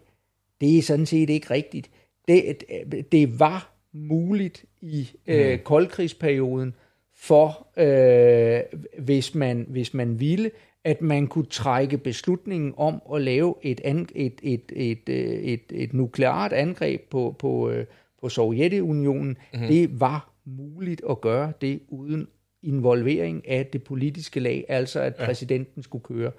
det 0.61 0.78
er 0.78 0.82
sådan 0.82 1.07
set 1.07 1.30
ikke 1.30 1.51
rigtigt. 1.51 1.90
Det, 2.28 2.64
det 3.12 3.40
var 3.40 3.72
muligt 3.93 4.64
i 4.80 5.11
øh, 5.26 5.59
koldkrigsperioden 5.59 6.74
for, 7.22 7.66
øh, 7.76 8.60
hvis, 8.98 9.34
man, 9.34 9.66
hvis 9.68 9.94
man 9.94 10.20
ville, 10.20 10.50
at 10.84 11.02
man 11.02 11.26
kunne 11.26 11.46
trække 11.46 11.98
beslutningen 11.98 12.74
om 12.76 13.02
at 13.14 13.22
lave 13.22 13.54
et, 13.62 13.80
an, 13.84 14.08
et, 14.14 14.40
et, 14.42 14.72
et, 14.72 15.00
et, 15.08 15.52
et, 15.52 15.62
et 15.72 15.94
nukleart 15.94 16.52
angreb 16.52 17.00
på, 17.10 17.36
på, 17.38 17.70
øh, 17.70 17.86
på 18.20 18.28
Sovjetunionen. 18.28 19.36
Mm-hmm. 19.52 19.68
Det 19.68 20.00
var 20.00 20.32
muligt 20.44 21.02
at 21.10 21.20
gøre 21.20 21.52
det 21.60 21.80
uden 21.88 22.28
involvering 22.62 23.48
af 23.48 23.66
det 23.66 23.82
politiske 23.82 24.40
lag, 24.40 24.64
altså 24.68 25.00
at 25.00 25.14
ja. 25.18 25.24
præsidenten 25.24 25.82
skulle 25.82 26.04
køre. 26.04 26.30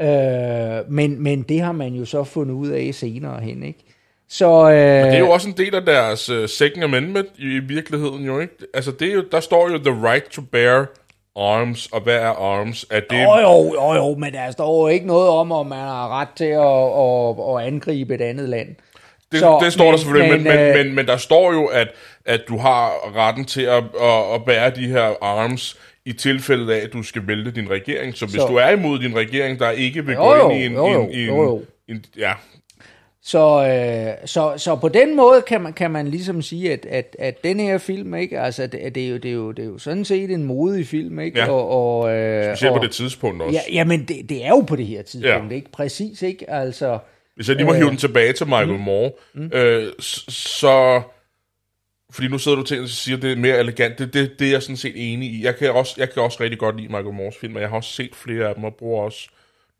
Ja. 0.00 0.80
Øh, 0.80 0.92
men, 0.92 1.22
men 1.22 1.42
det 1.42 1.60
har 1.60 1.72
man 1.72 1.94
jo 1.94 2.04
så 2.04 2.24
fundet 2.24 2.54
ud 2.54 2.68
af 2.68 2.94
senere 2.94 3.40
hen, 3.40 3.62
ikke? 3.62 3.84
Så, 4.30 4.70
øh, 4.70 4.76
Men 4.76 5.06
det 5.06 5.14
er 5.14 5.18
jo 5.18 5.30
også 5.30 5.48
en 5.48 5.56
del 5.56 5.74
af 5.74 5.82
deres 5.82 6.30
uh, 6.30 6.48
second 6.48 6.84
amendment 6.84 7.28
i, 7.38 7.56
i 7.56 7.58
virkeligheden 7.58 8.24
jo, 8.24 8.38
ikke? 8.40 8.54
Altså, 8.74 8.90
det 8.90 9.08
er 9.08 9.12
jo, 9.14 9.24
der 9.32 9.40
står 9.40 9.70
jo 9.70 9.78
the 9.78 10.08
right 10.08 10.30
to 10.30 10.42
bear 10.52 10.86
arms, 11.36 11.86
og 11.92 12.00
hvad 12.00 12.16
er 12.16 12.28
arms? 12.28 12.86
Er 12.90 13.00
det... 13.00 13.22
Jo, 13.22 13.38
jo, 13.38 13.74
jo, 13.74 13.94
jo, 13.94 14.14
men 14.14 14.32
der 14.32 14.50
står 14.50 14.82
jo 14.82 14.88
ikke 14.88 15.06
noget 15.06 15.28
om, 15.28 15.52
om 15.52 15.66
man 15.66 15.78
har 15.78 16.20
ret 16.20 16.28
til 16.36 16.44
at, 16.44 16.60
at, 16.60 17.60
at 17.60 17.74
angribe 17.74 18.14
et 18.14 18.20
andet 18.20 18.48
land. 18.48 18.68
Det, 19.32 19.40
så, 19.40 19.58
det 19.62 19.72
står 19.72 19.84
men, 19.84 19.92
der 19.92 19.98
selvfølgelig, 19.98 20.32
men, 20.32 20.44
men, 20.44 20.58
øh, 20.58 20.74
men, 20.74 20.94
men 20.94 21.06
der 21.06 21.16
står 21.16 21.52
jo, 21.52 21.66
at, 21.66 21.88
at 22.26 22.40
du 22.48 22.58
har 22.58 23.16
retten 23.16 23.44
til 23.44 23.62
at, 23.62 23.84
at, 24.00 24.34
at 24.34 24.44
bære 24.46 24.70
de 24.70 24.88
her 24.88 25.14
arms 25.22 25.78
i 26.04 26.12
tilfælde 26.12 26.74
af, 26.74 26.84
at 26.84 26.92
du 26.92 27.02
skal 27.02 27.26
vælte 27.26 27.50
din 27.50 27.70
regering. 27.70 28.16
Så 28.16 28.26
hvis 28.26 28.40
så, 28.40 28.46
du 28.46 28.56
er 28.56 28.68
imod 28.68 28.98
din 28.98 29.16
regering, 29.16 29.58
der 29.58 29.70
ikke 29.70 30.06
vil 30.06 30.14
jo, 30.14 30.24
gå 30.24 30.50
ind 30.50 30.62
i 30.62 30.66
en... 30.66 30.72
Jo, 30.72 30.88
jo, 30.88 31.02
en, 31.02 31.26
jo, 31.26 31.42
jo. 31.42 31.56
en, 31.88 31.96
en 31.96 32.04
ja, 32.18 32.32
så, 33.22 33.66
øh, 33.66 34.28
så, 34.28 34.54
så 34.56 34.76
på 34.76 34.88
den 34.88 35.16
måde 35.16 35.42
kan 35.42 35.60
man, 35.60 35.72
kan 35.72 35.90
man 35.90 36.08
ligesom 36.08 36.42
sige, 36.42 36.72
at, 36.72 36.86
at, 36.86 37.16
at 37.18 37.44
den 37.44 37.60
her 37.60 37.78
film, 37.78 38.14
ikke, 38.14 38.40
altså, 38.40 38.66
det, 38.66 38.94
det, 38.94 39.04
er 39.04 39.08
jo, 39.08 39.16
det, 39.16 39.28
er 39.30 39.34
jo, 39.34 39.52
det 39.52 39.62
er 39.62 39.66
jo 39.66 39.78
sådan 39.78 40.04
set 40.04 40.30
en 40.30 40.44
modig 40.44 40.86
film, 40.86 41.18
ikke? 41.20 41.38
Ja. 41.38 41.50
Og, 41.50 41.68
og, 42.00 42.10
øh, 42.16 42.44
Specielt 42.44 42.72
og, 42.72 42.80
på 42.80 42.84
det 42.84 42.92
tidspunkt 42.92 43.42
også. 43.42 43.58
Ja, 43.68 43.74
jamen, 43.74 44.04
det, 44.04 44.28
det 44.28 44.44
er 44.44 44.48
jo 44.48 44.60
på 44.60 44.76
det 44.76 44.86
her 44.86 45.02
tidspunkt, 45.02 45.50
Ja. 45.52 45.56
ikke? 45.56 45.70
Præcis, 45.72 46.22
ikke? 46.22 46.50
Altså, 46.50 46.98
Hvis 47.36 47.48
jeg 47.48 47.56
lige 47.56 47.66
må 47.66 47.72
Øh. 47.72 47.78
hive 47.78 47.88
den 47.90 47.96
tilbage 47.96 48.32
til 48.32 48.46
Michael 48.46 48.78
Moore, 48.78 49.12
mm. 49.34 49.50
øh, 49.54 49.92
så... 49.98 51.02
Fordi 52.12 52.28
nu 52.28 52.38
sidder 52.38 52.56
du 52.56 52.62
til 52.64 52.82
og 52.82 52.88
siger, 52.88 53.16
at 53.16 53.22
det 53.22 53.32
er 53.32 53.36
mere 53.36 53.58
elegant. 53.58 53.98
Det, 53.98 54.14
det, 54.14 54.30
det 54.38 54.46
er 54.46 54.50
jeg 54.50 54.62
sådan 54.62 54.76
set 54.76 55.12
enig 55.12 55.28
i. 55.30 55.44
Jeg 55.44 55.56
kan, 55.56 55.70
også, 55.70 55.94
jeg 55.98 56.10
kan 56.10 56.22
også 56.22 56.38
rigtig 56.40 56.58
godt 56.58 56.76
lide 56.76 56.88
Michael 56.88 57.14
Moores 57.14 57.36
film, 57.36 57.54
og 57.56 57.60
jeg 57.62 57.68
har 57.70 57.76
også 57.76 57.92
set 57.92 58.14
flere 58.14 58.48
af 58.48 58.54
dem, 58.54 58.64
og 58.64 58.74
bruger 58.74 59.04
også 59.04 59.28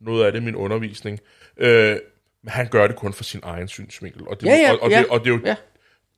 noget 0.00 0.24
af 0.24 0.32
det 0.32 0.40
i 0.40 0.44
min 0.44 0.54
undervisning. 0.56 1.20
Øh, 1.58 1.96
men 2.44 2.50
han 2.50 2.68
gør 2.68 2.86
det 2.86 2.96
kun 2.96 3.12
for 3.12 3.24
sin 3.24 3.40
egen 3.42 3.68
synsvinkel. 3.68 4.28
Og 4.28 4.40
det, 4.40 4.46
Ja, 4.46 4.54
ja, 4.56 4.72
og, 4.72 4.82
og, 4.82 4.90
ja, 4.90 4.98
det, 4.98 5.06
og, 5.06 5.20
det 5.20 5.26
er 5.26 5.34
jo, 5.34 5.40
ja. 5.44 5.56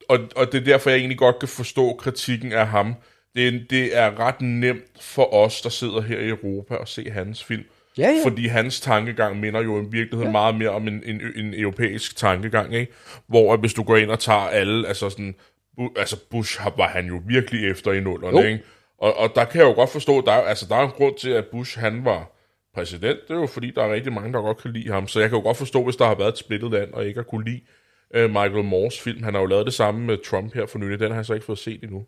og, 0.08 0.18
og 0.36 0.52
det 0.52 0.60
er 0.60 0.64
derfor, 0.64 0.90
jeg 0.90 0.98
egentlig 0.98 1.18
godt 1.18 1.38
kan 1.38 1.48
forstå 1.48 1.94
kritikken 1.94 2.52
af 2.52 2.66
ham. 2.68 2.94
Det, 3.36 3.48
er- 3.48 3.60
det 3.70 3.96
er 3.98 4.18
ret 4.20 4.40
nemt 4.40 4.84
for 5.00 5.34
os, 5.34 5.60
der 5.60 5.68
sidder 5.68 6.00
her 6.00 6.18
i 6.18 6.28
Europa, 6.28 6.76
at 6.80 6.88
se 6.88 7.10
hans 7.10 7.44
film. 7.44 7.64
Ja, 7.98 8.02
ja. 8.08 8.20
Fordi 8.24 8.46
hans 8.46 8.80
tankegang 8.80 9.40
minder 9.40 9.62
jo 9.62 9.76
i 9.82 9.84
virkeligheden 9.90 10.26
ja. 10.28 10.30
meget 10.32 10.54
mere 10.54 10.70
om 10.70 10.88
en, 10.88 11.02
en, 11.06 11.20
en 11.36 11.54
europæisk 11.60 12.16
tankegang, 12.16 12.74
ikke? 12.74 12.92
Hvor 13.26 13.52
at 13.54 13.60
hvis 13.60 13.74
du 13.74 13.82
går 13.82 13.96
ind 13.96 14.10
og 14.10 14.18
tager 14.20 14.38
alle, 14.38 14.88
altså 14.88 15.10
sådan, 15.10 15.34
Bu- 15.80 15.92
altså 15.96 16.16
Bush 16.30 16.60
var 16.76 16.88
han 16.88 17.06
jo 17.06 17.20
virkelig 17.26 17.70
efter 17.70 17.92
i 17.92 18.00
nullerne, 18.00 18.36
ikke? 18.50 18.64
Og, 18.98 19.16
og 19.16 19.32
der 19.34 19.44
kan 19.44 19.60
jeg 19.60 19.66
jo 19.66 19.72
godt 19.72 19.90
forstå, 19.90 20.20
der, 20.20 20.32
er- 20.32 20.42
altså 20.46 20.66
der 20.68 20.76
er 20.76 20.82
en 20.84 20.90
grund 20.90 21.14
til, 21.16 21.30
at 21.30 21.44
Bush 21.46 21.78
han 21.78 22.04
var 22.04 22.30
præsident. 22.74 23.18
Det 23.28 23.34
er 23.34 23.40
jo 23.40 23.46
fordi, 23.46 23.70
der 23.70 23.82
er 23.82 23.92
rigtig 23.92 24.12
mange, 24.12 24.32
der 24.32 24.40
godt 24.40 24.58
kan 24.58 24.72
lide 24.72 24.88
ham. 24.92 25.08
Så 25.08 25.20
jeg 25.20 25.28
kan 25.28 25.38
jo 25.38 25.42
godt 25.42 25.56
forstå, 25.56 25.84
hvis 25.84 25.96
der 25.96 26.04
har 26.04 26.14
været 26.14 26.32
et 26.32 26.38
splittet 26.38 26.70
land, 26.70 26.92
og 26.92 27.06
ikke 27.06 27.18
har 27.18 27.24
kunne 27.24 27.44
lide 27.44 27.60
øh, 28.14 28.30
Michael 28.30 28.64
Moores 28.64 29.00
film. 29.00 29.22
Han 29.22 29.34
har 29.34 29.40
jo 29.40 29.46
lavet 29.46 29.66
det 29.66 29.74
samme 29.74 30.06
med 30.06 30.18
Trump 30.24 30.54
her 30.54 30.66
for 30.66 30.78
nylig. 30.78 31.00
Den 31.00 31.10
har 31.10 31.18
jeg 31.18 31.26
så 31.26 31.34
ikke 31.34 31.46
fået 31.46 31.58
set 31.58 31.82
endnu. 31.82 32.06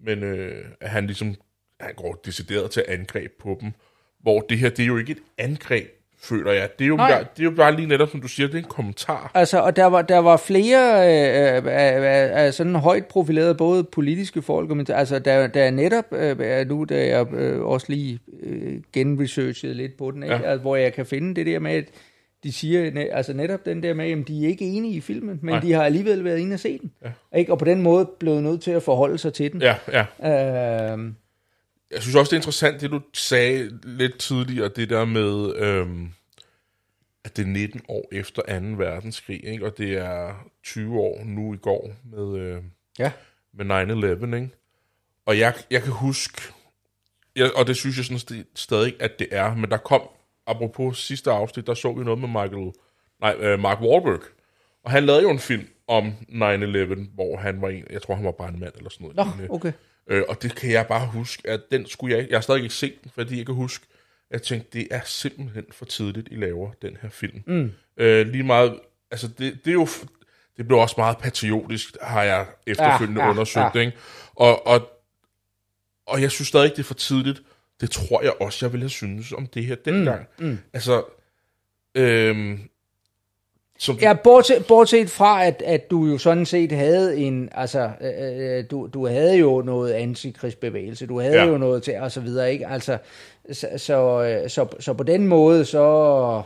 Men 0.00 0.22
øh, 0.22 0.64
han 0.82 1.06
ligesom, 1.06 1.34
han 1.80 1.94
går 1.94 2.20
decideret 2.24 2.70
til 2.70 2.84
angreb 2.88 3.32
på 3.40 3.58
dem. 3.60 3.72
Hvor 4.20 4.40
det 4.40 4.58
her, 4.58 4.68
det 4.68 4.82
er 4.82 4.86
jo 4.86 4.96
ikke 4.96 5.12
et 5.12 5.22
angreb, 5.38 5.90
føler 6.24 6.52
jeg. 6.52 6.68
Det 6.78 6.84
er 6.84 6.88
jo, 6.88 6.96
bare, 6.96 7.18
det 7.36 7.40
er 7.40 7.44
jo 7.44 7.50
bare 7.50 7.76
lige 7.76 7.88
netop, 7.88 8.10
som 8.10 8.20
du 8.20 8.28
siger, 8.28 8.46
det 8.46 8.54
er 8.54 8.58
en 8.58 8.64
kommentar. 8.68 9.30
Altså, 9.34 9.60
og 9.60 9.76
der 9.76 9.84
var, 9.84 10.02
der 10.02 10.18
var 10.18 10.36
flere 10.36 10.94
øh, 10.98 11.56
øh, 11.56 11.62
af, 11.66 12.44
af 12.44 12.54
sådan 12.54 12.74
højt 12.74 13.06
profilerede, 13.06 13.54
både 13.54 13.84
politiske 13.84 14.42
folk, 14.42 14.70
og, 14.70 14.76
men- 14.76 14.86
altså 14.90 15.18
der, 15.18 15.46
der 15.46 15.62
er 15.62 15.70
netop, 15.70 16.04
øh, 16.12 16.68
nu 16.68 16.84
da 16.84 17.06
jeg 17.06 17.34
øh, 17.34 17.60
også 17.62 17.86
lige 17.88 18.18
øh, 18.42 18.74
genresearchede 18.92 19.74
lidt 19.74 19.96
på 19.96 20.10
den, 20.10 20.22
ikke? 20.22 20.34
Ja. 20.34 20.42
Altså, 20.42 20.60
hvor 20.62 20.76
jeg 20.76 20.92
kan 20.92 21.06
finde 21.06 21.34
det 21.34 21.46
der 21.46 21.58
med, 21.58 21.72
at 21.72 21.84
de 22.44 22.52
siger, 22.52 23.06
altså 23.12 23.32
netop 23.32 23.66
den 23.66 23.82
der 23.82 23.94
med, 23.94 24.10
at 24.12 24.28
de 24.28 24.44
er 24.44 24.48
ikke 24.48 24.64
enige 24.64 24.94
i 24.94 25.00
filmen, 25.00 25.38
men 25.42 25.52
Nej. 25.54 25.60
de 25.60 25.72
har 25.72 25.82
alligevel 25.84 26.24
været 26.24 26.38
inde 26.38 26.54
og 26.54 26.60
se 26.60 26.78
den. 26.78 26.90
Ja. 27.04 27.38
Ikke? 27.38 27.52
Og 27.52 27.58
på 27.58 27.64
den 27.64 27.82
måde 27.82 28.10
blevet 28.20 28.42
nødt 28.42 28.62
til 28.62 28.70
at 28.70 28.82
forholde 28.82 29.18
sig 29.18 29.32
til 29.32 29.52
den. 29.52 29.62
Ja, 29.62 29.74
ja. 30.22 30.92
Øh, 30.92 30.98
Jeg 31.90 32.02
synes 32.02 32.14
også, 32.16 32.30
det 32.30 32.36
er 32.36 32.40
interessant, 32.40 32.80
det 32.80 32.90
du 32.90 33.00
sagde 33.14 33.78
lidt 33.84 34.18
tidligere, 34.18 34.68
det 34.68 34.90
der 34.90 35.04
med, 35.04 35.56
øhm, 35.56 36.12
at 37.24 37.36
det 37.36 37.42
er 37.42 37.46
19 37.46 37.80
år 37.88 38.08
efter 38.12 38.42
2. 38.60 38.66
verdenskrig, 38.84 39.44
ikke? 39.44 39.66
og 39.66 39.78
det 39.78 39.92
er 39.96 40.34
20 40.64 41.00
år 41.00 41.24
nu 41.24 41.54
i 41.54 41.56
går 41.56 41.90
med, 42.04 42.38
øh, 42.38 42.62
ja. 42.98 43.12
med 43.52 43.64
9-11. 44.32 44.34
Ikke? 44.36 44.50
Og 45.26 45.38
jeg, 45.38 45.54
jeg 45.70 45.82
kan 45.82 45.92
huske, 45.92 46.42
jeg, 47.36 47.50
og 47.56 47.66
det 47.66 47.76
synes 47.76 47.96
jeg 47.96 48.04
sådan 48.04 48.40
st- 48.40 48.52
stadig, 48.54 48.94
at 49.00 49.18
det 49.18 49.28
er, 49.30 49.54
men 49.54 49.70
der 49.70 49.76
kom, 49.76 50.02
apropos 50.46 50.98
sidste 50.98 51.30
afsnit, 51.30 51.66
der 51.66 51.74
så 51.74 51.92
vi 51.92 52.04
noget 52.04 52.20
med 52.20 52.28
Michael, 52.28 52.72
nej, 53.20 53.36
øh, 53.38 53.60
Mark 53.60 53.80
Wahlberg, 53.80 54.22
og 54.84 54.90
han 54.90 55.04
lavede 55.04 55.22
jo 55.22 55.30
en 55.30 55.38
film 55.38 55.66
om 55.88 56.12
9-11, 56.28 57.14
hvor 57.14 57.36
han 57.36 57.60
var 57.60 57.68
en, 57.68 57.84
jeg 57.90 58.02
tror 58.02 58.14
han 58.14 58.24
var 58.24 58.30
brandmand 58.32 58.72
eller 58.76 58.90
sådan 58.90 59.12
noget. 59.14 59.38
Nå, 59.38 59.54
okay. 59.54 59.72
Øh, 60.06 60.22
og 60.28 60.42
det 60.42 60.54
kan 60.54 60.70
jeg 60.70 60.86
bare 60.86 61.06
huske, 61.06 61.50
at 61.50 61.60
den 61.70 61.86
skulle 61.86 62.16
jeg 62.16 62.26
Jeg 62.30 62.36
har 62.36 62.42
stadig 62.42 62.62
ikke 62.62 62.74
set 62.74 63.02
den, 63.02 63.10
fordi 63.14 63.38
jeg 63.38 63.46
kan 63.46 63.54
huske, 63.54 63.86
at 64.30 64.34
jeg 64.34 64.42
tænkte, 64.42 64.78
det 64.78 64.88
er 64.90 65.00
simpelthen 65.04 65.64
for 65.70 65.84
tidligt, 65.84 66.28
I 66.30 66.36
laver 66.36 66.72
den 66.82 66.96
her 67.02 67.08
film. 67.08 67.42
Mm. 67.46 67.72
Øh, 67.96 68.26
lige 68.26 68.42
meget, 68.42 68.80
altså 69.10 69.28
det, 69.28 69.64
det 69.64 69.70
er 69.70 69.74
jo, 69.74 69.88
det 70.56 70.66
blev 70.66 70.78
også 70.78 70.94
meget 70.98 71.18
patriotisk, 71.18 71.96
har 72.02 72.22
jeg 72.22 72.46
efterfølgende 72.66 73.20
Ja, 73.20 73.24
ja, 73.24 73.26
ja, 73.26 73.30
undersøgt, 73.30 73.74
ja. 73.74 73.80
ikke? 73.80 73.92
Og, 74.34 74.66
og, 74.66 74.90
og 76.06 76.22
jeg 76.22 76.30
synes 76.30 76.48
stadig 76.48 76.64
ikke, 76.64 76.76
det 76.76 76.82
er 76.82 76.86
for 76.86 76.94
tidligt. 76.94 77.42
Det 77.80 77.90
tror 77.90 78.22
jeg 78.22 78.32
også, 78.40 78.66
jeg 78.66 78.72
ville 78.72 78.82
have 78.82 78.90
synes 78.90 79.32
om 79.32 79.46
det 79.46 79.66
her 79.66 79.74
dengang. 79.74 80.26
Mm. 80.38 80.46
Mm. 80.46 80.58
Altså, 80.72 81.04
øhm, 81.94 82.68
som, 83.78 83.98
Ja, 84.02 84.12
bortset, 84.24 84.66
bortset 84.66 85.10
fra, 85.10 85.44
at, 85.46 85.62
at 85.66 85.90
du 85.90 86.06
jo 86.06 86.18
sådan 86.18 86.46
set 86.46 86.72
havde 86.72 87.16
en, 87.16 87.48
altså, 87.52 87.90
øh, 88.00 88.58
øh, 88.58 88.64
du, 88.70 88.88
du 88.94 89.06
havde 89.06 89.36
jo 89.36 89.62
noget 89.66 89.92
antikrigsbevægelse, 89.92 91.06
du 91.06 91.20
havde 91.20 91.42
ja. 91.42 91.44
Jo 91.48 91.58
noget 91.58 91.82
til, 91.82 91.94
og 92.00 92.12
så 92.12 92.20
videre, 92.20 92.52
ikke? 92.52 92.66
Altså, 92.66 92.98
så, 93.52 93.68
så, 93.76 94.22
øh, 94.42 94.50
så, 94.50 94.66
så 94.80 94.92
på 94.94 95.02
den 95.04 95.26
måde, 95.26 95.64
så, 95.64 96.42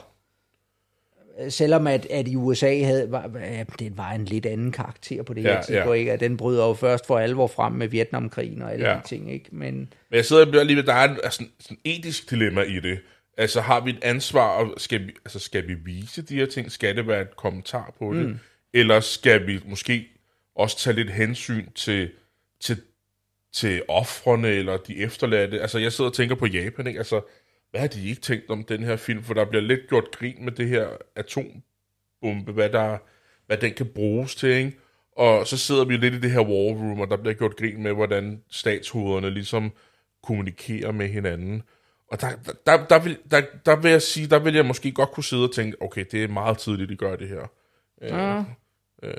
øh, 1.41 1.51
selvom 1.51 1.87
at, 1.87 2.07
at 2.11 2.29
i 2.29 2.37
USA 2.37 2.83
havde, 2.85 3.13
var, 3.13 3.31
ja, 3.41 3.65
det 3.79 3.99
var 3.99 4.11
en 4.13 4.25
lidt 4.25 4.47
anden 4.47 4.73
karakter 4.73 5.23
på 5.23 5.35
det 5.35 5.43
her 5.43 5.51
Ja, 5.55 5.57
tidspunkt, 5.63 5.89
ja. 5.89 5.93
ikke? 5.93 6.13
At 6.13 6.21
den 6.21 6.37
bryder 6.37 6.67
jo 6.67 6.75
først 6.75 7.07
for 7.07 7.19
alvor 7.19 7.47
frem 7.47 7.73
med 7.73 7.89
Vietnamkrigen 7.89 8.63
og 8.63 8.73
alle 8.73 8.89
Ja. 8.89 8.95
de 8.95 9.01
ting, 9.09 9.33
ikke? 9.33 9.47
Men, 9.53 9.75
Men 9.75 10.17
jeg 10.17 10.25
sidder 10.25 10.43
og 10.43 10.49
bliver 10.49 10.65
lige 10.65 10.77
ved, 10.77 10.85
der 10.85 10.95
er 10.95 11.09
en, 11.09 11.17
altså, 11.25 11.45
sådan 11.61 11.79
en 11.85 11.99
etisk 11.99 12.31
dilemma 12.31 12.63
i 12.63 12.81
det. 12.81 12.99
Altså 13.39 13.61
har 13.61 13.81
vi 13.81 13.91
et 13.91 13.99
ansvar, 14.03 14.49
og 14.49 14.75
skal 14.77 15.07
vi, 15.07 15.13
altså, 15.25 15.39
skal 15.39 15.69
vi 15.69 15.75
vise 15.75 16.23
de 16.23 16.35
her 16.35 16.47
ting? 16.47 16.73
Skal 16.73 16.97
det 16.97 17.07
være 17.07 17.23
et 17.23 17.37
kommentar 17.37 17.95
på 17.99 18.15
det? 18.15 18.27
Mm. 18.27 18.39
Eller 18.73 19.01
skal 19.01 19.47
vi 19.47 19.61
måske 19.65 20.09
også 20.55 20.79
tage 20.79 20.97
lidt 20.97 21.11
hensyn 21.11 21.73
til, 21.73 22.11
til, 22.61 22.83
til 23.53 23.83
offrene 23.89 24.49
eller 24.49 24.77
de 24.77 24.97
efterladte? 24.97 25.61
Altså 25.61 25.79
jeg 25.79 25.93
sidder 25.93 26.11
og 26.11 26.17
tænker 26.17 26.35
på 26.35 26.47
Japan, 26.47 26.87
ikke? 26.87 26.99
Altså, 26.99 27.21
hvad 27.71 27.81
har 27.81 27.89
de 27.89 28.09
ikke 28.09 28.21
tænkt 28.21 28.51
om 28.51 28.65
den 28.65 28.83
her 28.83 28.97
film? 28.97 29.23
For 29.23 29.35
der 29.35 29.45
bliver 29.45 29.63
lidt 29.63 29.89
gjort 29.89 30.11
grin 30.11 30.45
med 30.45 30.53
det 30.53 30.69
her 30.69 30.89
atombombe, 31.17 32.53
hvad, 32.53 32.71
der, 32.71 32.99
hvad 33.47 33.57
den 33.57 33.75
kan 33.75 33.87
bruges 33.87 34.35
til, 34.35 34.49
ikke? 34.49 34.79
Og 35.17 35.47
så 35.47 35.59
sidder 35.59 35.85
vi 35.85 35.97
lidt 35.97 36.15
i 36.15 36.21
det 36.21 36.31
her 36.31 36.41
war 36.41 36.75
room, 36.75 37.01
og 37.01 37.11
der 37.11 37.17
bliver 37.17 37.35
gjort 37.35 37.57
grin 37.57 37.83
med, 37.83 37.93
hvordan 37.93 38.43
statshovederne 38.51 39.31
ligesom 39.31 39.73
kommunikerer 40.23 40.93
med 40.93 41.09
hinanden. 41.09 41.63
Og 42.11 42.21
der, 42.21 42.29
der, 42.47 42.53
der, 42.67 42.87
der, 42.87 42.99
vil, 42.99 43.19
der, 43.31 43.43
der 43.67 43.77
vil 43.77 43.91
jeg 43.91 44.03
sige, 44.03 44.27
der 44.27 44.39
vil 44.39 44.55
jeg 44.55 44.67
måske 44.67 44.93
godt 44.93 45.11
kunne 45.11 45.25
sidde 45.25 45.45
og 45.45 45.55
tænke, 45.55 45.83
okay, 45.83 46.05
det 46.13 46.25
er 46.25 46.29
meget 46.29 46.59
tidligt, 46.59 46.91
de 46.91 46.97
gør 46.97 47.17
det 47.17 47.29
her. 47.29 47.51
ja. 48.03 48.45
Øh, 49.03 49.15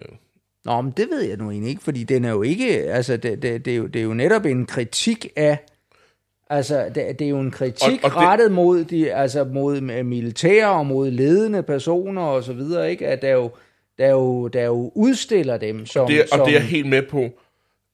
Nå, 0.66 0.82
men 0.82 0.94
det 0.98 1.08
ved 1.12 1.22
jeg 1.22 1.38
nu 1.38 1.52
egentlig 1.52 1.70
ikke, 1.70 1.84
fordi 1.84 2.04
den 2.04 2.26
er 2.26 2.30
jo 2.32 2.42
ikke, 2.42 2.70
altså 2.92 3.18
det, 3.18 3.42
det, 3.42 3.66
det, 3.66 3.74
er, 3.74 3.78
jo, 3.78 3.88
det 3.88 4.00
er 4.00 4.04
jo 4.04 4.14
netop 4.14 4.46
en 4.46 4.66
kritik 4.66 5.28
af, 5.36 5.58
Altså, 6.52 6.86
det, 6.96 7.20
det 7.20 7.22
er 7.26 7.30
jo 7.30 7.40
en 7.40 7.52
kritik 7.52 8.04
Og- 8.04 8.04
og 8.04 8.10
det- 8.12 8.18
rettet 8.18 8.52
mod, 8.52 8.84
de, 8.84 9.14
altså 9.14 9.44
mod 9.44 9.82
militære 10.04 10.70
og 10.72 10.86
mod 10.86 11.12
ledende 11.12 11.64
personer 11.64 12.22
og 12.22 12.44
så 12.44 12.54
videre, 12.54 12.92
ikke? 12.92 13.08
At 13.08 13.22
der 13.22 13.32
jo, 13.32 13.52
der 13.98 14.10
jo, 14.10 14.48
der 14.48 14.66
jo 14.66 14.92
udstiller 14.96 15.58
dem 15.58 15.86
som... 15.86 16.08
Det, 16.08 16.30
som 16.30 16.40
og 16.40 16.48
det 16.48 16.56
er 16.56 16.60
jeg 16.60 16.68
helt 16.68 16.88
med 16.90 17.02
på. 17.02 17.30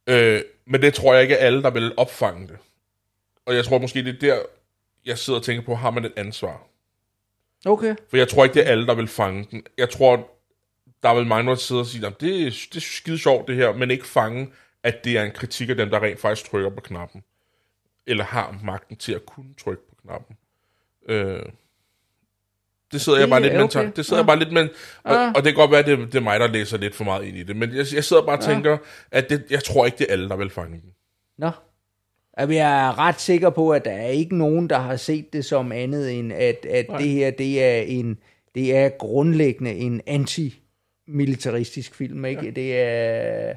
Øh, 0.07 0.41
men 0.67 0.81
det 0.81 0.93
tror 0.93 1.13
jeg 1.13 1.23
ikke 1.23 1.35
er 1.35 1.45
alle, 1.45 1.63
der 1.63 1.69
vil 1.69 1.93
opfange 1.97 2.47
det. 2.47 2.55
Og 3.45 3.55
jeg 3.55 3.65
tror 3.65 3.77
måske, 3.77 4.03
det 4.03 4.23
er 4.23 4.27
der, 4.27 4.37
jeg 5.05 5.17
sidder 5.17 5.39
og 5.39 5.45
tænker 5.45 5.63
på, 5.65 5.75
har 5.75 5.91
man 5.91 6.05
et 6.05 6.13
ansvar? 6.17 6.61
Okay. 7.65 7.95
For 8.09 8.17
jeg 8.17 8.27
tror 8.27 8.43
ikke, 8.43 8.53
det 8.53 8.67
er 8.67 8.71
alle, 8.71 8.87
der 8.87 8.95
vil 8.95 9.07
fange 9.07 9.47
den. 9.51 9.63
Jeg 9.77 9.89
tror, 9.89 10.29
der 11.03 11.09
er 11.09 11.15
vel 11.15 11.27
mange, 11.27 11.49
der 11.49 11.55
sidder 11.55 11.81
og 11.81 11.87
siger, 11.87 12.01
"Jamen, 12.01 12.15
det, 12.19 12.41
er- 12.47 12.67
det 12.73 12.75
er 12.75 12.79
skide 12.81 13.17
sjovt 13.17 13.47
det 13.47 13.55
her, 13.55 13.73
men 13.73 13.91
ikke 13.91 14.07
fange, 14.07 14.51
at 14.83 15.03
det 15.03 15.17
er 15.17 15.23
en 15.23 15.31
kritik 15.31 15.69
af 15.69 15.75
dem, 15.75 15.89
der 15.89 16.03
rent 16.03 16.19
faktisk 16.19 16.49
trykker 16.51 16.69
på 16.69 16.81
knappen. 16.81 17.23
Eller 18.07 18.23
har 18.23 18.59
magten 18.63 18.95
til 18.97 19.13
at 19.13 19.25
kunne 19.25 19.53
trykke 19.63 19.83
på 19.89 19.95
knappen. 20.01 20.37
Øh, 21.09 21.43
det 22.91 23.01
sidder 23.01 23.19
jeg 23.19 23.27
Det 23.27 23.29
bare 23.31 23.41
lidt 23.41 23.53
er 23.53 23.57
med 23.57 23.63
okay. 23.63 23.73
tanke. 23.73 23.95
Det 23.95 24.05
sidder 24.05 24.17
Ja. 24.17 24.21
jeg 24.23 24.27
bare 24.27 24.39
lidt 24.39 24.51
med, 24.51 24.69
og, 25.03 25.13
Ja. 25.13 25.27
og 25.29 25.35
det 25.35 25.43
kan 25.43 25.53
godt 25.55 25.71
være, 25.71 25.79
at 25.79 25.85
det, 25.85 25.97
det 25.97 26.15
er 26.15 26.19
mig, 26.21 26.39
der 26.39 26.47
læser 26.47 26.77
lidt 26.77 26.95
for 26.95 27.03
meget 27.03 27.23
ind 27.25 27.37
i 27.37 27.43
det, 27.43 27.55
men 27.55 27.69
jeg, 27.75 27.85
jeg 27.93 28.03
sidder 28.03 28.25
bare 28.25 28.37
og 28.37 28.43
tænker, 28.43 28.77
at 29.11 29.29
det, 29.29 29.45
jeg 29.49 29.63
tror 29.63 29.85
ikke, 29.85 29.97
det 29.97 30.05
er 30.09 30.11
alle, 30.11 30.29
der 30.29 30.35
vil 30.35 30.49
fange 30.49 30.81
den. 30.81 30.93
Nå. 31.37 31.51
Altså, 32.37 32.53
jeg 32.53 32.87
er 32.87 32.99
ret 32.99 33.21
sikker 33.21 33.49
på, 33.49 33.69
at 33.69 33.85
der 33.85 33.91
er 33.91 34.07
ikke 34.07 34.37
nogen, 34.37 34.69
der 34.69 34.79
har 34.79 34.95
set 34.95 35.33
det 35.33 35.45
som 35.45 35.71
andet 35.71 36.19
end, 36.19 36.33
at, 36.33 36.65
at 36.65 36.85
det 36.97 37.09
her, 37.09 37.31
det 37.31 37.63
er 37.63 37.81
en, 37.81 38.17
det 38.55 38.75
er 38.75 38.89
grundlæggende 38.89 39.73
en 39.73 40.01
anti-militaristisk 40.07 41.95
film, 41.95 42.25
ikke? 42.25 42.45
Ja. 42.45 42.49
Det 42.49 42.79
er 42.79 43.53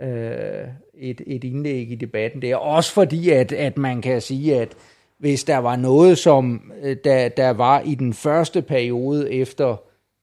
øh, 0.00 0.68
et, 0.94 1.20
et 1.26 1.44
indlæg 1.44 1.90
i 1.90 1.94
debatten. 1.94 2.42
Det 2.42 2.50
er 2.50 2.56
også 2.56 2.92
fordi, 2.92 3.30
at, 3.30 3.52
at 3.52 3.78
man 3.78 4.02
kan 4.02 4.20
sige, 4.20 4.60
at 4.60 4.76
hvis 5.18 5.44
der 5.44 5.58
var 5.58 5.76
noget, 5.76 6.18
som 6.18 6.72
øh, 6.82 6.96
der, 7.04 7.28
der 7.28 7.50
var 7.50 7.80
i 7.80 7.94
den 7.94 8.14
første 8.14 8.62
periode 8.62 9.32
efter 9.32 9.76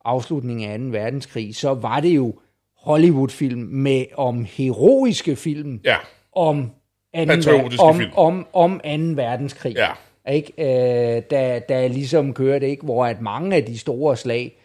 afslutningen 0.06 0.70
af 0.70 0.80
2. 0.80 0.86
verdenskrig, 0.86 1.56
så 1.56 1.74
var 1.74 2.00
det 2.00 2.16
jo 2.16 2.34
Hollywood-film 2.78 3.62
med 3.62 4.06
om 4.16 4.46
heroiske 4.50 5.36
film 5.36 5.82
Ja, 5.84 5.98
om 6.32 6.72
anden, 7.14 7.70
om, 7.80 7.96
film. 7.96 8.12
om, 8.16 8.48
om 8.54 8.80
2. 8.80 8.90
verdenskrig. 9.16 9.76
ja, 9.76 9.90
Ikke? 10.34 10.54
Øh, 10.58 11.22
der, 11.30 11.60
der 11.60 11.88
ligesom 11.88 12.34
kørte, 12.34 12.70
ikke? 12.70 12.84
hvor 12.86 13.06
at 13.06 13.22
mange 13.22 13.56
af 13.56 13.64
de 13.64 13.78
store 13.78 14.18
slag, 14.18 14.60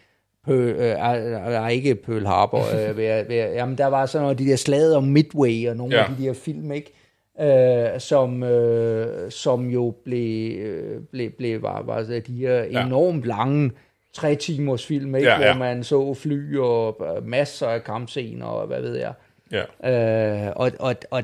pø, 0.45 0.71
øh, 0.71 0.89
er, 0.89 1.13
er 1.49 1.67
ikke 1.67 1.95
Pearl 1.95 2.25
Harbor, 2.25 2.63
øh, 2.89 2.97
ved, 2.97 3.27
ved, 3.27 3.53
jamen 3.53 3.77
der 3.77 3.87
var 3.87 4.05
sådan 4.05 4.23
noget, 4.23 4.39
de 4.39 4.45
der 4.45 4.55
slaget 4.55 4.95
om 4.95 5.03
Midway 5.03 5.69
og 5.69 5.75
nogle 5.77 5.95
ja. 5.95 6.03
Af 6.03 6.09
de 6.17 6.23
der 6.23 6.33
film, 6.33 6.71
ikke? 6.71 6.93
Øh, 7.41 7.99
som, 7.99 8.43
øh, 8.43 9.31
som 9.31 9.69
jo 9.69 9.93
blev, 10.05 10.59
øh, 10.61 11.01
blev, 11.11 11.31
blev 11.31 11.61
var, 11.61 11.81
var 11.81 12.03
så 12.03 12.21
de 12.27 12.33
her 12.33 12.63
Ja. 12.63 12.85
enormt 12.85 13.25
lange 13.25 13.71
tre 14.13 14.35
timers 14.35 14.85
film, 14.85 15.15
ikke? 15.15 15.27
Ja, 15.29 15.39
ja. 15.41 15.51
hvor 15.53 15.59
man 15.59 15.83
så 15.83 16.13
fly 16.13 16.57
og 16.57 17.01
øh, 17.17 17.27
masser 17.27 17.67
af 17.67 17.83
kampscener 17.83 18.45
og 18.45 18.67
hvad 18.67 18.81
ved 18.81 18.97
jeg. 18.97 19.13
Ja. 19.51 19.63
Øh, 20.47 20.53
og 20.55 20.71
og, 20.79 20.95
og 21.11 21.23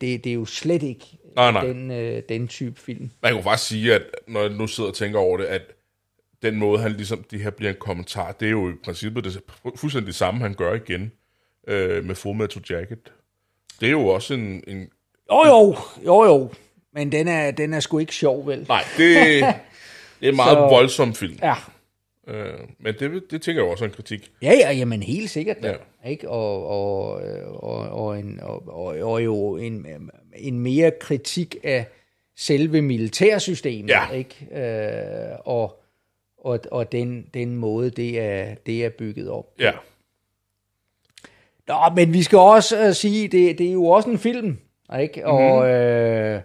det, 0.00 0.24
det 0.24 0.26
er 0.26 0.32
jo 0.34 0.44
slet 0.44 0.82
ikke 0.82 1.04
Nej, 1.36 1.50
nej. 1.50 1.66
Den, 1.66 1.90
øh, 1.90 2.22
den 2.28 2.48
type 2.48 2.80
film. 2.80 3.10
Man 3.22 3.34
kan 3.34 3.42
faktisk 3.42 3.68
sige, 3.68 3.94
at 3.94 4.02
når 4.28 4.40
jeg 4.40 4.50
nu 4.50 4.66
sidder 4.66 4.90
og 4.90 4.96
tænker 4.96 5.18
over 5.18 5.36
det, 5.36 5.44
at 5.44 5.62
den 6.42 6.56
måde, 6.56 6.80
han 6.80 6.92
ligesom, 6.92 7.24
det 7.30 7.40
her 7.40 7.50
bliver 7.50 7.70
en 7.70 7.76
kommentar, 7.80 8.32
det 8.32 8.46
er 8.46 8.50
jo 8.50 8.70
i 8.70 8.74
princippet 8.84 9.24
det, 9.24 9.40
fuldstændig 9.76 10.06
det 10.06 10.14
samme, 10.14 10.40
han 10.40 10.54
gør 10.54 10.74
igen 10.74 11.12
øh, 11.68 12.04
med 12.04 12.14
Full 12.14 12.38
Metal 12.38 12.62
Jacket. 12.70 13.12
Det 13.80 13.86
er 13.86 13.90
jo 13.90 14.06
også 14.06 14.34
en... 14.34 14.64
en 14.66 14.88
Jo 15.32 15.44
jo, 15.46 15.76
jo 16.04 16.24
jo. 16.24 16.50
Men 16.94 17.12
den 17.12 17.28
er, 17.28 17.50
den 17.50 17.74
er 17.74 17.80
sgu 17.80 17.98
ikke 17.98 18.14
sjov, 18.14 18.46
vel? 18.46 18.66
nej, 18.68 18.84
det, 18.96 19.16
det 19.16 19.42
er 19.42 20.28
en 20.28 20.36
meget 20.36 20.56
Så- 20.56 20.68
voldsom 20.68 21.14
film. 21.14 21.38
Ja. 21.42 21.54
Øh, 22.28 22.52
men 22.78 22.94
det, 22.98 23.22
det 23.30 23.42
tænker 23.42 23.62
jeg 23.62 23.70
også 23.70 23.84
er 23.84 23.88
en 23.88 23.94
kritik. 23.94 24.32
Ja, 24.42 24.52
ja, 24.52 24.72
jamen 24.72 25.02
helt 25.02 25.30
sikkert 25.30 25.62
da. 25.62 25.76
Ja. 26.02 26.10
Ikke? 26.10 26.28
Og, 26.28 26.66
og, 26.66 27.10
og, 27.62 27.78
og, 27.88 28.18
en, 28.18 28.40
og, 28.42 28.62
og, 28.68 28.84
og 28.84 29.24
jo 29.24 29.56
en, 29.56 29.86
en 30.36 30.58
mere 30.58 30.90
kritik 31.00 31.56
af 31.62 31.86
selve 32.36 32.82
militærsystemet, 32.82 33.88
Ja. 33.90 34.10
ikke? 34.10 34.46
Øh, 34.52 35.38
og 35.44 35.78
og, 36.44 36.60
og 36.70 36.92
den, 36.92 37.26
den 37.34 37.56
måde, 37.56 37.90
det 37.90 38.20
er, 38.20 38.54
det 38.66 38.84
er 38.84 38.88
bygget 38.88 39.30
op. 39.30 39.46
Ja, 39.58 39.72
Nå, 41.68 41.74
men 41.96 42.12
vi 42.12 42.22
skal 42.22 42.38
også 42.38 42.86
uh, 42.88 42.92
sige, 42.94 43.28
det, 43.28 43.58
det 43.58 43.68
er 43.68 43.72
jo 43.72 43.84
også 43.86 44.10
en 44.10 44.18
film, 44.18 44.58
ikke? 45.00 45.26
Og, 45.26 45.68
øh, 45.70 46.40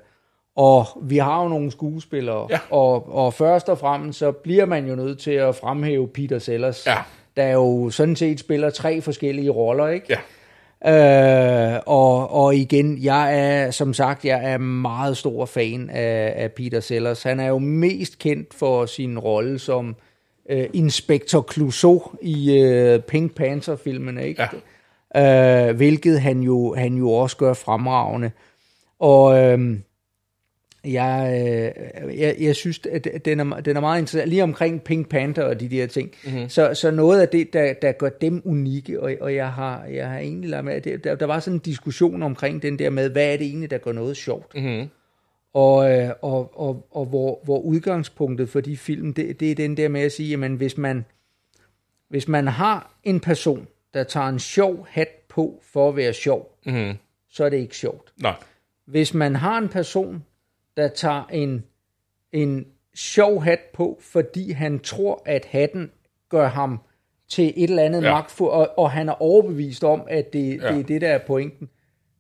og 0.58 0.86
vi 1.02 1.18
har 1.18 1.44
jo 1.44 1.50
nogle 1.50 1.72
skuespillere, 1.72 2.48
Ja. 2.50 2.60
og, 2.70 3.16
og 3.16 3.34
først 3.34 3.70
og 3.70 3.78
fremmest 3.78 4.20
så 4.20 4.32
bliver 4.32 4.66
man 4.66 4.88
jo 4.88 4.96
nødt 4.96 5.20
til 5.20 5.32
at 5.32 5.56
fremhæve 5.56 6.08
Peter 6.08 6.40
Sellers, 6.40 6.86
Ja. 6.88 6.96
der 7.38 7.48
jo 7.52 7.90
sådan 7.90 8.16
set 8.16 8.40
spiller 8.40 8.70
tre 8.70 9.02
forskellige 9.02 9.50
roller, 9.50 9.88
ikke? 9.88 10.06
ja, 10.10 10.18
Øh, 10.86 11.80
og, 11.86 12.32
og 12.34 12.56
igen, 12.56 12.98
jeg 13.04 13.40
er, 13.40 13.72
som 13.72 13.94
sagt, 13.94 14.26
jeg 14.26 14.52
er 14.54 14.58
meget 14.58 15.18
stor 15.18 15.46
fan 15.46 15.90
af, 15.90 16.34
af 16.36 16.52
Peter 16.52 16.80
Sellers. 16.80 17.24
Han 17.24 17.40
er 17.40 17.48
jo 17.48 17.58
mest 17.58 18.20
kendt 18.20 18.54
for 18.54 18.86
sin 18.86 19.20
rolle 19.20 19.60
som 19.60 19.96
øh, 20.50 20.66
Inspector 20.74 21.46
Clouseau 21.54 22.02
i 22.22 22.60
øh, 22.60 23.00
Pink 23.00 23.36
Panther-filmene, 23.36 24.28
ikke? 24.28 24.44
Øh, 25.18 25.76
hvilket 25.76 26.22
han 26.22 26.40
jo, 26.40 26.76
han 26.78 26.94
jo 26.94 27.12
også 27.12 27.38
gør 27.38 27.54
fremragende. 27.54 28.32
Og 29.00 29.38
øh, 29.44 29.78
jeg, 30.86 31.44
øh, 32.08 32.20
jeg, 32.20 32.36
jeg 32.40 32.56
synes, 32.56 32.82
at 32.92 33.26
den 33.26 33.40
er, 33.40 33.60
den 33.60 33.78
er 33.78 33.82
meget 33.82 34.00
interessant, 34.00 34.30
lige 34.30 34.44
omkring 34.44 34.84
Pink 34.84 35.10
Panther 35.10 35.44
og 35.44 35.60
de 35.60 35.70
der 35.70 35.88
ting. 35.88 36.12
Mm-hmm. 36.26 36.50
Så, 36.50 36.74
så 36.74 36.92
noget 36.92 37.22
af 37.22 37.30
det, 37.30 37.54
der, 37.54 37.74
der 37.74 37.92
gør 37.92 38.10
dem 38.10 38.42
unikke, 38.46 39.02
og, 39.02 39.12
og 39.22 39.36
jeg, 39.36 39.54
har, 39.54 39.86
jeg 39.86 40.10
har 40.10 40.18
egentlig 40.18 40.50
lagt 40.50 40.66
med, 40.66 40.82
der, 40.82 41.16
der 41.16 41.26
var 41.26 41.40
sådan 41.40 41.56
en 41.56 41.60
diskussion 41.60 42.24
omkring 42.24 42.62
den 42.62 42.80
der 42.80 42.90
med, 42.90 43.10
hvad 43.10 43.34
er 43.34 43.38
det 43.38 43.48
egentlig, 43.48 43.72
der 43.72 43.78
gør 43.78 43.92
noget 43.92 44.18
sjovt? 44.18 44.56
mm-hmm. 44.56 44.88
Og, 45.54 45.92
øh, 45.92 46.10
og, 46.22 46.60
og, 46.60 46.88
og 46.92 47.06
hvor, 47.06 47.40
hvor 47.44 47.60
udgangspunktet 47.60 48.50
for 48.50 48.62
de 48.62 48.78
film, 48.78 49.14
det, 49.14 49.40
det 49.40 49.52
er 49.52 49.56
den 49.56 49.78
der 49.78 49.88
med 49.90 50.02
at 50.02 50.12
sige, 50.12 50.30
jamen 50.30 50.56
hvis 50.56 50.78
man, 50.78 51.06
hvis 52.10 52.28
man 52.28 52.48
har 52.48 52.94
en 53.04 53.20
person, 53.20 53.68
der 53.94 54.04
tager 54.04 54.28
en 54.28 54.40
sjov 54.40 54.88
hat 54.90 55.08
på 55.30 55.62
for 55.74 55.90
at 55.90 55.96
være 55.96 56.14
sjov, 56.14 56.58
Mm-hmm. 56.66 56.94
så 57.30 57.44
er 57.46 57.50
det 57.50 57.58
ikke 57.58 57.76
sjovt. 57.78 58.14
nej, 58.22 58.36
Hvis 58.86 59.14
man 59.14 59.36
har 59.36 59.58
en 59.58 59.70
person, 59.70 60.24
der 60.78 60.88
tager 60.88 61.24
en, 61.32 61.64
en 62.32 62.66
sjov 62.96 63.44
hat 63.44 63.60
på, 63.74 64.00
fordi 64.02 64.52
han 64.52 64.80
tror, 64.80 65.22
at 65.26 65.46
hatten 65.52 65.92
gør 66.30 66.48
ham 66.48 66.80
til 67.30 67.54
et 67.56 67.70
eller 67.70 67.84
andet 67.84 68.04
Ja. 68.04 68.12
magtfuld, 68.12 68.50
og, 68.52 68.70
og 68.78 68.92
han 68.92 69.10
er 69.10 69.22
overbevist 69.22 69.84
om, 69.84 70.02
at 70.10 70.34
det, 70.34 70.62
Ja. 70.62 70.72
det 70.72 70.80
er 70.80 70.84
det, 70.84 71.02
der 71.02 71.08
er 71.10 71.18
pointen, 71.28 71.70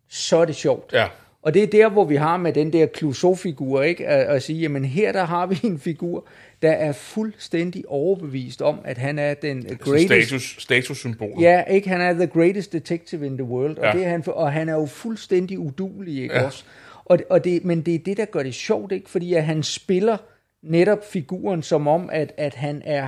så 0.10 0.38
er 0.38 0.46
det 0.46 0.56
sjovt. 0.56 0.94
ja, 0.94 1.08
Og 1.42 1.54
det 1.54 1.64
er 1.64 1.68
der, 1.68 1.90
hvor 1.90 2.06
vi 2.06 2.16
har 2.16 2.38
med 2.38 2.54
den 2.54 2.74
der 2.74 2.88
Clouseau-figur, 2.98 3.82
ikke? 3.82 4.08
At, 4.08 4.36
at 4.36 4.44
sige, 4.44 4.60
jamen 4.60 4.86
her 4.86 5.12
der 5.12 5.24
har 5.24 5.46
vi 5.46 5.60
en 5.64 5.80
figur, 5.80 6.28
der 6.62 6.72
er 6.72 6.92
fuldstændig 6.92 7.84
overbevist 7.88 8.62
om, 8.62 8.80
at 8.86 8.98
han 8.98 9.20
er 9.20 9.34
den 9.34 9.70
Så 9.70 9.76
greatest... 9.80 10.08
status, 10.28 10.56
statussymbol. 10.60 11.42
Ja, 11.42 11.64
ikke? 11.64 11.90
Han 11.90 12.02
er 12.02 12.14
the 12.14 12.28
greatest 12.28 12.74
detective 12.74 13.26
in 13.26 13.38
the 13.38 13.44
world, 13.44 13.78
og, 13.78 13.86
Ja. 13.86 13.92
det 13.92 14.06
er 14.06 14.10
han, 14.10 14.24
og 14.28 14.52
han 14.52 14.70
er 14.70 14.74
jo 14.74 14.86
fuldstændig 14.86 15.60
udulig, 15.60 16.22
ikke 16.22 16.36
Ja. 16.36 16.46
også? 16.46 16.64
Og, 17.10 17.20
og 17.30 17.44
det, 17.44 17.66
men 17.66 17.82
det 17.82 17.96
er 17.96 18.00
det, 18.00 18.18
der 18.18 18.26
gør 18.26 18.44
det 18.44 18.54
sjovt, 18.56 18.92
ikke? 18.92 19.10
Fordi 19.10 19.34
at 19.34 19.44
han 19.44 19.64
spiller 19.64 20.18
netop 20.64 21.06
figuren 21.12 21.64
som 21.64 21.88
om, 21.88 22.10
at, 22.12 22.34
at 22.38 22.54
han 22.54 22.82
er 22.86 23.08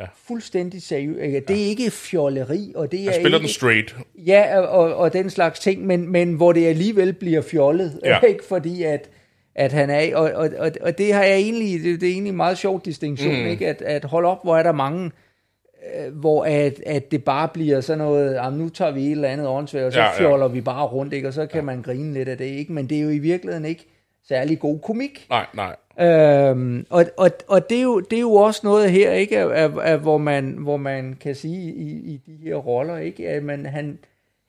Ja. 0.00 0.06
fuldstændig 0.26 0.82
seriøs. 0.82 1.22
Ikke? 1.26 1.40
Det 1.48 1.62
er 1.62 1.66
ikke 1.66 1.90
fjolleri, 1.90 2.72
og 2.74 2.92
det 2.92 3.00
er 3.00 3.04
Han 3.04 3.14
spiller 3.14 3.38
ikke... 3.38 3.46
den 3.46 3.48
straight. 3.54 3.96
Ja, 4.26 4.58
og, 4.60 4.94
og 4.96 5.12
den 5.12 5.30
slags 5.30 5.60
ting, 5.60 5.86
men, 5.86 6.08
men 6.08 6.32
hvor 6.32 6.52
det 6.52 6.66
alligevel 6.66 7.12
bliver 7.12 7.42
fjollet, 7.42 8.00
Ja. 8.04 8.10
ja. 8.14 8.20
ikke? 8.32 8.44
Fordi 8.44 8.82
at, 8.82 9.10
at 9.54 9.72
han 9.72 9.90
er, 9.90 10.16
og, 10.16 10.30
og, 10.30 10.50
og, 10.58 10.70
og 10.80 10.98
det 10.98 11.12
har 11.14 11.24
jeg 11.24 11.36
egentlig, 11.36 11.82
det, 11.82 12.00
det 12.00 12.06
er 12.08 12.12
egentlig 12.12 12.30
en 12.30 12.36
meget 12.36 12.58
sjov 12.58 12.82
distinktion, 12.84 13.34
mm. 13.42 13.46
ikke? 13.46 13.68
At, 13.68 13.82
at 13.82 14.04
hold 14.04 14.26
op, 14.26 14.38
hvor 14.44 14.56
er 14.56 14.62
der 14.62 14.72
mange, 14.72 15.10
hvor 16.12 16.44
at, 16.44 16.82
at 16.86 17.10
det 17.10 17.24
bare 17.24 17.48
bliver 17.48 17.80
sådan 17.80 17.98
noget, 17.98 18.34
jamen, 18.34 18.58
nu 18.58 18.68
tager 18.68 18.90
vi 18.90 19.06
et 19.06 19.10
eller 19.10 19.28
andet 19.28 19.46
åndssvagt, 19.46 19.84
og 19.84 19.92
så 19.92 19.98
Ja, 19.98 20.04
ja, 20.04 20.18
fjoller 20.18 20.48
vi 20.48 20.60
bare 20.60 20.86
rundt, 20.86 21.12
ikke? 21.12 21.28
Og 21.28 21.34
så 21.34 21.46
kan 21.46 21.60
ja. 21.60 21.64
man 21.64 21.82
grine 21.82 22.12
lidt 22.12 22.28
af 22.28 22.38
det, 22.38 22.44
ikke? 22.44 22.72
Men 22.72 22.86
det 22.86 22.98
er 22.98 23.02
jo 23.02 23.08
i 23.08 23.18
virkeligheden 23.18 23.64
ikke 23.64 23.86
særlig 24.28 24.58
god 24.58 24.78
komik. 24.78 25.26
Nej, 25.30 25.46
nej. 25.54 25.76
Øhm, 26.00 26.86
og 26.90 27.04
og, 27.16 27.30
og 27.48 27.70
det, 27.70 27.78
er 27.78 27.82
jo, 27.82 28.00
det 28.00 28.16
er 28.16 28.20
jo 28.20 28.32
også 28.32 28.60
noget 28.64 28.90
her, 28.90 29.12
ikke, 29.12 29.38
af, 29.38 29.64
af, 29.64 29.70
af, 29.82 29.98
hvor, 29.98 30.18
man, 30.18 30.44
hvor 30.58 30.76
man 30.76 31.16
kan 31.20 31.34
sige 31.34 31.74
i, 31.74 31.88
i 31.88 32.20
de 32.26 32.38
her 32.42 32.54
roller, 32.54 32.96
ikke, 32.96 33.28
at 33.28 33.42
man, 33.42 33.66
han, 33.66 33.98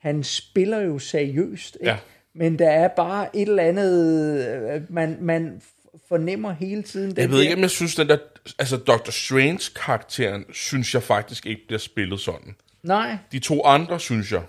han 0.00 0.22
spiller 0.22 0.80
jo 0.80 0.98
seriøst, 0.98 1.76
ikke? 1.80 1.90
Ja. 1.90 1.96
men 2.34 2.58
der 2.58 2.70
er 2.70 2.88
bare 2.88 3.36
et 3.36 3.48
eller 3.48 3.62
andet, 3.62 4.46
øh, 4.74 4.80
man, 4.88 5.16
man 5.20 5.60
fornemmer 6.08 6.52
hele 6.52 6.82
tiden. 6.82 7.10
Den 7.10 7.18
Jeg 7.18 7.30
ved 7.30 7.40
ikke, 7.42 7.54
om 7.54 7.60
jeg 7.60 7.70
synes, 7.70 7.94
den 7.94 8.08
der... 8.08 8.18
Altså, 8.58 8.76
Dr. 8.76 9.10
Strange-karakteren, 9.10 10.44
synes 10.52 10.94
jeg 10.94 11.02
faktisk 11.02 11.46
ikke 11.46 11.62
bliver 11.66 11.78
spillet 11.78 12.20
sådan. 12.20 12.56
Nej, 12.82 13.16
De 13.32 13.38
to 13.38 13.64
andre, 13.64 14.00
synes 14.00 14.32
jeg, 14.32 14.42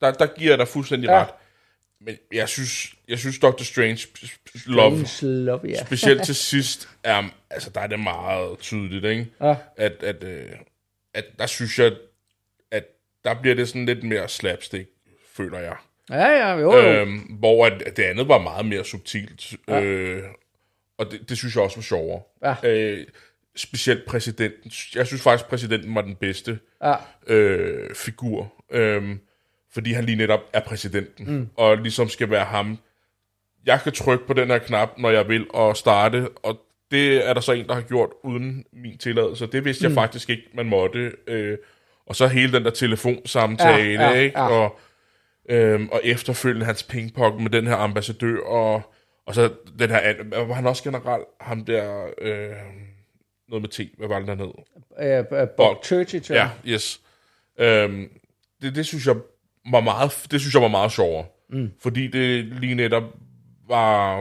der, 0.00 0.12
der 0.12 0.26
giver 0.26 0.50
jeg 0.50 0.58
dig 0.58 0.68
fuldstændig 0.68 1.08
Ja. 1.08 1.20
ret. 1.22 1.28
men 2.00 2.16
jeg 2.32 2.48
synes, 2.48 2.94
jeg 3.08 3.18
synes 3.18 3.38
Doctor 3.38 3.64
Strange 3.64 4.06
Love, 4.66 5.06
Strange 5.06 5.44
Love, 5.44 5.60
ja. 5.68 5.84
specielt 5.84 6.24
til 6.24 6.34
sidst, 6.52 6.88
er, 7.04 7.22
altså 7.50 7.70
der 7.70 7.80
er 7.80 7.86
det 7.86 8.00
meget 8.00 8.58
tydeligt, 8.58 9.04
ikke? 9.04 9.26
Ja. 9.40 9.54
At, 9.76 9.92
at, 10.02 10.24
øh, 10.24 10.46
at 11.14 11.24
der 11.38 11.46
synes 11.46 11.78
jeg, 11.78 11.92
at 12.70 12.84
der 13.24 13.34
bliver 13.40 13.54
det 13.54 13.68
sådan 13.68 13.86
lidt 13.86 14.04
mere 14.04 14.28
slapstick, 14.28 14.88
føler 15.36 15.58
jeg. 15.58 15.76
Ja, 16.10 16.26
ja, 16.28 16.52
jo, 16.54 16.72
jo. 16.72 16.78
Øhm, 16.88 17.18
hvor 17.18 17.66
at 17.66 17.96
det 17.96 18.02
andet 18.02 18.28
var 18.28 18.38
meget 18.38 18.66
mere 18.66 18.84
subtilt. 18.84 19.52
Ja. 19.68 19.80
Øh, 19.82 20.22
og 21.00 21.10
det, 21.10 21.28
det 21.28 21.38
synes 21.38 21.54
jeg 21.54 21.62
også 21.64 21.76
var 21.76 21.82
sjovere. 21.82 22.20
Ja. 22.44 22.54
Øh, 22.70 23.06
specielt 23.56 24.04
præsidenten. 24.06 24.72
Jeg 24.94 25.06
synes 25.06 25.22
faktisk, 25.22 25.48
præsidenten 25.48 25.94
var 25.94 26.00
den 26.02 26.14
bedste 26.14 26.58
Ja. 26.84 26.94
øh, 27.26 27.94
figur. 27.94 28.52
Øh, 28.72 29.16
fordi 29.72 29.92
han 29.92 30.04
lige 30.04 30.16
netop 30.16 30.40
er 30.52 30.60
præsidenten. 30.60 31.34
Mm. 31.36 31.48
Og 31.56 31.76
ligesom 31.76 32.08
skal 32.08 32.30
være 32.30 32.44
ham. 32.44 32.78
Jeg 33.66 33.80
kan 33.82 33.92
trykke 33.92 34.26
på 34.26 34.32
den 34.32 34.48
her 34.48 34.58
knap, 34.58 34.98
når 34.98 35.10
jeg 35.10 35.28
vil, 35.28 35.46
og 35.50 35.76
starte. 35.76 36.28
Og 36.42 36.60
det 36.90 37.28
er 37.28 37.34
der 37.34 37.40
så 37.40 37.52
en, 37.52 37.66
der 37.66 37.74
har 37.74 37.80
gjort 37.82 38.10
uden 38.24 38.64
min 38.72 38.98
tilladelse. 38.98 39.46
Det 39.46 39.64
vidste 39.64 39.84
jeg 39.84 39.92
faktisk 39.92 40.30
ikke, 40.30 40.42
man 40.54 40.66
måtte. 40.66 41.12
Øh, 41.26 41.58
og 42.06 42.16
så 42.16 42.26
hele 42.26 42.52
den 42.52 42.64
der 42.64 42.70
telefonsamtale, 42.70 44.02
Ja, 44.02 44.10
ja, 44.10 44.18
ikke? 44.18 44.38
ja. 44.40 44.48
Og, 44.48 44.78
øhm, 45.48 45.88
og 45.92 46.00
efterfølgende 46.04 46.66
hans 46.66 46.82
pingpong 46.82 47.42
med 47.42 47.50
den 47.50 47.66
her 47.66 47.76
ambassadør, 47.76 48.40
og, 48.40 48.82
og 49.26 49.34
så 49.34 49.54
den 49.78 49.90
her, 49.90 50.44
var 50.44 50.54
han 50.54 50.66
også 50.66 50.82
generelt 50.82 51.24
ham 51.40 51.64
der, 51.64 52.10
øh, 52.18 52.56
noget 53.48 53.62
med 53.62 53.68
T, 53.68 53.98
hvad 53.98 54.08
var 54.08 54.18
det 54.18 54.28
der 54.28 54.34
hed? 54.34 54.52
Øh, 55.32 55.40
øh, 55.40 55.48
Bob 55.48 55.84
Churchill. 55.84 56.24
Ja, 56.30 56.50
yes. 56.66 57.00
Øhm, 57.58 58.08
det, 58.62 58.74
det 58.74 58.86
synes 58.86 59.06
jeg 59.06 59.16
var 59.70 59.80
meget, 59.80 60.26
det 60.30 60.40
synes 60.40 60.54
jeg 60.54 60.62
var 60.62 60.68
meget 60.68 60.92
sjovere. 60.92 61.26
Mm. 61.48 61.70
Fordi 61.80 62.06
det 62.06 62.44
lige 62.44 62.74
netop 62.74 63.02
var 63.68 64.18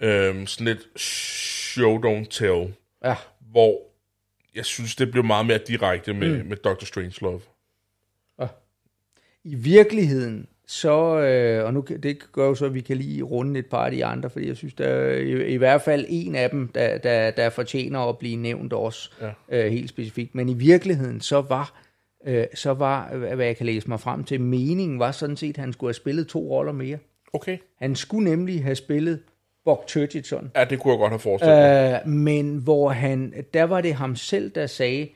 øhm, 0.00 0.46
sådan 0.46 0.66
lidt 0.66 1.00
show 1.00 1.98
don't 1.98 2.26
tell, 2.30 2.74
ja. 3.04 3.16
hvor 3.40 3.80
jeg 4.54 4.64
synes, 4.64 4.96
det 4.96 5.10
blev 5.10 5.24
meget 5.24 5.46
mere 5.46 5.60
direkte 5.68 6.14
med, 6.14 6.42
mm. 6.42 6.48
med 6.48 6.56
Dr. 6.56 6.84
Strangelove. 6.84 7.40
I 9.44 9.54
virkeligheden, 9.54 10.48
så, 10.72 11.18
øh, 11.20 11.64
og 11.64 11.74
nu 11.74 11.80
det 12.02 12.32
gør 12.32 12.46
jo 12.46 12.54
så, 12.54 12.64
at 12.66 12.74
vi 12.74 12.80
kan 12.80 12.96
lige 12.96 13.22
runde 13.22 13.60
et 13.60 13.66
par 13.66 13.84
af 13.84 13.90
de 13.90 14.04
andre, 14.04 14.30
fordi 14.30 14.48
jeg 14.48 14.56
synes, 14.56 14.74
der 14.74 14.86
er 14.86 15.14
i, 15.16 15.46
i 15.52 15.56
hvert 15.56 15.82
fald 15.82 16.04
en 16.08 16.34
af 16.34 16.50
dem, 16.50 16.68
der, 16.74 16.98
der, 16.98 17.30
der 17.30 17.50
fortjener 17.50 18.00
at 18.08 18.18
blive 18.18 18.36
nævnt 18.36 18.72
også, 18.72 19.10
Ja. 19.50 19.64
øh, 19.66 19.72
helt 19.72 19.88
specifikt. 19.88 20.34
Men 20.34 20.48
i 20.48 20.54
virkeligheden, 20.54 21.20
så 21.20 21.40
var, 21.40 21.80
øh, 22.26 22.44
så 22.54 22.74
var, 22.74 23.14
hvad 23.34 23.46
jeg 23.46 23.56
kan 23.56 23.66
læse 23.66 23.88
mig 23.88 24.00
frem 24.00 24.24
til, 24.24 24.40
meningen 24.40 24.98
var 24.98 25.12
sådan 25.12 25.36
set, 25.36 25.50
at 25.50 25.56
han 25.64 25.72
skulle 25.72 25.88
have 25.88 25.94
spillet 25.94 26.26
to 26.26 26.40
roller 26.50 26.72
mere. 26.72 26.98
Okay. 27.32 27.58
Han 27.78 27.96
skulle 27.96 28.30
nemlig 28.30 28.64
have 28.64 28.74
spillet 28.76 29.20
Bok 29.64 29.84
Turgidson, 29.86 30.50
Ja, 30.56 30.64
det 30.64 30.78
kunne 30.80 30.92
jeg 30.92 30.98
godt 30.98 31.10
have 31.12 31.18
forestillet 31.18 31.56
mig. 31.58 32.00
Øh, 32.06 32.12
men 32.12 32.56
hvor 32.56 32.88
han, 32.88 33.34
der 33.54 33.64
var 33.64 33.80
det 33.80 33.94
ham 33.94 34.16
selv, 34.16 34.50
der 34.54 34.66
sagde, 34.66 35.08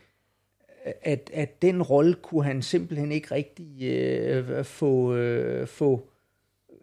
at, 1.03 1.31
at 1.35 1.63
den 1.63 1.83
rolle 1.83 2.15
kunne 2.15 2.45
han 2.45 2.63
simpelthen 2.63 3.13
ikke 3.13 3.35
rigtig 3.35 3.83
øh, 3.83 4.65
få, 4.65 5.15
øh, 5.15 5.67
få, 5.67 6.09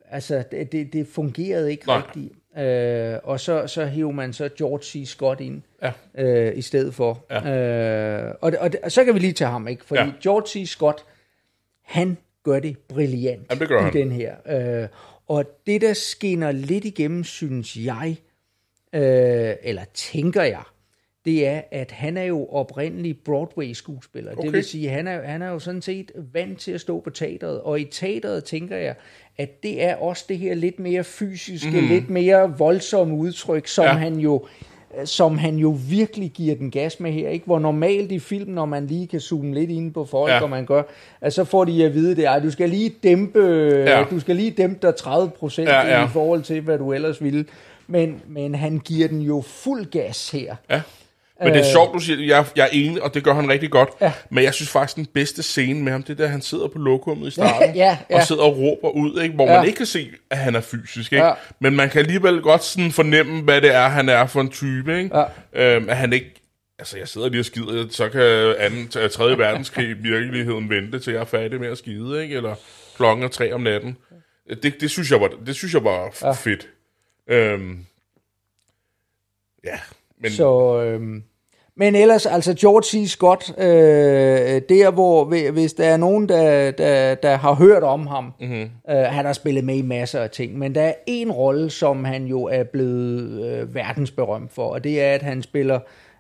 altså 0.10 0.44
det, 0.52 0.94
det- 0.94 1.08
fungerede 1.08 1.72
ikke 1.72 1.88
Nej. 1.88 1.98
rigtigt. 1.98 2.34
Øh, 2.58 3.20
og 3.24 3.40
så, 3.40 3.68
så 3.68 3.86
hævde 3.86 4.14
man 4.14 4.34
så 4.34 4.50
George 4.58 4.84
C. 4.84 5.04
Scott 5.08 5.40
ind 5.42 5.62
Ja. 5.82 5.92
øh, 6.16 6.58
i 6.58 6.62
stedet 6.62 6.94
for. 6.94 7.26
Ja. 7.32 8.28
Øh, 8.28 8.36
og, 8.42 8.54
og, 8.60 8.70
og 8.84 8.92
så 8.92 9.04
kan 9.06 9.14
vi 9.14 9.20
lige 9.20 9.34
tage 9.34 9.50
ham, 9.52 9.68
ikke? 9.68 9.86
Fordi 9.86 10.02
Ja. 10.02 10.12
George 10.24 10.48
C. 10.48 10.70
Scott, 10.70 11.06
han 11.82 12.18
gør 12.44 12.60
det 12.60 12.78
brilliant 12.78 13.46
Jamen, 13.50 13.60
det 13.60 13.68
gør 13.68 13.80
i 13.80 13.84
han. 13.84 13.94
den 13.94 14.12
her. 14.12 14.36
Øh, 14.84 14.88
og 15.28 15.46
det, 15.68 15.82
der 15.82 15.94
skinner 15.94 16.52
lidt 16.52 16.86
igennem, 16.86 17.24
synes 17.24 17.78
jeg, 17.78 18.16
øh, 18.94 19.56
eller 19.64 19.84
tænker 19.94 20.44
jeg, 20.44 20.64
det 21.26 21.48
er, 21.48 21.62
at 21.72 21.92
han 21.92 22.18
er 22.18 22.24
jo 22.24 22.48
oprindelig 22.52 23.18
Broadway-skuespiller. 23.26 24.32
Okay. 24.32 24.44
Det 24.44 24.54
vil 24.54 24.64
sige, 24.64 24.90
at 24.90 24.96
han 24.96 25.08
er, 25.08 25.22
han 25.24 25.42
er 25.42 25.50
jo 25.50 25.60
sådan 25.60 25.82
set 25.82 26.12
vant 26.34 26.60
til 26.60 26.72
at 26.72 26.82
stå 26.82 27.00
på 27.00 27.10
teateret. 27.10 27.62
Og 27.62 27.80
i 27.80 27.84
teateret 27.84 28.44
tænker 28.44 28.78
jeg, 28.78 28.96
at 29.38 29.64
det 29.64 29.84
er 29.84 29.96
også 29.96 30.26
det 30.30 30.38
her 30.38 30.54
lidt 30.54 30.80
mere 30.80 31.04
fysiske, 31.04 31.82
mm. 31.82 31.88
lidt 31.88 32.10
mere 32.10 32.58
voldsomme 32.58 33.16
udtryk, 33.16 33.68
som 33.68 33.86
ja. 33.86 33.92
Han 33.94 34.16
jo 34.16 34.46
som 35.06 35.38
han 35.38 35.56
jo 35.56 35.78
virkelig 35.90 36.32
giver 36.32 36.56
den 36.56 36.72
gas 36.72 37.00
med 37.00 37.12
her, 37.12 37.30
ikke? 37.30 37.46
Hvor 37.46 37.60
normalt 37.60 38.12
i 38.12 38.20
film, 38.20 38.52
når 38.52 38.66
man 38.66 38.88
lige 38.88 39.08
kan 39.08 39.20
zoome 39.20 39.54
lidt 39.54 39.70
ind 39.70 39.94
på 39.94 40.06
folk, 40.06 40.32
ja. 40.32 40.42
Og 40.42 40.50
man 40.50 40.66
gør, 40.66 40.84
at 41.22 41.34
så 41.34 41.44
får 41.44 41.66
de 41.66 41.86
at 41.86 41.94
vide 41.94 42.16
det, 42.16 42.26
at 42.26 42.44
du 42.44 42.52
skal 42.52 42.70
lige 42.70 42.90
dæmpe, 43.04 43.40
ja. 43.88 44.04
Du 44.10 44.20
skal 44.20 44.36
lige 44.36 44.52
dæmpe 44.52 44.88
dig 44.88 44.96
30 44.96 45.30
procent 45.30 45.70
ja. 45.70 45.88
ja. 45.88 46.06
i 46.06 46.10
forhold 46.10 46.44
til, 46.44 46.62
hvad 46.62 46.78
du 46.78 46.94
ellers 46.94 47.24
ville. 47.24 47.46
Men, 47.88 48.22
men 48.28 48.56
han 48.56 48.80
giver 48.80 49.08
den 49.08 49.22
jo 49.22 49.42
fuld 49.42 49.86
gas 49.86 50.32
her. 50.32 50.56
Ja. 50.70 50.82
Men 51.44 51.54
det 51.54 51.60
er 51.60 51.72
sjovt, 51.72 51.94
du 51.94 52.00
siger, 52.00 52.26
jeg, 52.26 52.46
jeg 52.56 52.64
er 52.64 52.70
enig, 52.72 53.02
og 53.04 53.14
det 53.14 53.24
gør 53.24 53.34
han 53.34 53.50
rigtig 53.50 53.72
godt. 53.72 53.90
Øh. 53.90 53.96
Ja. 54.02 54.14
Men 54.30 54.44
jeg 54.44 54.54
synes 54.54 54.70
faktisk, 54.70 54.96
den 54.96 55.06
bedste 55.06 55.44
scene 55.44 55.84
med 55.84 55.92
ham, 55.92 56.04
det 56.04 56.20
er, 56.20 56.24
da 56.26 56.28
han 56.28 56.42
sidder 56.42 56.68
på 56.68 56.78
lokummet 56.80 57.28
i 57.28 57.32
starten, 57.32 57.76
Ja, 57.76 57.98
ja. 58.10 58.16
og 58.16 58.24
sidder 58.24 58.42
og 58.44 58.58
råber 58.58 58.90
ud, 58.90 59.22
ikke? 59.22 59.36
hvor 59.36 59.48
Ja. 59.48 59.58
man 59.58 59.66
ikke 59.68 59.78
kan 59.78 59.86
se, 59.86 60.10
at 60.30 60.38
han 60.38 60.56
er 60.56 60.62
fysisk. 60.62 61.14
Ikke? 61.14 61.26
Ja. 61.26 61.34
Men 61.60 61.76
man 61.76 61.90
kan 61.90 62.00
alligevel 62.00 62.42
godt 62.42 62.64
sådan 62.64 62.92
fornemme, 62.92 63.42
hvad 63.42 63.62
det 63.62 63.76
er, 63.76 63.88
han 63.88 64.10
er 64.10 64.26
for 64.26 64.42
en 64.42 64.50
type. 64.50 64.98
Ikke? 64.98 65.18
Ja. 65.54 65.76
Øhm, 65.76 65.90
at 65.90 65.98
han 65.98 66.14
ikke... 66.14 66.34
Altså, 66.80 66.98
jeg 66.98 67.08
sidder 67.08 67.30
lige 67.30 67.42
og 67.42 67.46
skider, 67.46 67.86
så 67.90 68.10
kan 68.10 68.22
anden, 68.60 68.90
t- 68.96 69.08
3. 69.08 69.38
verdenskrig 69.38 69.90
i 69.90 69.94
virkeligheden 70.12 70.70
vente, 70.70 71.00
til 71.00 71.14
jeg 71.14 71.22
er 71.22 71.26
færdig 71.26 71.60
med 71.60 71.68
at 71.68 71.78
skide, 71.78 72.24
ikke? 72.24 72.36
Eller 72.36 72.56
klokken 72.96 73.24
er 73.26 73.28
tre 73.30 73.54
om 73.54 73.62
natten. 73.62 73.98
Det, 74.64 74.82
det, 74.82 74.92
synes 74.92 75.12
jeg 75.12 75.22
var, 75.22 75.30
det 75.46 75.56
synes 75.56 75.74
jeg 75.74 75.84
var 75.84 76.14
ja. 76.22 76.32
fedt. 76.32 76.68
Øhm, 77.28 77.86
ja, 79.64 79.80
men... 80.22 80.32
Så, 80.32 80.82
øhm, 80.84 81.24
men 81.78 81.96
ellers, 81.96 82.26
altså 82.26 82.54
George 82.60 82.84
C. 82.84 83.10
Scott, 83.12 83.54
øh, 83.58 83.66
der 84.70 84.92
hvor, 84.92 85.26
hvi- 85.26 85.50
hvis 85.52 85.74
der 85.74 85.86
er 85.86 85.98
nogen, 85.98 86.30
der, 86.30 86.72
der, 86.72 87.16
der 87.16 87.36
har 87.36 87.54
hørt 87.54 87.84
om 87.84 88.08
ham, 88.08 88.34
mm-hmm. 88.42 88.70
øh, 88.90 88.96
han 88.96 89.26
har 89.26 89.34
spillet 89.34 89.64
med 89.64 89.76
i 89.76 89.82
masser 89.82 90.20
af 90.20 90.30
ting, 90.30 90.58
men 90.58 90.76
der 90.76 90.82
er 90.82 90.94
en 91.08 91.32
rolle, 91.32 91.70
som 91.70 92.04
han 92.06 92.26
jo 92.26 92.44
er 92.44 92.64
blevet 92.64 93.46
øh, 93.46 93.76
verdensberømt 93.76 94.52
for, 94.54 94.64
og 94.74 94.84
det 94.84 95.02
er, 95.02 95.14
at 95.14 95.22
han 95.22 95.42
spiller 95.44 95.80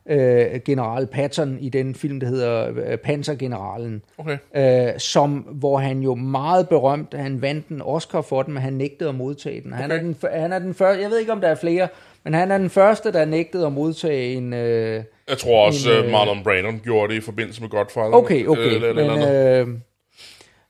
øh, 0.10 0.45
general 0.66 1.08
Patton 1.08 1.58
i 1.60 1.70
den 1.70 1.95
film, 1.95 2.20
der 2.20 2.28
hedder 2.28 2.70
øh, 2.86 2.97
Pansergeneralen. 2.97 4.02
Okay. 4.18 4.38
øh, 4.56 4.99
som, 4.99 5.32
hvor 5.34 5.78
han 5.78 5.99
jo 5.99 6.16
meget 6.16 6.70
berømt, 6.70 7.14
han 7.14 7.41
vandt 7.41 7.68
en 7.68 7.82
Oscar 7.82 8.22
for 8.22 8.41
den, 8.41 8.54
men 8.54 8.64
han 8.64 8.74
nægtede 8.74 9.10
at 9.10 9.16
modtage 9.16 9.62
den. 9.62 9.74
Han, 9.74 9.86
Okay. 9.91 9.97
er 9.97 10.02
den 10.04 10.16
han 10.34 10.54
er 10.54 10.60
den 10.60 10.74
første, 10.74 11.02
jeg 11.02 11.10
ved 11.10 11.20
ikke 11.20 11.32
om 11.32 11.41
der 11.41 11.47
er 11.47 11.56
flere, 11.56 11.88
men 12.24 12.34
han 12.34 12.52
er 12.52 12.58
den 12.58 12.70
første, 12.70 13.12
der 13.14 13.26
nægtede 13.26 13.66
at 13.66 13.74
modtage 13.74 14.34
en... 14.34 14.54
Øh, 14.54 15.04
Jeg 15.32 15.40
tror 15.40 15.66
også, 15.66 15.92
en, 15.92 15.98
at 15.98 16.06
øh, 16.06 16.12
Marlon 16.12 16.44
Brando 16.44 16.72
gjorde 16.84 17.14
det 17.14 17.20
i 17.20 17.22
forbindelse 17.22 17.62
med 17.62 17.70
Godfather. 17.70 18.14
okay, 18.14 18.46
okay, 18.46 18.76
Eller, 18.76 18.90
eller, 18.90 19.12
men, 19.12 19.22
eller, 19.22 19.62
øh, 19.62 19.68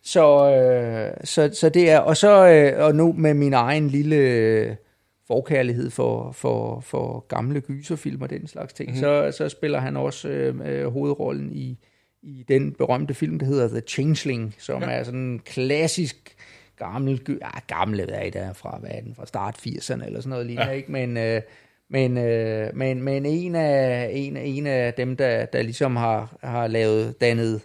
så, 0.04 0.54
øh, 0.54 1.14
så, 1.24 1.50
så 1.54 1.70
det 1.70 1.90
er, 1.90 2.00
og 2.00 2.18
så, 2.18 2.48
øh, 2.48 2.86
og 2.86 2.96
nu 2.96 3.14
med 3.14 3.34
min 3.34 3.54
egen 3.54 3.88
lille 3.88 4.16
øh, 4.16 4.76
forkærlighed 5.28 5.90
for, 5.90 6.32
for, 6.32 6.80
for 6.80 7.26
gamle 7.28 7.62
gyserfilm 7.62 8.22
og 8.22 8.30
den 8.30 8.48
slags 8.48 8.74
ting, 8.74 8.90
mm-hmm. 8.90 9.02
så, 9.02 9.32
så 9.38 9.50
spiller 9.50 9.80
han 9.80 9.98
også 9.98 10.28
øh, 10.28 10.56
øh, 10.66 10.88
hovedrollen 10.88 11.52
i, 11.52 11.78
i 12.24 12.46
den 12.48 12.74
berømte 12.74 13.14
film, 13.14 13.40
der 13.40 13.46
hedder 13.46 13.68
The 13.68 13.82
Changeling, 13.88 14.56
som 14.60 14.82
ja. 14.82 14.90
er 14.90 15.04
sådan 15.04 15.20
en 15.20 15.40
klassisk 15.40 16.36
gammel, 16.78 17.22
ja, 17.42 17.60
gamle, 17.68 18.06
hvad 18.06 18.16
er 18.16 18.24
det 18.24 18.34
der 18.34 18.54
fra, 18.54 18.78
hvad 18.82 18.92
er 18.94 19.02
den, 19.02 19.16
fra 19.16 19.26
start 19.26 19.56
80'erne 19.68 20.06
eller 20.06 20.20
sådan 20.20 20.30
noget 20.30 20.46
lignende, 20.46 20.72
ja. 20.72 20.76
ikke? 20.78 20.92
Men, 20.92 21.18
øh, 21.18 21.42
men, 21.92 22.18
øh, 22.18 22.76
men, 22.76 23.04
men 23.04 23.26
en, 23.26 23.56
af, 23.56 24.10
en, 24.14 24.38
en 24.38 24.68
af 24.68 24.94
dem, 24.94 25.18
der, 25.18 25.46
der 25.46 25.62
ligesom 25.62 25.96
har, 25.96 26.38
har 26.44 26.68
lavet, 26.68 27.22
dannet, 27.22 27.62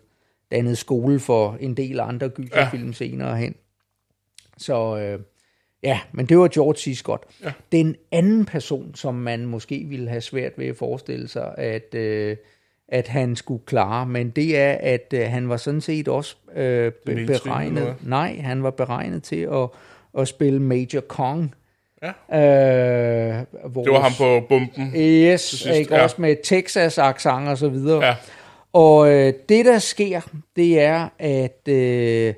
dannet 0.52 0.78
skole 0.78 1.20
for 1.20 1.56
en 1.60 1.74
del 1.74 2.00
andre 2.00 2.28
gyserfilm 2.28 2.86
ja. 2.86 2.92
senere 2.92 3.36
hen. 3.36 3.54
Så 4.58 4.98
øh, 4.98 5.20
ja, 5.82 6.00
men 6.12 6.26
det 6.26 6.38
var 6.38 6.48
George 6.48 6.78
C. 6.78 6.98
Scott. 6.98 7.22
Ja. 7.44 7.52
Den 7.72 7.96
anden 8.12 8.44
person, 8.44 8.94
som 8.94 9.14
man 9.14 9.46
måske 9.46 9.84
ville 9.88 10.08
have 10.08 10.20
svært 10.20 10.52
ved 10.56 10.66
at 10.66 10.76
forestille 10.76 11.28
sig, 11.28 11.54
at, 11.58 11.94
øh, 11.94 12.36
at 12.88 13.08
han 13.08 13.36
skulle 13.36 13.62
klare, 13.66 14.06
men 14.06 14.30
det 14.30 14.58
er, 14.58 14.72
at 14.72 15.12
øh, 15.14 15.26
han 15.28 15.48
var 15.48 15.56
sådan 15.56 15.80
set 15.80 16.08
også 16.08 16.36
øh, 16.54 16.92
be- 16.92 17.26
beregnet, 17.26 17.94
nej, 18.02 18.36
han 18.40 18.62
var 18.62 18.70
beregnet 18.70 19.22
til 19.22 19.48
at, 19.52 19.68
at 20.18 20.28
spille 20.28 20.62
Major 20.62 21.00
Kong. 21.00 21.54
Ja. 22.02 22.08
Øh, 22.32 23.44
det 23.84 23.92
var 23.92 24.00
ham 24.00 24.12
på 24.18 24.46
bomben. 24.48 24.92
Yes, 24.96 25.40
sidst, 25.40 25.66
ikke? 25.66 25.94
ja. 25.94 26.02
også 26.02 26.16
med 26.18 26.36
Texas 26.44 26.98
accent 26.98 27.48
og 27.48 27.58
så 27.58 27.68
videre. 27.68 28.04
Ja. 28.04 28.14
Og 28.72 29.12
øh, 29.12 29.34
det, 29.48 29.64
der 29.64 29.78
sker, 29.78 30.20
det 30.56 30.80
er, 30.80 31.08
at 31.18 31.68
øh, 31.68 32.34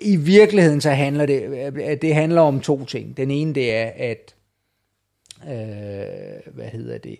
i 0.00 0.16
virkeligheden 0.16 0.80
så 0.80 0.90
handler 0.90 1.26
det, 1.26 1.40
at 1.80 2.02
det 2.02 2.14
handler 2.14 2.40
om 2.40 2.60
to 2.60 2.84
ting. 2.84 3.16
Den 3.16 3.30
ene, 3.30 3.54
det 3.54 3.74
er, 3.74 3.90
at, 3.96 4.34
øh, 5.44 6.54
hvad 6.54 6.68
hedder 6.68 6.98
det, 6.98 7.18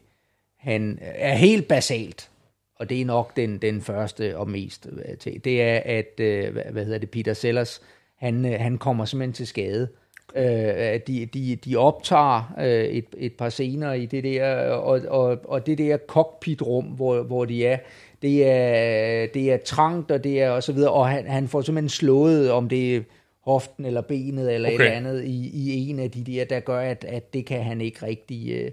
han 0.59 0.99
er 1.01 1.35
helt 1.35 1.69
basalt, 1.69 2.31
og 2.77 2.91
det 2.91 3.01
er 3.01 3.05
nok 3.05 3.37
den, 3.37 3.59
den 3.59 3.83
første 3.83 4.39
og 4.39 4.51
mest 4.51 4.87
øh, 4.93 5.17
til, 5.19 5.45
det 5.45 5.63
er, 5.63 5.81
at, 5.85 6.21
øh, 6.21 6.53
hvad, 6.53 6.63
hvad 6.73 6.85
hedder 6.85 6.99
det, 6.99 7.11
Peter 7.11 7.35
Sellers, 7.35 7.83
han, 8.19 8.45
øh, 8.45 8.61
han 8.61 8.79
kommer 8.79 9.05
simpelthen 9.05 9.33
til 9.33 9.47
skade. 9.47 9.89
Øh, 10.37 11.01
de, 11.07 11.27
de, 11.27 11.57
de 11.57 11.77
optager 11.77 12.55
øh, 12.59 12.85
et, 12.85 13.07
et 13.19 13.33
par 13.33 13.49
scener 13.49 13.93
i 13.93 14.07
det 14.07 14.25
der, 14.25 14.55
og, 14.71 15.01
og, 15.09 15.39
og 15.45 15.67
det 15.67 15.79
der 15.79 15.99
cockpitrum, 16.07 16.85
hvor, 16.85 17.23
hvor 17.23 17.45
de 17.45 17.67
er, 17.67 17.79
det 18.23 18.47
er, 18.47 19.27
det 19.27 19.53
er 19.53 19.57
trangt, 19.57 20.11
og 20.11 20.25
det 20.25 20.43
er 20.43 20.51
og 20.51 20.63
så 20.63 20.73
videre, 20.73 20.91
og 20.91 21.09
han, 21.09 21.27
han 21.27 21.49
får 21.49 21.61
simpelthen 21.61 21.89
slået, 21.89 22.51
om 22.51 22.69
det 22.69 22.97
er 22.97 23.01
hoften 23.45 23.85
eller 23.85 24.01
benet 24.01 24.55
eller 24.55 24.75
okay. 24.75 24.87
et 24.87 24.91
andet 24.91 25.25
i, 25.25 25.51
i 25.55 25.91
en 25.91 25.99
af 25.99 26.11
de 26.11 26.25
der, 26.25 26.45
der 26.45 26.61
gør, 26.61 26.81
at, 26.81 27.05
at 27.09 27.35
det 27.35 27.47
kan 27.47 27.63
han 27.63 27.81
ikke 27.81 28.07
rigtig 28.07 28.53
øh, 28.53 28.71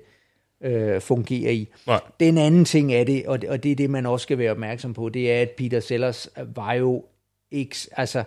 øh, 0.61 1.01
fungere 1.01 1.53
i. 1.53 1.69
Nej. 1.87 1.99
Den 2.19 2.37
anden 2.37 2.65
ting 2.65 2.93
er 2.93 3.03
det, 3.03 3.25
og 3.25 3.41
det, 3.41 3.49
og 3.49 3.63
det 3.63 3.71
er 3.71 3.75
det, 3.75 3.89
man 3.89 4.05
også 4.05 4.23
skal 4.23 4.37
være 4.37 4.51
opmærksom 4.51 4.93
på, 4.93 5.09
det 5.09 5.31
er, 5.31 5.41
at 5.41 5.49
Peter 5.49 5.79
Sellers 5.79 6.29
var 6.55 6.73
jo 6.73 7.05
ikke, 7.51 7.75
altså, 7.91 8.23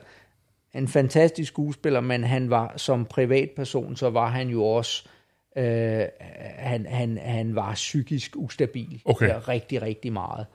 en 0.74 0.88
fantastisk 0.88 1.48
skuespiller, 1.48 2.00
men 2.00 2.24
han 2.24 2.50
var 2.50 2.72
som 2.76 3.04
privatperson, 3.04 3.96
så 3.96 4.10
var 4.10 4.28
han 4.28 4.48
jo 4.48 4.64
også, 4.64 5.08
øh, 5.56 6.04
han, 6.40 6.86
han, 6.86 7.18
han 7.22 7.54
var 7.54 7.74
psykisk 7.74 8.36
ustabil 8.36 9.02
Okay. 9.04 9.28
Ja, 9.28 9.38
rigtig, 9.48 9.82
rigtig 9.82 10.12
meget. 10.12 10.46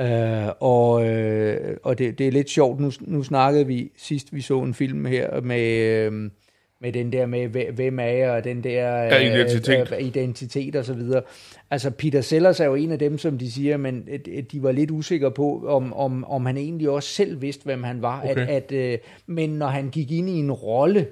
Øh, 0.00 0.52
og 0.60 1.06
øh, 1.06 1.76
og 1.82 1.98
det, 1.98 2.18
det 2.18 2.28
er 2.28 2.32
lidt 2.32 2.50
sjovt, 2.50 2.80
nu, 2.80 2.90
nu 3.00 3.22
snakkede 3.22 3.66
vi, 3.66 3.90
sidst 3.96 4.34
vi 4.34 4.40
så 4.40 4.62
en 4.62 4.74
film 4.74 5.04
her 5.04 5.40
med, 5.40 5.86
øh, 5.86 6.30
med 6.82 6.92
den 6.92 7.12
der 7.12 7.26
med, 7.26 7.48
hve- 7.48 7.70
hvem 7.72 7.98
er 7.98 8.04
jeg, 8.04 8.30
og 8.30 8.44
den 8.44 8.64
der 8.64 8.70
Ja, 9.02 9.18
identitet. 9.18 9.92
øh, 9.92 10.06
identitet 10.06 10.76
og 10.76 10.84
så 10.84 10.94
videre. 10.94 11.22
Altså 11.70 11.90
Peter 11.90 12.20
Sellers 12.20 12.60
er 12.60 12.64
jo 12.64 12.74
en 12.74 12.92
af 12.92 12.98
dem, 12.98 13.18
som 13.18 13.38
de 13.38 13.52
siger, 13.52 13.76
men 13.76 14.08
øh, 14.28 14.42
de 14.52 14.62
var 14.62 14.72
lidt 14.72 14.90
usikre 14.90 15.30
på, 15.30 15.62
om, 15.66 15.92
om, 15.92 16.24
om 16.24 16.46
han 16.46 16.56
egentlig 16.56 16.90
også 16.90 17.08
selv 17.08 17.42
vidste, 17.42 17.64
hvem 17.64 17.82
han 17.82 18.02
var. 18.02 18.20
Okay. 18.30 18.46
At, 18.46 18.48
at, 18.48 18.72
øh, 18.72 18.98
men 19.26 19.50
når 19.50 19.66
han 19.66 19.90
gik 19.90 20.12
ind 20.12 20.28
i 20.28 20.32
en 20.38 20.52
rolle, 20.52 21.06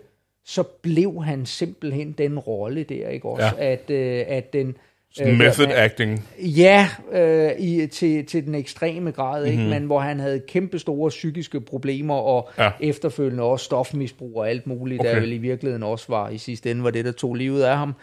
så 0.44 0.62
blev 0.62 1.22
han 1.24 1.46
simpelthen 1.46 2.12
den 2.18 2.38
rolle 2.38 2.82
der, 2.82 3.08
ikke 3.08 3.28
også? 3.28 3.54
Ja. 3.58 3.72
At, 3.72 3.90
øh, 3.90 4.24
at 4.28 4.52
den... 4.52 4.76
Sådan 5.14 5.38
method 5.38 5.66
acting. 5.74 6.28
Ja, 6.38 6.88
øh, 7.12 7.50
i, 7.58 7.86
til, 7.86 8.26
til 8.26 8.46
den 8.46 8.54
ekstreme 8.54 9.12
grad, 9.12 9.42
Mhm. 9.42 9.50
ikke? 9.52 9.64
men 9.64 9.84
hvor 9.84 10.00
han 10.00 10.20
havde 10.20 10.40
kæmpe 10.48 10.78
store 10.78 11.08
psykiske 11.08 11.60
problemer, 11.60 12.14
og 12.14 12.50
Ja. 12.58 12.70
efterfølgende 12.80 13.42
også 13.42 13.64
stofmisbrug 13.64 14.36
og 14.36 14.50
alt 14.50 14.66
muligt, 14.66 15.00
okay. 15.00 15.14
Der 15.14 15.20
vel 15.20 15.32
i 15.32 15.38
virkeligheden 15.38 15.82
også 15.82 16.04
var 16.08 16.28
i 16.28 16.38
sidste 16.38 16.70
ende, 16.70 16.84
var 16.84 16.90
det, 16.90 17.04
der 17.04 17.12
tog 17.12 17.34
livet 17.34 17.62
af 17.62 17.76
ham. 17.76 17.94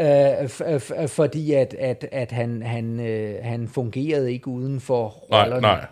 Øh, 0.00 1.08
fordi 1.08 1.52
at, 1.52 1.74
at, 1.78 2.06
at 2.12 2.32
han, 2.32 2.62
han, 2.62 3.00
øh, 3.00 3.34
han 3.42 3.68
fungerede 3.68 4.32
ikke 4.32 4.48
uden 4.48 4.80
for 4.80 5.24
Nej, 5.30 5.40
rollerne. 5.42 5.60
nej. 5.62 5.86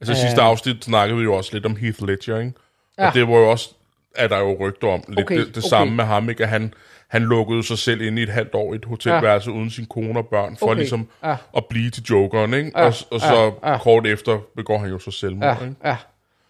Altså 0.00 0.14
sidste 0.14 0.40
afsnit 0.42 0.84
snakkede 0.84 1.18
vi 1.18 1.24
jo 1.24 1.34
også 1.34 1.50
lidt 1.52 1.66
om 1.66 1.76
Heath 1.76 2.02
Ledger, 2.06 2.38
ikke? 2.38 2.52
Og 2.98 3.04
Ja. 3.04 3.10
det 3.14 3.28
var 3.28 3.34
jo 3.38 3.50
også, 3.50 3.70
at 4.16 4.30
der 4.30 4.36
er 4.36 4.40
jo 4.40 4.56
rygter 4.60 4.88
om 4.88 5.04
lidt 5.08 5.20
Okay, 5.20 5.36
det, 5.38 5.46
det 5.46 5.56
okay. 5.58 5.68
samme 5.68 5.94
med 5.96 6.04
ham, 6.04 6.30
ikke? 6.30 6.42
At 6.42 6.48
han, 6.48 6.74
han 7.12 7.22
lukkede 7.22 7.62
sig 7.62 7.78
selv 7.78 8.00
ind 8.00 8.18
i 8.18 8.22
et 8.22 8.28
halvt 8.28 8.54
år 8.54 8.72
i 8.72 8.76
et 8.76 8.84
hotelværelse 8.84 9.50
uden 9.50 9.70
sin 9.70 9.86
kone 9.86 10.18
og 10.18 10.26
børn, 10.26 10.56
for 10.56 10.66
Okay, 10.66 10.76
ligesom 10.78 11.08
ja. 11.24 11.36
at 11.56 11.64
blive 11.66 11.90
til 11.90 12.02
jokeren, 12.10 12.54
ikke? 12.54 12.72
Ja, 12.76 12.82
Og, 12.86 12.94
og 13.10 13.20
så 13.20 13.52
ja, 13.62 13.70
ja. 13.72 13.78
kort 13.78 14.06
efter 14.06 14.38
begår 14.56 14.78
han 14.78 14.90
jo 14.90 14.98
så 14.98 15.10
selvmord, 15.10 15.56
Ja, 15.60 15.64
ikke? 15.64 15.76
ja. 15.84 15.96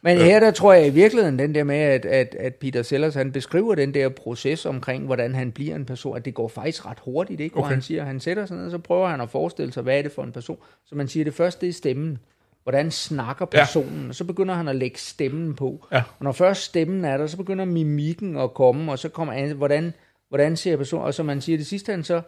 Men 0.04 0.16
her 0.18 0.40
der 0.40 0.50
tror 0.50 0.72
jeg 0.72 0.86
i 0.86 0.90
virkeligheden 0.90 1.38
den 1.38 1.54
der 1.54 1.64
med, 1.64 1.76
at, 1.76 2.04
at, 2.04 2.36
at 2.40 2.54
Peter 2.54 2.82
Sellers 2.82 3.14
han 3.14 3.32
beskriver 3.32 3.74
den 3.74 3.94
der 3.94 4.08
proces 4.08 4.66
omkring, 4.66 5.06
hvordan 5.06 5.34
han 5.34 5.52
bliver 5.52 5.76
en 5.76 5.84
person, 5.84 6.16
at 6.16 6.24
det 6.24 6.34
går 6.34 6.48
faktisk 6.48 6.86
ret 6.86 6.98
hurtigt, 7.04 7.40
ikke? 7.40 7.52
Hvor 7.54 7.62
Okay. 7.62 7.72
han 7.72 7.82
siger, 7.82 8.04
han 8.04 8.20
sætter 8.20 8.46
sig 8.46 8.56
ned, 8.56 8.64
og 8.64 8.70
så 8.70 8.78
prøver 8.78 9.08
han 9.08 9.20
at 9.20 9.30
forestille 9.30 9.72
sig, 9.72 9.82
hvad 9.82 9.98
er 9.98 10.02
det 10.02 10.12
for 10.12 10.22
en 10.22 10.32
person. 10.32 10.58
Så 10.86 10.94
man 10.94 11.08
siger, 11.08 11.24
det 11.24 11.34
første 11.34 11.60
det 11.60 11.68
er 11.68 11.72
stemmen. 11.76 12.18
Hvordan 12.62 12.90
snakker 12.90 13.46
Ja. 13.52 13.58
personen? 13.58 14.08
Og 14.08 14.14
så 14.14 14.24
begynder 14.24 14.54
han 14.54 14.68
at 14.68 14.76
lægge 14.76 14.98
stemmen 14.98 15.54
på. 15.54 15.86
Ja. 15.92 16.02
Og 16.18 16.24
når 16.24 16.32
først 16.32 16.62
stemmen 16.62 17.04
er 17.04 17.16
der, 17.16 17.26
så 17.26 17.36
begynder 17.36 17.64
mimikken 17.64 18.36
at 18.36 18.54
komme, 18.54 18.92
og 18.92 18.98
så 18.98 19.08
kommer 19.08 19.34
an, 19.34 19.52
hvordan, 19.56 19.94
hvordan 20.32 20.56
ser 20.56 20.76
personen, 20.76 21.06
og 21.06 21.14
så 21.14 21.22
man 21.22 21.40
siger, 21.40 21.58
det 21.58 21.66
sidste 21.66 21.92
han 21.92 22.04
så 22.04 22.22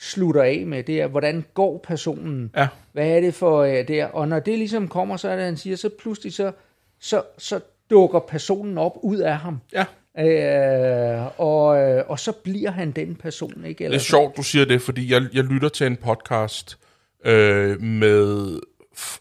slutter 0.00 0.42
af 0.42 0.64
med, 0.66 0.82
det 0.82 1.00
er, 1.00 1.06
hvordan 1.06 1.44
går 1.54 1.78
personen? 1.78 2.50
Ja. 2.56 2.68
Hvad 2.92 3.08
er 3.08 3.20
det 3.20 3.34
for 3.34 3.62
øh, 3.62 3.88
der? 3.88 4.06
Og 4.06 4.28
når 4.28 4.40
det 4.40 4.58
ligesom 4.58 4.88
kommer, 4.88 5.16
så 5.16 5.28
er 5.28 5.36
det, 5.36 5.44
han 5.44 5.56
siger, 5.56 5.76
så 5.76 5.90
pludselig 5.98 6.32
så, 6.32 6.52
så, 7.00 7.22
så 7.38 7.60
dukker 7.90 8.18
personen 8.18 8.78
op 8.78 8.92
ud 9.02 9.18
af 9.18 9.38
ham. 9.38 9.60
Ja. 9.72 9.84
Øh, 10.18 11.40
og, 11.40 11.82
øh, 11.82 12.04
og 12.06 12.20
så 12.20 12.32
bliver 12.32 12.70
han 12.70 12.90
den 12.90 13.14
person, 13.14 13.64
ikke? 13.64 13.78
Det 13.78 13.84
Eller 13.84 13.98
er 13.98 14.02
sjovt, 14.02 14.36
du 14.36 14.42
siger 14.42 14.64
det, 14.64 14.82
fordi 14.82 15.12
jeg, 15.12 15.22
jeg 15.32 15.44
lytter 15.44 15.68
til 15.68 15.86
en 15.86 15.96
podcast 15.96 16.78
øh, 17.24 17.82
med 17.82 18.60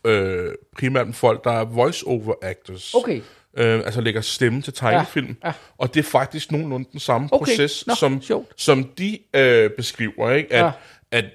øh, 0.06 0.52
primært 0.78 1.16
folk, 1.16 1.44
der 1.44 1.52
er 1.52 1.66
voice-over 1.66 2.34
actors. 2.42 2.94
Okay. 2.94 3.22
Øh, 3.58 3.80
altså 3.86 4.01
lægger 4.01 4.22
stemme 4.22 4.62
til 4.62 4.74
tegnefilm. 4.74 5.36
Ja, 5.43 5.47
ja. 5.47 5.54
Og 5.78 5.93
det 5.93 5.99
er 5.99 6.10
faktisk 6.10 6.51
nogenlunde 6.51 6.89
den 6.91 6.99
samme 6.99 7.30
Okay. 7.32 7.45
proces, 7.45 7.88
Nå, 7.88 7.95
som, 7.95 8.22
sjovt. 8.22 8.62
som 8.62 8.84
de 8.84 9.20
øh, 9.36 9.70
beskriver. 9.78 10.32
Ikke? 10.32 10.54
At, 10.54 10.66
Ja. 10.66 10.72
at 11.12 11.26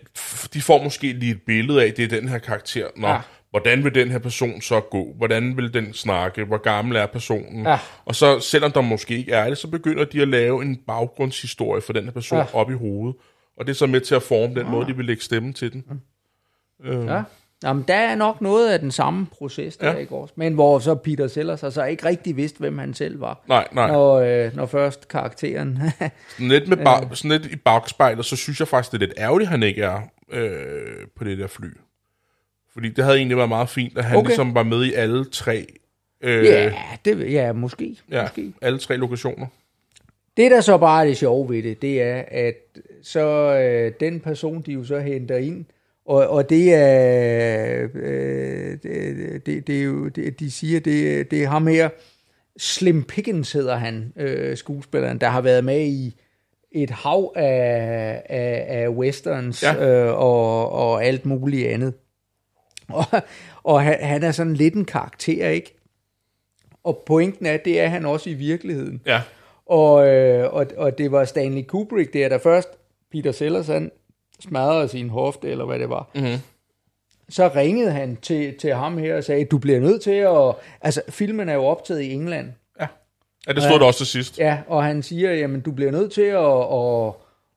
de 0.55 0.63
får 0.63 0.83
måske 0.83 1.13
lige 1.13 1.33
et 1.33 1.43
billede 1.47 1.83
af, 1.85 1.95
det 1.95 2.05
er 2.05 2.09
den 2.21 2.29
her 2.29 2.39
karakter. 2.39 2.87
Nå, 2.97 3.09
Ja. 3.09 3.19
hvordan 3.51 3.85
vil 3.85 3.95
den 3.95 4.11
her 4.11 4.19
person 4.19 4.61
så 4.61 4.81
gå? 4.81 5.15
Hvordan 5.17 5.57
vil 5.57 5.75
den 5.75 5.93
snakke? 5.95 6.45
Hvor 6.45 6.63
gammel 6.63 6.97
er 6.97 7.07
personen? 7.07 7.67
Ja. 7.67 7.79
Og 8.05 8.15
så, 8.15 8.41
selvom 8.41 8.73
der 8.73 8.81
måske 8.81 9.17
ikke 9.19 9.33
er 9.33 9.49
det, 9.49 9.59
så 9.59 9.69
begynder 9.69 10.05
de 10.05 10.23
at 10.23 10.29
lave 10.29 10.63
en 10.63 10.77
baggrundshistorie 10.87 11.83
for 11.83 11.93
den 11.93 12.05
her 12.05 12.11
person 12.13 12.39
Ja. 12.39 12.45
op 12.53 12.71
i 12.71 12.75
hovedet. 12.75 13.17
Og 13.59 13.67
det 13.67 13.73
er 13.73 13.77
så 13.77 13.87
med 13.87 14.01
til 14.01 14.15
at 14.15 14.23
forme 14.23 14.55
den 14.55 14.71
måde, 14.71 14.87
de 14.87 14.97
vil 14.97 15.05
lægge 15.07 15.23
stemme 15.23 15.53
til 15.53 15.73
den. 15.73 15.85
Ja. 16.85 17.23
Jamen, 17.65 17.85
der 17.89 17.95
er 17.95 18.15
nok 18.15 18.41
noget 18.41 18.73
af 18.73 18.79
den 18.81 18.91
samme 18.91 19.27
proces 19.27 19.77
der, 19.77 19.91
Ja. 19.91 19.97
ikke 19.97 20.15
også? 20.15 20.35
Men 20.37 20.55
hvor 20.55 20.79
så 20.79 20.95
Peter 20.95 21.29
Sellers 21.29 21.61
har 21.61 21.71
så 21.71 21.85
ikke 21.85 22.05
rigtig 22.05 22.37
vidst, 22.37 22.59
hvem 22.59 22.79
han 22.79 22.95
selv 22.95 23.21
var. 23.21 23.45
Nej, 23.49 23.69
nej. 23.73 23.91
Når, 23.91 24.15
øh, 24.15 24.57
når 24.57 24.67
først 24.67 25.09
karakteren... 25.09 25.79
Sådan 26.37 26.49
lidt, 26.49 26.69
med 26.69 26.77
bag, 26.77 27.09
sådan 27.13 27.31
lidt 27.31 27.53
i 27.53 27.57
bagspejlet, 27.57 28.25
så 28.25 28.37
synes 28.37 28.61
jeg 28.61 28.69
faktisk, 28.69 28.93
det 28.93 29.03
er 29.03 29.07
lidt 29.07 29.19
ærgerligt, 29.19 29.51
han 29.51 29.63
ikke 29.63 29.83
er 29.83 30.01
øh, 30.33 31.07
på 31.17 31.25
det 31.25 31.39
der 31.39 31.47
fly. 31.47 31.67
Fordi 32.73 32.89
det 32.89 33.05
havde 33.05 33.17
egentlig 33.17 33.37
været 33.37 33.49
meget 33.49 33.69
fint, 33.69 33.99
at 33.99 34.05
han. 34.05 34.17
Okay. 34.17 34.27
ligesom 34.27 34.55
var 34.55 34.63
med 34.63 34.85
i 34.85 34.93
alle 34.93 35.25
tre, 35.25 35.67
øh, 36.21 36.45
ja, 36.45 36.73
det, 37.05 37.33
ja, 37.33 37.53
måske. 37.53 37.97
ja, 38.11 38.23
måske. 38.23 38.53
alle 38.63 38.79
tre 38.79 38.97
lokationer. 38.97 39.47
Det, 40.37 40.51
der 40.51 40.61
så 40.61 40.79
bare 40.79 41.03
er 41.03 41.07
det 41.09 41.17
sjove 41.17 41.49
ved 41.49 41.63
det, 41.63 41.83
det 41.83 42.03
er, 42.03 42.25
at 42.29 42.55
så 43.03 43.21
øh, 43.59 43.93
den 44.01 44.21
person, 44.21 44.63
de 44.63 44.73
jo 44.73 44.85
så 44.85 44.99
henter 44.99 45.37
ind, 45.37 45.65
og, 46.09 46.29
og 46.29 46.51
det 46.51 46.75
er, 46.75 47.89
øh, 47.95 48.73
det, 48.83 49.47
det, 49.47 49.67
det 49.67 49.79
er 49.79 49.83
jo, 49.83 50.09
det, 50.09 50.41
de 50.41 50.51
siger, 50.51 50.81
det, 50.81 51.31
det 51.31 51.43
er 51.43 51.49
ham 51.49 51.67
her, 51.67 51.89
Slim 52.57 53.05
Pickens 53.05 53.53
hedder 53.53 53.77
han, 53.77 54.13
øh, 54.17 54.57
skuespilleren, 54.57 55.19
der 55.21 55.29
har 55.29 55.41
været 55.41 55.65
med 55.65 55.87
i 55.87 56.21
et 56.73 56.91
hav 56.91 57.33
af, 57.37 58.23
af, 58.29 58.67
af 58.69 58.89
westerns 58.89 59.63
Ja. 59.63 59.73
ja. 59.73 60.05
øh, 60.05 60.15
og, 60.15 60.73
og 60.73 61.05
alt 61.05 61.27
muligt 61.27 61.69
andet. 61.69 61.95
Og, 62.89 63.05
og 63.63 63.83
han, 63.83 63.97
han 64.01 64.23
er 64.23 64.33
sådan 64.33 64.55
lidt 64.55 64.75
en 64.75 64.85
karakter, 64.85 65.49
ikke? 65.49 65.75
Og 66.85 67.03
pointen 67.07 67.47
er, 67.47 67.57
det 67.57 67.81
er 67.81 67.89
han 67.89 68.07
også 68.07 68.31
i 68.31 68.35
virkeligheden. 68.35 69.03
Ja, 69.07 69.21
Og, 69.67 70.09
øh, 70.09 70.53
og, 70.55 70.67
og 70.77 70.99
det 70.99 71.13
var 71.13 71.25
Stanley 71.25 71.63
Kubrick 71.63 72.13
der, 72.13 72.29
der 72.29 72.39
først 72.39 72.69
Peter 73.13 73.33
Sellers, 73.33 73.67
han 73.67 73.91
smadrede 74.41 74.89
sin 74.89 75.09
hofte, 75.11 75.49
eller 75.51 75.65
hvad 75.65 75.79
det 75.79 75.91
var. 75.91 76.09
Mhm. 76.15 76.37
Så 77.29 77.51
ringede 77.57 77.91
han 77.91 78.17
til, 78.17 78.55
til 78.59 78.75
ham 78.75 78.99
her 78.99 79.17
og 79.17 79.25
sagde, 79.25 79.45
du 79.45 79.59
bliver 79.59 79.81
nødt 79.81 80.03
til 80.03 80.11
at... 80.11 80.55
Altså, 80.81 81.03
filmen 81.09 81.49
er 81.49 81.55
jo 81.55 81.65
optaget 81.65 82.01
i 82.01 82.13
England. 82.13 82.53
ja. 82.81 82.87
Ja, 83.47 83.53
det 83.53 83.63
stod 83.63 83.73
ja. 83.73 83.79
der 83.79 83.85
også 83.85 83.99
til 83.99 84.07
sidst. 84.07 84.39
Ja, 84.39 84.59
og 84.67 84.85
han 84.85 85.03
siger, 85.03 85.35
jamen, 85.35 85.61
du 85.61 85.73
bliver 85.73 85.91
nødt 85.91 86.13
til 86.13 86.23
at... 86.23 86.75
at 86.75 87.13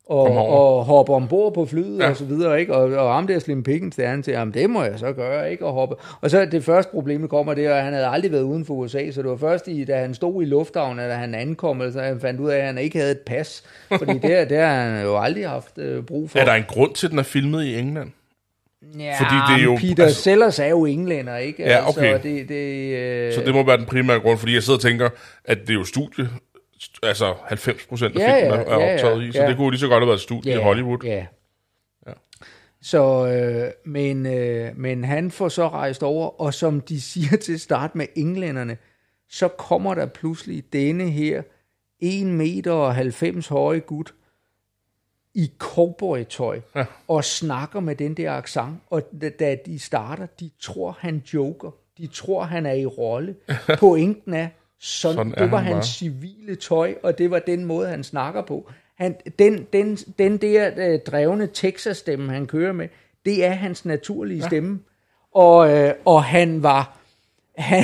og, 0.05 0.47
og 0.47 0.83
hoppe 0.85 1.13
ombord 1.13 1.53
på 1.53 1.65
flyet 1.65 1.99
Ja. 1.99 2.09
og 2.09 2.17
så 2.17 2.25
videre, 2.25 2.59
ikke? 2.59 2.75
Og, 2.75 2.83
og 3.07 3.13
ham 3.13 3.27
der 3.27 3.39
Slim 3.39 3.63
Pickens, 3.63 3.95
der 3.95 4.07
han 4.07 4.23
siger, 4.23 4.37
jamen 4.39 4.53
det 4.53 4.69
må 4.69 4.83
jeg 4.83 4.93
så 4.99 5.11
gøre, 5.13 5.51
ikke? 5.51 5.65
Og 5.65 5.73
hoppe. 5.73 5.95
Og 6.21 6.29
så 6.29 6.45
det 6.45 6.63
første 6.63 6.91
problem, 6.91 7.21
der 7.21 7.27
kommer, 7.27 7.53
det 7.53 7.65
er, 7.65 7.75
at 7.75 7.83
han 7.83 7.93
havde 7.93 8.07
aldrig 8.07 8.31
været 8.31 8.41
uden 8.43 8.65
for 8.65 8.73
USA, 8.73 9.11
så 9.11 9.21
det 9.21 9.29
var 9.29 9.37
først, 9.37 9.67
i, 9.67 9.83
da 9.83 9.97
han 9.99 10.13
stod 10.13 10.41
i 10.43 10.45
lufthavnen, 10.45 10.99
at 10.99 11.15
han 11.17 11.35
ankom, 11.35 11.91
så 11.93 12.01
han 12.01 12.19
fandt 12.21 12.39
ud 12.39 12.49
af, 12.49 12.57
at 12.57 12.65
han 12.65 12.77
ikke 12.77 12.97
havde 12.99 13.11
et 13.11 13.19
pas. 13.19 13.63
Fordi 13.97 14.17
der, 14.27 14.45
der 14.45 14.65
har 14.65 14.89
han 14.89 15.03
jo 15.03 15.17
aldrig 15.19 15.49
haft 15.49 15.77
øh, 15.77 16.03
brug 16.03 16.29
for. 16.29 16.39
Er 16.39 16.45
der 16.45 16.53
en 16.53 16.65
grund 16.67 16.93
til, 16.93 17.07
at 17.07 17.11
den 17.11 17.19
er 17.19 17.23
filmet 17.23 17.63
i 17.63 17.79
England? 17.79 18.09
Ja, 18.99 19.13
fordi 19.19 19.35
det 19.53 19.59
er 19.61 19.63
jo- 19.63 19.77
Peter 19.81 20.03
altså- 20.03 20.21
Sellers 20.21 20.59
er 20.59 20.65
jo 20.67 20.85
englænder, 20.85 21.37
ikke? 21.37 21.63
Ja, 21.63 21.89
okay. 21.89 22.01
Altså, 22.13 22.27
det, 22.27 22.49
det, 22.49 22.55
øh, 22.97 23.33
Så 23.33 23.41
det 23.45 23.53
må 23.53 23.63
være 23.63 23.77
den 23.77 23.85
primære 23.85 24.19
grund, 24.19 24.37
fordi 24.37 24.53
jeg 24.53 24.63
sidder 24.63 24.77
og 24.77 24.81
tænker, 24.81 25.09
at 25.45 25.57
det 25.61 25.69
er 25.69 25.73
jo 25.73 25.83
studie, 25.83 26.29
altså 27.03 27.35
90 27.43 27.85
procent 27.87 28.15
af 28.15 28.19
Ja, 28.19 28.39
filmen 28.41 28.67
ja, 28.67 28.73
er 28.75 28.79
ja, 28.85 28.93
optaget 28.93 29.23
i, 29.23 29.31
så 29.31 29.41
ja. 29.41 29.47
det 29.49 29.57
kunne 29.57 29.71
lige 29.71 29.79
så 29.79 29.87
godt 29.87 30.01
have 30.01 30.07
været 30.07 30.17
et 30.17 30.21
studie 30.23 30.53
i 30.53 30.55
Hollywood. 30.57 31.03
Ja. 31.03 31.25
Ja. 32.07 32.13
Så, 32.81 33.27
øh, 33.27 33.71
men, 33.85 34.25
øh, 34.25 34.77
men 34.77 35.03
han 35.03 35.31
får 35.31 35.49
så 35.49 35.67
rejst 35.67 36.03
over, 36.03 36.41
og 36.41 36.53
som 36.53 36.81
de 36.81 37.01
siger 37.11 37.37
til 37.37 37.59
start 37.59 37.95
med 37.95 38.05
englænderne, 38.15 38.77
så 39.29 39.47
kommer 39.47 39.93
der 39.95 40.05
pludselig 40.05 40.63
denne 40.73 41.09
her 41.09 41.41
1 41.99 42.27
meter 42.27 42.71
og 42.71 42.95
90 42.95 43.47
høje 43.47 43.79
gut 43.79 44.13
i 45.33 45.51
cowboytøj 45.57 46.59
Ja. 46.75 46.85
og 47.07 47.23
snakker 47.25 47.79
med 47.79 47.95
den 47.95 48.13
der 48.13 48.31
accent, 48.31 48.75
og 48.89 49.01
da- 49.21 49.29
da 49.29 49.57
de 49.65 49.79
starter, 49.79 50.25
de 50.25 50.49
tror, 50.61 50.97
han 50.99 51.23
joker. 51.33 51.71
De 51.97 52.07
tror, 52.07 52.43
han 52.43 52.65
er 52.65 52.73
i 52.73 52.85
rolle. 52.85 53.35
Pointen 53.79 54.33
er, 54.33 54.47
sådan, 54.81 55.15
Sådan 55.15 55.31
det 55.31 55.51
var 55.51 55.57
han 55.57 55.73
hans 55.73 55.75
bare. 55.75 55.83
civile 55.83 56.55
tøj, 56.55 56.95
og 57.03 57.17
det 57.17 57.31
var 57.31 57.39
den 57.39 57.65
måde, 57.65 57.87
han 57.87 58.03
snakker 58.03 58.41
på. 58.41 58.71
Han, 58.97 59.15
den, 59.39 59.67
den, 59.73 59.95
den 59.95 60.37
der 60.37 60.71
øh, 60.77 60.99
drevne 60.99 61.47
Texas-stemme, 61.53 62.31
han 62.31 62.47
kører 62.47 62.73
med, 62.73 62.87
det 63.25 63.45
er 63.45 63.51
hans 63.51 63.85
naturlige 63.85 64.39
ja. 64.39 64.47
stemme. 64.47 64.79
Og, 65.33 65.71
øh, 65.71 65.93
og 66.05 66.23
han 66.23 66.63
var... 66.63 66.97
Han, 67.61 67.83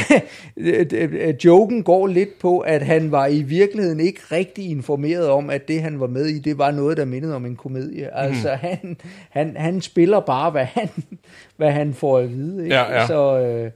øh, 0.57 0.85
øh, 0.91 1.35
joken 1.45 1.83
går 1.83 2.07
lidt 2.07 2.39
på, 2.39 2.59
at 2.59 2.81
han 2.81 3.11
var 3.11 3.27
i 3.27 3.41
virkeligheden 3.41 3.99
ikke 3.99 4.21
rigtig 4.31 4.69
informeret 4.69 5.29
om, 5.29 5.49
at 5.49 5.67
det 5.67 5.81
han 5.81 5.99
var 5.99 6.07
med 6.07 6.25
i, 6.25 6.39
det 6.39 6.57
var 6.57 6.71
noget, 6.71 6.97
der 6.97 7.05
mindede 7.05 7.35
om 7.35 7.45
en 7.45 7.55
komedie. 7.55 8.15
Altså 8.15 8.49
han, 8.49 8.97
han, 9.29 9.55
han 9.57 9.81
spiller 9.81 10.19
bare, 10.19 10.51
hvad 10.51 10.65
han, 10.65 10.89
hvad 11.57 11.71
han 11.71 11.93
får 11.93 12.17
at 12.17 12.29
vide. 12.29 12.63
Ikke? 12.63 12.75
Ja, 12.75 12.93
ja. 12.93 13.07
Så, 13.07 13.39
øh, 13.39 13.71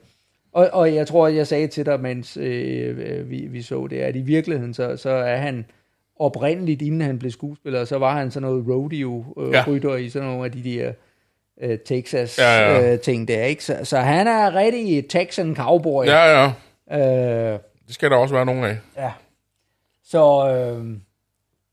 og, 0.54 0.70
og 0.74 0.96
jeg 0.96 1.08
tror, 1.08 1.28
jeg 1.28 1.48
sagde 1.48 1.68
til 1.68 1.86
dig, 1.86 2.00
mens 2.00 2.38
øh, 2.38 2.98
øh, 3.00 3.30
vi, 3.30 3.38
vi 3.38 3.62
så 3.62 3.88
det, 3.88 4.00
at 4.00 4.16
i 4.16 4.22
virkeligheden, 4.22 4.74
så, 4.74 4.98
så 4.98 5.10
er 5.10 5.36
han 5.38 5.66
oprindeligt, 6.20 6.82
inden 6.82 7.02
han 7.02 7.20
blev 7.20 7.32
skuespiller, 7.32 7.86
så 7.86 7.98
var 7.98 8.18
han 8.18 8.32
sådan 8.32 8.50
noget 8.50 8.66
rodeo-rytter 8.68 9.96
i 9.96 10.10
sådan 10.10 10.28
nogle 10.28 10.46
af 10.46 10.52
de 10.52 10.64
der 10.64 10.94
øh, 11.62 11.78
Texas 11.86 12.38
Ja, 12.40 12.72
ja. 12.72 12.94
Øh, 12.94 13.00
ting 13.00 13.28
der, 13.28 13.44
ikke? 13.44 13.64
Så, 13.64 13.78
så 13.84 13.98
han 13.98 14.28
er 14.28 14.56
rigtig 14.56 15.10
Texan 15.10 15.56
cowboy. 15.56 16.06
Ja, 16.06 16.52
ja. 16.90 17.54
Øh, 17.54 17.60
Det 17.88 17.96
skal 17.96 18.10
der 18.12 18.18
også 18.18 18.36
være 18.36 18.46
nogen 18.46 18.64
af. 18.64 18.78
ja. 18.98 19.12
Så, 20.04 20.50
øh, 20.50 20.86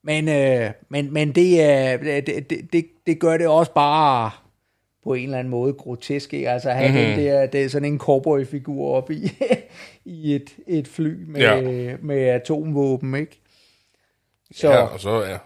men, 0.04 0.28
øh, 0.28 0.70
men, 0.88 1.12
men 1.12 1.32
det, 1.32 1.62
er, 1.62 1.96
det, 1.96 2.26
det, 2.26 2.72
det, 2.72 2.86
det 3.06 3.20
gør 3.20 3.36
det 3.36 3.46
også 3.48 3.72
bare 3.72 4.30
på 5.08 5.14
en 5.14 5.24
eller 5.24 5.38
anden 5.38 5.50
måde 5.50 5.72
grotesk, 5.72 6.34
ikke? 6.34 6.50
Altså 6.50 6.70
have 6.70 6.88
mm-hmm. 6.92 7.04
den 7.06 7.18
der, 7.24 7.46
det 7.46 7.64
er 7.64 7.68
sådan 7.68 7.92
en 7.92 7.98
cowboy-figur 7.98 8.94
op 8.96 9.10
i, 9.10 9.30
i 10.04 10.34
et, 10.34 10.50
et 10.66 10.88
fly 10.88 11.14
med, 11.28 11.40
Ja. 11.40 11.60
med 12.02 12.22
atomvåben, 12.22 13.14
ikke? 13.14 13.40
Så. 14.54 14.70
Ja, 14.70 14.76
og 14.76 15.00
så 15.00 15.22
ja, 15.22 15.36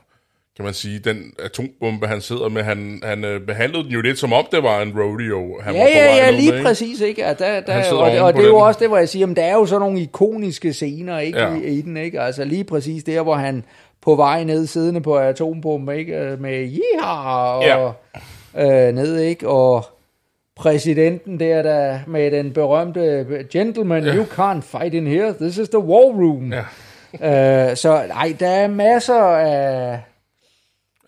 kan 0.57 0.65
man 0.65 0.75
sige, 0.75 0.99
den 0.99 1.33
atombombe, 1.45 2.07
han 2.07 2.21
sidder 2.21 2.49
med, 2.49 2.63
han, 2.63 3.01
han 3.05 3.25
øh, 3.25 3.41
behandlede 3.47 3.85
den 3.85 3.93
jo 3.93 4.01
lidt 4.01 4.19
som 4.19 4.33
om, 4.33 4.47
det 4.53 4.63
var 4.63 4.83
en 4.83 4.93
rodeo. 5.01 5.61
Han 5.63 5.75
Ja, 5.75 5.81
var 5.83 5.89
ja, 5.89 6.17
ja, 6.17 6.31
lige 6.31 6.53
med, 6.53 6.63
præcis, 6.63 7.01
ikke? 7.01 7.23
Ja, 7.23 7.35
der, 7.35 7.61
der, 7.61 7.93
og, 7.93 8.11
det, 8.11 8.21
og 8.21 8.33
på 8.35 8.39
det 8.41 8.45
er 8.47 8.51
jo 8.51 8.57
også 8.57 8.81
det, 8.81 8.89
hvor 8.89 8.99
jeg 8.99 9.09
siger, 9.09 9.27
at 9.31 9.37
der 9.37 9.43
er 9.45 9.53
jo 9.55 9.67
sådan 9.67 9.81
nogle 9.81 10.01
ikoniske 10.01 10.73
scener, 10.73 11.19
ikke, 11.19 11.39
Ja. 11.39 11.55
i, 11.55 11.65
i 11.65 11.81
den, 11.83 11.97
ikke? 11.97 12.21
Altså 12.21 12.45
lige 12.45 12.65
præcis 12.65 13.05
der, 13.05 13.23
hvor 13.23 13.35
han 13.35 13.65
på 14.03 14.15
vej 14.17 14.45
ned, 14.45 14.67
siddende 14.67 15.01
på 15.01 15.17
atombomben, 15.19 15.97
ikke? 15.99 16.17
Øh, 16.17 16.41
Med 16.41 16.53
yeehaw 16.59 17.57
og 17.59 17.63
Ja. 17.65 17.91
Øh, 18.59 18.95
ned, 18.95 19.19
ikke? 19.19 19.49
Og 19.49 19.85
præsidenten 20.57 21.41
der, 21.41 21.63
der 21.63 21.99
med 22.07 22.31
den 22.31 22.53
berømte 22.53 23.27
gentleman, 23.53 24.05
Ja. 24.05 24.15
you 24.15 24.23
can't 24.25 24.61
fight 24.61 24.95
in 24.95 25.07
here, 25.07 25.35
this 25.41 25.59
is 25.59 25.69
the 25.69 25.79
war 25.79 26.05
room. 26.05 26.53
Ja, 26.53 26.65
Øh, 27.15 27.77
så 27.77 28.05
nej, 28.09 28.37
der 28.41 28.49
er 28.49 28.69
masser 28.69 29.15
af, 29.23 30.01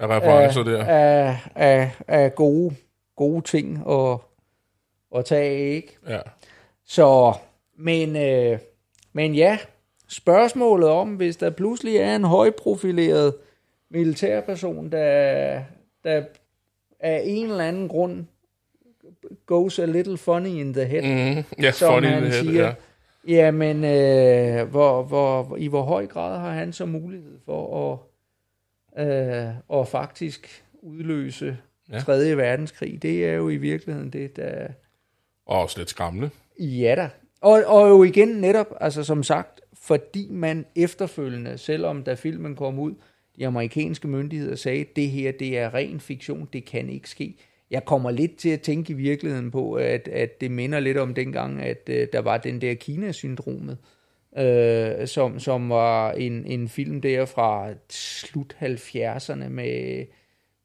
af 0.00 0.06
referencer 0.08 0.60
af, 0.60 0.64
der. 0.66 0.84
af, 0.84 1.36
af, 1.54 1.90
af 2.08 2.34
gode, 2.34 2.74
gode 3.16 3.40
ting 3.42 3.82
at, 3.90 4.18
at 5.16 5.24
tage 5.24 5.58
ikke? 5.74 5.96
Ja. 6.08 6.18
Så, 6.86 7.32
men, 7.78 8.16
øh, 8.16 8.58
men 9.12 9.34
ja, 9.34 9.58
spørgsmålet 10.08 10.88
om, 10.88 11.08
hvis 11.08 11.36
der 11.36 11.50
pludselig 11.50 11.96
er 11.96 12.16
en 12.16 12.24
højprofileret 12.24 13.34
militærperson, 13.90 14.92
der, 14.92 15.60
der 16.04 16.22
af 17.04 17.22
en 17.24 17.46
eller 17.46 17.64
anden 17.64 17.88
grund 17.88 18.24
goes 19.46 19.78
a 19.78 19.84
little 19.84 20.16
funny 20.16 20.48
in 20.48 20.72
the 20.72 20.84
head, 20.84 21.02
mm. 21.02 21.44
Ja, 21.62 21.70
som 21.70 21.92
funny 21.92 22.08
han 22.08 22.22
det 22.22 22.34
siger. 22.34 22.52
her, 22.52 22.64
ja. 22.64 22.74
Jamen, 23.44 23.84
øh, 23.84 24.68
hvor, 24.70 25.02
hvor, 25.02 25.56
i 25.56 25.66
hvor 25.66 25.82
høj 25.82 26.06
grad 26.06 26.38
har 26.38 26.52
han 26.52 26.72
så 26.72 26.86
mulighed 26.86 27.38
for 27.44 27.92
at, 28.96 29.06
øh, 29.06 29.80
at 29.80 29.88
faktisk 29.88 30.64
udløse 30.82 31.56
Ja. 31.90 31.94
ja. 31.94 32.00
3. 32.00 32.36
verdenskrig? 32.36 33.02
Det 33.02 33.26
er 33.26 33.32
jo 33.32 33.48
i 33.48 33.56
virkeligheden 33.56 34.10
det, 34.10 34.36
der... 34.36 34.68
Og 35.46 35.62
også 35.62 35.78
lidt 35.78 35.90
skræmmende. 35.90 36.30
Ja 36.58 36.94
da. 36.96 37.10
Og, 37.40 37.62
og 37.66 37.88
jo 37.88 38.02
igen 38.02 38.28
netop, 38.28 38.66
altså 38.80 39.04
som 39.04 39.22
sagt, 39.22 39.60
fordi 39.74 40.28
man 40.30 40.66
efterfølgende, 40.76 41.58
selvom 41.58 42.02
da 42.02 42.14
filmen 42.14 42.56
kom 42.56 42.78
ud, 42.78 42.94
de 43.38 43.46
amerikanske 43.46 44.08
myndigheder 44.08 44.56
sagde, 44.56 44.84
det 44.96 45.08
her 45.08 45.32
det 45.32 45.58
er 45.58 45.74
ren 45.74 46.00
fiktion, 46.00 46.48
det 46.52 46.64
kan 46.64 46.88
ikke 46.88 47.08
ske. 47.08 47.36
Jeg 47.70 47.84
kommer 47.84 48.10
lidt 48.10 48.36
til 48.36 48.48
at 48.48 48.60
tænke 48.60 48.92
i 48.92 48.96
virkeligheden 48.96 49.50
på, 49.50 49.74
at, 49.74 50.08
at 50.08 50.40
det 50.40 50.50
minder 50.50 50.80
lidt 50.80 50.98
om 50.98 51.14
dengang, 51.14 51.62
at 51.62 51.88
uh, 51.88 51.94
der 52.12 52.18
var 52.18 52.38
den 52.38 52.60
der 52.60 52.74
Kina-syndromet, 52.74 53.78
uh, 54.32 55.06
som, 55.06 55.38
som 55.38 55.68
var 55.68 56.12
en, 56.12 56.46
en 56.46 56.68
film 56.68 57.00
der 57.00 57.24
fra 57.24 57.72
slut 57.90 58.56
70'erne 58.62 59.48
med, 59.48 60.04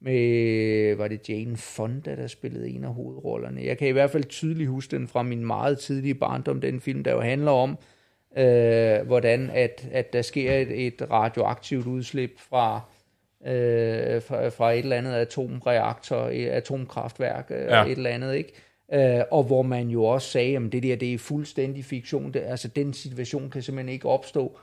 med, 0.01 0.95
var 0.95 1.07
det 1.07 1.29
Jane 1.29 1.57
Fonda, 1.57 2.15
der 2.15 2.27
spillede 2.27 2.69
en 2.69 2.83
af 2.83 2.93
hovedrollerne. 2.93 3.61
Jeg 3.63 3.77
kan 3.77 3.87
i 3.87 3.91
hvert 3.91 4.11
fald 4.11 4.23
tydeligt 4.23 4.69
huske 4.69 4.95
den 4.95 5.07
fra 5.07 5.23
min 5.23 5.45
meget 5.45 5.79
tidlige 5.79 6.15
barndom, 6.15 6.61
den 6.61 6.79
film, 6.79 7.03
der 7.03 7.11
jo 7.11 7.21
handler 7.21 7.51
om, 7.51 7.77
øh, 8.38 9.07
hvordan 9.07 9.49
at, 9.53 9.88
at 9.91 10.14
der 10.14 10.22
sker 10.22 10.53
et, 10.53 10.85
et 10.88 11.01
radioaktivt 11.11 11.88
udslip 11.88 12.31
fra, 12.49 12.81
øh, 13.45 14.22
fra, 14.22 14.49
fra 14.49 14.72
et 14.72 14.80
eller 14.80 14.95
andet 14.97 15.14
atomreaktor, 15.14 16.18
et 16.31 16.47
atomkraftværk, 16.47 17.47
øh, 17.49 17.61
Ja. 17.61 17.84
et 17.85 17.91
eller 17.91 18.10
andet, 18.10 18.35
ikke? 18.35 18.51
Øh, 18.93 19.23
og 19.31 19.43
hvor 19.43 19.61
man 19.61 19.88
jo 19.88 20.03
også 20.03 20.30
sagde, 20.30 20.56
at 20.56 20.61
det 20.72 20.84
der 20.84 20.95
det 20.95 21.14
er 21.14 21.18
fuldstændig 21.18 21.85
fiktion, 21.85 22.31
det, 22.34 22.39
altså 22.45 22.68
den 22.68 22.93
situation 22.93 23.49
kan 23.49 23.61
simpelthen 23.61 23.93
ikke 23.93 24.10
opstå. 24.10 24.57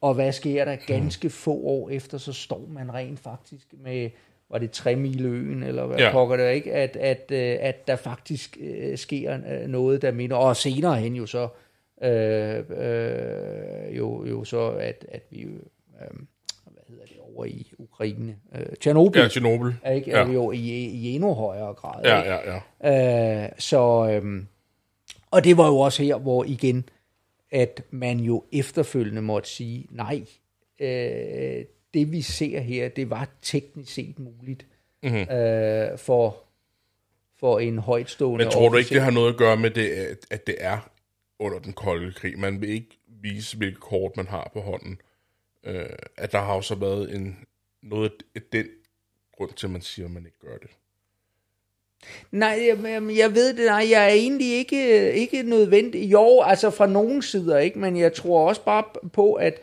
Og 0.00 0.14
hvad 0.14 0.32
sker 0.32 0.64
der 0.64 0.76
ganske 0.86 1.30
få 1.30 1.54
år 1.54 1.90
efter, 1.90 2.18
så 2.18 2.32
står 2.32 2.64
man 2.68 2.94
rent 2.94 3.20
faktisk 3.20 3.66
med, 3.84 4.10
var 4.50 4.58
det 4.58 4.70
Tremiløen, 4.70 5.62
eller 5.62 5.86
hvad 5.86 5.98
Ja. 5.98 6.12
pokker 6.12 6.36
det 6.36 6.54
ikke, 6.54 6.72
at, 6.72 6.96
at, 6.96 7.30
øh, 7.32 7.56
at 7.60 7.86
der 7.88 7.96
faktisk 7.96 8.56
øh, 8.60 8.98
sker 8.98 9.38
øh, 9.50 9.68
noget, 9.68 10.02
der 10.02 10.12
minder, 10.12 10.36
og 10.36 10.56
senere 10.56 10.96
hen 10.96 11.14
jo 11.16 11.26
så, 11.26 11.48
øh, 12.02 12.64
øh, 12.70 13.96
jo, 13.96 14.26
jo 14.26 14.44
så, 14.44 14.68
at, 14.70 15.06
at 15.08 15.22
vi, 15.30 15.42
øh, 15.42 15.50
hvad 16.00 16.82
hedder 16.88 17.04
det, 17.04 17.16
over 17.34 17.44
i 17.44 17.72
Ukraine, 17.78 18.36
øh, 18.54 18.66
Tjernobyl, 18.80 19.20
Ja, 19.20 19.28
Tjernobyl. 19.28 19.72
er, 19.82 19.92
ikke, 19.92 20.10
Ja. 20.10 20.24
er 20.28 20.32
jo 20.32 20.50
i, 20.52 20.58
i 20.84 21.14
endnu 21.14 21.34
højere 21.34 21.74
grad. 21.74 22.04
Ja, 22.04 22.34
ja, 22.34 22.60
ja. 22.82 23.44
Øh, 23.44 23.48
så, 23.58 24.08
øhm, 24.10 24.46
og 25.30 25.44
det 25.44 25.56
var 25.56 25.66
jo 25.68 25.78
også 25.78 26.02
her, 26.02 26.16
hvor 26.18 26.44
igen, 26.44 26.88
at 27.52 27.82
man 27.90 28.20
jo 28.20 28.44
efterfølgende 28.52 29.22
måtte 29.22 29.48
sige, 29.48 29.86
nej, 29.90 30.22
øh, 30.80 31.64
det 31.94 32.12
vi 32.12 32.20
ser 32.22 32.60
her, 32.60 32.88
det 32.88 33.10
var 33.10 33.28
teknisk 33.42 33.94
set 33.94 34.18
muligt 34.18 34.66
Mhm. 35.02 35.14
øh, 35.16 35.98
for, 35.98 36.36
for 37.40 37.58
en 37.58 37.78
højtstående 37.78 38.44
Men 38.44 38.52
tror 38.52 38.68
du 38.68 38.76
ikke, 38.76 38.78
officer. 38.86 38.94
det 38.94 39.02
har 39.02 39.10
noget 39.10 39.32
at 39.32 39.36
gøre 39.38 39.56
med, 39.56 39.70
det, 39.70 39.90
at 40.30 40.46
det 40.46 40.54
er 40.60 40.88
under 41.38 41.58
den 41.58 41.72
kolde 41.72 42.12
krig? 42.12 42.38
Man 42.38 42.60
vil 42.60 42.70
ikke 42.70 42.98
vise, 43.22 43.56
hvilke 43.56 43.80
kort 43.80 44.16
man 44.16 44.26
har 44.26 44.50
på 44.52 44.60
hånden. 44.60 45.00
Øh, 45.64 45.86
at 46.16 46.32
der 46.32 46.38
har 46.38 46.52
også 46.52 46.74
været 46.74 47.14
en, 47.14 47.38
noget 47.82 48.12
af 48.34 48.40
den 48.52 48.66
grund 49.36 49.50
til, 49.50 49.66
at 49.66 49.70
man 49.70 49.82
siger, 49.82 50.06
at 50.06 50.12
man 50.12 50.26
ikke 50.26 50.38
gør 50.38 50.56
det. 50.56 50.70
Nej, 52.30 52.68
jeg, 52.68 53.02
jeg 53.16 53.34
ved 53.34 53.56
det, 53.56 53.66
nej, 53.66 53.86
jeg 53.90 54.04
er 54.04 54.14
egentlig 54.14 54.52
ikke, 54.52 55.12
ikke 55.12 55.42
nødvendig. 55.42 56.12
Jo, 56.12 56.42
altså 56.42 56.70
fra 56.70 56.86
nogen 56.86 57.22
sider, 57.22 57.58
ikke? 57.58 57.78
Men 57.78 57.96
jeg 57.96 58.12
tror 58.12 58.48
også 58.48 58.64
bare 58.64 58.84
på, 59.12 59.32
at, 59.32 59.54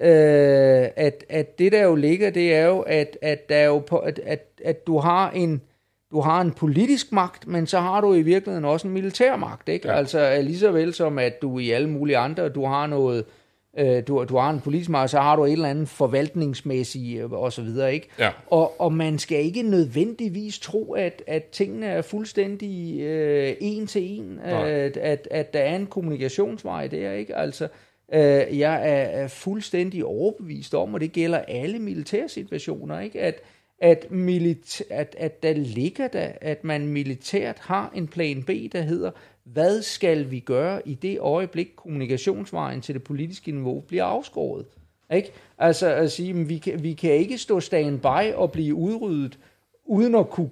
øh, 0.00 0.88
at, 0.96 1.24
at 1.28 1.58
det 1.58 1.72
der 1.72 1.82
jo 1.82 1.94
ligger, 1.94 2.30
det 2.30 2.54
er 2.54 2.66
jo, 2.66 2.80
at, 2.80 3.18
at, 3.22 3.48
der 3.48 3.56
er 3.56 3.66
jo 3.66 3.78
på, 3.78 3.98
at, 3.98 4.18
at, 4.18 4.46
at 4.64 4.86
du 4.86 4.98
har 4.98 5.30
en 5.30 5.62
du 6.12 6.20
har 6.20 6.40
en 6.40 6.52
politisk 6.52 7.12
magt, 7.12 7.46
men 7.46 7.66
så 7.66 7.80
har 7.80 8.00
du 8.00 8.14
i 8.14 8.22
virkeligheden 8.22 8.64
også 8.64 8.88
en 8.88 8.94
militær 8.94 9.36
magt, 9.36 9.68
ikke? 9.68 9.88
Ja. 9.88 9.94
Altså 9.94 10.38
lige 10.42 10.58
så 10.58 10.70
vel 10.70 10.94
som 10.94 11.18
at 11.18 11.42
du 11.42 11.58
i 11.58 11.70
alle 11.70 11.88
mulige 11.90 12.16
andre, 12.16 12.48
du 12.48 12.64
har 12.64 12.86
noget, 12.86 13.24
øh, 13.78 14.02
du, 14.08 14.24
du 14.28 14.36
har 14.36 14.50
en 14.50 14.60
politisk 14.60 14.90
magt, 14.90 15.10
så 15.10 15.20
har 15.20 15.36
du 15.36 15.44
et 15.44 15.52
eller 15.52 15.68
andet 15.68 15.88
forvaltningsmæssigt 15.88 17.22
øh, 17.22 17.32
og 17.32 17.52
så 17.52 17.62
videre, 17.62 17.94
ikke? 17.94 18.08
Ja. 18.18 18.30
Og, 18.46 18.80
og 18.80 18.92
man 18.92 19.18
skal 19.18 19.44
ikke 19.44 19.62
nødvendigvis 19.62 20.58
tro, 20.58 20.92
at, 20.92 21.22
at 21.26 21.44
tingene 21.44 21.86
er 21.86 22.02
fuldstændig 22.02 23.00
øh, 23.00 23.54
en 23.60 23.86
til 23.86 24.02
en, 24.02 24.40
Nej. 24.44 24.70
at, 24.70 24.96
at, 24.96 25.28
at 25.30 25.52
der 25.54 25.60
er 25.60 25.76
en 25.76 25.86
kommunikationsvej 25.86 26.86
der, 26.86 27.12
ikke? 27.12 27.36
Altså, 27.36 27.68
øh, 28.14 28.58
jeg 28.58 28.74
er, 28.74 29.22
er 29.22 29.28
fuldstændig 29.28 30.04
overbevist 30.04 30.74
om, 30.74 30.94
og 30.94 31.00
det 31.00 31.12
gælder 31.12 31.38
alle 31.38 31.78
militære 31.78 32.28
situationer, 32.28 33.00
ikke? 33.00 33.20
At, 33.20 33.42
at, 33.82 34.06
milita- 34.10 34.86
at, 34.90 35.16
at 35.18 35.42
der 35.42 35.52
ligger 35.52 36.08
der, 36.08 36.32
at 36.40 36.64
man 36.64 36.86
militært 36.86 37.58
har 37.58 37.92
en 37.94 38.08
plan 38.08 38.42
B, 38.42 38.50
der 38.72 38.82
hedder, 38.82 39.10
hvad 39.44 39.82
skal 39.82 40.30
vi 40.30 40.40
gøre 40.40 40.88
i 40.88 40.94
det 40.94 41.18
øjeblik, 41.20 41.68
kommunikationsvejen 41.76 42.80
til 42.80 42.94
det 42.94 43.02
politiske 43.02 43.52
niveau 43.52 43.80
bliver 43.80 44.04
afskåret? 44.04 44.64
Ikke? 45.14 45.32
Altså 45.58 45.94
at 45.94 46.12
sige, 46.12 46.34
vi 46.34 46.58
kan, 46.58 46.82
vi 46.82 46.92
kan 46.92 47.12
ikke 47.12 47.38
stå 47.38 47.60
standby 47.60 48.32
og 48.34 48.52
blive 48.52 48.74
udryddet, 48.74 49.38
uden 49.84 50.14
at 50.14 50.30
kunne, 50.30 50.50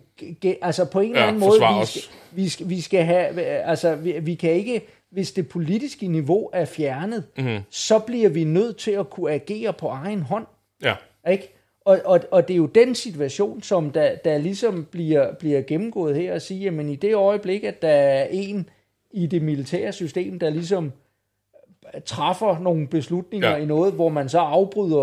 altså 0.62 0.84
på 0.84 1.00
en 1.00 1.10
eller 1.10 1.26
anden 1.26 1.40
måde, 1.40 1.60
vi 1.80 1.86
skal, 1.86 2.02
vi 2.30 2.48
skal, 2.48 2.68
vi 2.68 2.80
skal 2.80 3.04
have, 3.04 3.40
altså 3.42 3.94
vi, 3.94 4.18
vi 4.20 4.34
kan 4.34 4.52
ikke 4.52 4.82
hvis 5.10 5.32
det 5.32 5.48
politiske 5.48 6.06
niveau 6.06 6.50
er 6.52 6.64
fjernet, 6.64 7.24
mm-hmm. 7.36 7.58
så 7.70 7.98
bliver 7.98 8.28
vi 8.28 8.44
nødt 8.44 8.76
til 8.76 8.90
at 8.90 9.10
kunne 9.10 9.32
agere 9.32 9.72
på 9.72 9.88
egen 9.88 10.22
hånd. 10.22 10.46
Ja. 10.82 10.94
Ikke? 11.30 11.59
Og, 11.90 12.00
og, 12.04 12.20
og 12.30 12.48
det 12.48 12.54
er 12.54 12.58
jo 12.58 12.66
den 12.66 12.94
situation, 12.94 13.62
som 13.62 13.90
der, 13.90 14.14
der 14.16 14.38
ligesom 14.38 14.84
bliver, 14.90 15.34
bliver 15.34 15.62
gennemgået 15.62 16.16
her, 16.16 16.34
at 16.34 16.42
sige, 16.42 16.60
jamen 16.60 16.88
i 16.88 16.96
det 16.96 17.14
øjeblik, 17.14 17.64
at 17.64 17.82
der 17.82 17.88
er 17.88 18.26
en 18.30 18.68
i 19.10 19.26
det 19.26 19.42
militære 19.42 19.92
system, 19.92 20.38
der 20.38 20.50
ligesom 20.50 20.92
træffer 22.04 22.58
nogle 22.58 22.86
beslutninger 22.88 23.50
Ja. 23.50 23.56
i 23.56 23.64
noget, 23.66 23.92
hvor 23.94 24.08
man 24.08 24.28
så 24.28 24.38
afbryder 24.38 25.02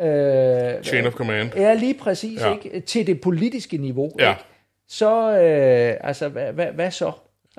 øh, 0.00 0.82
Chain 0.82 1.06
of 1.06 1.12
command. 1.12 1.50
er 1.56 1.74
lige 1.74 1.94
præcis 1.94 2.40
Ja. 2.40 2.52
ikke, 2.54 2.80
til 2.80 3.06
det 3.06 3.20
politiske 3.20 3.76
niveau, 3.76 4.10
Ja. 4.18 4.30
ikke? 4.30 4.42
så 4.88 5.30
øh, 5.38 5.96
altså, 6.08 6.28
hvad, 6.28 6.52
hvad, 6.52 6.66
hvad 6.66 6.90
så? 6.90 7.12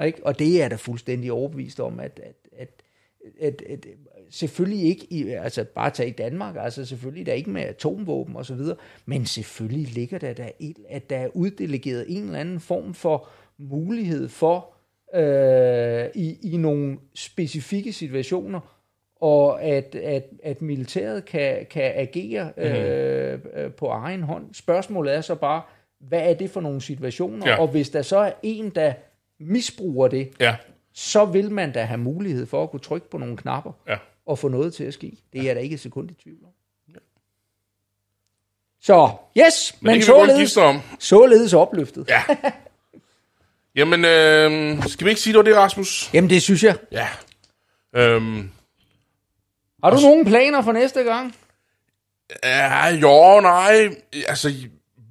Ikke? 0.05 0.25
Og 0.25 0.39
det 0.39 0.63
er 0.63 0.69
da 0.69 0.75
fuldstændig 0.75 1.31
overbevist 1.31 1.79
om, 1.79 1.99
at, 1.99 2.19
at, 2.23 2.35
at, 2.59 2.69
at, 3.41 3.61
at 3.69 3.85
selvfølgelig 4.31 4.83
ikke, 4.89 5.07
i, 5.09 5.29
altså 5.29 5.63
bare 5.63 5.89
tage 5.89 6.09
i 6.09 6.13
Danmark, 6.13 6.55
altså 6.59 6.85
selvfølgelig 6.85 7.25
der 7.25 7.31
er 7.31 7.35
ikke 7.35 7.49
med 7.49 7.61
atomvåben 7.61 8.35
og 8.35 8.45
så 8.45 8.55
videre, 8.55 8.77
men 9.05 9.25
selvfølgelig 9.25 9.93
ligger 9.93 10.17
der, 10.17 10.33
der 10.33 10.49
et, 10.59 10.77
at 10.89 11.09
der 11.09 11.17
er 11.17 11.27
uddelegeret 11.33 12.05
en 12.07 12.23
eller 12.23 12.39
anden 12.39 12.59
form 12.59 12.93
for 12.93 13.29
mulighed 13.57 14.29
for 14.29 14.73
øh, 15.15 16.09
i, 16.15 16.53
i 16.53 16.57
nogle 16.57 16.97
specifikke 17.15 17.93
situationer, 17.93 18.59
og 19.21 19.63
at, 19.63 19.95
at, 19.95 20.25
at 20.43 20.61
militæret 20.61 21.25
kan, 21.25 21.65
kan 21.69 21.91
agere 21.95 22.51
øh, 22.57 23.39
øh, 23.53 23.71
på 23.71 23.87
egen 23.87 24.23
hånd. 24.23 24.53
Spørgsmålet 24.53 25.15
er 25.15 25.21
så 25.21 25.35
bare, 25.35 25.61
hvad 25.99 26.29
er 26.29 26.33
det 26.33 26.49
for 26.49 26.61
nogle 26.61 26.81
situationer? 26.81 27.49
Ja. 27.49 27.61
Og 27.61 27.67
hvis 27.67 27.89
der 27.89 28.01
så 28.01 28.17
er 28.17 28.31
en, 28.43 28.69
der 28.69 28.93
misbruger 29.39 30.07
det, 30.07 30.29
Ja. 30.39 30.55
så 30.93 31.25
vil 31.25 31.51
man 31.51 31.71
da 31.71 31.81
have 31.83 31.97
mulighed 31.97 32.45
for 32.45 32.63
at 32.63 32.71
kunne 32.71 32.79
trykke 32.79 33.09
på 33.09 33.17
nogle 33.17 33.37
knapper 33.37 33.71
Ja. 33.87 33.97
Og 34.31 34.39
få 34.39 34.47
noget 34.47 34.73
til 34.73 34.83
at 34.83 34.93
ske. 34.93 35.17
Det 35.33 35.41
er 35.41 35.45
jeg 35.45 35.55
da 35.55 35.59
ikke 35.61 35.73
et 35.73 35.79
sekund 35.79 36.11
i 36.11 36.13
tvivl 36.13 36.37
om. 36.43 36.49
Så, 38.83 39.09
yes, 39.37 39.75
Men, 39.81 39.93
men, 39.93 40.01
således, 40.01 40.57
om. 40.57 40.79
således 40.99 41.53
opløftet. 41.53 42.05
Ja. 42.09 42.23
Jamen, 43.75 44.05
øh, 44.05 44.83
skal 44.87 45.05
vi 45.05 45.09
ikke 45.09 45.21
sige, 45.21 45.33
det 45.33 45.37
var 45.37 45.43
det, 45.43 45.55
Rasmus? 45.55 46.09
Jamen, 46.13 46.29
det 46.29 46.41
synes 46.41 46.63
jeg. 46.63 46.75
Ja. 46.91 47.07
Øhm, 47.95 48.49
Har 49.83 49.89
du 49.89 49.99
nogle 50.01 50.25
planer 50.25 50.61
for 50.61 50.71
næste 50.71 51.03
gang? 51.03 51.35
ja, 52.43 52.87
jo, 52.87 53.39
nej. 53.39 53.89
Altså, 54.27 54.53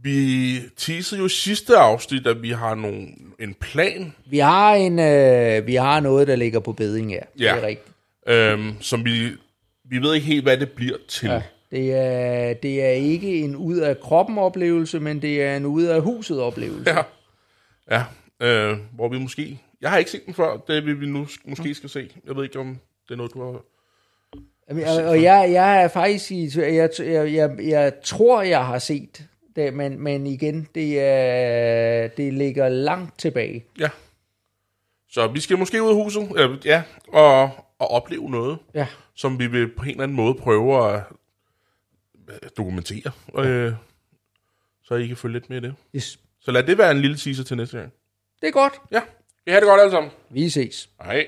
vi 0.03 0.59
teasede 0.77 1.21
jo 1.21 1.29
sidste 1.29 1.77
afsnit, 1.77 2.27
at 2.27 2.43
vi 2.43 2.51
har 2.51 2.75
nogle, 2.75 3.09
en 3.41 3.55
plan, 3.55 4.15
Vi 4.27 4.39
har, 4.39 4.75
en, 4.75 4.99
øh, 4.99 5.67
vi 5.67 5.75
har 5.75 6.01
noget, 6.01 6.29
der 6.29 6.37
ligger 6.37 6.61
på 6.61 6.73
beding, 6.73 7.11
ja. 7.13 7.21
Ja. 7.39 7.55
Det 7.55 7.63
er 7.63 7.67
rigtigt. 7.67 7.90
Øhm, 8.31 8.75
som 8.81 9.05
vi, 9.05 9.29
vi 9.85 9.99
ved 9.99 10.15
ikke 10.15 10.27
helt, 10.27 10.45
hvad 10.45 10.57
det 10.57 10.73
bliver 10.73 10.97
til. 11.09 11.29
Ja. 11.29 11.43
Det 11.71 11.93
er, 11.95 12.55
det 12.55 12.85
er 12.85 12.91
ikke 12.91 13.41
en 13.41 13.57
ud 13.57 13.77
af 13.77 14.01
kroppen 14.01 14.39
oplevelse, 14.39 15.01
men 15.01 15.23
det 15.23 15.43
er 15.43 15.57
en 15.57 15.67
ud 15.67 15.83
af 15.83 16.03
huset 16.03 16.41
oplevelse. 16.41 16.91
Ja. 16.91 17.03
Ja, 17.91 18.05
øh, 18.47 18.79
hvor 18.93 19.09
vi 19.09 19.19
måske... 19.19 19.61
Jeg 19.81 19.91
har 19.91 19.99
ikke 19.99 20.11
set 20.11 20.27
den 20.27 20.35
før, 20.35 20.57
det 20.57 20.87
vil 20.87 21.01
vi 21.01 21.07
nu 21.07 21.27
måske 21.45 21.75
skal 21.75 21.91
se. 21.91 22.11
Jeg 22.27 22.37
ved 22.37 22.45
ikke, 22.45 22.59
om 22.59 22.79
det 23.09 23.15
er 23.15 23.17
noget, 23.17 23.35
du 23.35 23.43
har... 23.43 23.61
Jamen, 24.69 24.85
Og, 24.85 25.05
og 25.05 25.23
jeg, 25.23 25.49
jeg 25.53 25.83
er 25.83 25.89
faktisk 25.89 26.31
i, 26.33 26.51
jeg, 26.57 26.91
jeg, 26.99 27.35
jeg, 27.35 27.57
jeg 27.63 27.93
tror, 28.05 28.43
jeg 28.43 28.67
har 28.67 28.79
set 28.79 29.27
det, 29.57 29.75
men, 29.75 30.01
men 30.01 30.27
igen, 30.27 30.69
det, 30.75 31.01
er, 31.01 32.09
det 32.09 32.33
ligger 32.33 32.69
langt 32.69 33.19
tilbage. 33.19 33.65
Ja. 33.81 33.89
Så 35.11 35.27
vi 35.27 35.41
skal 35.41 35.59
måske 35.59 35.83
ud 35.83 35.89
af 35.89 35.95
huset, 35.95 36.29
øh, 36.37 36.67
ja, 36.67 36.83
og, 37.09 37.51
og 37.81 37.91
opleve 37.91 38.31
noget, 38.31 38.59
Ja. 38.75 38.87
som 39.15 39.39
vi 39.39 39.47
vil 39.47 39.69
på 39.75 39.83
en 39.85 39.91
eller 39.91 40.03
anden 40.03 40.17
måde 40.17 40.35
prøve 40.35 40.89
at 40.95 41.03
øh, 42.29 42.35
dokumentere, 42.57 43.13
øh, 43.39 43.73
så 44.83 44.95
I 44.95 45.07
kan 45.07 45.17
følge 45.17 45.33
lidt 45.33 45.51
med 45.51 45.57
i 45.57 45.61
det. 45.61 45.75
Yes. 45.97 46.19
Så 46.41 46.51
lad 46.51 46.63
det 46.63 46.79
være 46.79 46.91
en 46.91 47.01
lille 47.01 47.17
teaser 47.17 47.45
til 47.45 47.57
næste 47.57 47.79
gang. 47.79 47.93
Det 48.43 48.49
er 48.49 48.53
godt. 48.53 48.73
Ja, 48.91 49.03
vi 49.45 49.53
har 49.53 49.61
det 49.61 49.69
godt 49.69 49.81
alle 49.81 49.91
sammen. 49.91 50.13
Vi 50.31 50.49
ses. 50.51 50.89
Hej. 51.03 51.27